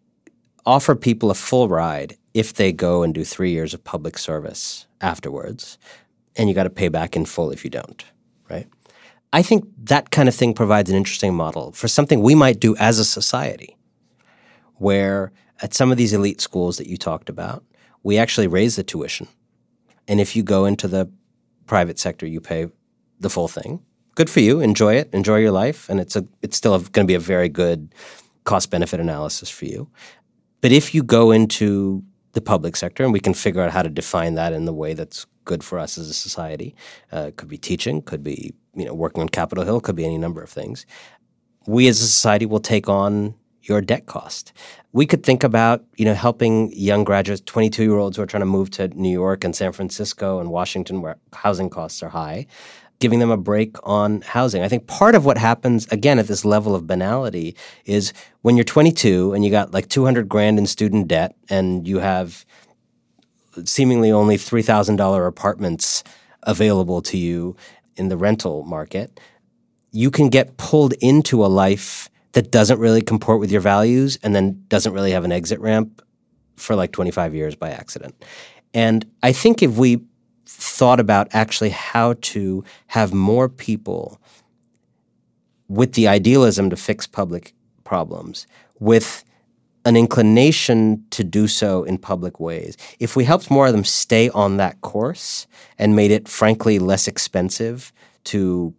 offer 0.66 0.94
people 0.94 1.30
a 1.30 1.34
full 1.34 1.68
ride 1.68 2.16
if 2.34 2.54
they 2.54 2.72
go 2.72 3.02
and 3.02 3.14
do 3.14 3.24
three 3.24 3.50
years 3.50 3.72
of 3.72 3.82
public 3.84 4.18
service 4.18 4.86
afterwards. 5.00 5.78
And 6.36 6.48
you 6.48 6.54
got 6.54 6.64
to 6.64 6.70
pay 6.70 6.88
back 6.88 7.16
in 7.16 7.24
full 7.24 7.50
if 7.50 7.64
you 7.64 7.70
don't, 7.70 8.04
right? 8.50 8.66
I 9.32 9.42
think 9.42 9.64
that 9.84 10.10
kind 10.10 10.28
of 10.28 10.34
thing 10.34 10.54
provides 10.54 10.90
an 10.90 10.96
interesting 10.96 11.34
model 11.34 11.72
for 11.72 11.88
something 11.88 12.20
we 12.20 12.34
might 12.34 12.60
do 12.60 12.76
as 12.76 12.98
a 12.98 13.04
society, 13.04 13.76
where 14.76 15.32
at 15.60 15.74
some 15.74 15.90
of 15.90 15.96
these 15.96 16.12
elite 16.12 16.40
schools 16.40 16.76
that 16.78 16.88
you 16.88 16.96
talked 16.96 17.28
about, 17.28 17.64
we 18.02 18.18
actually 18.18 18.46
raise 18.46 18.76
the 18.76 18.82
tuition. 18.82 19.28
And 20.06 20.20
if 20.20 20.36
you 20.36 20.42
go 20.42 20.64
into 20.66 20.88
the 20.88 21.10
private 21.66 21.98
sector, 21.98 22.26
you 22.26 22.40
pay 22.40 22.66
the 23.20 23.30
full 23.30 23.48
thing. 23.48 23.80
Good 24.14 24.30
for 24.30 24.40
you. 24.40 24.60
Enjoy 24.60 24.94
it. 24.94 25.08
Enjoy 25.12 25.38
your 25.38 25.50
life. 25.50 25.88
And 25.88 25.98
it's 25.98 26.14
a 26.14 26.26
it's 26.42 26.56
still 26.56 26.78
going 26.78 27.06
to 27.06 27.10
be 27.10 27.14
a 27.14 27.20
very 27.20 27.48
good 27.48 27.94
cost 28.44 28.70
benefit 28.70 29.00
analysis 29.00 29.50
for 29.50 29.64
you. 29.64 29.88
But 30.60 30.72
if 30.72 30.94
you 30.94 31.02
go 31.02 31.30
into 31.30 32.04
the 32.34 32.40
public 32.40 32.76
sector, 32.76 33.04
and 33.04 33.12
we 33.12 33.20
can 33.20 33.34
figure 33.34 33.62
out 33.62 33.70
how 33.70 33.82
to 33.82 33.88
define 33.88 34.34
that 34.34 34.52
in 34.52 34.64
the 34.64 34.72
way 34.72 34.94
that's 34.94 35.26
good 35.44 35.62
for 35.62 35.78
us 35.78 35.98
as 35.98 36.08
a 36.08 36.14
society, 36.14 36.74
uh, 37.12 37.30
could 37.36 37.48
be 37.48 37.58
teaching, 37.58 38.02
could 38.02 38.22
be 38.22 38.54
you 38.74 38.84
know 38.84 38.94
working 38.94 39.22
on 39.22 39.28
Capitol 39.28 39.64
Hill, 39.64 39.80
could 39.80 39.96
be 39.96 40.04
any 40.04 40.18
number 40.18 40.42
of 40.42 40.50
things. 40.50 40.86
We 41.66 41.88
as 41.88 42.00
a 42.00 42.06
society 42.06 42.46
will 42.46 42.60
take 42.60 42.88
on 42.88 43.34
your 43.62 43.80
debt 43.80 44.04
cost. 44.04 44.52
We 44.92 45.06
could 45.06 45.22
think 45.22 45.42
about 45.42 45.84
you 45.96 46.04
know 46.04 46.14
helping 46.14 46.72
young 46.72 47.04
graduates, 47.04 47.42
twenty 47.46 47.70
two 47.70 47.84
year 47.84 47.96
olds 47.96 48.16
who 48.16 48.22
are 48.22 48.26
trying 48.26 48.42
to 48.42 48.46
move 48.46 48.70
to 48.72 48.88
New 48.88 49.12
York 49.12 49.44
and 49.44 49.56
San 49.56 49.72
Francisco 49.72 50.40
and 50.40 50.50
Washington, 50.50 51.00
where 51.00 51.16
housing 51.32 51.70
costs 51.70 52.02
are 52.02 52.10
high 52.10 52.46
giving 53.00 53.18
them 53.18 53.30
a 53.30 53.36
break 53.36 53.76
on 53.82 54.22
housing. 54.22 54.62
I 54.62 54.68
think 54.68 54.86
part 54.86 55.14
of 55.14 55.24
what 55.24 55.36
happens 55.36 55.86
again 55.88 56.18
at 56.18 56.26
this 56.26 56.44
level 56.44 56.74
of 56.74 56.86
banality 56.86 57.56
is 57.84 58.12
when 58.42 58.56
you're 58.56 58.64
22 58.64 59.32
and 59.34 59.44
you 59.44 59.50
got 59.50 59.72
like 59.72 59.88
200 59.88 60.28
grand 60.28 60.58
in 60.58 60.66
student 60.66 61.08
debt 61.08 61.34
and 61.48 61.86
you 61.86 61.98
have 61.98 62.46
seemingly 63.64 64.10
only 64.10 64.36
$3,000 64.36 65.28
apartments 65.28 66.02
available 66.44 67.02
to 67.02 67.18
you 67.18 67.56
in 67.96 68.08
the 68.08 68.16
rental 68.16 68.64
market, 68.64 69.20
you 69.92 70.10
can 70.10 70.28
get 70.28 70.56
pulled 70.56 70.92
into 70.94 71.44
a 71.44 71.46
life 71.46 72.08
that 72.32 72.50
doesn't 72.50 72.80
really 72.80 73.00
comport 73.00 73.38
with 73.38 73.50
your 73.50 73.60
values 73.60 74.18
and 74.22 74.34
then 74.34 74.64
doesn't 74.68 74.92
really 74.92 75.12
have 75.12 75.24
an 75.24 75.32
exit 75.32 75.60
ramp 75.60 76.02
for 76.56 76.74
like 76.74 76.92
25 76.92 77.34
years 77.34 77.54
by 77.54 77.70
accident. 77.70 78.14
And 78.72 79.08
I 79.22 79.32
think 79.32 79.62
if 79.62 79.76
we 79.76 80.02
thought 80.56 81.00
about 81.00 81.28
actually 81.32 81.70
how 81.70 82.14
to 82.20 82.64
have 82.88 83.12
more 83.12 83.48
people 83.48 84.20
with 85.68 85.94
the 85.94 86.08
idealism 86.08 86.70
to 86.70 86.76
fix 86.76 87.06
public 87.06 87.54
problems, 87.84 88.46
with 88.78 89.24
an 89.84 89.96
inclination 89.96 91.04
to 91.10 91.22
do 91.22 91.46
so 91.46 91.84
in 91.84 91.98
public 91.98 92.40
ways. 92.40 92.76
If 93.00 93.16
we 93.16 93.24
helped 93.24 93.50
more 93.50 93.66
of 93.66 93.72
them 93.72 93.84
stay 93.84 94.30
on 94.30 94.56
that 94.56 94.80
course 94.80 95.46
and 95.78 95.94
made 95.94 96.10
it, 96.10 96.28
frankly, 96.28 96.78
less 96.78 97.06
expensive 97.06 97.92
to 98.24 98.72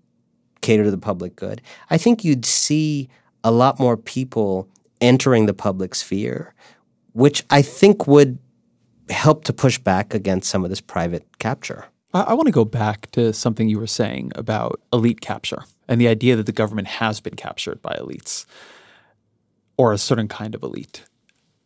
cater 0.61 0.83
to 0.83 0.91
the 0.91 0.97
public 0.97 1.35
good, 1.35 1.61
I 1.89 1.97
think 1.97 2.23
you'd 2.23 2.45
see 2.45 3.09
a 3.43 3.51
lot 3.51 3.79
more 3.79 3.97
people 3.97 4.67
entering 5.01 5.45
the 5.45 5.53
public 5.53 5.93
sphere, 5.93 6.55
which 7.13 7.43
I 7.49 7.61
think 7.61 8.07
would 8.07 8.39
help 9.09 9.43
to 9.45 9.53
push 9.53 9.77
back 9.77 10.13
against 10.13 10.49
some 10.49 10.63
of 10.63 10.69
this 10.69 10.81
private 10.81 11.25
capture. 11.39 11.85
I, 12.13 12.21
I 12.21 12.33
want 12.33 12.47
to 12.47 12.51
go 12.51 12.65
back 12.65 13.11
to 13.11 13.33
something 13.33 13.69
you 13.69 13.79
were 13.79 13.87
saying 13.87 14.31
about 14.35 14.81
elite 14.91 15.21
capture 15.21 15.63
and 15.87 16.01
the 16.01 16.07
idea 16.07 16.35
that 16.35 16.45
the 16.45 16.51
government 16.51 16.87
has 16.87 17.19
been 17.19 17.35
captured 17.35 17.81
by 17.81 17.95
elites 17.95 18.45
or 19.77 19.93
a 19.93 19.97
certain 19.97 20.27
kind 20.27 20.55
of 20.55 20.63
elite. 20.63 21.03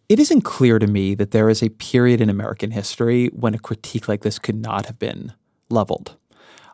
It 0.09 0.19
isn't 0.19 0.41
clear 0.41 0.79
to 0.79 0.87
me 0.87 1.13
that 1.15 1.31
there 1.31 1.49
is 1.49 1.61
a 1.61 1.69
period 1.69 2.19
in 2.19 2.29
American 2.29 2.71
history 2.71 3.27
when 3.27 3.53
a 3.53 3.59
critique 3.59 4.07
like 4.07 4.23
this 4.23 4.39
could 4.39 4.55
not 4.55 4.87
have 4.87 4.97
been 4.97 5.33
leveled. 5.69 6.15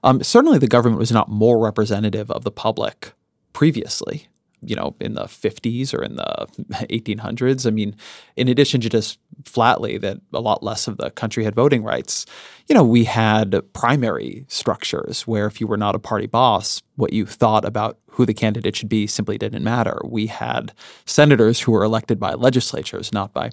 Um, 0.04 0.24
certainly, 0.24 0.58
the 0.58 0.68
government 0.68 1.00
was 1.00 1.12
not 1.12 1.30
more 1.30 1.60
representative 1.60 2.32
of 2.32 2.44
the 2.44 2.52
public 2.52 3.12
previously 3.52 4.28
you 4.62 4.76
know, 4.76 4.96
in 5.00 5.14
the 5.14 5.26
50s 5.26 5.94
or 5.94 6.04
in 6.04 6.16
the 6.16 6.48
1800s. 6.90 7.66
I 7.68 7.70
mean, 7.70 7.96
in 8.36 8.48
addition 8.48 8.82
to 8.82 8.90
just 8.90 9.20
flatly 9.44 9.98
that 10.00 10.18
a 10.34 10.40
lot 10.40 10.64
less 10.64 10.88
of 10.88 10.98
the 10.98 11.12
country 11.12 11.44
had 11.44 11.56
voting 11.56 11.84
rights, 11.84 12.26
you 12.68 12.76
know, 12.76 12.84
we 12.84 13.04
had 13.04 13.62
primary 13.74 14.46
structures 14.48 15.28
where 15.28 15.46
if 15.46 15.62
you 15.62 15.68
were 15.68 15.78
not 15.78 15.96
a 15.96 16.00
party 16.00 16.28
boss, 16.28 16.82
what 16.96 17.14
you 17.14 17.26
thought 17.26 17.66
about 17.66 17.98
who 18.08 18.26
the 18.26 18.34
candidate 18.34 18.76
should 18.76 18.90
be 18.90 19.08
simply 19.08 19.38
didn't 19.38 19.64
matter. 19.64 20.00
We 20.06 20.28
had 20.28 20.74
senators 21.06 21.60
who 21.60 21.74
were 21.74 21.84
elected 21.84 22.20
by 22.20 22.34
legislatures, 22.34 23.12
not 23.12 23.34
by. 23.34 23.52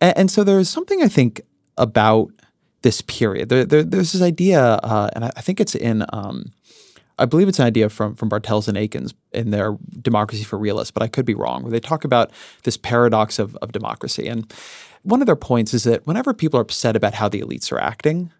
And, 0.00 0.30
so 0.30 0.44
there's 0.44 0.68
something 0.68 1.02
I 1.02 1.08
think 1.08 1.40
about 1.76 2.30
this 2.82 3.00
period. 3.02 3.48
There, 3.48 3.64
there, 3.64 3.82
there's 3.82 4.12
this 4.12 4.22
idea, 4.22 4.62
uh, 4.62 5.10
and 5.14 5.24
I, 5.24 5.32
I, 5.36 5.40
think 5.40 5.60
it's 5.60 5.74
in. 5.74 6.04
Um, 6.12 6.52
I 7.18 7.26
believe 7.26 7.48
it's 7.48 7.58
an 7.58 7.66
idea 7.66 7.88
from 7.88 8.14
from 8.14 8.28
Bartels 8.28 8.68
and 8.68 8.76
Aikens 8.76 9.14
in 9.32 9.50
their 9.50 9.76
Democracy 10.02 10.44
for 10.44 10.58
Realists, 10.58 10.90
but 10.90 11.02
I 11.02 11.08
could 11.08 11.24
be 11.24 11.34
wrong. 11.34 11.62
Where 11.62 11.72
they 11.72 11.80
talk 11.80 12.04
about 12.04 12.30
this 12.64 12.76
paradox 12.76 13.38
of 13.38 13.56
of 13.56 13.72
democracy, 13.72 14.26
and 14.26 14.52
one 15.02 15.20
of 15.20 15.26
their 15.26 15.36
points 15.36 15.74
is 15.74 15.84
that 15.84 16.06
whenever 16.06 16.32
people 16.34 16.58
are 16.58 16.62
upset 16.62 16.96
about 16.96 17.14
how 17.14 17.28
the 17.28 17.40
elites 17.40 17.70
are 17.70 17.80
acting, 17.80 18.32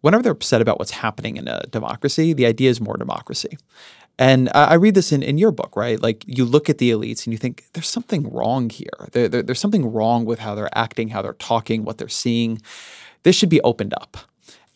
whenever 0.00 0.22
they're 0.22 0.32
upset 0.32 0.60
about 0.60 0.78
what's 0.78 0.90
happening 0.90 1.36
in 1.36 1.46
a 1.46 1.60
democracy, 1.66 2.32
the 2.32 2.46
idea 2.46 2.70
is 2.70 2.80
more 2.80 2.96
democracy. 2.96 3.58
And 4.18 4.48
I, 4.54 4.74
read 4.74 4.94
this 4.94 5.12
in, 5.12 5.22
in 5.22 5.36
your 5.36 5.52
book, 5.52 5.76
right? 5.76 6.00
Like 6.00 6.24
you 6.26 6.46
look 6.46 6.70
at 6.70 6.78
the 6.78 6.90
elites 6.90 7.26
and 7.26 7.34
you 7.34 7.38
think 7.38 7.64
there's 7.74 7.88
something 7.88 8.32
wrong 8.32 8.70
here. 8.70 9.08
There, 9.12 9.28
there, 9.28 9.42
there's 9.42 9.60
something 9.60 9.92
wrong 9.92 10.24
with 10.24 10.38
how 10.38 10.54
they're 10.54 10.70
acting, 10.76 11.08
how 11.08 11.20
they're 11.20 11.34
talking, 11.34 11.84
what 11.84 11.98
they're 11.98 12.08
seeing. 12.08 12.62
This 13.24 13.36
should 13.36 13.50
be 13.50 13.60
opened 13.60 13.92
up. 13.92 14.16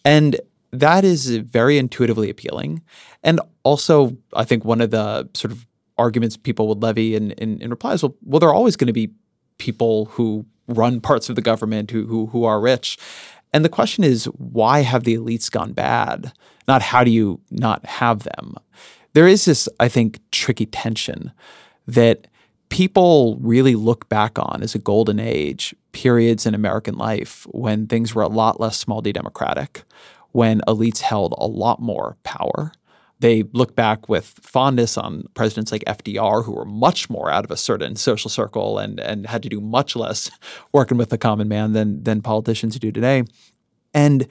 And 0.04 0.38
that 0.72 1.04
is 1.04 1.36
very 1.36 1.78
intuitively 1.78 2.30
appealing. 2.30 2.82
And 3.22 3.40
also, 3.64 4.16
I 4.34 4.44
think 4.44 4.64
one 4.64 4.80
of 4.80 4.90
the 4.90 5.28
sort 5.34 5.52
of 5.52 5.66
arguments 5.98 6.36
people 6.36 6.68
would 6.68 6.82
levy 6.82 7.14
in, 7.14 7.32
in, 7.32 7.60
in 7.60 7.70
replies, 7.70 8.02
well, 8.02 8.16
well, 8.22 8.40
there 8.40 8.48
are 8.48 8.54
always 8.54 8.76
going 8.76 8.86
to 8.86 8.92
be 8.92 9.12
people 9.58 10.06
who 10.06 10.46
run 10.68 11.00
parts 11.00 11.28
of 11.28 11.36
the 11.36 11.42
government 11.42 11.90
who, 11.90 12.06
who, 12.06 12.26
who 12.26 12.44
are 12.44 12.60
rich. 12.60 12.96
And 13.52 13.64
the 13.64 13.68
question 13.68 14.04
is, 14.04 14.26
why 14.26 14.80
have 14.80 15.04
the 15.04 15.16
elites 15.16 15.50
gone 15.50 15.72
bad? 15.72 16.32
Not 16.68 16.82
how 16.82 17.04
do 17.04 17.10
you 17.10 17.40
not 17.50 17.84
have 17.84 18.20
them? 18.20 18.54
There 19.12 19.26
is 19.26 19.44
this, 19.44 19.68
I 19.80 19.88
think, 19.88 20.20
tricky 20.30 20.66
tension 20.66 21.32
that 21.88 22.28
people 22.68 23.36
really 23.40 23.74
look 23.74 24.08
back 24.08 24.38
on 24.38 24.62
as 24.62 24.76
a 24.76 24.78
golden 24.78 25.18
age 25.18 25.74
periods 25.90 26.46
in 26.46 26.54
American 26.54 26.96
life 26.96 27.44
when 27.50 27.88
things 27.88 28.14
were 28.14 28.22
a 28.22 28.28
lot 28.28 28.60
less 28.60 28.78
small 28.78 29.00
d 29.00 29.12
democratic, 29.12 29.82
when 30.32 30.60
elites 30.66 31.00
held 31.00 31.34
a 31.38 31.46
lot 31.46 31.80
more 31.80 32.16
power. 32.22 32.72
They 33.20 33.42
look 33.52 33.76
back 33.76 34.08
with 34.08 34.26
fondness 34.40 34.96
on 34.96 35.24
presidents 35.34 35.72
like 35.72 35.84
FDR, 35.86 36.44
who 36.44 36.52
were 36.52 36.64
much 36.64 37.10
more 37.10 37.30
out 37.30 37.44
of 37.44 37.50
a 37.50 37.56
certain 37.56 37.96
social 37.96 38.30
circle 38.30 38.78
and, 38.78 38.98
and 38.98 39.26
had 39.26 39.42
to 39.42 39.48
do 39.50 39.60
much 39.60 39.94
less 39.94 40.30
working 40.72 40.96
with 40.96 41.10
the 41.10 41.18
common 41.18 41.48
man 41.48 41.72
than, 41.72 42.02
than 42.02 42.22
politicians 42.22 42.78
do 42.78 42.90
today. 42.90 43.24
And 43.92 44.26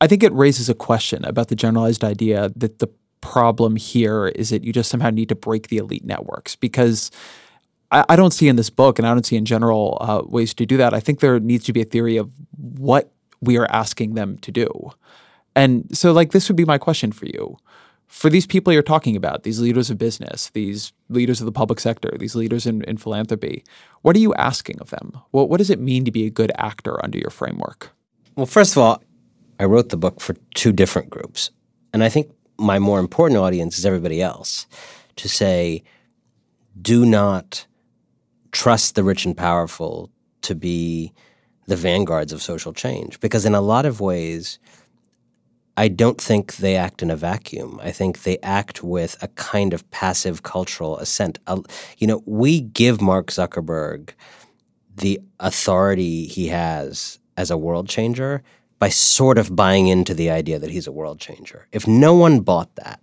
I 0.00 0.06
think 0.06 0.22
it 0.22 0.32
raises 0.32 0.68
a 0.68 0.74
question 0.74 1.24
about 1.24 1.48
the 1.48 1.56
generalized 1.56 2.02
idea 2.02 2.50
that 2.56 2.80
the 2.80 2.88
problem 3.20 3.76
here 3.76 4.28
is 4.28 4.50
that 4.50 4.64
you 4.64 4.72
just 4.72 4.90
somehow 4.90 5.10
need 5.10 5.28
to 5.28 5.34
break 5.34 5.68
the 5.68 5.78
elite 5.78 6.04
networks 6.04 6.54
because 6.56 7.10
I, 7.90 8.04
I 8.08 8.16
don't 8.16 8.32
see 8.32 8.48
in 8.48 8.56
this 8.56 8.70
book, 8.70 8.98
and 8.98 9.06
I 9.06 9.12
don't 9.12 9.24
see 9.24 9.36
in 9.36 9.44
general 9.44 9.98
uh, 10.00 10.22
ways 10.24 10.54
to 10.54 10.66
do 10.66 10.76
that. 10.76 10.92
I 10.92 11.00
think 11.00 11.20
there 11.20 11.38
needs 11.40 11.64
to 11.64 11.72
be 11.72 11.80
a 11.80 11.84
theory 11.84 12.16
of 12.16 12.30
what 12.56 13.12
we 13.46 13.56
are 13.56 13.70
asking 13.70 14.14
them 14.14 14.38
to 14.38 14.52
do. 14.52 14.68
And 15.54 15.86
so, 15.96 16.12
like, 16.12 16.32
this 16.32 16.48
would 16.48 16.56
be 16.56 16.64
my 16.64 16.78
question 16.78 17.12
for 17.12 17.26
you. 17.26 17.56
For 18.08 18.30
these 18.30 18.46
people 18.46 18.72
you're 18.72 18.82
talking 18.82 19.16
about, 19.16 19.42
these 19.42 19.60
leaders 19.60 19.90
of 19.90 19.98
business, 19.98 20.50
these 20.50 20.92
leaders 21.08 21.40
of 21.40 21.46
the 21.46 21.52
public 21.52 21.80
sector, 21.80 22.10
these 22.18 22.36
leaders 22.36 22.66
in, 22.66 22.82
in 22.84 22.98
philanthropy, 22.98 23.64
what 24.02 24.14
are 24.14 24.20
you 24.20 24.34
asking 24.34 24.80
of 24.80 24.90
them? 24.90 25.18
What, 25.30 25.48
what 25.48 25.58
does 25.58 25.70
it 25.70 25.80
mean 25.80 26.04
to 26.04 26.12
be 26.12 26.24
a 26.26 26.30
good 26.30 26.52
actor 26.56 27.02
under 27.04 27.18
your 27.18 27.30
framework? 27.30 27.90
Well, 28.36 28.46
first 28.46 28.76
of 28.76 28.82
all, 28.82 29.02
I 29.58 29.64
wrote 29.64 29.88
the 29.88 29.96
book 29.96 30.20
for 30.20 30.36
two 30.54 30.72
different 30.72 31.10
groups. 31.10 31.50
And 31.92 32.04
I 32.04 32.08
think 32.08 32.30
my 32.58 32.78
more 32.78 33.00
important 33.00 33.40
audience 33.40 33.78
is 33.78 33.86
everybody 33.86 34.22
else 34.22 34.66
to 35.16 35.28
say, 35.28 35.82
do 36.80 37.04
not 37.06 37.66
trust 38.52 38.94
the 38.94 39.02
rich 39.02 39.24
and 39.24 39.36
powerful 39.36 40.10
to 40.42 40.54
be 40.54 41.12
the 41.66 41.76
vanguards 41.76 42.32
of 42.32 42.42
social 42.42 42.72
change 42.72 43.18
because 43.20 43.44
in 43.44 43.54
a 43.54 43.60
lot 43.60 43.86
of 43.86 44.00
ways 44.00 44.58
I 45.78 45.88
don't 45.88 46.18
think 46.18 46.56
they 46.56 46.74
act 46.74 47.02
in 47.02 47.10
a 47.10 47.16
vacuum. 47.16 47.78
I 47.82 47.92
think 47.92 48.22
they 48.22 48.38
act 48.38 48.82
with 48.82 49.22
a 49.22 49.28
kind 49.28 49.74
of 49.74 49.88
passive 49.90 50.42
cultural 50.42 50.96
assent. 50.98 51.38
You 51.98 52.06
know, 52.06 52.22
we 52.24 52.62
give 52.62 53.02
Mark 53.02 53.26
Zuckerberg 53.26 54.10
the 54.96 55.20
authority 55.38 56.26
he 56.26 56.48
has 56.48 57.18
as 57.36 57.50
a 57.50 57.58
world 57.58 57.90
changer 57.90 58.42
by 58.78 58.88
sort 58.88 59.36
of 59.36 59.54
buying 59.54 59.88
into 59.88 60.14
the 60.14 60.30
idea 60.30 60.58
that 60.58 60.70
he's 60.70 60.86
a 60.86 60.92
world 60.92 61.20
changer. 61.20 61.66
If 61.72 61.86
no 61.86 62.14
one 62.14 62.40
bought 62.40 62.74
that, 62.76 63.00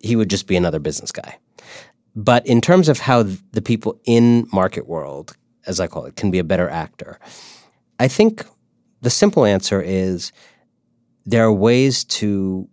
he 0.00 0.14
would 0.14 0.28
just 0.28 0.46
be 0.46 0.56
another 0.56 0.78
business 0.78 1.10
guy. 1.10 1.38
But 2.14 2.46
in 2.46 2.60
terms 2.60 2.90
of 2.90 2.98
how 2.98 3.22
the 3.52 3.62
people 3.62 3.98
in 4.04 4.46
market 4.52 4.86
world, 4.86 5.36
as 5.66 5.80
I 5.80 5.86
call 5.86 6.04
it, 6.04 6.16
can 6.16 6.30
be 6.30 6.38
a 6.38 6.44
better 6.44 6.68
actor, 6.68 7.18
I 7.98 8.08
think 8.08 8.46
the 9.02 9.10
simple 9.10 9.44
answer 9.44 9.80
is 9.80 10.32
there 11.26 11.44
are 11.44 11.52
ways 11.52 12.04
to 12.04 12.68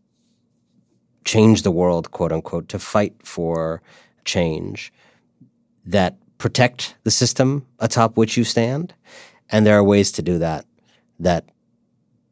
change 1.25 1.63
the 1.63 1.71
world, 1.71 2.11
quote 2.11 2.31
unquote, 2.31 2.69
to 2.69 2.79
fight 2.79 3.15
for 3.23 3.81
change 4.23 4.93
that 5.85 6.17
protect 6.37 6.95
the 7.03 7.11
system 7.11 7.65
atop 7.79 8.17
which 8.17 8.37
you 8.37 8.43
stand. 8.43 8.93
And 9.51 9.65
there 9.65 9.77
are 9.77 9.83
ways 9.83 10.11
to 10.13 10.21
do 10.21 10.37
that 10.39 10.65
that 11.19 11.49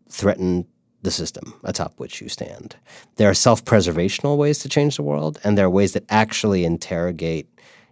threaten 0.10 0.66
the 1.04 1.12
system 1.12 1.54
atop 1.64 1.94
which 2.00 2.22
you 2.22 2.30
stand. 2.30 2.76
There 3.18 3.30
are 3.30 3.34
self 3.34 3.64
preservational 3.66 4.38
ways 4.38 4.60
to 4.60 4.70
change 4.70 4.96
the 4.96 5.04
world, 5.04 5.40
and 5.44 5.58
there 5.58 5.66
are 5.66 5.70
ways 5.70 5.94
that 5.94 6.06
actually 6.10 6.66
interrogate 6.66 7.48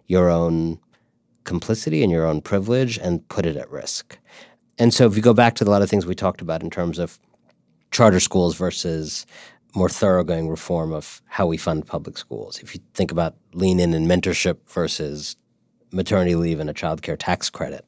your 0.06 0.30
own 0.30 0.78
complicity 1.44 2.02
and 2.02 2.10
your 2.12 2.26
own 2.26 2.40
privilege 2.40 2.98
and 2.98 3.26
put 3.28 3.46
it 3.46 3.56
at 3.56 3.70
risk. 3.70 4.18
And 4.78 4.92
so 4.92 5.06
if 5.06 5.16
you 5.16 5.22
go 5.22 5.34
back 5.34 5.54
to 5.56 5.64
a 5.64 5.70
lot 5.70 5.82
of 5.82 5.90
things 5.90 6.06
we 6.06 6.14
talked 6.14 6.40
about 6.40 6.62
in 6.62 6.70
terms 6.70 6.98
of 6.98 7.18
charter 7.90 8.20
schools 8.20 8.56
versus 8.56 9.26
more 9.74 9.88
thoroughgoing 9.88 10.48
reform 10.48 10.92
of 10.92 11.22
how 11.26 11.46
we 11.46 11.56
fund 11.56 11.86
public 11.86 12.18
schools, 12.18 12.58
if 12.62 12.74
you 12.74 12.80
think 12.94 13.10
about 13.10 13.34
lean 13.54 13.80
in 13.80 13.94
and 13.94 14.06
mentorship 14.08 14.58
versus 14.68 15.36
maternity 15.90 16.34
leave 16.34 16.60
and 16.60 16.70
a 16.70 16.74
child 16.74 17.02
care 17.02 17.16
tax 17.16 17.50
credit, 17.50 17.86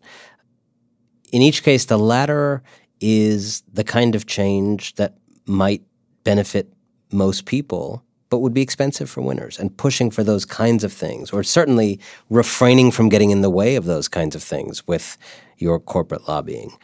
in 1.32 1.42
each 1.42 1.62
case, 1.62 1.86
the 1.86 1.98
latter 1.98 2.62
is 3.00 3.62
the 3.72 3.84
kind 3.84 4.14
of 4.14 4.26
change 4.26 4.94
that 4.94 5.14
might 5.46 5.82
benefit 6.22 6.72
most 7.12 7.44
people 7.44 8.02
but 8.34 8.40
would 8.40 8.52
be 8.52 8.62
expensive 8.62 9.08
for 9.08 9.20
winners 9.20 9.60
and 9.60 9.76
pushing 9.76 10.10
for 10.10 10.24
those 10.24 10.44
kinds 10.44 10.82
of 10.82 10.92
things 10.92 11.30
or 11.30 11.44
certainly 11.44 12.00
refraining 12.30 12.90
from 12.90 13.08
getting 13.08 13.30
in 13.30 13.42
the 13.42 13.48
way 13.50 13.76
of 13.76 13.84
those 13.84 14.08
kinds 14.08 14.34
of 14.34 14.42
things 14.42 14.84
with 14.88 15.16
your 15.58 15.78
corporate 15.78 16.26
lobbying. 16.26 16.76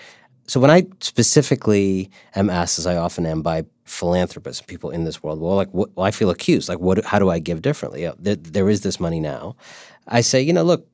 So 0.47 0.61
when 0.61 0.71
I 0.71 0.87
specifically 1.01 2.09
am 2.37 2.49
asked, 2.49 2.79
as 2.79 2.87
I 2.87 2.95
often 2.95 3.27
am 3.27 3.43
by 3.43 3.65
philanthropists, 3.85 4.61
and 4.61 4.69
people 4.69 4.91
in 4.91 5.03
this 5.03 5.25
world, 5.25 5.41
well, 5.41 5.57
like, 5.57 5.71
what, 5.71 5.91
well, 5.97 6.07
I 6.07 6.13
feel 6.13 6.31
accused. 6.31 6.69
Like, 6.69 6.79
what? 6.79 7.05
How 7.05 7.19
do 7.19 7.31
I 7.31 7.41
give 7.41 7.63
differently? 7.63 8.09
there 8.21 8.71
is 8.71 8.83
this 8.83 9.01
money 9.01 9.19
now. 9.19 9.57
I 10.07 10.21
say, 10.21 10.41
you 10.41 10.53
know, 10.53 10.63
look, 10.63 10.87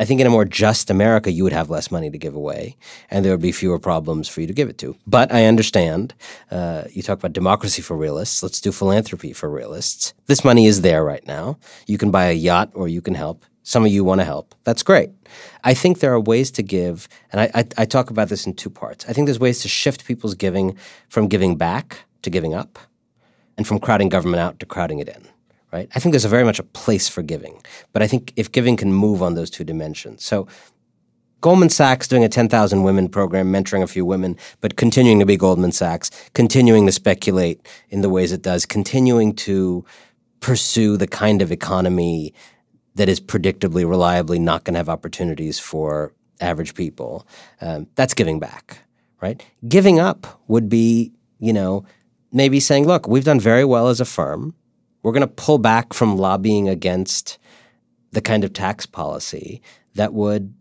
I 0.00 0.06
think 0.06 0.18
in 0.18 0.26
a 0.26 0.30
more 0.30 0.46
just 0.46 0.88
America, 0.88 1.30
you 1.30 1.44
would 1.44 1.52
have 1.52 1.68
less 1.68 1.90
money 1.90 2.10
to 2.10 2.16
give 2.16 2.34
away, 2.34 2.74
and 3.10 3.22
there 3.22 3.32
would 3.32 3.42
be 3.42 3.52
fewer 3.52 3.78
problems 3.78 4.28
for 4.28 4.40
you 4.40 4.46
to 4.46 4.54
give 4.54 4.70
it 4.70 4.78
to. 4.78 4.96
But 5.06 5.30
I 5.30 5.44
understand. 5.44 6.14
Uh, 6.50 6.84
you 6.90 7.02
talk 7.02 7.18
about 7.18 7.34
democracy 7.34 7.82
for 7.82 7.98
realists. 7.98 8.42
Let's 8.42 8.62
do 8.62 8.72
philanthropy 8.72 9.34
for 9.34 9.50
realists. 9.50 10.14
This 10.24 10.42
money 10.42 10.64
is 10.64 10.80
there 10.80 11.04
right 11.04 11.26
now. 11.26 11.58
You 11.86 11.98
can 11.98 12.10
buy 12.10 12.24
a 12.24 12.32
yacht, 12.32 12.70
or 12.72 12.88
you 12.88 13.02
can 13.02 13.14
help. 13.14 13.44
Some 13.62 13.84
of 13.84 13.92
you 13.92 14.02
want 14.02 14.22
to 14.22 14.24
help. 14.24 14.54
That's 14.64 14.82
great. 14.82 15.10
I 15.64 15.74
think 15.74 15.98
there 15.98 16.14
are 16.14 16.20
ways 16.20 16.50
to 16.52 16.62
give, 16.62 17.06
and 17.30 17.42
I, 17.42 17.50
I, 17.54 17.64
I 17.82 17.84
talk 17.84 18.08
about 18.08 18.30
this 18.30 18.46
in 18.46 18.54
two 18.54 18.70
parts. 18.70 19.04
I 19.06 19.12
think 19.12 19.26
there's 19.26 19.38
ways 19.38 19.60
to 19.62 19.68
shift 19.68 20.06
people's 20.06 20.34
giving 20.34 20.78
from 21.10 21.28
giving 21.28 21.56
back 21.56 22.06
to 22.22 22.30
giving 22.30 22.54
up, 22.54 22.78
and 23.58 23.66
from 23.66 23.78
crowding 23.78 24.08
government 24.08 24.40
out 24.40 24.60
to 24.60 24.66
crowding 24.66 24.98
it 24.98 25.10
in 25.10 25.28
right? 25.72 25.88
I 25.94 26.00
think 26.00 26.12
there's 26.12 26.24
a 26.24 26.28
very 26.28 26.44
much 26.44 26.58
a 26.58 26.64
place 26.64 27.08
for 27.08 27.22
giving, 27.22 27.62
but 27.92 28.02
I 28.02 28.06
think 28.06 28.32
if 28.36 28.52
giving 28.52 28.76
can 28.76 28.92
move 28.92 29.22
on 29.22 29.34
those 29.34 29.50
two 29.50 29.64
dimensions. 29.64 30.24
So 30.24 30.46
Goldman 31.40 31.70
Sachs 31.70 32.06
doing 32.06 32.24
a 32.24 32.28
10,000 32.28 32.82
women 32.82 33.08
program, 33.08 33.50
mentoring 33.50 33.82
a 33.82 33.86
few 33.86 34.04
women, 34.04 34.36
but 34.60 34.76
continuing 34.76 35.20
to 35.20 35.26
be 35.26 35.36
Goldman 35.36 35.72
Sachs, 35.72 36.10
continuing 36.34 36.84
to 36.86 36.92
speculate 36.92 37.66
in 37.88 38.02
the 38.02 38.10
ways 38.10 38.32
it 38.32 38.42
does, 38.42 38.66
continuing 38.66 39.34
to 39.36 39.84
pursue 40.40 40.96
the 40.96 41.06
kind 41.06 41.40
of 41.40 41.50
economy 41.50 42.34
that 42.96 43.08
is 43.08 43.20
predictably, 43.20 43.88
reliably 43.88 44.38
not 44.38 44.64
going 44.64 44.74
to 44.74 44.78
have 44.78 44.88
opportunities 44.88 45.58
for 45.58 46.12
average 46.40 46.74
people. 46.74 47.26
Um, 47.60 47.86
that's 47.94 48.14
giving 48.14 48.38
back, 48.38 48.78
right? 49.22 49.44
Giving 49.66 49.98
up 49.98 50.42
would 50.48 50.68
be, 50.68 51.12
you 51.38 51.52
know, 51.52 51.84
maybe 52.32 52.60
saying, 52.60 52.86
look, 52.86 53.08
we've 53.08 53.24
done 53.24 53.40
very 53.40 53.64
well 53.64 53.88
as 53.88 54.00
a 54.00 54.04
firm 54.04 54.54
we're 55.02 55.12
going 55.12 55.20
to 55.22 55.26
pull 55.26 55.58
back 55.58 55.92
from 55.92 56.16
lobbying 56.16 56.68
against 56.68 57.38
the 58.12 58.20
kind 58.20 58.44
of 58.44 58.52
tax 58.52 58.86
policy 58.86 59.62
that 59.94 60.12
would, 60.12 60.52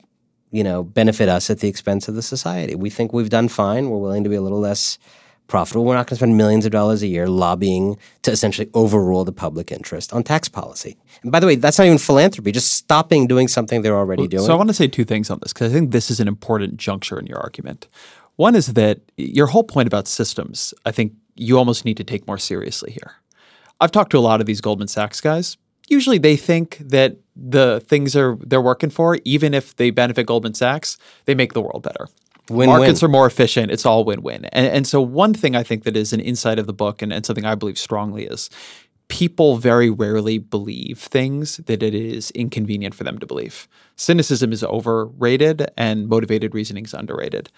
you 0.52 0.64
know, 0.64 0.84
benefit 0.84 1.30
us 1.30 1.50
at 1.50 1.60
the 1.60 1.68
expense 1.68 2.08
of 2.08 2.16
the 2.16 2.22
society. 2.22 2.76
We 2.76 2.90
think 2.90 3.14
we've 3.14 3.30
done 3.30 3.48
fine. 3.48 3.90
We're 3.90 3.98
willing 3.98 4.24
to 4.24 4.30
be 4.30 4.36
a 4.36 4.42
little 4.42 4.60
less 4.60 4.98
profitable. 5.48 5.84
We're 5.84 5.96
not 5.96 6.06
going 6.06 6.10
to 6.10 6.16
spend 6.18 6.38
millions 6.38 6.66
of 6.66 6.72
dollars 6.72 7.02
a 7.02 7.08
year 7.08 7.28
lobbying 7.28 7.98
to 8.22 8.32
essentially 8.32 8.70
overrule 8.74 9.26
the 9.26 9.32
public 9.32 9.72
interest 9.72 10.14
on 10.14 10.24
tax 10.24 10.48
policy. 10.48 10.96
And 11.24 11.32
by 11.32 11.40
the 11.40 11.48
way, 11.48 11.56
that's 11.56 11.78
not 11.78 11.86
even 11.86 11.98
philanthropy, 11.98 12.52
just 12.52 12.76
stopping 12.76 13.28
doing 13.28 13.48
something 13.48 13.82
they're 13.82 13.98
already 13.98 14.24
well, 14.24 14.30
doing. 14.30 14.46
So 14.46 14.54
I 14.54 14.56
want 14.56 14.70
to 14.70 14.74
say 14.74 14.88
two 14.88 15.04
things 15.06 15.30
on 15.30 15.40
this 15.42 15.52
because 15.52 15.72
I 15.72 15.76
think 15.76 15.92
this 15.92 16.10
is 16.10 16.20
an 16.20 16.28
important 16.28 16.78
juncture 16.78 17.20
in 17.20 17.26
your 17.26 17.40
argument. 17.40 17.88
One 18.38 18.56
is 18.56 18.74
that 18.74 19.02
your 19.18 19.48
whole 19.48 19.64
point 19.64 19.88
about 19.88 20.08
systems, 20.08 20.74
I 20.86 20.92
think 20.92 21.14
you 21.36 21.58
almost 21.58 21.84
need 21.84 21.98
to 21.98 22.04
take 22.04 22.26
more 22.28 22.38
seriously 22.38 22.92
here. 22.92 23.16
I've 23.80 23.91
talked 23.91 24.11
to 24.11 24.17
a 24.17 24.19
lot 24.19 24.39
of 24.41 24.45
these 24.45 24.61
Goldman 24.61 24.88
Sachs 24.88 25.21
guys. 25.21 25.57
Usually 25.88 26.17
they 26.17 26.36
think 26.36 26.77
that 26.80 27.17
the 27.36 27.82
things 27.88 28.15
are 28.15 28.38
they're 28.41 28.61
working 28.61 28.89
for, 28.89 29.17
even 29.25 29.53
if 29.53 29.75
they 29.77 29.89
benefit 29.89 30.25
Goldman 30.25 30.53
Sachs, 30.53 30.97
they 31.25 31.34
make 31.34 31.53
the 31.53 31.61
world 31.61 31.84
better. 31.84 32.07
Win-win. 32.49 32.80
Markets 32.80 33.03
are 33.03 33.07
more 33.07 33.27
efficient. 33.27 33.71
It's 33.71 33.86
all 33.86 34.03
win-win. 34.03 34.45
And, 34.45 34.65
and 34.67 34.88
so 34.88 35.01
one 35.01 35.34
thing 35.34 35.55
I 35.55 35.63
think 35.63 35.84
that 35.84 35.95
is 35.95 36.13
an 36.13 36.19
insight 36.19 36.57
of 36.57 36.65
the 36.65 36.73
book 36.73 37.01
and, 37.01 37.13
and 37.13 37.25
something 37.25 37.45
I 37.45 37.55
believe 37.55 37.77
strongly 37.77 38.25
is 38.25 38.49
people 39.07 39.57
very 39.57 39.89
rarely 39.89 40.38
believe 40.38 40.99
things 40.99 41.57
that 41.57 41.84
it 41.84 41.93
is 41.93 42.32
inconvenient 42.32 42.95
for 42.95 43.03
them 43.03 43.17
to 43.19 43.25
believe. 43.25 43.67
Cynicism 43.95 44.51
is 44.51 44.63
overrated 44.63 45.67
and 45.77 46.07
motivated 46.07 46.53
reasoning 46.53 46.86
is 46.86 46.93
underrated. 46.93 47.49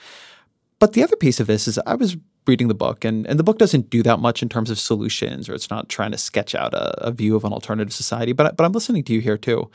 But 0.82 0.94
the 0.94 1.04
other 1.04 1.16
piece 1.16 1.40
of 1.40 1.46
this 1.46 1.68
is 1.68 1.78
I 1.86 1.94
was 1.94 2.18
reading 2.48 2.68
the 2.68 2.74
book, 2.74 3.06
and, 3.06 3.28
and 3.28 3.38
the 3.38 3.44
book 3.44 3.60
doesn't 3.60 3.92
do 3.92 4.02
that 4.02 4.20
much 4.20 4.42
in 4.42 4.50
terms 4.50 4.72
of 4.72 4.80
solutions, 4.80 5.48
or 5.48 5.54
it's 5.54 5.70
not 5.70 5.90
trying 5.90 6.10
to 6.12 6.18
sketch 6.18 6.56
out 6.56 6.74
a, 6.74 7.06
a 7.06 7.12
view 7.12 7.36
of 7.36 7.46
an 7.46 7.54
alternative 7.54 7.94
society. 7.94 8.34
But 8.34 8.58
but 8.58 8.66
I'm 8.66 8.72
listening 8.72 9.04
to 9.04 9.14
you 9.14 9.22
here 9.22 9.38
too. 9.38 9.70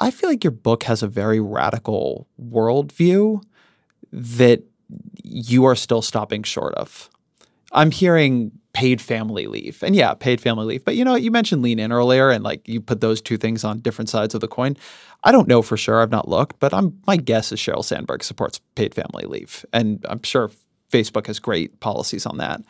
I 0.00 0.10
feel 0.10 0.28
like 0.28 0.44
your 0.44 0.50
book 0.50 0.82
has 0.82 1.02
a 1.02 1.08
very 1.08 1.40
radical 1.40 2.28
worldview 2.38 3.42
that 4.12 4.62
you 5.24 5.64
are 5.64 5.74
still 5.74 6.02
stopping 6.02 6.42
short 6.42 6.74
of. 6.74 7.08
I'm 7.72 7.90
hearing 7.90 8.52
paid 8.72 9.00
family 9.00 9.46
leave. 9.46 9.82
And 9.82 9.94
yeah, 9.94 10.14
paid 10.14 10.40
family 10.40 10.64
leave. 10.64 10.84
But 10.84 10.96
you 10.96 11.04
know, 11.04 11.14
you 11.14 11.30
mentioned 11.30 11.62
lean 11.62 11.78
in 11.78 11.92
earlier 11.92 12.30
and 12.30 12.42
like 12.42 12.66
you 12.68 12.80
put 12.80 13.00
those 13.00 13.20
two 13.20 13.36
things 13.36 13.64
on 13.64 13.80
different 13.80 14.08
sides 14.08 14.34
of 14.34 14.40
the 14.40 14.48
coin. 14.48 14.76
I 15.24 15.32
don't 15.32 15.48
know 15.48 15.62
for 15.62 15.76
sure. 15.76 16.00
I've 16.00 16.10
not 16.10 16.28
looked, 16.28 16.58
but 16.58 16.72
I'm 16.72 16.98
my 17.06 17.16
guess 17.16 17.52
is 17.52 17.60
Sheryl 17.60 17.84
Sandberg 17.84 18.24
supports 18.24 18.60
paid 18.74 18.94
family 18.94 19.24
leave. 19.26 19.64
And 19.72 20.04
I'm 20.08 20.22
sure 20.22 20.50
Facebook 20.90 21.26
has 21.26 21.38
great 21.38 21.80
policies 21.80 22.26
on 22.26 22.38
that. 22.38 22.62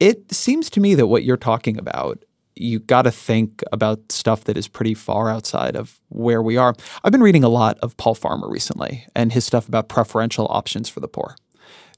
It 0.00 0.32
seems 0.32 0.68
to 0.70 0.80
me 0.80 0.94
that 0.96 1.06
what 1.06 1.24
you're 1.24 1.36
talking 1.36 1.78
about 1.78 2.24
you 2.54 2.80
got 2.80 3.02
to 3.02 3.10
think 3.10 3.62
about 3.72 4.12
stuff 4.12 4.44
that 4.44 4.58
is 4.58 4.68
pretty 4.68 4.92
far 4.92 5.30
outside 5.30 5.74
of 5.74 5.98
where 6.10 6.42
we 6.42 6.58
are. 6.58 6.74
I've 7.02 7.12
been 7.12 7.22
reading 7.22 7.44
a 7.44 7.48
lot 7.48 7.78
of 7.78 7.96
Paul 7.96 8.14
Farmer 8.14 8.48
recently 8.48 9.06
and 9.14 9.32
his 9.32 9.44
stuff 9.46 9.68
about 9.68 9.88
preferential 9.88 10.46
options 10.50 10.88
for 10.88 11.00
the 11.00 11.08
poor 11.08 11.34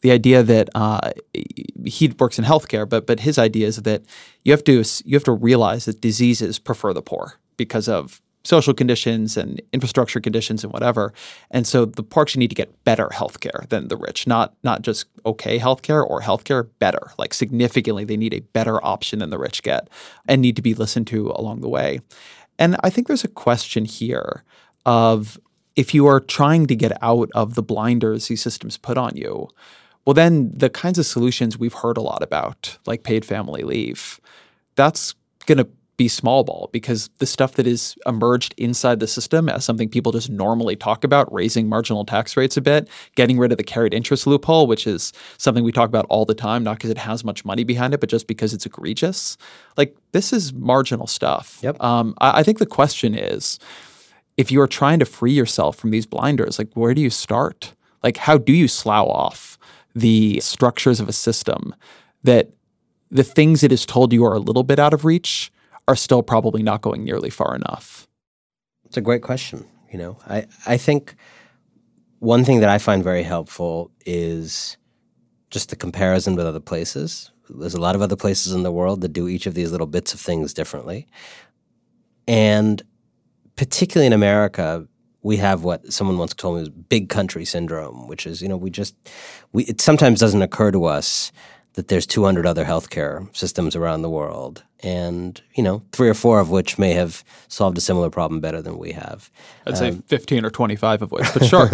the 0.04 0.10
idea 0.10 0.42
that 0.42 0.68
uh, 0.74 1.12
he 1.86 2.08
works 2.18 2.38
in 2.38 2.44
healthcare, 2.44 2.86
but 2.86 3.06
but 3.06 3.20
his 3.20 3.38
idea 3.38 3.66
is 3.66 3.76
that 3.76 4.02
you 4.44 4.52
have 4.52 4.62
to 4.64 4.84
you 5.06 5.16
have 5.16 5.24
to 5.24 5.32
realize 5.32 5.86
that 5.86 6.02
diseases 6.02 6.58
prefer 6.58 6.92
the 6.92 7.00
poor 7.00 7.40
because 7.56 7.88
of 7.88 8.20
social 8.44 8.74
conditions 8.74 9.38
and 9.38 9.62
infrastructure 9.72 10.20
conditions 10.20 10.62
and 10.62 10.74
whatever. 10.74 11.14
And 11.50 11.66
so 11.66 11.86
the 11.86 12.02
poor 12.02 12.20
actually 12.20 12.40
need 12.40 12.50
to 12.50 12.54
get 12.54 12.84
better 12.84 13.08
healthcare 13.14 13.66
than 13.70 13.88
the 13.88 13.96
rich, 13.96 14.26
not 14.26 14.54
not 14.62 14.82
just 14.82 15.06
okay 15.24 15.58
healthcare 15.58 16.06
or 16.06 16.20
healthcare 16.20 16.68
better, 16.80 17.12
like 17.16 17.32
significantly 17.32 18.04
they 18.04 18.18
need 18.18 18.34
a 18.34 18.40
better 18.40 18.84
option 18.84 19.20
than 19.20 19.30
the 19.30 19.38
rich 19.38 19.62
get 19.62 19.88
and 20.28 20.42
need 20.42 20.56
to 20.56 20.62
be 20.62 20.74
listened 20.74 21.06
to 21.06 21.30
along 21.30 21.62
the 21.62 21.68
way. 21.70 22.00
And 22.58 22.76
I 22.84 22.90
think 22.90 23.06
there's 23.06 23.24
a 23.24 23.28
question 23.46 23.86
here 23.86 24.44
of 24.84 25.40
if 25.76 25.94
you 25.94 26.06
are 26.06 26.20
trying 26.20 26.66
to 26.66 26.76
get 26.76 26.92
out 27.02 27.30
of 27.34 27.54
the 27.54 27.62
blinders 27.62 28.28
these 28.28 28.42
systems 28.42 28.76
put 28.76 28.98
on 28.98 29.16
you, 29.16 29.48
well, 30.06 30.14
then 30.14 30.52
the 30.54 30.70
kinds 30.70 30.98
of 30.98 31.06
solutions 31.06 31.58
we've 31.58 31.72
heard 31.72 31.96
a 31.96 32.02
lot 32.02 32.22
about, 32.22 32.78
like 32.86 33.04
paid 33.04 33.24
family 33.24 33.62
leave, 33.62 34.20
that's 34.76 35.14
going 35.46 35.58
to 35.58 35.68
be 35.96 36.08
small 36.08 36.42
ball 36.42 36.68
because 36.72 37.08
the 37.18 37.26
stuff 37.26 37.52
that 37.52 37.66
is 37.66 37.96
emerged 38.06 38.54
inside 38.58 38.98
the 39.00 39.06
system 39.06 39.48
as 39.48 39.64
something 39.64 39.88
people 39.88 40.10
just 40.12 40.28
normally 40.28 40.74
talk 40.74 41.04
about, 41.04 41.32
raising 41.32 41.68
marginal 41.68 42.04
tax 42.04 42.36
rates 42.36 42.56
a 42.56 42.60
bit, 42.60 42.88
getting 43.14 43.38
rid 43.38 43.52
of 43.52 43.58
the 43.58 43.64
carried 43.64 43.94
interest 43.94 44.26
loophole, 44.26 44.66
which 44.66 44.86
is 44.86 45.12
something 45.38 45.62
we 45.62 45.72
talk 45.72 45.88
about 45.88 46.06
all 46.08 46.24
the 46.24 46.34
time, 46.34 46.64
not 46.64 46.78
because 46.78 46.90
it 46.90 46.98
has 46.98 47.24
much 47.24 47.44
money 47.44 47.64
behind 47.64 47.94
it, 47.94 48.00
but 48.00 48.08
just 48.08 48.26
because 48.26 48.52
it's 48.52 48.66
egregious. 48.66 49.36
Like 49.76 49.96
this 50.12 50.32
is 50.32 50.52
marginal 50.52 51.06
stuff. 51.06 51.60
Yep. 51.62 51.80
Um, 51.82 52.14
I, 52.20 52.40
I 52.40 52.42
think 52.42 52.58
the 52.58 52.66
question 52.66 53.14
is, 53.14 53.58
if 54.36 54.50
you 54.50 54.60
are 54.60 54.66
trying 54.66 54.98
to 54.98 55.04
free 55.04 55.32
yourself 55.32 55.76
from 55.76 55.90
these 55.90 56.06
blinders, 56.06 56.58
like 56.58 56.72
where 56.74 56.92
do 56.92 57.00
you 57.00 57.10
start? 57.10 57.72
Like 58.02 58.16
how 58.16 58.36
do 58.36 58.52
you 58.52 58.66
slough 58.66 59.06
off 59.06 59.58
the 59.94 60.40
structures 60.40 61.00
of 61.00 61.08
a 61.08 61.12
system 61.12 61.74
that 62.22 62.50
the 63.10 63.24
things 63.24 63.62
it 63.62 63.72
is 63.72 63.86
told 63.86 64.12
you 64.12 64.24
are 64.24 64.34
a 64.34 64.40
little 64.40 64.64
bit 64.64 64.78
out 64.78 64.92
of 64.92 65.04
reach 65.04 65.52
are 65.86 65.96
still 65.96 66.22
probably 66.22 66.62
not 66.62 66.80
going 66.80 67.04
nearly 67.04 67.30
far 67.30 67.54
enough? 67.54 68.08
It's 68.86 68.96
a 68.96 69.00
great 69.00 69.22
question. 69.22 69.66
You 69.92 69.98
know, 69.98 70.18
I, 70.26 70.46
I 70.66 70.76
think 70.76 71.14
one 72.18 72.44
thing 72.44 72.60
that 72.60 72.68
I 72.68 72.78
find 72.78 73.04
very 73.04 73.22
helpful 73.22 73.90
is 74.04 74.76
just 75.50 75.70
the 75.70 75.76
comparison 75.76 76.34
with 76.34 76.46
other 76.46 76.60
places. 76.60 77.30
There's 77.48 77.74
a 77.74 77.80
lot 77.80 77.94
of 77.94 78.02
other 78.02 78.16
places 78.16 78.52
in 78.52 78.62
the 78.62 78.72
world 78.72 79.02
that 79.02 79.12
do 79.12 79.28
each 79.28 79.46
of 79.46 79.54
these 79.54 79.70
little 79.70 79.86
bits 79.86 80.14
of 80.14 80.20
things 80.20 80.54
differently. 80.54 81.06
And 82.26 82.82
particularly 83.56 84.06
in 84.06 84.12
America, 84.12 84.88
we 85.24 85.38
have 85.38 85.64
what 85.64 85.92
someone 85.92 86.18
once 86.18 86.34
told 86.34 86.56
me 86.56 86.60
was 86.60 86.68
big 86.68 87.08
country 87.08 87.44
syndrome, 87.44 88.06
which 88.06 88.26
is, 88.26 88.42
you 88.42 88.48
know, 88.48 88.58
we 88.58 88.70
just, 88.70 88.94
we, 89.52 89.64
it 89.64 89.80
sometimes 89.80 90.20
doesn't 90.20 90.42
occur 90.42 90.70
to 90.70 90.84
us 90.84 91.32
that 91.72 91.88
there's 91.88 92.06
200 92.06 92.46
other 92.46 92.64
healthcare 92.64 93.34
systems 93.34 93.74
around 93.74 94.02
the 94.02 94.10
world, 94.10 94.62
and 94.84 95.40
you 95.56 95.62
know, 95.62 95.82
three 95.92 96.08
or 96.08 96.14
four 96.14 96.38
of 96.38 96.50
which 96.50 96.78
may 96.78 96.92
have 96.92 97.24
solved 97.48 97.76
a 97.76 97.80
similar 97.80 98.10
problem 98.10 98.40
better 98.40 98.62
than 98.62 98.78
we 98.78 98.92
have. 98.92 99.30
I'd 99.66 99.72
um, 99.72 99.76
say 99.76 100.02
15 100.06 100.44
or 100.44 100.50
25 100.50 101.02
of 101.02 101.10
which, 101.10 101.26
but 101.32 101.44
sure. 101.46 101.70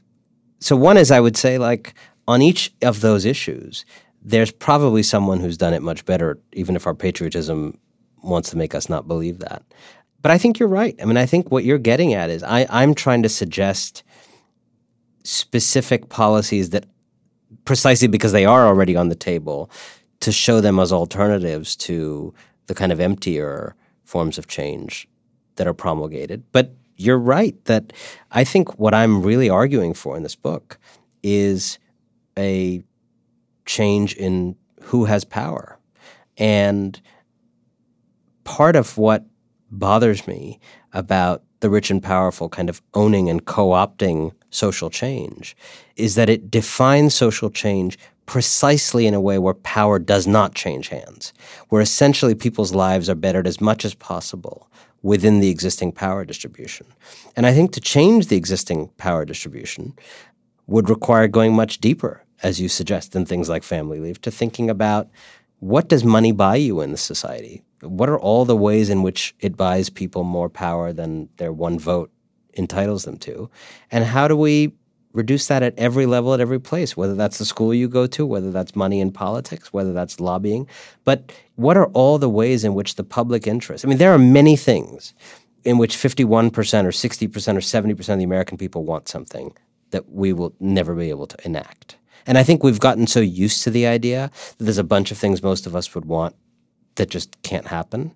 so 0.60 0.76
one 0.76 0.96
is, 0.96 1.10
I 1.10 1.20
would 1.20 1.36
say, 1.36 1.58
like 1.58 1.92
on 2.28 2.40
each 2.40 2.72
of 2.82 3.00
those 3.00 3.24
issues, 3.26 3.84
there's 4.22 4.52
probably 4.52 5.02
someone 5.02 5.40
who's 5.40 5.58
done 5.58 5.74
it 5.74 5.82
much 5.82 6.04
better, 6.06 6.38
even 6.52 6.76
if 6.76 6.86
our 6.86 6.94
patriotism 6.94 7.78
wants 8.22 8.50
to 8.50 8.56
make 8.56 8.74
us 8.74 8.88
not 8.88 9.06
believe 9.06 9.40
that. 9.40 9.62
But 10.26 10.32
I 10.32 10.38
think 10.38 10.58
you're 10.58 10.68
right. 10.68 10.96
I 11.00 11.04
mean, 11.04 11.16
I 11.16 11.24
think 11.24 11.52
what 11.52 11.62
you're 11.62 11.78
getting 11.78 12.12
at 12.12 12.30
is 12.30 12.42
I, 12.42 12.66
I'm 12.68 12.96
trying 12.96 13.22
to 13.22 13.28
suggest 13.28 14.02
specific 15.22 16.08
policies 16.08 16.70
that 16.70 16.84
precisely 17.64 18.08
because 18.08 18.32
they 18.32 18.44
are 18.44 18.66
already 18.66 18.96
on 18.96 19.08
the 19.08 19.14
table 19.14 19.70
to 20.18 20.32
show 20.32 20.60
them 20.60 20.80
as 20.80 20.92
alternatives 20.92 21.76
to 21.76 22.34
the 22.66 22.74
kind 22.74 22.90
of 22.90 22.98
emptier 22.98 23.76
forms 24.02 24.36
of 24.36 24.48
change 24.48 25.06
that 25.54 25.68
are 25.68 25.72
promulgated. 25.72 26.42
But 26.50 26.74
you're 26.96 27.20
right 27.20 27.54
that 27.66 27.92
I 28.32 28.42
think 28.42 28.80
what 28.80 28.94
I'm 28.94 29.22
really 29.22 29.48
arguing 29.48 29.94
for 29.94 30.16
in 30.16 30.24
this 30.24 30.34
book 30.34 30.76
is 31.22 31.78
a 32.36 32.82
change 33.64 34.16
in 34.16 34.56
who 34.82 35.04
has 35.04 35.24
power. 35.24 35.78
And 36.36 37.00
part 38.42 38.74
of 38.74 38.98
what 38.98 39.24
bothers 39.78 40.26
me 40.26 40.58
about 40.92 41.42
the 41.60 41.70
rich 41.70 41.90
and 41.90 42.02
powerful 42.02 42.48
kind 42.48 42.68
of 42.68 42.82
owning 42.94 43.28
and 43.30 43.44
co 43.46 43.68
opting 43.68 44.32
social 44.50 44.90
change 44.90 45.56
is 45.96 46.14
that 46.14 46.28
it 46.28 46.50
defines 46.50 47.14
social 47.14 47.50
change 47.50 47.98
precisely 48.26 49.06
in 49.06 49.14
a 49.14 49.20
way 49.20 49.38
where 49.38 49.54
power 49.54 49.98
does 49.98 50.26
not 50.26 50.54
change 50.54 50.88
hands, 50.88 51.32
where 51.68 51.80
essentially 51.80 52.34
people's 52.34 52.74
lives 52.74 53.08
are 53.08 53.14
bettered 53.14 53.46
as 53.46 53.60
much 53.60 53.84
as 53.84 53.94
possible 53.94 54.68
within 55.02 55.38
the 55.38 55.50
existing 55.50 55.92
power 55.92 56.24
distribution. 56.24 56.86
And 57.36 57.46
I 57.46 57.52
think 57.52 57.72
to 57.72 57.80
change 57.80 58.26
the 58.26 58.36
existing 58.36 58.88
power 58.96 59.24
distribution 59.24 59.94
would 60.66 60.90
require 60.90 61.28
going 61.28 61.54
much 61.54 61.78
deeper, 61.78 62.24
as 62.42 62.60
you 62.60 62.68
suggest, 62.68 63.12
than 63.12 63.24
things 63.24 63.48
like 63.48 63.62
family 63.62 64.00
leave, 64.00 64.20
to 64.22 64.32
thinking 64.32 64.68
about 64.68 65.08
what 65.60 65.88
does 65.88 66.04
money 66.04 66.32
buy 66.32 66.56
you 66.56 66.80
in 66.80 66.92
the 66.92 66.98
society? 66.98 67.62
What 67.80 68.08
are 68.08 68.18
all 68.18 68.44
the 68.44 68.56
ways 68.56 68.88
in 68.90 69.02
which 69.02 69.34
it 69.40 69.56
buys 69.56 69.90
people 69.90 70.24
more 70.24 70.48
power 70.48 70.92
than 70.92 71.28
their 71.36 71.52
one 71.52 71.78
vote 71.78 72.10
entitles 72.54 73.04
them 73.04 73.18
to? 73.18 73.50
And 73.90 74.04
how 74.04 74.28
do 74.28 74.36
we 74.36 74.72
reduce 75.16 75.46
that 75.46 75.62
at 75.62 75.76
every 75.78 76.04
level, 76.04 76.34
at 76.34 76.40
every 76.40 76.60
place, 76.60 76.96
whether 76.96 77.14
that's 77.14 77.38
the 77.38 77.44
school 77.44 77.72
you 77.72 77.88
go 77.88 78.06
to, 78.06 78.26
whether 78.26 78.52
that's 78.52 78.76
money 78.76 79.00
in 79.00 79.10
politics, 79.10 79.72
whether 79.72 79.94
that's 79.94 80.20
lobbying. 80.20 80.68
But 81.04 81.32
what 81.54 81.76
are 81.78 81.86
all 81.86 82.18
the 82.18 82.28
ways 82.28 82.64
in 82.64 82.74
which 82.74 82.96
the 82.96 83.02
public 83.02 83.46
interest? 83.46 83.84
I 83.84 83.88
mean, 83.88 83.96
there 83.96 84.12
are 84.12 84.18
many 84.18 84.56
things 84.56 85.14
in 85.64 85.78
which 85.78 85.96
51% 85.96 86.52
or 86.84 86.90
60% 86.90 87.34
or 87.56 87.94
70% 87.94 88.08
of 88.12 88.18
the 88.18 88.24
American 88.24 88.58
people 88.58 88.84
want 88.84 89.08
something 89.08 89.56
that 89.90 90.08
we 90.10 90.32
will 90.34 90.54
never 90.60 90.94
be 90.94 91.08
able 91.08 91.26
to 91.26 91.46
enact. 91.46 91.96
And 92.26 92.36
I 92.36 92.42
think 92.42 92.62
we've 92.62 92.80
gotten 92.80 93.06
so 93.06 93.20
used 93.20 93.62
to 93.62 93.70
the 93.70 93.86
idea 93.86 94.30
that 94.58 94.64
there's 94.64 94.78
a 94.78 94.84
bunch 94.84 95.10
of 95.10 95.18
things 95.18 95.42
most 95.42 95.66
of 95.66 95.76
us 95.76 95.94
would 95.94 96.04
want 96.04 96.34
that 96.96 97.08
just 97.08 97.40
can't 97.42 97.66
happen. 97.66 98.14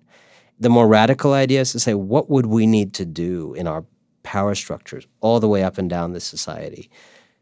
The 0.59 0.69
more 0.69 0.87
radical 0.87 1.33
idea 1.33 1.61
is 1.61 1.71
to 1.71 1.79
say, 1.79 1.93
what 1.93 2.29
would 2.29 2.45
we 2.45 2.67
need 2.67 2.93
to 2.95 3.05
do 3.05 3.53
in 3.53 3.67
our 3.67 3.85
power 4.23 4.53
structures 4.53 5.07
all 5.21 5.39
the 5.39 5.47
way 5.47 5.63
up 5.63 5.77
and 5.77 5.89
down 5.89 6.13
this 6.13 6.25
society 6.25 6.89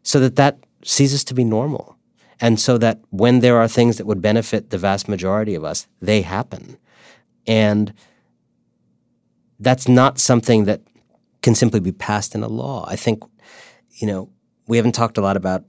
so 0.03 0.19
that 0.19 0.35
that 0.35 0.59
ceases 0.83 1.23
to 1.25 1.33
be 1.33 1.43
normal? 1.43 1.97
And 2.39 2.59
so 2.59 2.77
that 2.77 3.01
when 3.09 3.41
there 3.41 3.57
are 3.57 3.67
things 3.67 3.97
that 3.97 4.05
would 4.05 4.21
benefit 4.21 4.69
the 4.69 4.77
vast 4.77 5.09
majority 5.09 5.55
of 5.55 5.65
us, 5.65 5.87
they 6.01 6.21
happen. 6.21 6.77
And 7.45 7.93
that's 9.59 9.89
not 9.89 10.19
something 10.19 10.63
that 10.65 10.81
can 11.41 11.55
simply 11.55 11.81
be 11.81 11.91
passed 11.91 12.35
in 12.35 12.43
a 12.43 12.47
law. 12.47 12.85
I 12.87 12.95
think, 12.95 13.23
you 13.95 14.07
know, 14.07 14.29
we 14.67 14.77
haven't 14.77 14.93
talked 14.93 15.17
a 15.17 15.21
lot 15.21 15.35
about 15.35 15.65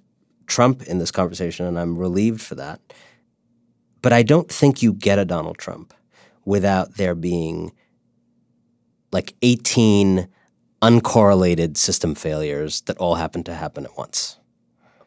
Trump 0.50 0.82
in 0.82 0.98
this 0.98 1.10
conversation, 1.10 1.64
and 1.64 1.78
I'm 1.78 1.96
relieved 1.96 2.42
for 2.42 2.56
that. 2.56 2.80
But 4.02 4.12
I 4.12 4.22
don't 4.22 4.50
think 4.50 4.82
you 4.82 4.92
get 4.92 5.18
a 5.18 5.24
Donald 5.24 5.58
Trump 5.58 5.94
without 6.44 6.96
there 6.96 7.14
being 7.14 7.72
like 9.12 9.34
18 9.42 10.28
uncorrelated 10.82 11.76
system 11.76 12.14
failures 12.14 12.82
that 12.82 12.98
all 12.98 13.14
happen 13.14 13.44
to 13.44 13.54
happen 13.54 13.84
at 13.84 13.96
once. 13.96 14.38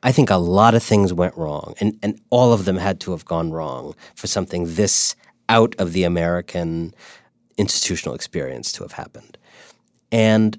I 0.03 0.11
think 0.11 0.29
a 0.29 0.35
lot 0.35 0.75
of 0.75 0.83
things 0.83 1.13
went 1.13 1.35
wrong, 1.37 1.75
and, 1.79 1.97
and 2.03 2.19
all 2.29 2.51
of 2.53 2.65
them 2.65 2.77
had 2.77 2.99
to 3.01 3.11
have 3.11 3.25
gone 3.25 3.51
wrong 3.51 3.95
for 4.15 4.27
something 4.27 4.75
this 4.75 5.15
out 5.49 5.75
of 5.79 5.93
the 5.93 6.03
American 6.03 6.93
institutional 7.57 8.15
experience 8.15 8.71
to 8.73 8.83
have 8.83 8.91
happened. 8.93 9.37
And 10.11 10.57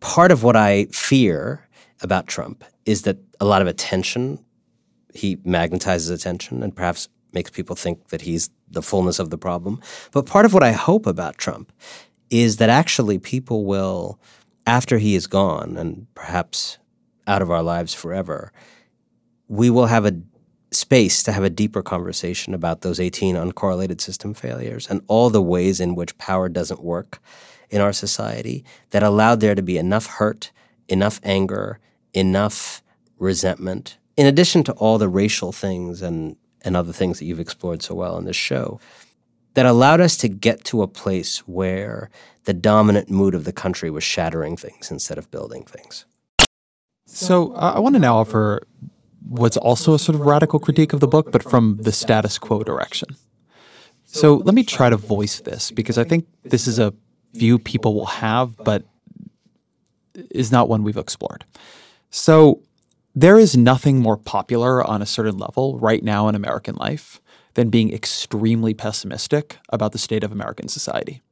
part 0.00 0.32
of 0.32 0.42
what 0.42 0.56
I 0.56 0.86
fear 0.86 1.63
about 2.04 2.28
Trump 2.28 2.64
is 2.84 3.02
that 3.02 3.18
a 3.40 3.44
lot 3.44 3.62
of 3.62 3.68
attention, 3.68 4.38
he 5.12 5.36
magnetizes 5.38 6.12
attention 6.12 6.62
and 6.62 6.76
perhaps 6.76 7.08
makes 7.32 7.50
people 7.50 7.74
think 7.74 8.08
that 8.08 8.20
he's 8.20 8.50
the 8.70 8.82
fullness 8.82 9.18
of 9.18 9.30
the 9.30 9.38
problem. 9.38 9.80
But 10.12 10.26
part 10.26 10.44
of 10.44 10.54
what 10.54 10.62
I 10.62 10.72
hope 10.72 11.06
about 11.06 11.38
Trump 11.38 11.72
is 12.30 12.58
that 12.58 12.68
actually 12.68 13.18
people 13.18 13.64
will, 13.64 14.20
after 14.66 14.98
he 14.98 15.14
is 15.14 15.26
gone 15.26 15.76
and 15.76 16.06
perhaps 16.14 16.78
out 17.26 17.42
of 17.42 17.50
our 17.50 17.62
lives 17.62 17.94
forever, 17.94 18.52
we 19.48 19.70
will 19.70 19.86
have 19.86 20.06
a 20.06 20.20
space 20.70 21.22
to 21.22 21.32
have 21.32 21.44
a 21.44 21.50
deeper 21.50 21.82
conversation 21.82 22.54
about 22.54 22.80
those 22.80 22.98
18 22.98 23.36
uncorrelated 23.36 24.00
system 24.00 24.34
failures 24.34 24.88
and 24.88 25.00
all 25.06 25.30
the 25.30 25.42
ways 25.42 25.80
in 25.80 25.94
which 25.94 26.18
power 26.18 26.48
doesn't 26.48 26.82
work 26.82 27.20
in 27.70 27.80
our 27.80 27.92
society 27.92 28.64
that 28.90 29.02
allowed 29.02 29.40
there 29.40 29.54
to 29.54 29.62
be 29.62 29.78
enough 29.78 30.06
hurt, 30.06 30.50
enough 30.88 31.20
anger, 31.22 31.78
enough 32.14 32.82
resentment, 33.18 33.98
in 34.16 34.26
addition 34.26 34.64
to 34.64 34.72
all 34.72 34.98
the 34.98 35.08
racial 35.08 35.52
things 35.52 36.02
and, 36.02 36.36
and 36.62 36.76
other 36.76 36.92
things 36.92 37.18
that 37.18 37.26
you've 37.26 37.40
explored 37.40 37.82
so 37.82 37.94
well 37.94 38.16
in 38.16 38.24
this 38.24 38.36
show, 38.36 38.80
that 39.54 39.66
allowed 39.66 40.00
us 40.00 40.16
to 40.16 40.28
get 40.28 40.64
to 40.64 40.82
a 40.82 40.88
place 40.88 41.38
where 41.46 42.10
the 42.44 42.54
dominant 42.54 43.10
mood 43.10 43.34
of 43.34 43.44
the 43.44 43.52
country 43.52 43.90
was 43.90 44.04
shattering 44.04 44.56
things 44.56 44.90
instead 44.90 45.18
of 45.18 45.30
building 45.30 45.64
things. 45.64 46.04
So 47.06 47.52
uh, 47.54 47.74
I 47.76 47.80
want 47.80 47.94
to 47.94 48.00
now 48.00 48.16
offer 48.16 48.66
what's 49.28 49.56
also 49.56 49.94
a 49.94 49.98
sort 49.98 50.14
of 50.14 50.22
radical 50.22 50.58
critique 50.58 50.92
of 50.92 51.00
the 51.00 51.06
book, 51.06 51.32
but 51.32 51.42
from 51.42 51.78
the 51.80 51.92
status 51.92 52.38
quo 52.38 52.62
direction. 52.62 53.08
So 54.04 54.36
let 54.36 54.54
me 54.54 54.62
try 54.62 54.90
to 54.90 54.96
voice 54.96 55.40
this 55.40 55.70
because 55.70 55.98
I 55.98 56.04
think 56.04 56.26
this 56.44 56.66
is 56.66 56.78
a 56.78 56.92
view 57.32 57.58
people 57.58 57.94
will 57.94 58.06
have, 58.06 58.56
but 58.58 58.84
is 60.30 60.52
not 60.52 60.68
one 60.68 60.84
we've 60.84 60.96
explored. 60.96 61.44
So 62.14 62.62
there 63.16 63.40
is 63.40 63.56
nothing 63.56 63.98
more 63.98 64.16
popular 64.16 64.84
on 64.84 65.02
a 65.02 65.06
certain 65.06 65.36
level 65.36 65.80
right 65.80 66.00
now 66.00 66.28
in 66.28 66.36
American 66.36 66.76
life 66.76 67.20
than 67.54 67.70
being 67.70 67.92
extremely 67.92 68.72
pessimistic 68.72 69.58
about 69.70 69.90
the 69.90 69.98
state 69.98 70.22
of 70.22 70.30
American 70.30 70.68
society. 70.68 71.22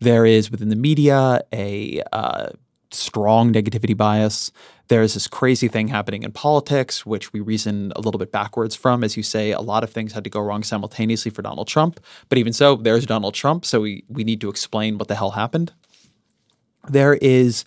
There 0.00 0.26
is 0.26 0.50
within 0.50 0.68
the 0.68 0.74
media 0.74 1.42
a 1.52 2.02
uh, 2.12 2.48
strong 2.90 3.52
negativity 3.52 3.96
bias. 3.96 4.50
There's 4.88 5.14
this 5.14 5.28
crazy 5.28 5.68
thing 5.68 5.86
happening 5.86 6.24
in 6.24 6.32
politics, 6.32 7.06
which 7.06 7.32
we 7.32 7.38
reason 7.38 7.92
a 7.94 8.00
little 8.00 8.18
bit 8.18 8.32
backwards 8.32 8.74
from. 8.74 9.04
As 9.04 9.16
you 9.16 9.22
say, 9.22 9.52
a 9.52 9.60
lot 9.60 9.84
of 9.84 9.90
things 9.90 10.12
had 10.12 10.24
to 10.24 10.30
go 10.30 10.40
wrong 10.40 10.64
simultaneously 10.64 11.30
for 11.30 11.42
Donald 11.42 11.68
Trump. 11.68 12.00
But 12.28 12.38
even 12.38 12.52
so, 12.52 12.74
there's 12.74 13.06
Donald 13.06 13.34
Trump. 13.34 13.64
So 13.64 13.82
we, 13.82 14.02
we 14.08 14.24
need 14.24 14.40
to 14.40 14.48
explain 14.48 14.98
what 14.98 15.06
the 15.06 15.14
hell 15.14 15.30
happened. 15.30 15.72
There 16.88 17.14
is 17.14 17.64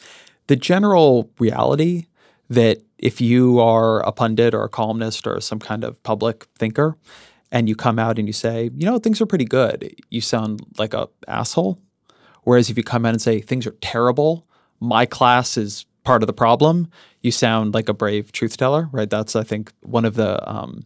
the 0.48 0.58
general 0.58 1.32
reality 1.40 2.08
that 2.50 2.80
if 2.98 3.22
you 3.22 3.60
are 3.60 4.02
a 4.02 4.12
pundit 4.12 4.54
or 4.54 4.64
a 4.64 4.70
columnist 4.70 5.28
or 5.28 5.40
some 5.40 5.60
kind 5.60 5.84
of 5.84 6.02
public 6.04 6.46
thinker 6.58 6.98
and 7.52 7.70
you 7.70 7.76
come 7.76 8.00
out 8.00 8.20
and 8.20 8.28
you 8.28 8.34
say, 8.34 8.70
you 8.76 8.86
know, 8.86 9.00
things 9.00 9.22
are 9.22 9.26
pretty 9.26 9.46
good, 9.46 9.96
you 10.10 10.22
sound 10.22 10.62
like 10.78 10.94
a 10.94 11.08
asshole. 11.28 11.80
Whereas 12.44 12.70
if 12.70 12.78
you 12.78 12.84
come 12.84 13.06
out 13.06 13.14
and 13.14 13.22
say 13.22 13.40
things 13.40 13.68
are 13.68 13.76
terrible, 13.82 14.48
my 14.80 15.06
class 15.06 15.58
is 15.58 15.86
part 16.04 16.24
of 16.24 16.28
the 16.28 16.34
problem, 16.34 16.90
you 17.22 17.32
sound 17.32 17.74
like 17.74 17.90
a 17.90 17.94
brave 17.94 18.32
truth 18.32 18.58
teller, 18.58 18.90
right? 18.92 19.10
That's 19.10 19.36
I 19.36 19.44
think 19.44 19.72
one 19.82 20.06
of 20.06 20.16
the 20.16 20.50
um, 20.50 20.86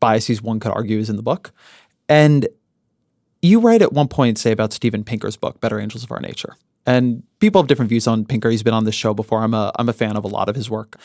biases 0.00 0.40
one 0.40 0.60
could 0.60 0.72
argue 0.72 0.98
is 0.98 1.10
in 1.10 1.16
the 1.16 1.22
book. 1.22 1.52
And 2.08 2.48
you 3.42 3.60
write 3.60 3.82
at 3.82 3.92
one 3.92 4.08
point 4.08 4.38
say 4.38 4.52
about 4.52 4.72
Steven 4.72 5.04
Pinker's 5.04 5.36
book, 5.36 5.60
Better 5.60 5.80
Angels 5.80 6.04
of 6.04 6.12
Our 6.12 6.20
Nature. 6.20 6.56
And 6.86 7.22
people 7.40 7.60
have 7.60 7.68
different 7.68 7.88
views 7.88 8.06
on 8.06 8.24
Pinker. 8.24 8.50
He's 8.50 8.62
been 8.62 8.74
on 8.74 8.84
this 8.84 8.94
show 8.94 9.14
before. 9.14 9.42
I'm 9.42 9.54
a 9.54 9.72
I'm 9.76 9.88
a 9.88 9.92
fan 9.92 10.16
of 10.16 10.24
a 10.24 10.28
lot 10.28 10.48
of 10.48 10.56
his 10.56 10.70
work. 10.70 10.96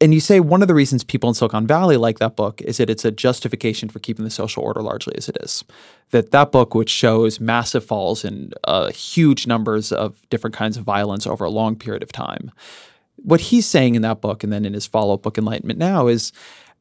And 0.00 0.12
you 0.12 0.18
say 0.18 0.40
one 0.40 0.62
of 0.62 0.68
the 0.68 0.74
reasons 0.74 1.04
people 1.04 1.28
in 1.28 1.34
Silicon 1.34 1.64
Valley 1.64 1.96
like 1.96 2.18
that 2.18 2.34
book 2.34 2.60
is 2.62 2.78
that 2.78 2.90
it's 2.90 3.04
a 3.04 3.12
justification 3.12 3.88
for 3.88 4.00
keeping 4.00 4.24
the 4.24 4.32
social 4.32 4.64
order 4.64 4.82
largely 4.82 5.14
as 5.16 5.28
it 5.28 5.36
is. 5.40 5.62
That 6.10 6.32
that 6.32 6.50
book, 6.50 6.74
which 6.74 6.90
shows 6.90 7.38
massive 7.38 7.84
falls 7.84 8.24
in 8.24 8.52
uh, 8.64 8.90
huge 8.90 9.46
numbers 9.46 9.92
of 9.92 10.28
different 10.28 10.56
kinds 10.56 10.76
of 10.76 10.82
violence 10.82 11.24
over 11.24 11.44
a 11.44 11.50
long 11.50 11.76
period 11.76 12.02
of 12.02 12.10
time, 12.10 12.50
what 13.16 13.40
he's 13.40 13.66
saying 13.66 13.94
in 13.94 14.02
that 14.02 14.20
book 14.20 14.42
and 14.42 14.52
then 14.52 14.64
in 14.64 14.74
his 14.74 14.86
follow-up 14.88 15.22
book 15.22 15.38
Enlightenment 15.38 15.78
Now 15.78 16.08
is 16.08 16.32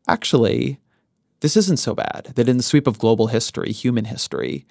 actually 0.07 0.79
this 1.41 1.57
isn't 1.57 1.77
so 1.77 1.93
bad. 1.93 2.31
That 2.35 2.49
in 2.49 2.57
the 2.57 2.63
sweep 2.63 2.87
of 2.87 2.99
global 2.99 3.27
history, 3.27 3.71
human 3.71 4.05
history, 4.05 4.65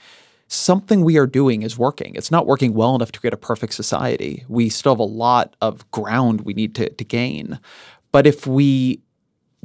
something 0.49 1.05
we 1.05 1.17
are 1.17 1.27
doing 1.27 1.63
is 1.63 1.79
working. 1.79 2.15
It's 2.15 2.31
not 2.31 2.47
working 2.47 2.75
well 2.75 2.95
enough 2.95 3.13
to 3.13 3.21
create 3.21 3.35
a 3.35 3.37
perfect 3.37 3.75
society. 3.75 4.45
We 4.49 4.69
still 4.69 4.95
have 4.95 5.01
a 5.01 5.05
lot 5.05 5.55
of 5.61 5.89
ground 5.91 6.41
we 6.41 6.55
need 6.55 6.75
to, 6.77 6.89
to 6.89 7.05
gain. 7.05 7.61
But 8.13 8.27
if 8.27 8.47
we 8.47 9.01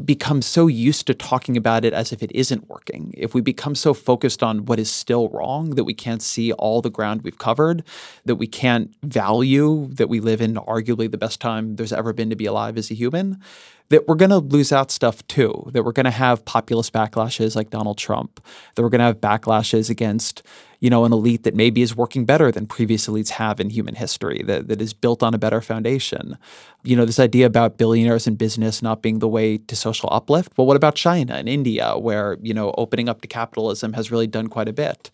become 0.04 0.42
so 0.42 0.68
used 0.68 1.08
to 1.08 1.14
talking 1.14 1.56
about 1.56 1.86
it 1.86 1.94
as 1.94 2.12
if 2.12 2.22
it 2.22 2.32
isn't 2.34 2.68
working, 2.70 3.14
if 3.16 3.34
we 3.34 3.40
become 3.40 3.76
so 3.76 3.94
focused 3.94 4.44
on 4.44 4.66
what 4.66 4.78
is 4.78 4.92
still 4.92 5.30
wrong 5.30 5.72
that 5.72 5.86
we 5.86 5.94
can't 5.94 6.22
see 6.22 6.52
all 6.54 6.82
the 6.82 6.90
ground 6.90 7.22
we've 7.22 7.38
covered, 7.38 7.84
that 8.26 8.36
we 8.36 8.48
can't 8.48 8.94
value 9.04 9.88
that 9.94 10.10
we 10.10 10.20
live 10.20 10.42
in 10.42 10.56
arguably 10.56 11.10
the 11.10 11.18
best 11.18 11.40
time 11.40 11.78
there's 11.78 11.94
ever 11.94 12.12
been 12.12 12.30
to 12.30 12.36
be 12.36 12.46
alive 12.46 12.78
as 12.78 12.92
a 12.92 12.94
human, 12.94 13.40
that 13.90 14.08
we're 14.08 14.16
going 14.16 14.32
to 14.32 14.40
lose 14.40 14.74
out 14.74 14.92
stuff 14.92 15.26
too, 15.28 15.70
that 15.72 15.84
we're 15.84 15.92
going 15.92 16.06
to 16.06 16.12
have 16.12 16.44
populist 16.44 16.92
backlashes 16.92 17.56
like 17.56 17.70
Donald 17.70 17.98
Trump, 17.98 18.44
that 18.76 18.82
we're 18.82 18.90
going 18.90 19.00
to 19.00 19.06
have 19.06 19.22
backlashes 19.22 19.90
against 19.90 20.44
you 20.86 20.92
know, 20.92 21.04
an 21.04 21.12
elite 21.12 21.42
that 21.42 21.56
maybe 21.56 21.82
is 21.82 21.96
working 21.96 22.26
better 22.26 22.52
than 22.52 22.68
previous 22.68 23.08
elites 23.08 23.30
have 23.30 23.60
in 23.60 23.72
human 23.72 23.96
history, 23.96 24.44
that, 24.46 24.68
that 24.68 24.80
is 24.80 24.94
built 24.94 25.24
on 25.24 25.34
a 25.34 25.38
better 25.40 25.60
foundation. 25.60 26.38
You 26.84 26.96
know, 26.96 27.06
this 27.06 27.20
idea 27.20 27.48
about 27.48 27.80
billionaires 27.80 28.28
and 28.28 28.38
business 28.38 28.84
not 28.84 29.02
being 29.02 29.18
the 29.18 29.28
way 29.28 29.58
to 29.58 29.76
social 29.76 30.10
uplift. 30.12 30.56
Well, 30.56 30.68
what 30.68 30.78
about 30.78 30.94
China 30.94 31.34
and 31.34 31.50
India, 31.50 31.98
where, 31.98 32.38
you 32.40 32.54
know, 32.54 32.72
opening 32.78 33.10
up 33.10 33.22
to 33.22 33.28
capitalism 33.28 33.94
has 33.94 34.12
really 34.12 34.28
done 34.28 34.46
quite 34.46 34.68
a 34.68 34.74
bit? 34.74 35.10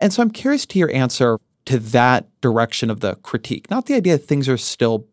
And 0.00 0.12
so 0.12 0.24
I'm 0.24 0.30
curious 0.30 0.66
to 0.66 0.78
your 0.80 0.92
answer 0.92 1.38
to 1.66 1.78
that 1.78 2.26
direction 2.40 2.90
of 2.90 2.98
the 2.98 3.14
critique. 3.22 3.70
Not 3.70 3.86
the 3.86 3.94
idea 3.94 4.18
that 4.18 4.26
things 4.26 4.48
are 4.48 4.58
still 4.58 5.06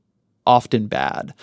often 0.47 0.87
bad, 0.87 1.35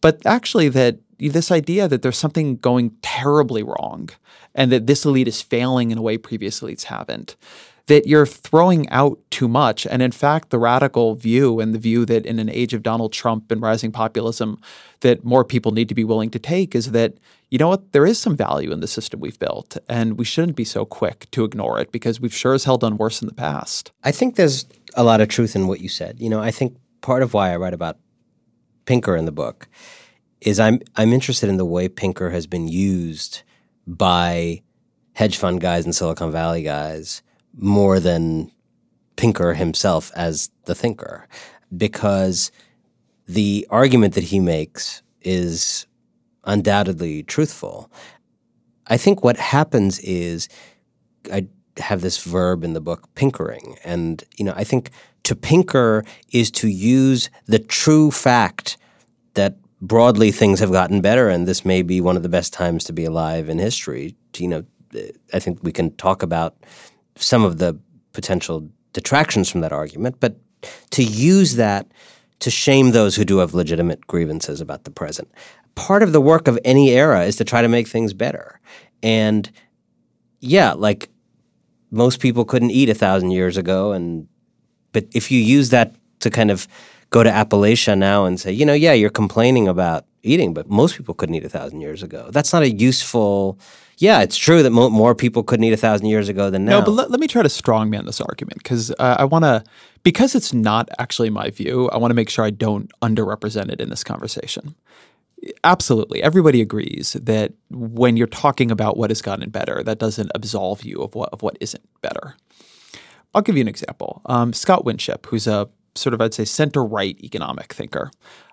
but 0.00 0.20
actually 0.26 0.68
that 0.70 0.98
this 1.18 1.52
idea 1.52 1.86
that 1.86 2.02
there's 2.02 2.18
something 2.18 2.56
going 2.56 2.90
terribly 3.02 3.62
wrong 3.62 4.10
and 4.52 4.72
that 4.72 4.88
this 4.88 5.04
elite 5.04 5.28
is 5.28 5.40
failing 5.40 5.92
in 5.92 5.98
a 5.98 6.02
way 6.02 6.18
previous 6.18 6.58
elites 6.58 6.82
haven't 6.82 7.36
that 7.86 8.06
you're 8.06 8.26
throwing 8.26 8.88
out 8.88 9.18
too 9.30 9.46
much. 9.46 9.86
And 9.86 10.00
in 10.00 10.12
fact, 10.12 10.50
the 10.50 10.58
radical 10.58 11.16
view 11.16 11.60
and 11.60 11.74
the 11.74 11.78
view 11.78 12.06
that 12.06 12.24
in 12.24 12.38
an 12.38 12.48
age 12.48 12.72
of 12.72 12.82
Donald 12.82 13.12
Trump 13.12 13.50
and 13.50 13.60
rising 13.60 13.92
populism, 13.92 14.58
that 15.00 15.24
more 15.24 15.44
people 15.44 15.72
need 15.72 15.88
to 15.90 15.94
be 15.94 16.04
willing 16.04 16.30
to 16.30 16.38
take 16.38 16.74
is 16.74 16.92
that, 16.92 17.14
you 17.50 17.58
know 17.58 17.68
what, 17.68 17.92
there 17.92 18.06
is 18.06 18.18
some 18.18 18.36
value 18.36 18.72
in 18.72 18.80
the 18.80 18.86
system 18.86 19.20
we've 19.20 19.38
built. 19.38 19.76
And 19.86 20.18
we 20.18 20.24
shouldn't 20.24 20.56
be 20.56 20.64
so 20.64 20.86
quick 20.86 21.30
to 21.32 21.44
ignore 21.44 21.78
it 21.78 21.92
because 21.92 22.20
we've 22.20 22.34
sure 22.34 22.54
as 22.54 22.64
hell 22.64 22.78
done 22.78 22.96
worse 22.96 23.20
in 23.20 23.28
the 23.28 23.34
past. 23.34 23.92
I 24.02 24.12
think 24.12 24.36
there's 24.36 24.64
a 24.94 25.04
lot 25.04 25.20
of 25.20 25.28
truth 25.28 25.54
in 25.54 25.66
what 25.66 25.80
you 25.80 25.90
said. 25.90 26.20
You 26.20 26.30
know, 26.30 26.40
I 26.40 26.50
think 26.50 26.78
part 27.02 27.22
of 27.22 27.34
why 27.34 27.52
I 27.52 27.56
write 27.56 27.74
about 27.74 27.98
Pinker 28.86 29.14
in 29.14 29.26
the 29.26 29.32
book 29.32 29.68
is 30.40 30.58
I'm 30.58 30.80
I'm 30.96 31.12
interested 31.12 31.48
in 31.48 31.56
the 31.56 31.64
way 31.64 31.88
Pinker 31.88 32.30
has 32.30 32.46
been 32.46 32.68
used 32.68 33.42
by 33.86 34.62
hedge 35.14 35.36
fund 35.36 35.60
guys 35.60 35.84
and 35.84 35.94
Silicon 35.94 36.30
Valley 36.30 36.62
guys 36.62 37.22
more 37.56 38.00
than 38.00 38.50
Pinker 39.16 39.54
himself 39.54 40.10
as 40.16 40.50
the 40.64 40.74
thinker, 40.74 41.28
because 41.76 42.50
the 43.26 43.66
argument 43.70 44.14
that 44.14 44.24
he 44.24 44.40
makes 44.40 45.02
is 45.22 45.86
undoubtedly 46.44 47.22
truthful. 47.22 47.90
I 48.86 48.96
think 48.96 49.24
what 49.24 49.36
happens 49.36 49.98
is 50.00 50.48
I 51.32 51.46
have 51.78 52.02
this 52.02 52.22
verb 52.22 52.64
in 52.64 52.74
the 52.74 52.80
book, 52.80 53.08
pinkering. 53.14 53.76
And, 53.84 54.22
you 54.36 54.44
know, 54.44 54.52
I 54.56 54.64
think 54.64 54.90
to 55.24 55.34
pinker 55.34 56.04
is 56.32 56.50
to 56.52 56.68
use 56.68 57.30
the 57.46 57.58
true 57.58 58.10
fact 58.10 58.76
that 59.34 59.56
broadly 59.80 60.30
things 60.30 60.60
have 60.60 60.70
gotten 60.70 61.00
better 61.00 61.28
and 61.28 61.48
this 61.48 61.64
may 61.64 61.82
be 61.82 62.00
one 62.00 62.16
of 62.16 62.22
the 62.22 62.28
best 62.28 62.52
times 62.52 62.84
to 62.84 62.92
be 62.92 63.04
alive 63.04 63.48
in 63.48 63.58
history. 63.58 64.14
You 64.36 64.48
know, 64.48 64.64
I 65.32 65.38
think 65.38 65.60
we 65.62 65.72
can 65.72 65.94
talk 65.96 66.22
about 66.22 66.56
some 67.16 67.44
of 67.44 67.58
the 67.58 67.78
potential 68.12 68.68
detractions 68.92 69.50
from 69.50 69.60
that 69.60 69.72
argument, 69.72 70.16
but 70.20 70.36
to 70.90 71.02
use 71.02 71.56
that 71.56 71.86
to 72.40 72.50
shame 72.50 72.90
those 72.90 73.16
who 73.16 73.24
do 73.24 73.38
have 73.38 73.54
legitimate 73.54 74.06
grievances 74.06 74.60
about 74.60 74.84
the 74.84 74.90
present. 74.90 75.30
Part 75.74 76.02
of 76.02 76.12
the 76.12 76.20
work 76.20 76.48
of 76.48 76.58
any 76.64 76.90
era 76.90 77.24
is 77.24 77.36
to 77.36 77.44
try 77.44 77.62
to 77.62 77.68
make 77.68 77.88
things 77.88 78.12
better. 78.12 78.60
And 79.02 79.50
yeah, 80.40 80.72
like 80.72 81.08
most 81.90 82.20
people 82.20 82.44
couldn't 82.44 82.70
eat 82.70 82.88
a 82.88 82.94
thousand 82.94 83.30
years 83.30 83.56
ago, 83.56 83.92
and 83.92 84.28
but 84.92 85.06
if 85.12 85.30
you 85.30 85.40
use 85.40 85.70
that 85.70 85.94
to 86.20 86.30
kind 86.30 86.50
of 86.50 86.68
go 87.10 87.22
to 87.22 87.30
Appalachia 87.30 87.96
now 87.96 88.24
and 88.24 88.40
say, 88.40 88.52
you 88.52 88.64
know, 88.64 88.74
yeah, 88.74 88.92
you're 88.92 89.10
complaining 89.10 89.68
about 89.68 90.04
eating, 90.22 90.54
but 90.54 90.68
most 90.68 90.96
people 90.96 91.14
couldn't 91.14 91.34
eat 91.34 91.44
a 91.44 91.48
thousand 91.48 91.80
years 91.80 92.02
ago. 92.02 92.28
That's 92.30 92.52
not 92.52 92.62
a 92.62 92.70
useful 92.70 93.58
yeah, 93.98 94.20
it's 94.22 94.36
true 94.36 94.62
that 94.62 94.70
mo- 94.70 94.90
more 94.90 95.14
people 95.14 95.42
couldn't 95.42 95.64
eat 95.64 95.72
a 95.72 95.76
thousand 95.76 96.06
years 96.06 96.28
ago 96.28 96.50
than 96.50 96.64
now. 96.64 96.80
No, 96.80 96.84
but 96.84 96.90
let, 96.92 97.10
let 97.10 97.20
me 97.20 97.26
try 97.26 97.42
to 97.42 97.48
strongman 97.48 98.06
this 98.06 98.20
argument 98.20 98.62
because 98.62 98.90
uh, 98.92 99.16
I 99.18 99.24
want 99.24 99.44
to, 99.44 99.64
because 100.02 100.34
it's 100.34 100.52
not 100.52 100.88
actually 100.98 101.30
my 101.30 101.50
view, 101.50 101.88
I 101.90 101.98
want 101.98 102.10
to 102.10 102.14
make 102.14 102.28
sure 102.28 102.44
I 102.44 102.50
don't 102.50 102.90
underrepresent 103.00 103.70
it 103.70 103.80
in 103.80 103.90
this 103.90 104.04
conversation. 104.04 104.74
Absolutely. 105.62 106.22
Everybody 106.22 106.60
agrees 106.60 107.14
that 107.14 107.52
when 107.70 108.16
you're 108.16 108.26
talking 108.26 108.70
about 108.70 108.96
what 108.96 109.10
has 109.10 109.20
gotten 109.20 109.50
better, 109.50 109.82
that 109.82 109.98
doesn't 109.98 110.30
absolve 110.34 110.84
you 110.84 111.02
of 111.02 111.14
what, 111.14 111.28
of 111.32 111.42
what 111.42 111.56
isn't 111.60 111.86
better. 112.00 112.34
I'll 113.34 113.42
give 113.42 113.56
you 113.56 113.62
an 113.62 113.68
example. 113.68 114.22
Um, 114.26 114.52
Scott 114.52 114.84
Winship, 114.84 115.26
who's 115.26 115.46
a 115.46 115.68
sort 115.96 116.14
of, 116.14 116.20
I'd 116.20 116.34
say, 116.34 116.44
center 116.44 116.84
right 116.84 117.18
economic 117.22 117.72
thinker, 117.72 118.10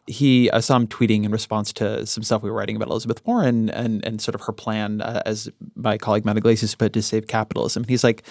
he 0.08 0.52
I 0.52 0.60
saw 0.60 0.76
him 0.76 0.88
tweeting 0.88 1.24
in 1.24 1.32
response 1.32 1.72
to 1.74 2.06
some 2.06 2.24
stuff 2.24 2.42
we 2.42 2.50
were 2.50 2.58
writing 2.58 2.76
about 2.76 2.90
Elizabeth 2.90 3.26
Warren 3.26 3.70
and 3.70 4.06
and 4.06 4.22
sort 4.22 4.36
of 4.36 4.42
her 4.42 4.54
plan, 4.54 5.02
uh, 5.02 5.22
as 5.26 5.50
my 5.76 5.98
colleague 5.98 6.26
Matt 6.26 6.38
Yglesias 6.38 6.76
put, 6.76 6.94
to 6.94 7.02
save 7.02 7.28
capitalism. 7.28 7.84
And 7.84 7.90
he's 7.90 8.04
like, 8.04 8.24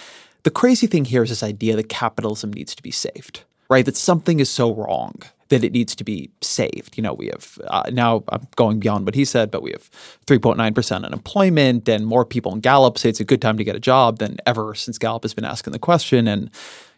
the 0.43 0.51
crazy 0.51 0.87
thing 0.87 1.05
here 1.05 1.23
is 1.23 1.31
this 1.31 1.43
idea 1.43 1.77
that 1.77 1.89
capitalism 1.89 2.53
needs 2.53 2.75
to 2.75 2.83
be 2.83 2.91
saved, 2.91 3.45
right? 3.69 3.85
That 3.85 3.97
something 3.97 4.41
is 4.41 4.51
so 4.51 4.75
wrong 4.75 5.23
that 5.51 5.65
it 5.65 5.73
needs 5.73 5.95
to 5.97 6.05
be 6.05 6.31
saved. 6.41 6.97
You 6.97 7.03
know, 7.03 7.13
we 7.13 7.27
have 7.27 7.59
uh, 7.69 7.91
now 7.93 8.25
I'm 8.29 8.47
going 8.57 8.81
beyond 8.81 9.05
what 9.05 9.15
he 9.15 9.25
said, 9.25 9.51
but 9.51 9.63
we 9.63 9.73
have 9.73 9.91
3.9% 10.27 11.05
unemployment 11.05 11.89
and 11.89 12.07
more 12.07 12.25
people 12.25 12.53
in 12.55 12.61
Gallup 12.61 12.99
say 12.99 13.09
it's 13.09 13.21
a 13.21 13.25
good 13.25 13.43
time 13.43 13.59
to 13.59 13.65
get 13.65 13.77
a 13.77 13.81
job 13.81 14.19
than 14.19 14.39
ever 14.47 14.75
since 14.75 14.97
Gallup 14.97 15.25
has 15.25 15.35
been 15.35 15.45
asking 15.45 15.73
the 15.73 15.79
question. 15.79 16.27
And 16.27 16.51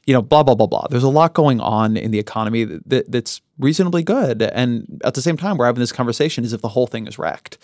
you 0.06 0.12
know, 0.12 0.22
blah, 0.22 0.42
blah, 0.42 0.54
blah, 0.54 0.66
blah. 0.66 0.86
There's 0.90 1.02
a 1.02 1.08
lot 1.08 1.34
going 1.34 1.60
on 1.60 1.96
in 1.96 2.10
the 2.10 2.18
economy 2.18 2.64
that, 2.64 3.10
that's 3.10 3.40
reasonably 3.58 4.02
good. 4.02 4.42
And 4.42 5.00
at 5.04 5.14
the 5.14 5.22
same 5.22 5.36
time, 5.36 5.56
we're 5.56 5.66
having 5.66 5.80
this 5.80 5.92
conversation 5.92 6.44
as 6.44 6.52
if 6.52 6.60
the 6.60 6.68
whole 6.68 6.86
thing 6.86 7.06
is 7.06 7.18
wrecked. 7.18 7.58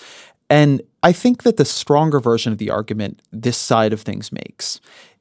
And 0.49 0.81
I 1.03 1.13
think 1.13 1.43
that 1.43 1.57
the 1.57 1.65
stronger 1.65 2.21
version 2.21 2.53
of 2.53 2.59
the 2.59 2.71
argument 2.71 3.23
this 3.33 3.57
side 3.57 3.93
of 3.93 4.01
things 4.01 4.33
makes 4.33 4.81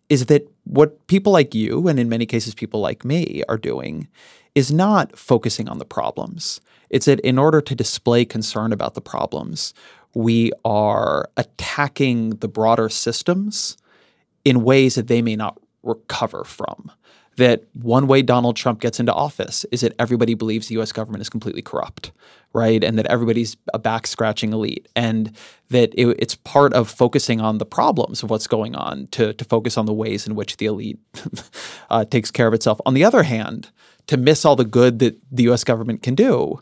is 0.10 0.28
that 0.28 0.50
what 0.64 1.06
people 1.08 1.34
like 1.34 1.54
you, 1.54 1.88
and 1.88 2.00
in 2.00 2.08
many 2.08 2.26
cases, 2.26 2.56
people 2.56 2.80
like 2.80 3.04
me, 3.04 3.44
are 3.50 3.58
doing 3.58 4.08
is 4.56 4.72
not 4.72 5.18
focusing 5.18 5.68
on 5.68 5.80
the 5.80 5.86
problems. 5.86 6.62
It's 6.90 7.08
that 7.08 7.20
in 7.22 7.38
order 7.38 7.62
to 7.62 7.76
display 7.76 8.24
concern 8.24 8.72
about 8.72 8.94
the 8.94 9.02
problems, 9.02 9.74
we 10.14 10.52
are 10.64 11.30
attacking 11.36 12.32
the 12.38 12.48
broader 12.48 12.90
systems 12.90 13.78
in 14.46 14.64
ways 14.64 14.96
that 14.96 15.08
they 15.08 15.22
may 15.22 15.36
not 15.36 15.60
recover 15.88 16.44
from 16.44 16.92
that 17.38 17.64
one 17.74 18.08
way 18.08 18.22
Donald 18.22 18.56
Trump 18.56 18.82
gets 18.82 19.00
into 19.00 19.14
office 19.14 19.64
is 19.72 19.82
that 19.82 19.94
everybody 20.00 20.34
believes 20.34 20.68
the 20.68 20.80
US 20.80 20.92
government 20.92 21.22
is 21.22 21.30
completely 21.30 21.62
corrupt, 21.62 22.12
right? 22.54 22.84
And 22.84 22.98
that 22.98 23.06
everybody's 23.06 23.56
a 23.74 23.80
back 23.80 24.08
scratching 24.08 24.54
elite. 24.54 24.88
And 24.96 25.32
that 25.70 25.94
it, 25.94 26.08
it's 26.20 26.36
part 26.36 26.74
of 26.74 26.90
focusing 26.90 27.40
on 27.40 27.60
the 27.60 27.66
problems 27.66 28.24
of 28.24 28.32
what's 28.32 28.48
going 28.48 28.76
on 28.76 29.08
to, 29.12 29.34
to 29.34 29.46
focus 29.46 29.78
on 29.78 29.86
the 29.86 29.94
ways 29.94 30.26
in 30.26 30.36
which 30.36 30.58
the 30.58 30.66
elite 30.66 31.00
uh, 31.90 32.06
takes 32.06 32.32
care 32.32 32.48
of 32.48 32.56
itself. 32.56 32.82
On 32.88 32.96
the 32.96 33.06
other 33.06 33.24
hand, 33.24 33.70
to 34.08 34.18
miss 34.18 34.44
all 34.44 34.56
the 34.56 34.66
good 34.66 35.00
that 35.00 35.20
the 35.32 35.44
US 35.52 35.64
government 35.64 36.02
can 36.02 36.16
do 36.16 36.60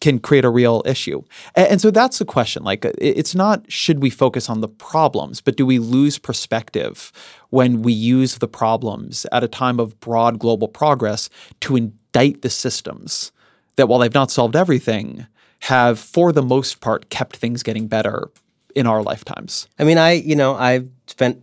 can 0.00 0.18
create 0.18 0.44
a 0.44 0.50
real 0.50 0.82
issue. 0.86 1.22
And, 1.54 1.68
and, 1.68 1.80
so 1.80 1.90
that's 1.90 2.18
the 2.18 2.24
question. 2.24 2.62
Like, 2.64 2.84
uh, 2.84 2.92
it's 2.98 3.34
not 3.34 3.70
should 3.70 4.00
we 4.00 4.10
focus 4.10 4.48
on 4.48 4.60
the 4.60 4.68
problems, 4.68 5.40
but 5.40 5.56
do 5.56 5.66
we 5.66 5.78
lose 5.78 6.18
perspective 6.18 7.12
when 7.50 7.82
we 7.82 7.92
use 7.92 8.38
the 8.38 8.48
problems 8.48 9.26
at 9.32 9.44
a 9.44 9.48
time 9.48 9.78
of 9.78 9.98
broad 10.00 10.38
global 10.38 10.68
progress 10.68 11.28
to 11.60 11.76
indict 11.76 12.42
the 12.42 12.50
systems 12.50 13.32
that, 13.76 13.88
while 13.88 13.98
they've 13.98 14.14
not 14.14 14.30
solved 14.30 14.56
everything, 14.56 15.26
have 15.60 15.98
for 15.98 16.32
the 16.32 16.42
most 16.42 16.80
part 16.80 17.10
kept 17.10 17.36
things 17.36 17.62
getting 17.62 17.86
better 17.86 18.30
in 18.74 18.86
our 18.86 19.02
lifetimes? 19.02 19.68
I 19.78 19.84
mean, 19.84 19.98
I, 19.98 20.12
you 20.12 20.34
know, 20.34 20.54
I've 20.54 20.88
spent 21.06 21.42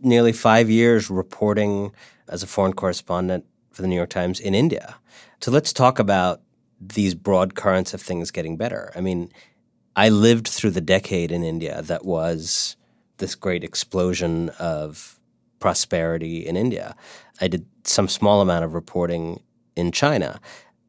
nearly 0.00 0.32
five 0.32 0.70
years 0.70 1.10
reporting 1.10 1.92
as 2.28 2.42
a 2.42 2.46
foreign 2.46 2.72
correspondent 2.72 3.44
for 3.70 3.82
the 3.82 3.88
New 3.88 3.96
York 3.96 4.10
Times 4.10 4.40
in 4.40 4.54
India. 4.54 4.96
So 5.40 5.50
let's 5.50 5.72
talk 5.72 5.98
about 5.98 6.40
these 6.80 7.14
broad 7.14 7.54
currents 7.54 7.94
of 7.94 8.00
things 8.00 8.30
getting 8.30 8.56
better. 8.56 8.92
I 8.94 9.00
mean, 9.00 9.32
I 9.96 10.10
lived 10.10 10.48
through 10.48 10.70
the 10.70 10.80
decade 10.80 11.32
in 11.32 11.42
India 11.42 11.82
that 11.82 12.04
was 12.04 12.76
this 13.16 13.34
great 13.34 13.64
explosion 13.64 14.50
of 14.58 15.18
prosperity 15.58 16.46
in 16.46 16.56
India. 16.56 16.94
I 17.40 17.48
did 17.48 17.66
some 17.84 18.08
small 18.08 18.40
amount 18.40 18.64
of 18.64 18.74
reporting 18.74 19.42
in 19.74 19.92
China. 19.92 20.40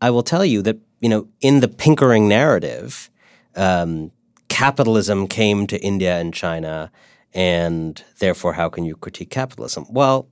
I 0.01 0.11
will 0.11 0.23
tell 0.23 0.45
you 0.45 0.61
that, 0.61 0.77
you 0.99 1.09
know, 1.09 1.27
in 1.41 1.59
the 1.59 1.67
pinkering 1.67 2.27
narrative, 2.27 3.09
um, 3.55 4.11
capitalism 4.47 5.27
came 5.27 5.67
to 5.67 5.81
India 5.81 6.19
and 6.19 6.33
China, 6.33 6.91
and 7.33 8.03
therefore, 8.19 8.53
how 8.53 8.69
can 8.69 8.83
you 8.85 8.95
critique 8.95 9.29
capitalism? 9.29 9.85
Well, 9.89 10.27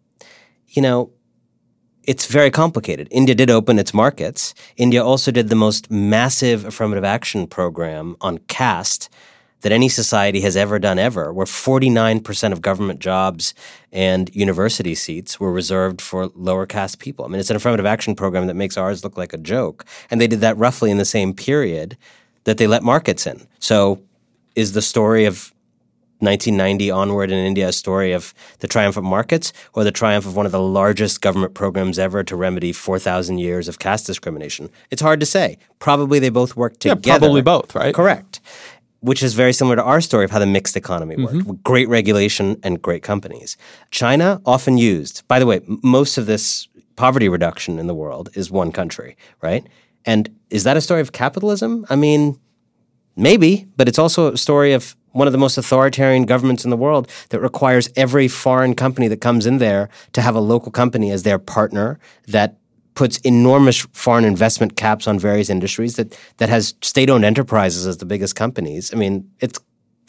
you 0.67 0.81
know, 0.81 1.11
it's 2.07 2.25
very 2.25 2.49
complicated. 2.49 3.07
India 3.11 3.35
did 3.35 3.49
open 3.49 3.77
its 3.77 3.93
markets. 3.93 4.55
India 4.77 5.03
also 5.03 5.29
did 5.29 5.49
the 5.49 5.55
most 5.55 5.91
massive 5.91 6.65
affirmative 6.65 7.03
action 7.03 7.45
program 7.45 8.15
on 8.21 8.37
caste 8.47 9.09
that 9.61 9.71
any 9.71 9.89
society 9.89 10.39
has 10.41 10.55
ever 10.55 10.79
done 10.79 10.99
ever, 10.99 11.33
where 11.33 11.45
49% 11.45 12.51
of 12.53 12.61
government 12.61 12.99
jobs 12.99 13.53
and 13.91 14.33
university 14.33 14.95
seats 14.95 15.39
were 15.39 15.51
reserved 15.51 15.99
for 15.99 16.27
lower 16.35 16.65
caste 16.65 16.99
people. 16.99 17.25
I 17.25 17.27
mean, 17.27 17.39
it's 17.39 17.49
an 17.49 17.55
affirmative 17.55 17.85
action 17.85 18.15
program 18.15 18.47
that 18.47 18.53
makes 18.53 18.77
ours 18.77 19.03
look 19.03 19.17
like 19.17 19.33
a 19.33 19.37
joke. 19.37 19.85
And 20.09 20.21
they 20.21 20.27
did 20.27 20.41
that 20.41 20.57
roughly 20.57 20.91
in 20.91 20.97
the 20.97 21.05
same 21.05 21.33
period 21.33 21.97
that 22.45 22.57
they 22.57 22.67
let 22.67 22.83
markets 22.83 23.27
in. 23.27 23.45
So 23.59 24.01
is 24.55 24.71
the 24.71 24.81
story 24.81 25.25
of 25.25 25.53
1990 26.19 26.89
onward 26.91 27.31
in 27.31 27.37
India 27.37 27.67
a 27.67 27.71
story 27.71 28.11
of 28.11 28.33
the 28.59 28.67
triumph 28.67 28.97
of 28.97 29.03
markets 29.03 29.53
or 29.73 29.83
the 29.83 29.91
triumph 29.91 30.25
of 30.25 30.35
one 30.35 30.45
of 30.45 30.51
the 30.51 30.61
largest 30.61 31.21
government 31.21 31.53
programs 31.53 31.99
ever 31.99 32.23
to 32.23 32.35
remedy 32.35 32.73
4,000 32.73 33.37
years 33.37 33.67
of 33.67 33.79
caste 33.79 34.05
discrimination? 34.07 34.69
It's 34.89 35.01
hard 35.01 35.19
to 35.19 35.25
say. 35.25 35.57
Probably 35.79 36.19
they 36.19 36.29
both 36.29 36.55
work 36.55 36.79
together. 36.79 37.01
Yeah, 37.03 37.17
probably 37.17 37.41
both, 37.41 37.75
right? 37.75 37.93
Correct. 37.93 38.39
Which 39.01 39.21
is 39.21 39.35
very 39.35 39.53
similar 39.53 39.75
to 39.75 39.83
our 39.83 40.01
story 40.01 40.25
of 40.25 40.31
how 40.31 40.39
the 40.39 40.47
mixed 40.47 40.75
economy 40.75 41.15
worked, 41.17 41.35
mm-hmm. 41.35 41.49
with 41.49 41.63
great 41.63 41.87
regulation 41.87 42.59
and 42.63 42.81
great 42.81 43.03
companies. 43.03 43.55
China 43.91 44.41
often 44.45 44.77
used, 44.77 45.27
by 45.27 45.37
the 45.37 45.45
way, 45.45 45.61
most 45.67 46.17
of 46.17 46.25
this 46.25 46.67
poverty 46.95 47.29
reduction 47.29 47.77
in 47.77 47.85
the 47.85 47.93
world 47.93 48.29
is 48.33 48.49
one 48.49 48.71
country, 48.71 49.15
right? 49.41 49.67
And 50.05 50.35
is 50.49 50.63
that 50.63 50.77
a 50.77 50.81
story 50.81 51.01
of 51.01 51.11
capitalism? 51.11 51.85
I 51.89 51.95
mean, 51.95 52.39
maybe, 53.17 53.67
but 53.75 53.87
it's 53.87 53.99
also 53.99 54.33
a 54.33 54.37
story 54.37 54.73
of 54.73 54.95
one 55.11 55.27
of 55.27 55.31
the 55.31 55.39
most 55.39 55.57
authoritarian 55.57 56.25
governments 56.25 56.63
in 56.63 56.69
the 56.69 56.77
world 56.77 57.09
that 57.29 57.39
requires 57.39 57.89
every 57.95 58.27
foreign 58.27 58.75
company 58.75 59.07
that 59.07 59.19
comes 59.19 59.45
in 59.45 59.57
there 59.57 59.89
to 60.13 60.21
have 60.21 60.35
a 60.35 60.39
local 60.39 60.71
company 60.71 61.11
as 61.11 61.23
their 61.23 61.39
partner 61.39 61.99
that 62.27 62.57
puts 62.93 63.17
enormous 63.19 63.79
foreign 63.93 64.25
investment 64.25 64.75
caps 64.75 65.07
on 65.07 65.19
various 65.19 65.49
industries 65.49 65.95
that 65.95 66.17
that 66.37 66.49
has 66.49 66.73
state-owned 66.81 67.23
enterprises 67.23 67.85
as 67.85 67.97
the 67.97 68.05
biggest 68.05 68.35
companies. 68.35 68.93
I 68.93 68.97
mean, 68.97 69.29
it's 69.39 69.59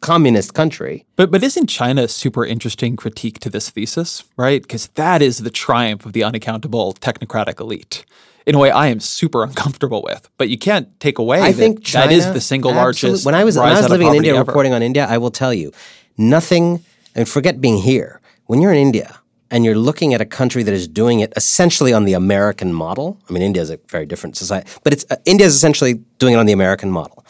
communist 0.01 0.55
country. 0.55 1.05
But 1.17 1.31
but 1.31 1.43
isn't 1.43 1.67
China 1.67 2.03
a 2.03 2.09
super 2.09 2.45
interesting 2.45 2.97
critique 2.97 3.41
to 3.41 3.51
this 3.51 3.71
thesis, 3.71 4.25
right? 4.37 4.63
Because 4.63 4.89
that 4.95 5.23
is 5.23 5.39
the 5.39 5.51
triumph 5.51 6.07
of 6.07 6.13
the 6.13 6.25
unaccountable 6.25 6.95
technocratic 6.95 7.61
elite. 7.61 8.05
In 8.49 8.55
a 8.55 8.59
way, 8.59 8.71
I 8.71 8.87
am 8.89 8.99
super 8.99 9.45
uncomfortable 9.45 10.03
with, 10.03 10.29
but 10.39 10.49
you 10.49 10.57
can't 10.57 10.89
take 11.01 11.19
away. 11.19 11.41
I 11.41 11.53
that 11.53 11.59
think 11.59 11.85
China, 11.85 12.07
that 12.07 12.15
is 12.15 12.25
the 12.33 12.41
single 12.41 12.71
absolutely- 12.71 13.11
largest. 13.11 13.27
When 13.27 13.35
I 13.35 13.45
was 13.45 13.59
when 13.59 13.69
I 13.69 13.81
was 13.81 13.91
living 13.91 14.09
in 14.09 14.15
India 14.15 14.35
ever. 14.35 14.45
reporting 14.45 14.73
on 14.73 14.83
India, 14.83 15.07
I 15.07 15.19
will 15.19 15.31
tell 15.31 15.53
you, 15.53 15.71
nothing. 16.17 16.83
And 17.15 17.29
forget 17.29 17.61
being 17.61 17.79
here. 17.79 18.21
When 18.47 18.63
you're 18.63 18.73
in 18.73 18.79
India 18.79 19.19
and 19.51 19.65
you're 19.65 19.77
looking 19.89 20.15
at 20.15 20.21
a 20.21 20.25
country 20.25 20.63
that 20.63 20.73
is 20.73 20.89
doing 20.89 21.21
it 21.21 21.33
essentially 21.37 21.93
on 21.93 22.05
the 22.05 22.15
American 22.15 22.73
model. 22.73 23.19
I 23.29 23.33
mean, 23.33 23.43
India 23.43 23.63
is 23.63 23.71
a 23.71 23.79
very 23.89 24.07
different 24.07 24.37
society, 24.37 24.71
but 24.83 24.93
it's 24.95 25.05
uh, 25.11 25.17
India 25.27 25.47
is 25.47 25.55
essentially 25.55 25.95
doing 26.19 26.35
it 26.35 26.39
on 26.39 26.47
the 26.47 26.53
American 26.53 26.91
model. 26.91 27.27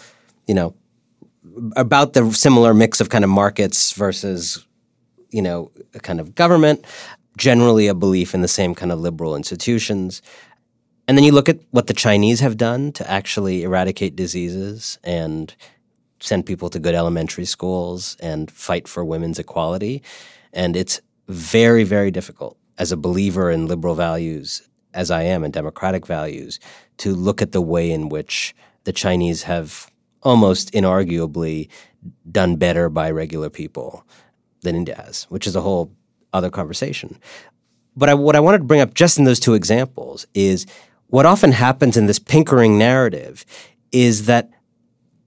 You 0.46 0.54
know, 0.54 0.74
about 1.74 2.12
the 2.12 2.32
similar 2.32 2.74
mix 2.74 3.00
of 3.00 3.08
kind 3.08 3.24
of 3.24 3.30
markets 3.30 3.92
versus, 3.92 4.64
you 5.30 5.42
know, 5.42 5.70
a 5.94 6.00
kind 6.00 6.20
of 6.20 6.34
government. 6.34 6.84
Generally, 7.36 7.86
a 7.86 7.94
belief 7.94 8.34
in 8.34 8.40
the 8.42 8.48
same 8.48 8.74
kind 8.74 8.90
of 8.90 8.98
liberal 8.98 9.36
institutions. 9.36 10.22
And 11.08 11.16
then 11.16 11.24
you 11.24 11.32
look 11.32 11.48
at 11.48 11.58
what 11.70 11.86
the 11.86 11.94
Chinese 11.94 12.40
have 12.40 12.58
done 12.58 12.92
to 12.92 13.10
actually 13.10 13.62
eradicate 13.62 14.14
diseases 14.14 14.98
and 15.02 15.54
send 16.20 16.44
people 16.44 16.68
to 16.68 16.78
good 16.78 16.94
elementary 16.94 17.46
schools 17.46 18.18
and 18.20 18.50
fight 18.50 18.86
for 18.86 19.02
women's 19.02 19.38
equality. 19.38 20.02
And 20.52 20.76
it's 20.76 21.00
very, 21.26 21.82
very 21.82 22.10
difficult 22.10 22.58
as 22.76 22.92
a 22.92 22.96
believer 22.96 23.50
in 23.50 23.66
liberal 23.66 23.94
values, 23.94 24.68
as 24.92 25.10
I 25.10 25.22
am 25.22 25.44
in 25.44 25.50
democratic 25.50 26.06
values, 26.06 26.60
to 26.98 27.14
look 27.14 27.40
at 27.40 27.52
the 27.52 27.62
way 27.62 27.90
in 27.90 28.10
which 28.10 28.54
the 28.84 28.92
Chinese 28.92 29.44
have 29.44 29.90
almost 30.22 30.72
inarguably 30.72 31.68
done 32.30 32.56
better 32.56 32.90
by 32.90 33.10
regular 33.10 33.48
people 33.48 34.04
than 34.60 34.76
India 34.76 34.96
has, 34.96 35.24
which 35.24 35.46
is 35.46 35.56
a 35.56 35.62
whole 35.62 35.90
other 36.34 36.50
conversation. 36.50 37.18
But 37.96 38.10
I, 38.10 38.14
what 38.14 38.36
I 38.36 38.40
wanted 38.40 38.58
to 38.58 38.64
bring 38.64 38.80
up 38.80 38.94
just 38.94 39.18
in 39.18 39.24
those 39.24 39.40
two 39.40 39.54
examples 39.54 40.26
is 40.34 40.66
what 41.08 41.26
often 41.26 41.52
happens 41.52 41.96
in 41.96 42.06
this 42.06 42.18
pinkering 42.18 42.78
narrative 42.78 43.44
is 43.92 44.26
that 44.26 44.50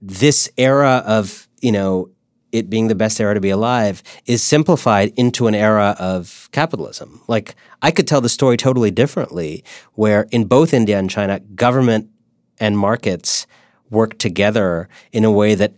this 0.00 0.50
era 0.56 1.02
of, 1.06 1.48
you 1.60 1.72
know, 1.72 2.10
it 2.52 2.68
being 2.68 2.88
the 2.88 2.94
best 2.94 3.20
era 3.20 3.34
to 3.34 3.40
be 3.40 3.50
alive 3.50 4.02
is 4.26 4.42
simplified 4.42 5.12
into 5.16 5.46
an 5.46 5.54
era 5.54 5.96
of 5.98 6.48
capitalism. 6.52 7.20
Like 7.26 7.54
I 7.80 7.90
could 7.90 8.06
tell 8.06 8.20
the 8.20 8.28
story 8.28 8.56
totally 8.56 8.90
differently, 8.90 9.64
where 9.94 10.26
in 10.30 10.44
both 10.44 10.74
India 10.74 10.98
and 10.98 11.08
China, 11.08 11.40
government 11.54 12.10
and 12.58 12.78
markets 12.78 13.46
work 13.90 14.18
together 14.18 14.88
in 15.12 15.24
a 15.24 15.32
way 15.32 15.54
that 15.54 15.74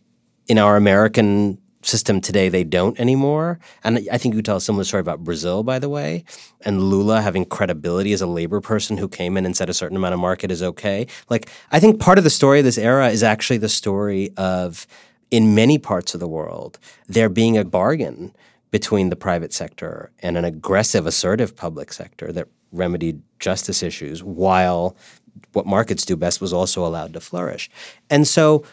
in 0.48 0.59
our 0.59 0.76
American 0.76 1.59
system 1.86 2.20
today 2.20 2.48
they 2.48 2.65
don't 2.65 2.98
anymore. 2.98 3.59
And 3.82 4.06
I 4.11 4.19
think 4.19 4.35
you 4.35 4.43
tell 4.43 4.56
a 4.56 4.61
similar 4.61 4.85
story 4.85 5.01
about 5.01 5.24
Brazil, 5.24 5.62
by 5.62 5.78
the 5.78 5.89
way, 5.89 6.24
and 6.62 6.82
Lula 6.82 7.20
having 7.20 7.44
credibility 7.44 8.12
as 8.12 8.23
a 8.23 8.27
labor 8.27 8.61
person 8.61 8.97
who 8.97 9.09
came 9.09 9.36
in 9.36 9.44
and 9.44 9.56
said 9.56 9.69
a 9.69 9.74
certain 9.74 9.97
amount 9.97 10.15
of 10.15 10.20
market 10.20 10.51
is 10.51 10.62
okay. 10.62 11.06
Like 11.28 11.51
I 11.70 11.81
think 11.81 12.01
part 12.01 12.19
of 12.19 12.24
the 12.24 12.31
story 12.31 12.59
of 12.59 12.65
this 12.65 12.78
era 12.78 13.09
is 13.09 13.23
actually 13.23 13.59
the 13.59 13.69
story 13.69 14.31
of 14.36 14.86
in 15.31 15.55
many 15.55 15.78
parts 15.78 16.15
of 16.15 16.20
the 16.20 16.28
world 16.28 16.78
there 17.09 17.28
being 17.28 17.56
a 17.59 17.65
bargain 17.65 18.35
between 18.70 19.09
the 19.09 19.16
private 19.16 19.52
sector 19.52 20.11
and 20.19 20.36
an 20.36 20.44
aggressive, 20.44 21.06
assertive 21.06 21.55
public 21.55 21.93
sector 21.93 22.32
that 22.32 22.48
remedied 22.73 23.23
justice 23.39 23.82
issues 23.82 24.23
while 24.23 24.97
what 25.52 25.66
markets 25.66 26.05
do 26.05 26.16
best 26.16 26.40
was 26.40 26.52
also 26.52 26.85
allowed 26.85 27.12
to 27.12 27.20
flourish. 27.20 27.70
And 28.11 28.27
so 28.27 28.65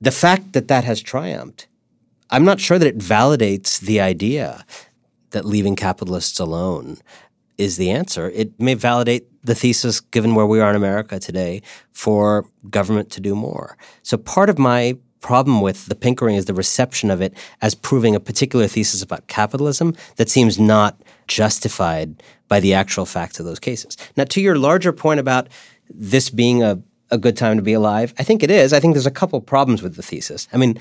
the 0.00 0.10
fact 0.10 0.52
that 0.52 0.68
that 0.68 0.84
has 0.84 1.02
triumphed, 1.02 1.66
I'm 2.30 2.44
not 2.44 2.60
sure 2.60 2.78
that 2.78 2.88
it 2.88 2.98
validates 2.98 3.80
the 3.80 4.00
idea 4.00 4.64
that 5.30 5.44
leaving 5.44 5.76
capitalists 5.76 6.38
alone 6.38 6.98
is 7.58 7.76
the 7.76 7.90
answer. 7.90 8.30
It 8.30 8.58
may 8.60 8.74
validate 8.74 9.26
the 9.44 9.54
thesis, 9.54 10.00
given 10.00 10.34
where 10.34 10.46
we 10.46 10.60
are 10.60 10.70
in 10.70 10.76
America 10.76 11.18
today, 11.18 11.62
for 11.92 12.44
government 12.68 13.10
to 13.12 13.20
do 13.20 13.34
more. 13.34 13.76
So 14.02 14.16
part 14.16 14.50
of 14.50 14.58
my 14.58 14.96
problem 15.20 15.60
with 15.60 15.86
the 15.86 15.94
pinkering 15.94 16.36
is 16.36 16.44
the 16.44 16.54
reception 16.54 17.10
of 17.10 17.20
it 17.20 17.32
as 17.62 17.74
proving 17.74 18.14
a 18.14 18.20
particular 18.20 18.66
thesis 18.66 19.02
about 19.02 19.26
capitalism 19.26 19.94
that 20.16 20.28
seems 20.28 20.58
not 20.58 21.00
justified 21.26 22.22
by 22.48 22.60
the 22.60 22.74
actual 22.74 23.06
facts 23.06 23.40
of 23.40 23.46
those 23.46 23.58
cases. 23.58 23.96
Now, 24.16 24.24
to 24.24 24.40
your 24.40 24.56
larger 24.56 24.92
point 24.92 25.18
about 25.18 25.48
this 25.88 26.30
being 26.30 26.62
a, 26.62 26.78
a 27.10 27.18
good 27.18 27.36
time 27.36 27.56
to 27.56 27.62
be 27.62 27.72
alive, 27.72 28.12
I 28.18 28.22
think 28.24 28.42
it 28.42 28.50
is. 28.50 28.72
I 28.72 28.80
think 28.80 28.94
there's 28.94 29.06
a 29.06 29.10
couple 29.10 29.40
problems 29.40 29.82
with 29.82 29.96
the 29.96 30.02
thesis. 30.02 30.48
I 30.52 30.56
mean, 30.56 30.78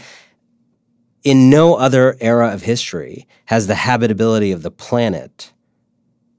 in 1.24 1.50
no 1.50 1.76
other 1.76 2.18
era 2.20 2.54
of 2.54 2.62
history 2.62 3.28
has 3.46 3.68
the 3.68 3.76
habitability 3.76 4.52
of 4.52 4.62
the 4.64 4.72
planet 4.72 5.52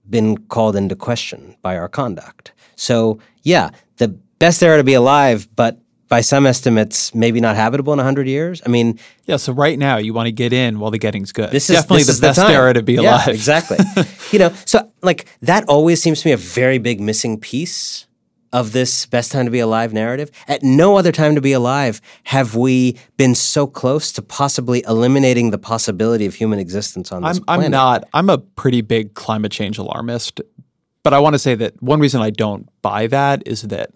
been 0.08 0.36
called 0.48 0.76
into 0.76 0.94
question 0.94 1.56
by 1.62 1.76
our 1.76 1.88
conduct. 1.88 2.52
So, 2.76 3.18
yeah, 3.42 3.70
the 3.96 4.08
best 4.38 4.62
era 4.62 4.76
to 4.76 4.84
be 4.84 4.94
alive, 4.94 5.48
but 5.56 5.78
by 6.08 6.20
some 6.20 6.46
estimates, 6.46 7.12
maybe 7.16 7.40
not 7.40 7.56
habitable 7.56 7.92
in 7.92 7.96
100 7.96 8.28
years. 8.28 8.62
I 8.64 8.68
mean, 8.68 9.00
yeah. 9.24 9.36
So 9.38 9.52
right 9.52 9.76
now, 9.76 9.96
you 9.96 10.14
want 10.14 10.26
to 10.26 10.32
get 10.32 10.52
in 10.52 10.78
while 10.78 10.92
the 10.92 10.98
getting's 10.98 11.32
good. 11.32 11.50
this 11.50 11.68
is 11.68 11.74
definitely 11.76 12.04
this 12.04 12.06
the 12.06 12.12
is 12.12 12.20
best 12.20 12.38
time. 12.38 12.52
era 12.52 12.72
to 12.74 12.82
be 12.82 12.92
Yeah, 12.94 13.00
alive. 13.16 13.28
exactly. 13.28 13.78
you 14.30 14.38
know, 14.38 14.52
so 14.66 14.88
like 15.02 15.26
that 15.42 15.64
always 15.68 16.00
seems 16.00 16.22
to 16.22 16.28
me 16.28 16.32
a 16.32 16.36
very 16.36 16.78
big 16.78 17.00
missing 17.00 17.40
piece 17.40 18.05
of 18.56 18.72
this 18.72 19.04
best 19.04 19.32
time 19.32 19.44
to 19.44 19.50
be 19.50 19.58
alive 19.58 19.92
narrative. 19.92 20.30
At 20.48 20.62
no 20.62 20.96
other 20.96 21.12
time 21.12 21.34
to 21.34 21.42
be 21.42 21.52
alive 21.52 22.00
have 22.24 22.56
we 22.56 22.96
been 23.18 23.34
so 23.34 23.66
close 23.66 24.10
to 24.12 24.22
possibly 24.22 24.82
eliminating 24.88 25.50
the 25.50 25.58
possibility 25.58 26.24
of 26.24 26.34
human 26.34 26.58
existence 26.58 27.12
on 27.12 27.22
this 27.22 27.36
I'm, 27.36 27.44
planet. 27.44 27.64
I'm 27.66 27.70
not. 27.70 28.04
I'm 28.14 28.30
a 28.30 28.38
pretty 28.38 28.80
big 28.80 29.12
climate 29.12 29.52
change 29.52 29.76
alarmist, 29.76 30.40
but 31.02 31.12
I 31.12 31.18
want 31.18 31.34
to 31.34 31.38
say 31.38 31.54
that 31.54 31.80
one 31.82 32.00
reason 32.00 32.22
I 32.22 32.30
don't 32.30 32.66
buy 32.80 33.08
that 33.08 33.42
is 33.46 33.60
that 33.64 33.90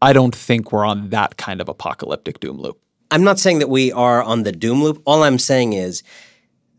I 0.00 0.14
don't 0.14 0.34
think 0.34 0.72
we're 0.72 0.86
on 0.86 1.10
that 1.10 1.36
kind 1.36 1.60
of 1.60 1.68
apocalyptic 1.68 2.40
doom 2.40 2.58
loop. 2.58 2.80
I'm 3.10 3.24
not 3.24 3.38
saying 3.38 3.58
that 3.58 3.68
we 3.68 3.92
are 3.92 4.22
on 4.22 4.44
the 4.44 4.52
doom 4.52 4.82
loop. 4.82 5.02
All 5.04 5.22
I'm 5.22 5.38
saying 5.38 5.74
is 5.74 6.02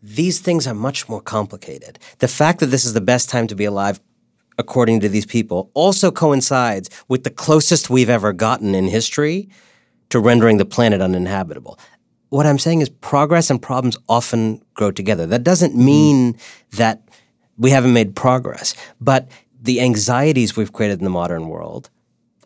these 0.02 0.40
things 0.40 0.66
are 0.66 0.74
much 0.74 1.08
more 1.08 1.22
complicated. 1.22 2.00
The 2.18 2.28
fact 2.28 2.60
that 2.62 2.68
this 2.68 2.86
is 2.86 2.94
the 2.94 3.02
best 3.02 3.30
time 3.30 3.46
to 3.46 3.56
be 3.56 3.66
alive, 3.66 4.00
according 4.62 5.02
to 5.02 5.10
these 5.10 5.26
people, 5.26 5.70
also 5.74 6.12
coincides 6.12 6.90
with 7.10 7.24
the 7.26 7.30
closest 7.30 7.90
we've 7.90 8.10
ever 8.10 8.32
gotten 8.32 8.74
in 8.74 8.88
history 8.88 9.50
to 10.10 10.20
rendering 10.20 10.58
the 10.58 10.66
planet 10.76 11.02
uninhabitable. 11.02 11.78
What 12.30 12.46
I'm 12.46 12.60
saying 12.60 12.82
is 12.82 12.90
progress 12.90 13.50
and 13.50 13.62
problems 13.62 13.98
often 14.08 14.62
grow 14.74 14.92
together. 14.92 15.26
That 15.26 15.44
doesn't 15.44 15.74
mm-hmm. 15.74 15.86
mean 15.86 16.38
that 16.78 17.02
we 17.58 17.72
haven't 17.72 17.94
made 17.94 18.16
progress, 18.16 18.76
but 19.02 19.28
the 19.62 19.82
anxieties 19.82 20.56
we've 20.56 20.72
created 20.72 21.00
in 21.00 21.04
the 21.04 21.18
modern 21.22 21.50
world 21.50 21.90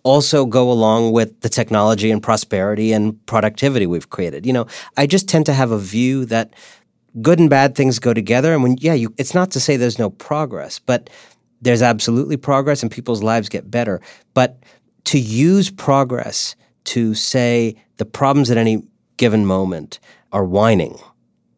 also 0.04 0.46
go 0.46 0.72
along 0.72 1.12
with 1.12 1.42
the 1.42 1.50
technology 1.50 2.12
and 2.12 2.22
prosperity 2.22 2.94
and 2.94 3.24
productivity 3.26 3.88
we've 3.88 4.10
created. 4.10 4.46
You 4.46 4.54
know, 4.54 4.68
I 4.98 5.08
just 5.08 5.28
tend 5.28 5.46
to 5.48 5.54
have 5.54 5.72
a 5.72 5.80
view 5.80 6.26
that 6.26 6.54
good 7.22 7.40
and 7.40 7.50
bad 7.50 7.76
things 7.76 8.00
go 8.00 8.14
together. 8.14 8.54
And 8.54 8.62
when, 8.62 8.78
yeah, 8.78 8.94
you, 8.94 9.14
it's 9.18 9.34
not 9.34 9.52
to 9.52 9.60
say 9.60 9.78
there's 9.78 10.00
no 10.00 10.10
progress, 10.10 10.80
but 10.80 11.10
there's 11.62 11.82
absolutely 11.82 12.38
progress 12.38 12.84
and 12.84 12.92
people's 12.92 13.24
lives 13.24 13.50
get 13.50 13.70
better. 13.70 14.02
But 14.34 14.64
to 15.06 15.20
use 15.20 15.70
progress 15.70 16.56
to 16.86 17.14
say 17.14 17.76
the 17.98 18.06
problems 18.06 18.52
at 18.52 18.58
any 18.58 18.84
given 19.18 19.46
moment 19.46 20.00
are 20.32 20.44
whining, 20.44 20.98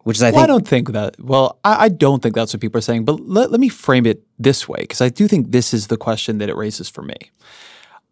which 0.03 0.17
is, 0.17 0.23
I 0.23 0.31
Well, 0.31 0.43
I 0.43 0.47
don't 0.47 0.67
think 0.67 0.91
that. 0.91 1.19
Well, 1.19 1.59
I, 1.63 1.85
I 1.85 1.89
don't 1.89 2.21
think 2.21 2.35
that's 2.35 2.53
what 2.53 2.61
people 2.61 2.77
are 2.77 2.81
saying. 2.81 3.05
But 3.05 3.19
let, 3.21 3.51
let 3.51 3.59
me 3.59 3.69
frame 3.69 4.05
it 4.05 4.23
this 4.39 4.67
way, 4.67 4.79
because 4.81 5.01
I 5.01 5.09
do 5.09 5.27
think 5.27 5.51
this 5.51 5.73
is 5.73 5.87
the 5.87 5.97
question 5.97 6.37
that 6.37 6.49
it 6.49 6.55
raises 6.55 6.89
for 6.89 7.01
me. 7.01 7.15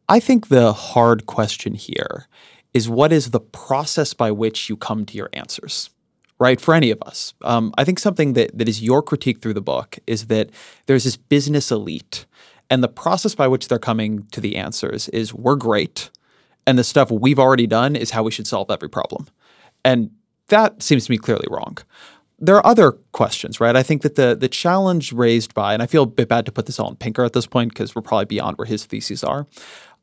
I 0.10 0.20
think 0.20 0.50
the 0.50 0.74
hard 0.74 1.26
question 1.26 1.74
here 1.74 2.28
is 2.74 2.90
what 2.90 3.14
is 3.14 3.32
the 3.32 3.40
process 3.40 4.14
by 4.14 4.32
which 4.32 4.70
you 4.70 4.76
come 4.76 5.06
to 5.06 5.18
your 5.18 5.30
answers, 5.34 5.90
right? 6.40 6.60
For 6.60 6.74
any 6.74 6.92
of 6.92 7.02
us. 7.02 7.34
Um, 7.42 7.74
I 7.78 7.84
think 7.84 8.00
something 8.00 8.34
that, 8.34 8.58
that 8.58 8.68
is 8.68 8.82
your 8.82 9.02
critique 9.02 9.42
through 9.42 9.54
the 9.54 9.62
book 9.62 9.98
is 10.06 10.28
that 10.28 10.50
there's 10.86 11.04
this 11.04 11.18
business 11.18 11.72
elite, 11.72 12.26
and 12.70 12.84
the 12.84 12.88
process 12.88 13.36
by 13.36 13.48
which 13.48 13.68
they're 13.68 13.80
coming 13.80 14.26
to 14.32 14.42
the 14.42 14.56
answers 14.56 15.10
is 15.10 15.34
we're 15.34 15.56
great, 15.56 16.10
and 16.68 16.78
the 16.78 16.84
stuff 16.84 17.12
we've 17.12 17.40
already 17.40 17.68
done 17.68 17.96
is 17.96 18.12
how 18.12 18.24
we 18.24 18.32
should 18.32 18.48
solve 18.48 18.70
every 18.70 18.90
problem. 18.90 19.28
And 19.84 20.12
that 20.48 20.82
seems 20.82 21.06
to 21.06 21.12
me 21.12 21.18
clearly 21.18 21.48
wrong 21.50 21.78
there 22.40 22.56
are 22.56 22.66
other 22.66 22.92
questions, 23.14 23.60
right? 23.60 23.76
I 23.76 23.84
think 23.84 24.02
that 24.02 24.16
the 24.16 24.36
the 24.36 24.50
challenge 24.50 25.14
raised 25.14 25.54
by, 25.54 25.74
and 25.74 25.82
I 25.82 25.88
feel 25.88 26.04
a 26.04 26.08
bit 26.08 26.28
bad 26.28 26.46
to 26.46 26.52
put 26.52 26.66
this 26.66 26.80
all 26.80 26.90
in 26.90 26.96
Pinker 26.96 27.24
at 27.24 27.34
this 27.34 27.48
point 27.48 27.70
because 27.70 27.96
we're 27.96 28.02
probably 28.02 28.26
beyond 28.26 28.58
where 28.58 28.66
his 28.66 28.86
theses 28.86 29.24
are, 29.24 29.48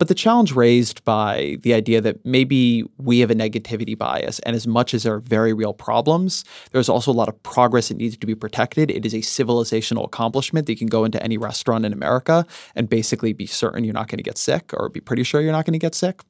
but 0.02 0.08
the 0.08 0.16
challenge 0.16 0.50
raised 0.50 1.04
by 1.04 1.58
the 1.60 1.72
idea 1.72 2.00
that 2.00 2.26
maybe 2.26 2.82
we 2.98 3.20
have 3.20 3.30
a 3.30 3.36
negativity 3.36 3.96
bias, 3.96 4.40
and 4.40 4.56
as 4.56 4.66
much 4.66 4.94
as 4.94 5.04
there 5.04 5.14
are 5.14 5.20
very 5.20 5.52
real 5.52 5.72
problems, 5.72 6.44
there's 6.72 6.88
also 6.88 7.12
a 7.12 7.14
lot 7.14 7.28
of 7.28 7.40
progress 7.44 7.86
that 7.86 7.98
needs 7.98 8.16
to 8.16 8.26
be 8.26 8.34
protected. 8.34 8.90
It 8.90 9.06
is 9.06 9.14
a 9.14 9.18
civilizational 9.18 10.04
accomplishment 10.04 10.66
that 10.66 10.72
you 10.72 10.76
can 10.76 10.88
go 10.88 11.04
into 11.04 11.22
any 11.22 11.38
restaurant 11.38 11.84
in 11.84 11.92
America 11.92 12.44
and 12.74 12.88
basically 12.88 13.32
be 13.32 13.46
certain 13.46 13.84
you're 13.84 13.94
not 13.94 14.08
going 14.08 14.18
to 14.18 14.24
get 14.24 14.38
sick 14.38 14.72
or 14.74 14.88
be 14.88 14.98
pretty 14.98 15.22
sure 15.22 15.40
you're 15.40 15.52
not 15.52 15.66
going 15.66 15.74
to 15.74 15.78
get 15.78 15.94
sick. 15.94 16.22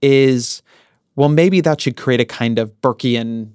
Is 0.00 0.62
well, 1.14 1.28
maybe 1.28 1.60
that 1.60 1.82
should 1.82 1.98
create 1.98 2.22
a 2.22 2.24
kind 2.24 2.58
of 2.58 2.72
Burkean 2.80 3.50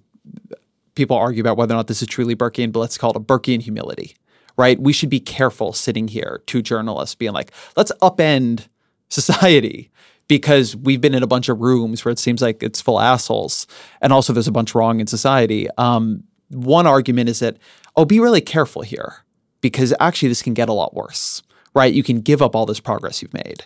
people 0.93 1.17
argue 1.17 1.41
about 1.41 1.57
whether 1.57 1.73
or 1.73 1.77
not 1.77 1.88
this 1.88 2.03
is 2.03 2.07
truly 2.07 2.35
Burkean, 2.35 2.71
but 2.71 2.81
let's 2.81 2.99
call 2.99 3.09
it 3.09 3.17
a 3.17 3.21
Burkean 3.21 3.59
humility, 3.59 4.15
right? 4.55 4.79
We 4.79 4.93
should 4.93 5.09
be 5.09 5.19
careful 5.19 5.73
sitting 5.73 6.07
here, 6.07 6.43
two 6.45 6.61
journalists, 6.61 7.15
being 7.15 7.34
like, 7.34 7.51
let's 7.75 7.91
upend 8.03 8.67
society 9.09 9.91
because 10.27 10.75
we've 10.75 11.01
been 11.01 11.15
in 11.15 11.23
a 11.23 11.27
bunch 11.27 11.49
of 11.49 11.59
rooms 11.59 12.03
where 12.03 12.11
it 12.11 12.19
seems 12.19 12.41
like 12.41 12.61
it's 12.61 12.81
full 12.81 12.99
of 12.99 13.03
assholes, 13.03 13.65
and 14.01 14.11
also 14.11 14.34
there's 14.34 14.47
a 14.47 14.51
bunch 14.51 14.75
wrong 14.75 14.99
in 14.99 15.07
society. 15.07 15.67
Um, 15.77 16.23
one 16.49 16.88
argument 16.88 17.29
is 17.29 17.39
that, 17.39 17.57
oh, 17.95 18.05
be 18.05 18.19
really 18.19 18.41
careful 18.41 18.81
here 18.81 19.23
because 19.61 19.93
actually 19.99 20.29
this 20.29 20.41
can 20.41 20.53
get 20.53 20.69
a 20.69 20.73
lot 20.73 20.93
worse, 20.93 21.41
right? 21.73 21.93
You 21.93 22.03
can 22.03 22.21
give 22.21 22.41
up 22.41 22.55
all 22.55 22.65
this 22.65 22.79
progress 22.79 23.21
you've 23.21 23.34
made. 23.34 23.65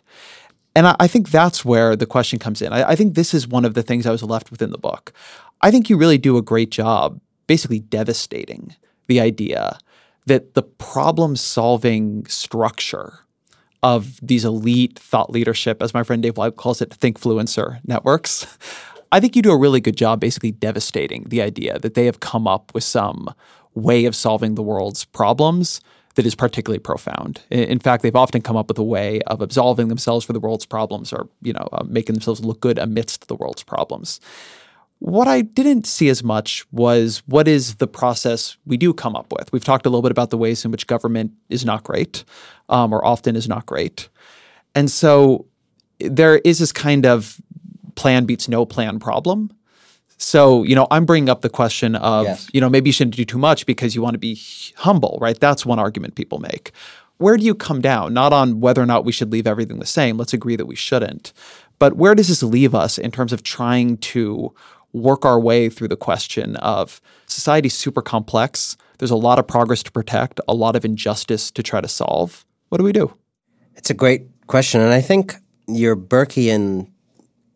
And 0.76 0.88
I, 0.88 0.96
I 1.00 1.08
think 1.08 1.30
that's 1.30 1.66
where 1.66 1.96
the 1.96 2.06
question 2.06 2.40
comes 2.40 2.62
in. 2.62 2.72
I, 2.74 2.92
I 2.92 2.96
think 2.96 3.16
this 3.16 3.34
is 3.34 3.48
one 3.48 3.66
of 3.66 3.74
the 3.74 3.84
things 3.84 4.06
I 4.06 4.12
was 4.12 4.24
left 4.24 4.52
with 4.52 4.62
in 4.62 4.72
the 4.72 4.78
book. 4.78 5.14
I 5.62 5.72
think 5.72 5.90
you 5.90 5.98
really 5.98 6.18
do 6.18 6.38
a 6.38 6.42
great 6.42 6.72
job 6.72 7.20
basically 7.48 7.80
devastating 7.80 8.76
the 9.08 9.20
idea 9.20 9.78
that 10.26 10.54
the 10.54 10.64
problem 10.64 11.36
solving 11.36 12.26
structure 12.28 13.20
of 13.84 14.20
these 14.22 14.46
elite 14.46 14.98
thought 15.00 15.32
leadership, 15.32 15.82
as 15.82 15.94
my 15.94 16.04
friend 16.04 16.22
Dave 16.22 16.38
Leib 16.38 16.56
calls 16.56 16.82
it, 16.82 16.90
thinkfluencer 16.92 17.80
networks. 17.86 18.46
I 19.12 19.20
think 19.20 19.36
you 19.36 19.42
do 19.42 19.52
a 19.52 19.58
really 19.58 19.82
good 19.82 19.98
job 19.98 20.20
basically 20.20 20.52
devastating 20.52 21.26
the 21.28 21.42
idea 21.42 21.80
that 21.80 21.96
they 21.96 22.06
have 22.06 22.20
come 22.20 22.48
up 22.48 22.72
with 22.74 22.84
some 22.84 23.34
way 23.74 24.06
of 24.06 24.16
solving 24.16 24.56
the 24.56 24.62
world's 24.62 25.06
problems 25.06 25.82
that 26.16 26.26
is 26.26 26.36
particularly 26.36 26.80
profound. 26.80 27.42
In 27.50 27.80
fact, 27.80 28.04
they've 28.04 28.16
often 28.16 28.42
come 28.42 28.58
up 28.58 28.68
with 28.68 28.78
a 28.78 28.84
way 28.84 29.22
of 29.28 29.42
absolving 29.42 29.88
themselves 29.88 30.26
for 30.26 30.34
the 30.34 30.40
world's 30.40 30.66
problems 30.66 31.14
or, 31.14 31.28
you 31.42 31.54
know, 31.54 31.68
uh, 31.72 31.84
making 31.88 32.14
themselves 32.14 32.44
look 32.44 32.60
good 32.60 32.78
amidst 32.78 33.28
the 33.28 33.36
world's 33.36 33.64
problems. 33.64 34.20
What 35.02 35.28
I 35.28 35.42
didn't 35.42 35.88
see 35.88 36.10
as 36.10 36.24
much 36.24 36.64
was 36.72 37.24
what 37.26 37.48
is 37.48 37.76
the 37.76 37.88
process 37.88 38.56
we 38.68 38.78
do 38.78 38.94
come 38.94 39.16
up 39.16 39.34
with. 39.34 39.52
We've 39.52 39.64
talked 39.64 39.88
a 39.88 39.90
little 39.90 40.04
bit 40.04 40.12
about 40.12 40.30
the 40.30 40.38
ways 40.38 40.64
in 40.64 40.70
which 40.70 40.86
government 40.86 41.32
is 41.50 41.66
not 41.66 41.84
great, 41.84 42.24
um, 42.70 42.94
or 42.94 43.04
often 43.04 43.36
is 43.36 43.48
not 43.48 43.66
great. 43.66 44.10
And 44.76 44.92
so 44.92 45.48
there 46.00 46.38
is 46.46 46.60
this 46.60 46.72
kind 46.72 47.08
of 47.08 47.42
plan 47.96 48.26
beats 48.26 48.48
no 48.48 48.64
plan 48.64 49.00
problem. 49.00 49.52
So, 50.18 50.62
you 50.62 50.76
know, 50.76 50.86
I'm 50.92 51.06
bringing 51.06 51.30
up 51.30 51.42
the 51.42 51.50
question 51.50 51.96
of, 51.96 52.26
yes. 52.26 52.48
you 52.54 52.62
know, 52.62 52.70
maybe 52.70 52.90
you 52.90 52.94
shouldn't 52.94 53.16
do 53.16 53.26
too 53.26 53.40
much 53.40 53.66
because 53.66 53.96
you 53.96 54.04
want 54.04 54.14
to 54.14 54.20
be 54.20 54.40
humble, 54.76 55.18
right? 55.20 55.40
That's 55.40 55.66
one 55.66 55.80
argument 55.80 56.14
people 56.14 56.38
make. 56.38 56.74
Where 57.18 57.38
do 57.38 57.44
you 57.44 57.56
come 57.56 57.82
down? 57.82 58.14
Not 58.14 58.34
on 58.34 58.60
whether 58.60 58.84
or 58.84 58.86
not 58.86 59.04
we 59.04 59.14
should 59.14 59.32
leave 59.32 59.48
everything 59.48 59.80
the 59.80 59.86
same. 59.88 60.18
Let's 60.20 60.34
agree 60.34 60.56
that 60.58 60.68
we 60.68 60.76
shouldn't. 60.76 61.34
But 61.80 61.96
where 61.96 62.14
does 62.14 62.28
this 62.28 62.44
leave 62.44 62.76
us 62.76 63.00
in 63.00 63.10
terms 63.10 63.34
of 63.34 63.42
trying 63.42 63.98
to 63.98 64.54
work 64.94 65.26
our 65.26 65.40
way 65.40 65.70
through 65.70 65.88
the 65.88 65.98
question 65.98 66.56
of 66.58 67.02
society's 67.28 67.74
super 67.74 68.02
complex. 68.02 68.78
There's 68.98 69.12
a 69.12 69.16
lot 69.16 69.40
of 69.40 69.48
progress 69.48 69.84
to 69.84 69.92
protect, 69.92 70.40
a 70.48 70.54
lot 70.54 70.76
of 70.76 70.86
injustice 70.86 71.52
to 71.52 71.64
try 71.64 71.82
to 71.82 71.88
solve. 71.88 72.46
What 72.70 72.78
do 72.78 72.84
we 72.84 72.92
do? 72.92 73.14
It's 73.76 73.90
a 73.90 73.94
great 73.94 74.28
question. 74.48 74.82
And 74.82 74.94
I 74.94 75.02
think 75.02 75.36
your 75.68 75.96
Burkean 75.96 76.90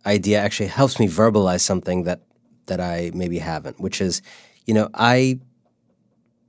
idea 0.06 0.40
actually 0.40 0.68
helps 0.68 1.00
me 1.00 1.08
verbalize 1.08 1.62
something 1.62 2.04
that 2.04 2.22
that 2.68 2.80
I 2.80 3.12
maybe 3.14 3.38
haven't, 3.38 3.80
which 3.80 4.02
is, 4.02 4.24
you 4.66 4.74
know, 4.74 4.90
I 4.96 5.40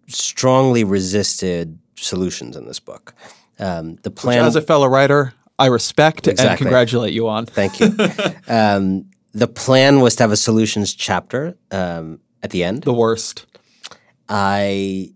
strongly 0.08 0.82
resisted 0.82 1.78
solutions 1.96 2.56
in 2.56 2.66
this 2.66 2.80
book. 2.80 3.14
Um, 3.58 3.96
the 3.96 4.10
plan, 4.10 4.38
which 4.38 4.48
as 4.48 4.56
a 4.56 4.62
fellow 4.62 4.86
writer, 4.86 5.34
I 5.58 5.66
respect 5.66 6.26
exactly. 6.26 6.50
and 6.50 6.58
congratulate 6.58 7.12
you 7.12 7.28
on. 7.28 7.46
Thank 7.46 7.80
you. 7.80 7.94
um, 8.48 9.10
the 9.36 9.46
plan 9.46 10.00
was 10.00 10.16
to 10.16 10.22
have 10.22 10.32
a 10.32 10.36
solutions 10.36 10.94
chapter 10.94 11.58
um, 11.70 12.20
at 12.42 12.50
the 12.52 12.64
end. 12.64 12.84
The 12.84 12.94
worst. 12.94 13.44
I 14.30 15.10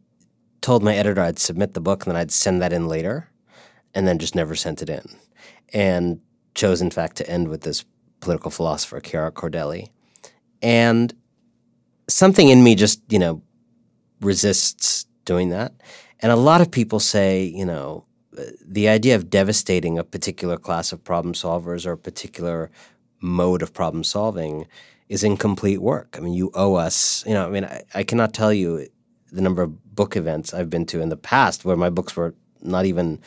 told 0.61 0.83
my 0.83 0.95
editor 0.95 1.23
I'd 1.23 1.39
submit 1.39 1.73
the 1.73 1.81
book 1.81 2.05
and 2.05 2.15
then 2.15 2.21
I'd 2.21 2.31
send 2.31 2.61
that 2.61 2.71
in 2.71 2.87
later, 2.87 3.31
and 3.95 4.07
then 4.07 4.19
just 4.19 4.35
never 4.35 4.55
sent 4.55 4.83
it 4.83 4.91
in. 4.91 5.07
And 5.73 6.21
chose, 6.55 6.83
in 6.83 6.91
fact, 6.91 7.17
to 7.17 7.31
end 7.31 7.49
with 7.49 7.63
this 7.63 7.83
political 8.21 8.51
philosopher, 8.51 9.01
Chiara 9.01 9.33
Cordelli. 9.33 9.89
And 10.61 11.15
something 12.07 12.51
in 12.51 12.63
me 12.63 12.75
just, 12.75 13.01
you 13.09 13.19
know, 13.19 13.41
resists 14.21 15.07
doing 15.25 15.49
that. 15.49 15.73
And 16.19 16.31
a 16.31 16.37
lot 16.37 16.61
of 16.61 16.71
people 16.71 17.01
say, 17.01 17.45
you 17.45 17.65
know, 17.65 18.05
the 18.63 18.91
idea 18.91 19.17
of 19.17 19.31
devastating 19.31 19.99
a 19.99 20.05
particular 20.05 20.59
class 20.59 20.93
of 20.93 21.03
problem 21.03 21.33
solvers 21.33 21.87
or 21.87 21.93
a 21.93 21.99
particular 21.99 22.71
mode 23.21 23.63
of 23.63 23.73
problem 23.73 24.05
solving 24.05 24.67
is 25.09 25.25
incomplete 25.25 25.83
work. 25.83 26.17
I 26.17 26.21
mean, 26.21 26.35
you 26.35 26.51
owe 26.55 26.75
us, 26.75 27.25
you 27.27 27.35
know, 27.35 27.47
I 27.47 27.51
mean, 27.51 27.65
I, 27.65 27.83
I, 27.95 28.05
cannot 28.05 28.33
tell 28.33 28.53
you 28.53 28.87
the 29.33 29.41
number 29.41 29.63
of 29.63 29.95
book 29.95 30.17
events 30.17 30.55
I've 30.55 30.71
been 30.71 30.87
to 30.87 31.01
in 31.01 31.09
the 31.09 31.17
past 31.17 31.65
where 31.65 31.77
my 31.77 31.91
books 31.91 32.17
were 32.17 32.35
not 32.63 32.87
even 32.87 33.21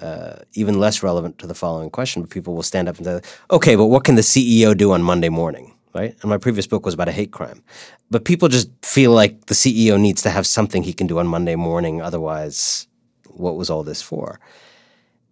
uh, 0.00 0.36
even 0.54 0.80
less 0.80 1.02
relevant 1.02 1.38
to 1.38 1.46
the 1.46 1.54
following 1.54 1.90
question, 1.90 2.22
but 2.22 2.30
people 2.30 2.54
will 2.54 2.62
stand 2.62 2.88
up 2.88 2.96
and 2.96 3.04
say, 3.04 3.20
okay, 3.50 3.76
but 3.76 3.86
what 3.86 4.02
can 4.04 4.14
the 4.14 4.22
CEO 4.22 4.76
do 4.76 4.92
on 4.92 5.02
Monday 5.02 5.28
morning? 5.28 5.74
Right? 5.94 6.16
And 6.22 6.30
my 6.30 6.38
previous 6.38 6.66
book 6.66 6.86
was 6.86 6.94
about 6.94 7.08
a 7.08 7.12
hate 7.12 7.32
crime. 7.32 7.62
But 8.10 8.24
people 8.24 8.48
just 8.48 8.70
feel 8.82 9.12
like 9.12 9.46
the 9.46 9.54
CEO 9.54 10.00
needs 10.00 10.22
to 10.22 10.30
have 10.30 10.46
something 10.46 10.82
he 10.82 10.92
can 10.92 11.06
do 11.06 11.18
on 11.18 11.26
Monday 11.26 11.56
morning. 11.56 12.00
Otherwise, 12.00 12.86
what 13.26 13.56
was 13.56 13.68
all 13.68 13.82
this 13.82 14.00
for? 14.00 14.40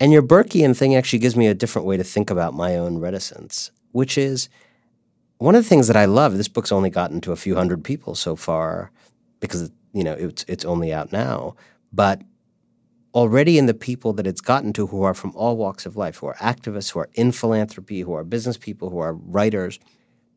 And 0.01 0.13
your 0.13 0.23
Burkean 0.23 0.77
thing 0.77 0.95
actually 0.95 1.21
gives 1.21 1.37
me 1.37 1.47
a 1.47 1.55
different 1.55 1.87
way 1.87 1.97
to 1.97 2.05
think 2.05 2.31
about 2.31 2.55
my 2.55 2.77
own 2.77 2.99
reticence 2.99 3.71
which 3.99 4.17
is 4.17 4.49
one 5.39 5.57
of 5.57 5.65
the 5.65 5.69
things 5.69 5.89
that 5.89 5.97
I 5.97 6.05
love. 6.05 6.37
This 6.37 6.47
book's 6.47 6.71
only 6.71 6.89
gotten 6.89 7.21
to 7.23 7.33
a 7.33 7.37
few 7.37 7.57
hundred 7.57 7.83
people 7.83 8.15
so 8.15 8.37
far 8.37 8.93
because 9.41 9.73
you 9.93 10.05
know 10.05 10.13
it's 10.13 10.45
it's 10.47 10.65
only 10.65 10.93
out 10.93 11.13
now, 11.13 11.57
but 11.93 12.23
already 13.13 13.59
in 13.59 13.67
the 13.67 13.75
people 13.75 14.13
that 14.13 14.27
it's 14.27 14.41
gotten 14.41 14.73
to 14.75 14.87
who 14.87 15.03
are 15.03 15.15
from 15.15 15.33
all 15.35 15.57
walks 15.57 15.85
of 15.85 15.97
life, 15.97 16.19
who 16.19 16.29
are 16.29 16.37
activists, 16.37 16.93
who 16.93 17.01
are 17.01 17.11
in 17.15 17.33
philanthropy, 17.33 18.03
who 18.03 18.13
are 18.13 18.23
business 18.23 18.57
people, 18.57 18.89
who 18.91 18.99
are 18.99 19.15
writers, 19.15 19.81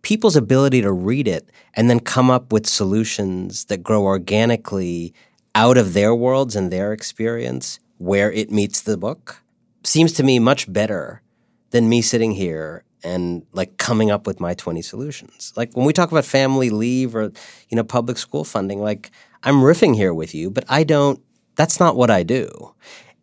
people's 0.02 0.36
ability 0.36 0.82
to 0.82 0.92
read 0.92 1.28
it 1.28 1.52
and 1.76 1.88
then 1.88 2.00
come 2.00 2.32
up 2.32 2.52
with 2.52 2.66
solutions 2.66 3.66
that 3.66 3.84
grow 3.84 4.04
organically 4.04 5.14
out 5.54 5.78
of 5.78 5.94
their 5.94 6.16
worlds 6.16 6.56
and 6.56 6.72
their 6.72 6.94
experience 6.94 7.80
where 8.00 8.32
it 8.32 8.50
meets 8.50 8.82
the 8.82 8.98
book 8.98 9.44
seems 9.84 10.14
to 10.14 10.24
me 10.24 10.40
much 10.40 10.72
better 10.72 11.22
than 11.70 11.88
me 11.88 12.02
sitting 12.02 12.32
here 12.32 12.84
and 13.04 13.46
like 13.54 13.78
coming 13.78 14.12
up 14.12 14.28
with 14.28 14.40
my 14.40 14.54
20 14.54 14.82
solutions. 14.82 15.54
Like 15.56 15.76
when 15.76 15.86
we 15.86 15.94
talk 15.94 16.12
about 16.12 16.26
family 16.26 16.70
leave 16.70 17.16
or 17.16 17.32
you 17.70 17.76
know 17.76 17.84
public 17.84 18.18
school 18.18 18.44
funding 18.44 18.82
like 18.82 19.12
I'm 19.44 19.56
riffing 19.56 19.96
here 19.96 20.14
with 20.14 20.36
you, 20.36 20.50
but 20.50 20.66
I 20.70 20.84
don't 20.84 21.22
that's 21.56 21.80
not 21.80 21.96
what 21.96 22.10
I 22.12 22.24
do. 22.24 22.74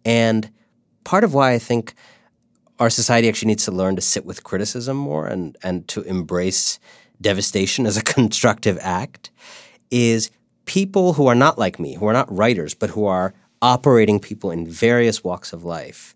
And 0.04 0.50
part 1.04 1.24
of 1.24 1.34
why 1.34 1.52
I 1.52 1.58
think 1.58 1.94
our 2.78 2.90
society 2.90 3.28
actually 3.28 3.48
needs 3.48 3.64
to 3.64 3.72
learn 3.72 3.96
to 3.96 4.02
sit 4.02 4.24
with 4.24 4.44
criticism 4.44 4.96
more 4.96 5.26
and 5.26 5.56
and 5.62 5.86
to 5.88 6.02
embrace 6.02 6.78
devastation 7.20 7.86
as 7.86 7.96
a 7.96 8.02
constructive 8.14 8.78
act 8.80 9.30
is 9.90 10.30
people 10.64 11.14
who 11.14 11.26
are 11.26 11.34
not 11.34 11.58
like 11.58 11.78
me, 11.78 11.94
who 11.94 12.06
are 12.06 12.12
not 12.12 12.34
writers, 12.34 12.74
but 12.74 12.90
who 12.90 13.06
are 13.06 13.34
operating 13.62 14.20
people 14.20 14.50
in 14.50 14.66
various 14.66 15.24
walks 15.24 15.52
of 15.52 15.64
life. 15.64 16.14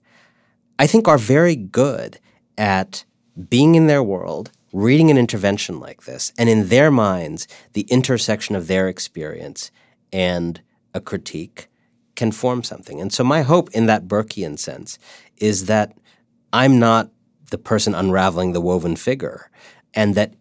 I 0.79 0.87
think 0.87 1.09
are 1.09 1.19
very 1.19 1.57
good 1.57 2.19
at 2.59 3.05
being 3.49 3.75
in 3.75 3.87
their 3.87 4.03
world, 4.03 4.51
reading 4.73 5.11
an 5.11 5.19
intervention 5.19 5.81
like 5.81 6.03
this, 6.05 6.33
and 6.39 6.49
in 6.49 6.69
their 6.69 6.91
minds, 6.91 7.47
the 7.73 7.83
intersection 7.83 8.57
of 8.57 8.67
their 8.67 8.89
experience 8.89 9.71
and 10.13 10.61
a 10.95 11.01
critique 11.01 11.69
can 12.15 12.33
form 12.33 12.63
something. 12.63 13.01
And 13.01 13.13
so, 13.13 13.25
my 13.25 13.43
hope 13.43 13.71
in 13.71 13.87
that 13.87 14.07
Burkean 14.07 14.59
sense 14.59 14.99
is 15.39 15.67
that 15.67 15.97
I'm 16.53 16.79
not 16.79 17.11
the 17.51 17.59
person 17.59 17.95
unraveling 17.95 18.53
the 18.53 18.61
woven 18.61 18.97
figure, 18.97 19.51
and 19.95 20.15
that 20.15 20.35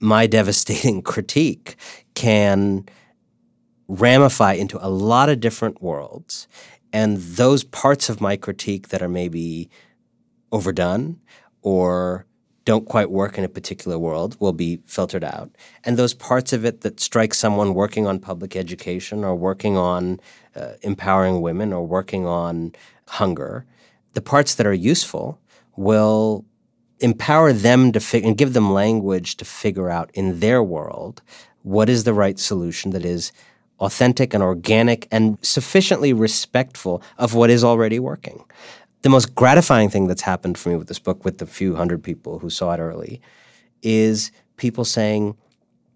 my 0.00 0.26
devastating 0.38 1.02
critique 1.02 1.76
can 2.14 2.88
ramify 3.88 4.52
into 4.52 4.78
a 4.84 4.90
lot 4.90 5.28
of 5.28 5.40
different 5.40 5.82
worlds. 5.82 6.46
And 6.92 7.18
those 7.18 7.64
parts 7.64 8.08
of 8.08 8.20
my 8.20 8.36
critique 8.36 8.88
that 8.88 9.02
are 9.02 9.08
maybe 9.08 9.70
overdone 10.52 11.20
or 11.62 12.26
don't 12.68 12.84
quite 12.84 13.10
work 13.10 13.38
in 13.38 13.44
a 13.44 13.48
particular 13.48 13.98
world 13.98 14.36
will 14.40 14.52
be 14.52 14.78
filtered 14.84 15.24
out. 15.24 15.48
And 15.84 15.96
those 15.96 16.12
parts 16.12 16.52
of 16.52 16.66
it 16.66 16.82
that 16.82 17.00
strike 17.00 17.32
someone 17.32 17.72
working 17.72 18.06
on 18.06 18.18
public 18.18 18.54
education 18.56 19.24
or 19.24 19.34
working 19.34 19.78
on 19.78 20.20
uh, 20.54 20.74
empowering 20.82 21.40
women 21.40 21.72
or 21.72 21.86
working 21.86 22.26
on 22.26 22.74
hunger, 23.06 23.64
the 24.12 24.20
parts 24.20 24.56
that 24.56 24.66
are 24.66 24.74
useful 24.74 25.40
will 25.76 26.44
empower 27.00 27.54
them 27.54 27.90
to 27.92 28.00
and 28.22 28.36
give 28.36 28.52
them 28.52 28.74
language 28.74 29.38
to 29.38 29.46
figure 29.46 29.88
out 29.88 30.10
in 30.12 30.40
their 30.40 30.62
world 30.62 31.22
what 31.62 31.88
is 31.88 32.04
the 32.04 32.12
right 32.12 32.38
solution 32.38 32.90
that 32.90 33.06
is 33.06 33.32
authentic 33.80 34.34
and 34.34 34.42
organic 34.42 35.08
and 35.10 35.38
sufficiently 35.40 36.12
respectful 36.12 37.02
of 37.16 37.32
what 37.32 37.48
is 37.48 37.64
already 37.64 37.98
working 37.98 38.44
the 39.02 39.08
most 39.08 39.34
gratifying 39.34 39.88
thing 39.90 40.06
that's 40.06 40.22
happened 40.22 40.58
for 40.58 40.70
me 40.70 40.76
with 40.76 40.88
this 40.88 40.98
book, 40.98 41.24
with 41.24 41.38
the 41.38 41.46
few 41.46 41.74
hundred 41.74 42.02
people 42.02 42.38
who 42.38 42.50
saw 42.50 42.72
it 42.72 42.78
early, 42.78 43.20
is 43.82 44.32
people 44.56 44.84
saying, 44.84 45.36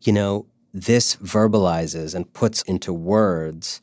you 0.02 0.12
know, 0.12 0.46
this 0.72 1.16
verbalizes 1.16 2.14
and 2.14 2.32
puts 2.32 2.62
into 2.62 2.92
words 2.92 3.80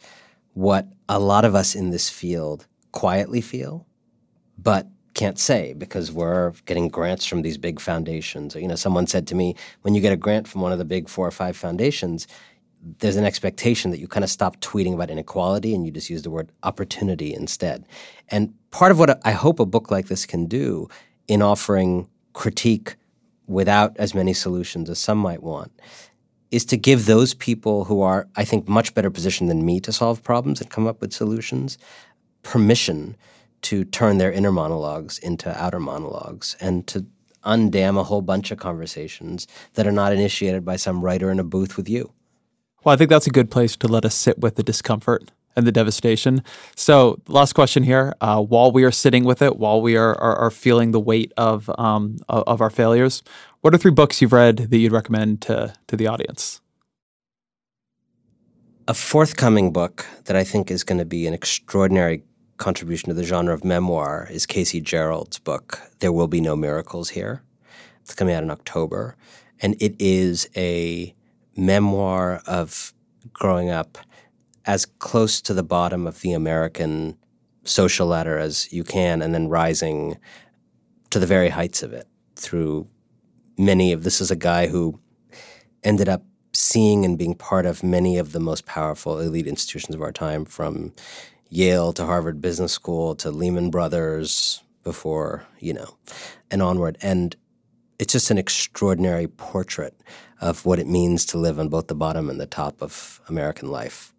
what 0.54 0.88
a 1.08 1.20
lot 1.20 1.46
of 1.46 1.56
us 1.56 1.76
in 1.76 1.92
this 1.92 2.10
field 2.10 2.66
quietly 2.92 3.42
feel, 3.42 3.86
but 4.58 4.88
can't 5.14 5.40
say 5.40 5.74
because 5.74 6.12
we're 6.12 6.52
getting 6.66 6.88
grants 6.88 7.26
from 7.26 7.42
these 7.42 7.58
big 7.58 7.80
foundations. 7.80 8.56
You 8.56 8.68
know, 8.68 8.76
someone 8.76 9.06
said 9.06 9.28
to 9.28 9.36
me, 9.36 9.56
when 9.82 9.94
you 9.94 10.02
get 10.02 10.14
a 10.14 10.18
grant 10.18 10.48
from 10.48 10.62
one 10.62 10.72
of 10.72 10.78
the 10.78 10.86
big 10.86 11.10
four 11.10 11.28
or 11.28 11.32
five 11.32 11.58
foundations, 11.58 12.28
there's 13.00 13.16
an 13.16 13.26
expectation 13.26 13.92
that 13.92 14.00
you 14.00 14.08
kind 14.08 14.24
of 14.24 14.30
stop 14.30 14.60
tweeting 14.62 14.94
about 14.94 15.10
inequality 15.10 15.76
and 15.76 15.86
you 15.86 15.92
just 15.92 16.10
use 16.10 16.22
the 16.22 16.30
word 16.30 16.52
opportunity 16.64 17.34
instead. 17.34 17.86
And 18.30 18.54
part 18.72 18.92
of 18.92 19.00
what 19.00 19.20
I 19.26 19.32
hope 19.32 19.60
a 19.60 19.66
book 19.66 19.92
like 19.92 20.08
this 20.08 20.26
can 20.26 20.46
do 20.46 20.88
in 21.28 21.42
offering 21.42 22.08
critique 22.34 22.96
without 23.48 23.98
as 23.98 24.14
many 24.14 24.34
solutions 24.34 24.90
as 24.90 25.00
some 25.00 25.18
might 25.18 25.44
want 25.44 25.72
is 26.52 26.66
to 26.66 26.78
give 26.78 27.06
those 27.06 27.34
people 27.34 27.86
who 27.86 28.02
are, 28.02 28.28
I 28.36 28.46
think, 28.46 28.68
much 28.68 28.94
better 28.94 29.12
positioned 29.12 29.50
than 29.50 29.66
me 29.66 29.80
to 29.82 29.92
solve 29.92 30.24
problems 30.24 30.62
and 30.62 30.70
come 30.70 30.88
up 30.88 31.02
with 31.02 31.14
solutions 31.14 31.78
permission 32.44 33.16
to 33.62 33.84
turn 33.84 34.18
their 34.18 34.32
inner 34.32 34.52
monologues 34.52 35.20
into 35.20 35.56
outer 35.62 35.80
monologues 35.80 36.56
and 36.62 36.88
to 36.88 37.06
undam 37.44 38.00
a 38.00 38.04
whole 38.04 38.22
bunch 38.22 38.52
of 38.52 38.58
conversations 38.58 39.48
that 39.74 39.86
are 39.86 39.92
not 39.92 40.14
initiated 40.14 40.66
by 40.66 40.76
some 40.76 41.02
writer 41.02 41.30
in 41.30 41.40
a 41.40 41.44
booth 41.44 41.78
with 41.78 41.90
you. 41.90 42.12
Well, 42.84 42.94
I 42.94 42.98
think 42.98 43.10
that's 43.10 43.28
a 43.28 43.32
good 43.32 43.52
place 43.52 43.76
to 43.78 43.88
let 43.88 44.06
us 44.06 44.16
sit 44.16 44.40
with 44.40 44.56
the 44.56 44.64
discomfort 44.64 45.32
and 45.56 45.68
the 45.68 45.72
devastation. 45.72 46.44
So, 46.76 47.20
last 47.28 47.54
question 47.54 47.84
here: 47.84 48.14
uh, 48.22 48.42
while 48.42 48.72
we 48.72 48.84
are 48.84 48.92
sitting 48.92 49.26
with 49.26 49.42
it, 49.42 49.58
while 49.58 49.82
we 49.82 49.98
are 49.98 50.16
are, 50.20 50.36
are 50.38 50.52
feeling 50.52 50.92
the 50.92 51.00
weight 51.00 51.34
of 51.38 51.70
um, 51.78 52.18
of 52.30 52.62
our 52.62 52.70
failures, 52.70 53.24
what 53.62 53.74
are 53.74 53.78
three 53.78 53.92
books 53.92 54.22
you've 54.22 54.34
read 54.34 54.58
that 54.58 54.78
you'd 54.78 54.92
recommend 54.92 55.42
to 55.44 55.74
to 55.88 55.96
the 55.98 56.08
audience? 56.08 56.62
A 58.88 58.94
forthcoming 58.94 59.72
book 59.72 60.06
that 60.26 60.36
I 60.36 60.44
think 60.44 60.72
is 60.72 60.84
going 60.84 60.98
to 60.98 61.06
be 61.06 61.28
an 61.28 61.34
extraordinary 61.34 62.24
contribution 62.58 63.10
to 63.10 63.16
the 63.16 63.24
genre 63.24 63.54
of 63.54 63.64
memoir 63.64 64.28
is 64.32 64.46
Casey 64.46 64.82
Gerald's 64.82 65.40
book, 65.40 65.80
There 66.00 66.12
Will 66.12 66.28
Be 66.28 66.42
No 66.42 66.56
Miracles 66.56 67.10
Here. 67.10 67.44
It's 68.02 68.16
coming 68.16 68.34
out 68.34 68.44
in 68.44 68.50
October. 68.50 69.16
And 69.62 69.76
it 69.80 69.96
is 70.00 70.50
a 70.56 71.14
memoir 71.60 72.42
of 72.46 72.94
growing 73.34 73.70
up 73.70 73.98
as 74.66 74.86
close 74.86 75.42
to 75.42 75.54
the 75.54 75.64
bottom 75.64 76.08
of 76.08 76.22
the 76.22 76.34
American 76.34 77.18
social 77.64 78.08
ladder 78.08 78.38
as 78.38 78.72
you 78.72 78.84
can, 78.84 79.22
and 79.22 79.34
then 79.34 79.48
rising 79.48 80.18
to 81.10 81.20
the 81.20 81.28
very 81.28 81.50
heights 81.50 81.84
of 81.84 81.94
it 81.94 82.08
through 82.36 82.88
many 83.58 83.92
of 83.92 84.04
this 84.04 84.22
is 84.22 84.32
a 84.32 84.36
guy 84.36 84.68
who 84.68 85.00
ended 85.84 86.08
up 86.08 86.24
seeing 86.54 87.06
and 87.06 87.18
being 87.18 87.36
part 87.36 87.66
of 87.66 87.84
many 87.84 88.18
of 88.18 88.32
the 88.32 88.40
most 88.40 88.66
powerful 88.66 89.20
elite 89.20 89.48
institutions 89.48 89.96
of 89.96 90.02
our 90.02 90.12
time 90.12 90.46
from 90.46 90.94
Yale 91.50 91.94
to 91.94 92.06
Harvard 92.06 92.42
Business 92.42 92.72
School 92.72 93.16
to 93.16 93.32
Lehman 93.32 93.70
Brothers 93.70 94.64
before, 94.84 95.46
you 95.60 95.74
know, 95.74 95.98
and 96.50 96.62
onward. 96.62 96.98
And 97.02 97.36
it's 98.00 98.14
just 98.14 98.32
an 98.32 98.38
extraordinary 98.38 99.28
portrait 99.28 99.94
of 100.42 100.66
what 100.66 100.80
it 100.80 100.88
means 100.88 101.26
to 101.26 101.38
live 101.38 101.60
on 101.60 101.68
both 101.68 101.88
the 101.88 101.96
bottom 101.96 102.30
and 102.30 102.40
the 102.40 102.48
top 102.48 102.82
of 102.82 103.22
American 103.28 103.70
life. 103.70 104.14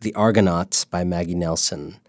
The 0.00 0.14
Argonauts 0.14 0.84
by 0.86 1.04
Maggie 1.04 1.34
Nelson 1.34 2.00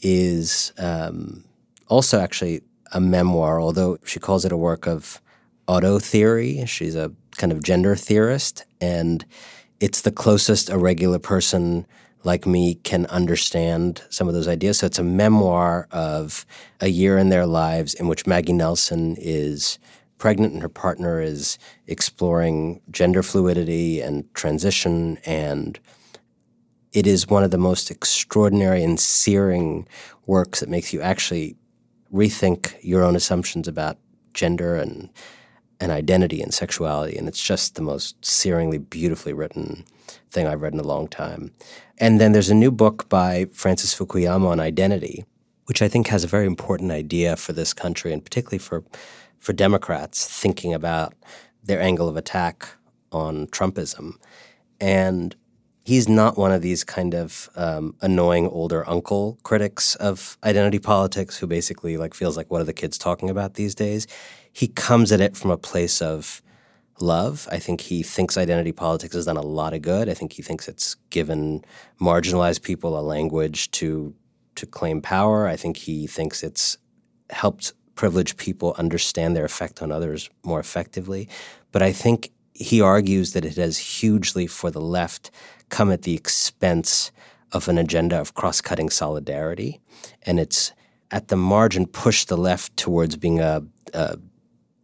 is 0.00 0.72
um, 0.78 1.44
also 1.88 2.20
actually 2.20 2.62
a 2.92 3.00
memoir, 3.00 3.60
although 3.60 3.98
she 4.04 4.20
calls 4.20 4.44
it 4.44 4.52
a 4.52 4.56
work 4.56 4.86
of 4.86 5.20
auto 5.66 5.98
theory. 5.98 6.64
She's 6.66 6.94
a 6.94 7.12
kind 7.36 7.52
of 7.52 7.62
gender 7.62 7.96
theorist, 7.96 8.64
and 8.80 9.24
it's 9.80 10.02
the 10.02 10.12
closest 10.12 10.70
a 10.70 10.78
regular 10.78 11.18
person 11.18 11.86
like 12.22 12.46
me 12.46 12.76
can 12.76 13.06
understand 13.06 14.02
some 14.08 14.28
of 14.28 14.34
those 14.34 14.48
ideas. 14.48 14.78
So 14.78 14.86
it's 14.86 14.98
a 14.98 15.04
memoir 15.04 15.88
of 15.90 16.46
a 16.80 16.88
year 16.88 17.18
in 17.18 17.28
their 17.28 17.44
lives 17.44 17.92
in 17.92 18.08
which 18.08 18.26
Maggie 18.26 18.54
Nelson 18.54 19.16
is 19.18 19.78
pregnant 20.24 20.54
and 20.54 20.62
her 20.62 20.70
partner 20.70 21.20
is 21.20 21.58
exploring 21.86 22.80
gender 22.90 23.22
fluidity 23.22 24.00
and 24.00 24.24
transition 24.32 25.18
and 25.26 25.78
it 26.94 27.06
is 27.06 27.28
one 27.28 27.44
of 27.44 27.50
the 27.50 27.58
most 27.58 27.90
extraordinary 27.90 28.82
and 28.82 28.98
searing 28.98 29.86
works 30.24 30.60
that 30.60 30.68
makes 30.70 30.94
you 30.94 31.02
actually 31.02 31.54
rethink 32.10 32.74
your 32.80 33.04
own 33.04 33.14
assumptions 33.14 33.68
about 33.68 33.98
gender 34.32 34.76
and 34.76 35.10
and 35.78 35.92
identity 35.92 36.40
and 36.40 36.54
sexuality 36.54 37.18
and 37.18 37.28
it's 37.28 37.46
just 37.46 37.74
the 37.74 37.82
most 37.82 38.18
searingly 38.22 38.78
beautifully 38.78 39.34
written 39.34 39.84
thing 40.30 40.46
I've 40.46 40.62
read 40.62 40.72
in 40.72 40.80
a 40.80 40.84
long 40.94 41.06
time. 41.06 41.52
And 41.98 42.18
then 42.18 42.32
there's 42.32 42.48
a 42.48 42.54
new 42.54 42.70
book 42.70 43.10
by 43.10 43.44
Francis 43.52 43.94
Fukuyama 43.94 44.48
on 44.48 44.58
identity, 44.58 45.26
which 45.66 45.82
I 45.82 45.88
think 45.88 46.06
has 46.06 46.24
a 46.24 46.28
very 46.28 46.46
important 46.46 46.92
idea 46.92 47.36
for 47.36 47.52
this 47.52 47.74
country 47.74 48.10
and 48.10 48.24
particularly 48.24 48.58
for 48.58 48.84
for 49.44 49.52
Democrats 49.52 50.26
thinking 50.26 50.72
about 50.72 51.12
their 51.62 51.78
angle 51.78 52.08
of 52.08 52.16
attack 52.16 52.66
on 53.12 53.46
Trumpism. 53.48 54.14
And 54.80 55.36
he's 55.84 56.08
not 56.08 56.38
one 56.38 56.50
of 56.50 56.62
these 56.62 56.82
kind 56.82 57.14
of 57.14 57.50
um, 57.54 57.94
annoying 58.00 58.48
older 58.48 58.88
uncle 58.88 59.38
critics 59.42 59.96
of 59.96 60.38
identity 60.44 60.78
politics 60.78 61.36
who 61.36 61.46
basically 61.46 61.98
like 61.98 62.14
feels 62.14 62.38
like 62.38 62.50
what 62.50 62.62
are 62.62 62.64
the 62.64 62.72
kids 62.72 62.96
talking 62.96 63.28
about 63.28 63.52
these 63.52 63.74
days. 63.74 64.06
He 64.50 64.66
comes 64.66 65.12
at 65.12 65.20
it 65.20 65.36
from 65.36 65.50
a 65.50 65.58
place 65.58 66.00
of 66.00 66.40
love. 66.98 67.46
I 67.52 67.58
think 67.58 67.82
he 67.82 68.02
thinks 68.02 68.38
identity 68.38 68.72
politics 68.72 69.14
has 69.14 69.26
done 69.26 69.36
a 69.36 69.42
lot 69.42 69.74
of 69.74 69.82
good. 69.82 70.08
I 70.08 70.14
think 70.14 70.32
he 70.32 70.40
thinks 70.40 70.68
it's 70.68 70.94
given 71.10 71.62
marginalized 72.00 72.62
people 72.62 72.98
a 72.98 73.02
language 73.02 73.70
to 73.72 74.14
to 74.54 74.64
claim 74.64 75.02
power. 75.02 75.46
I 75.46 75.56
think 75.56 75.76
he 75.76 76.06
thinks 76.06 76.42
it's 76.42 76.78
helped 77.28 77.74
privileged 77.94 78.36
people 78.36 78.74
understand 78.78 79.36
their 79.36 79.44
effect 79.44 79.82
on 79.82 79.92
others 79.92 80.30
more 80.42 80.60
effectively. 80.60 81.28
But 81.72 81.82
I 81.82 81.92
think 81.92 82.30
he 82.54 82.80
argues 82.80 83.32
that 83.32 83.44
it 83.44 83.56
has 83.56 83.78
hugely, 83.78 84.46
for 84.46 84.70
the 84.70 84.80
left, 84.80 85.30
come 85.68 85.90
at 85.90 86.02
the 86.02 86.14
expense 86.14 87.10
of 87.52 87.68
an 87.68 87.78
agenda 87.78 88.20
of 88.20 88.34
cross 88.34 88.60
cutting 88.60 88.90
solidarity. 88.90 89.80
And 90.22 90.38
it's 90.38 90.72
at 91.10 91.28
the 91.28 91.36
margin 91.36 91.86
pushed 91.86 92.28
the 92.28 92.36
left 92.36 92.76
towards 92.76 93.16
being 93.16 93.40
a, 93.40 93.62
a 93.92 94.18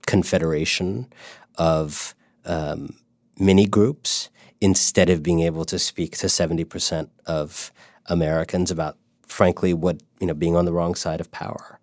confederation 0.06 1.12
of 1.56 2.14
um, 2.44 2.96
mini 3.38 3.66
groups 3.66 4.30
instead 4.60 5.10
of 5.10 5.22
being 5.22 5.40
able 5.40 5.64
to 5.64 5.78
speak 5.78 6.16
to 6.18 6.26
70% 6.26 7.08
of 7.26 7.72
Americans 8.06 8.70
about, 8.70 8.96
frankly, 9.26 9.72
what, 9.74 10.02
you 10.20 10.26
know, 10.26 10.34
being 10.34 10.56
on 10.56 10.64
the 10.64 10.72
wrong 10.72 10.94
side 10.94 11.20
of 11.20 11.30
power. 11.30 11.79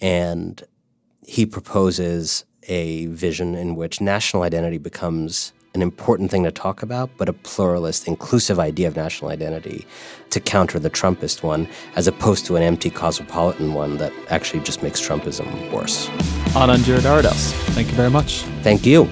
And 0.00 0.62
he 1.26 1.46
proposes 1.46 2.44
a 2.68 3.06
vision 3.06 3.54
in 3.54 3.76
which 3.76 4.00
national 4.00 4.42
identity 4.42 4.78
becomes 4.78 5.52
an 5.74 5.82
important 5.82 6.30
thing 6.30 6.42
to 6.42 6.50
talk 6.50 6.82
about, 6.82 7.10
but 7.18 7.28
a 7.28 7.32
pluralist, 7.34 8.08
inclusive 8.08 8.58
idea 8.58 8.88
of 8.88 8.96
national 8.96 9.30
identity 9.30 9.86
to 10.30 10.40
counter 10.40 10.78
the 10.78 10.88
Trumpist 10.88 11.42
one, 11.42 11.68
as 11.96 12.06
opposed 12.06 12.46
to 12.46 12.56
an 12.56 12.62
empty 12.62 12.88
cosmopolitan 12.88 13.74
one 13.74 13.98
that 13.98 14.12
actually 14.30 14.60
just 14.60 14.82
makes 14.82 15.00
Trumpism 15.00 15.70
worse. 15.70 16.08
Anand 16.54 16.78
Giridharadas, 16.78 17.52
thank 17.74 17.88
you 17.88 17.94
very 17.94 18.10
much. 18.10 18.42
Thank 18.62 18.86
you. 18.86 19.06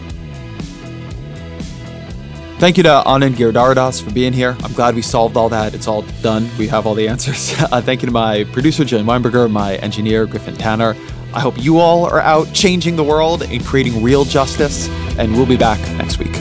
Thank 2.64 2.78
you 2.78 2.82
to 2.84 3.02
Anand 3.04 3.34
Giridharadas 3.34 4.02
for 4.02 4.10
being 4.10 4.32
here. 4.32 4.56
I'm 4.62 4.72
glad 4.72 4.94
we 4.94 5.02
solved 5.02 5.36
all 5.36 5.50
that. 5.50 5.74
It's 5.74 5.86
all 5.86 6.00
done. 6.22 6.48
We 6.56 6.66
have 6.68 6.86
all 6.86 6.94
the 6.94 7.06
answers. 7.06 7.52
uh, 7.58 7.82
thank 7.82 8.00
you 8.00 8.06
to 8.06 8.12
my 8.12 8.44
producer, 8.54 8.86
Jen 8.86 9.04
Weinberger, 9.04 9.50
my 9.50 9.76
engineer, 9.76 10.24
Griffin 10.24 10.56
Tanner. 10.56 10.96
I 11.34 11.40
hope 11.40 11.62
you 11.62 11.78
all 11.78 12.06
are 12.06 12.20
out 12.20 12.50
changing 12.54 12.96
the 12.96 13.04
world 13.04 13.42
and 13.42 13.62
creating 13.62 14.02
real 14.02 14.24
justice, 14.24 14.88
and 15.18 15.34
we'll 15.34 15.44
be 15.44 15.58
back 15.58 15.78
next 15.98 16.18
week. 16.18 16.34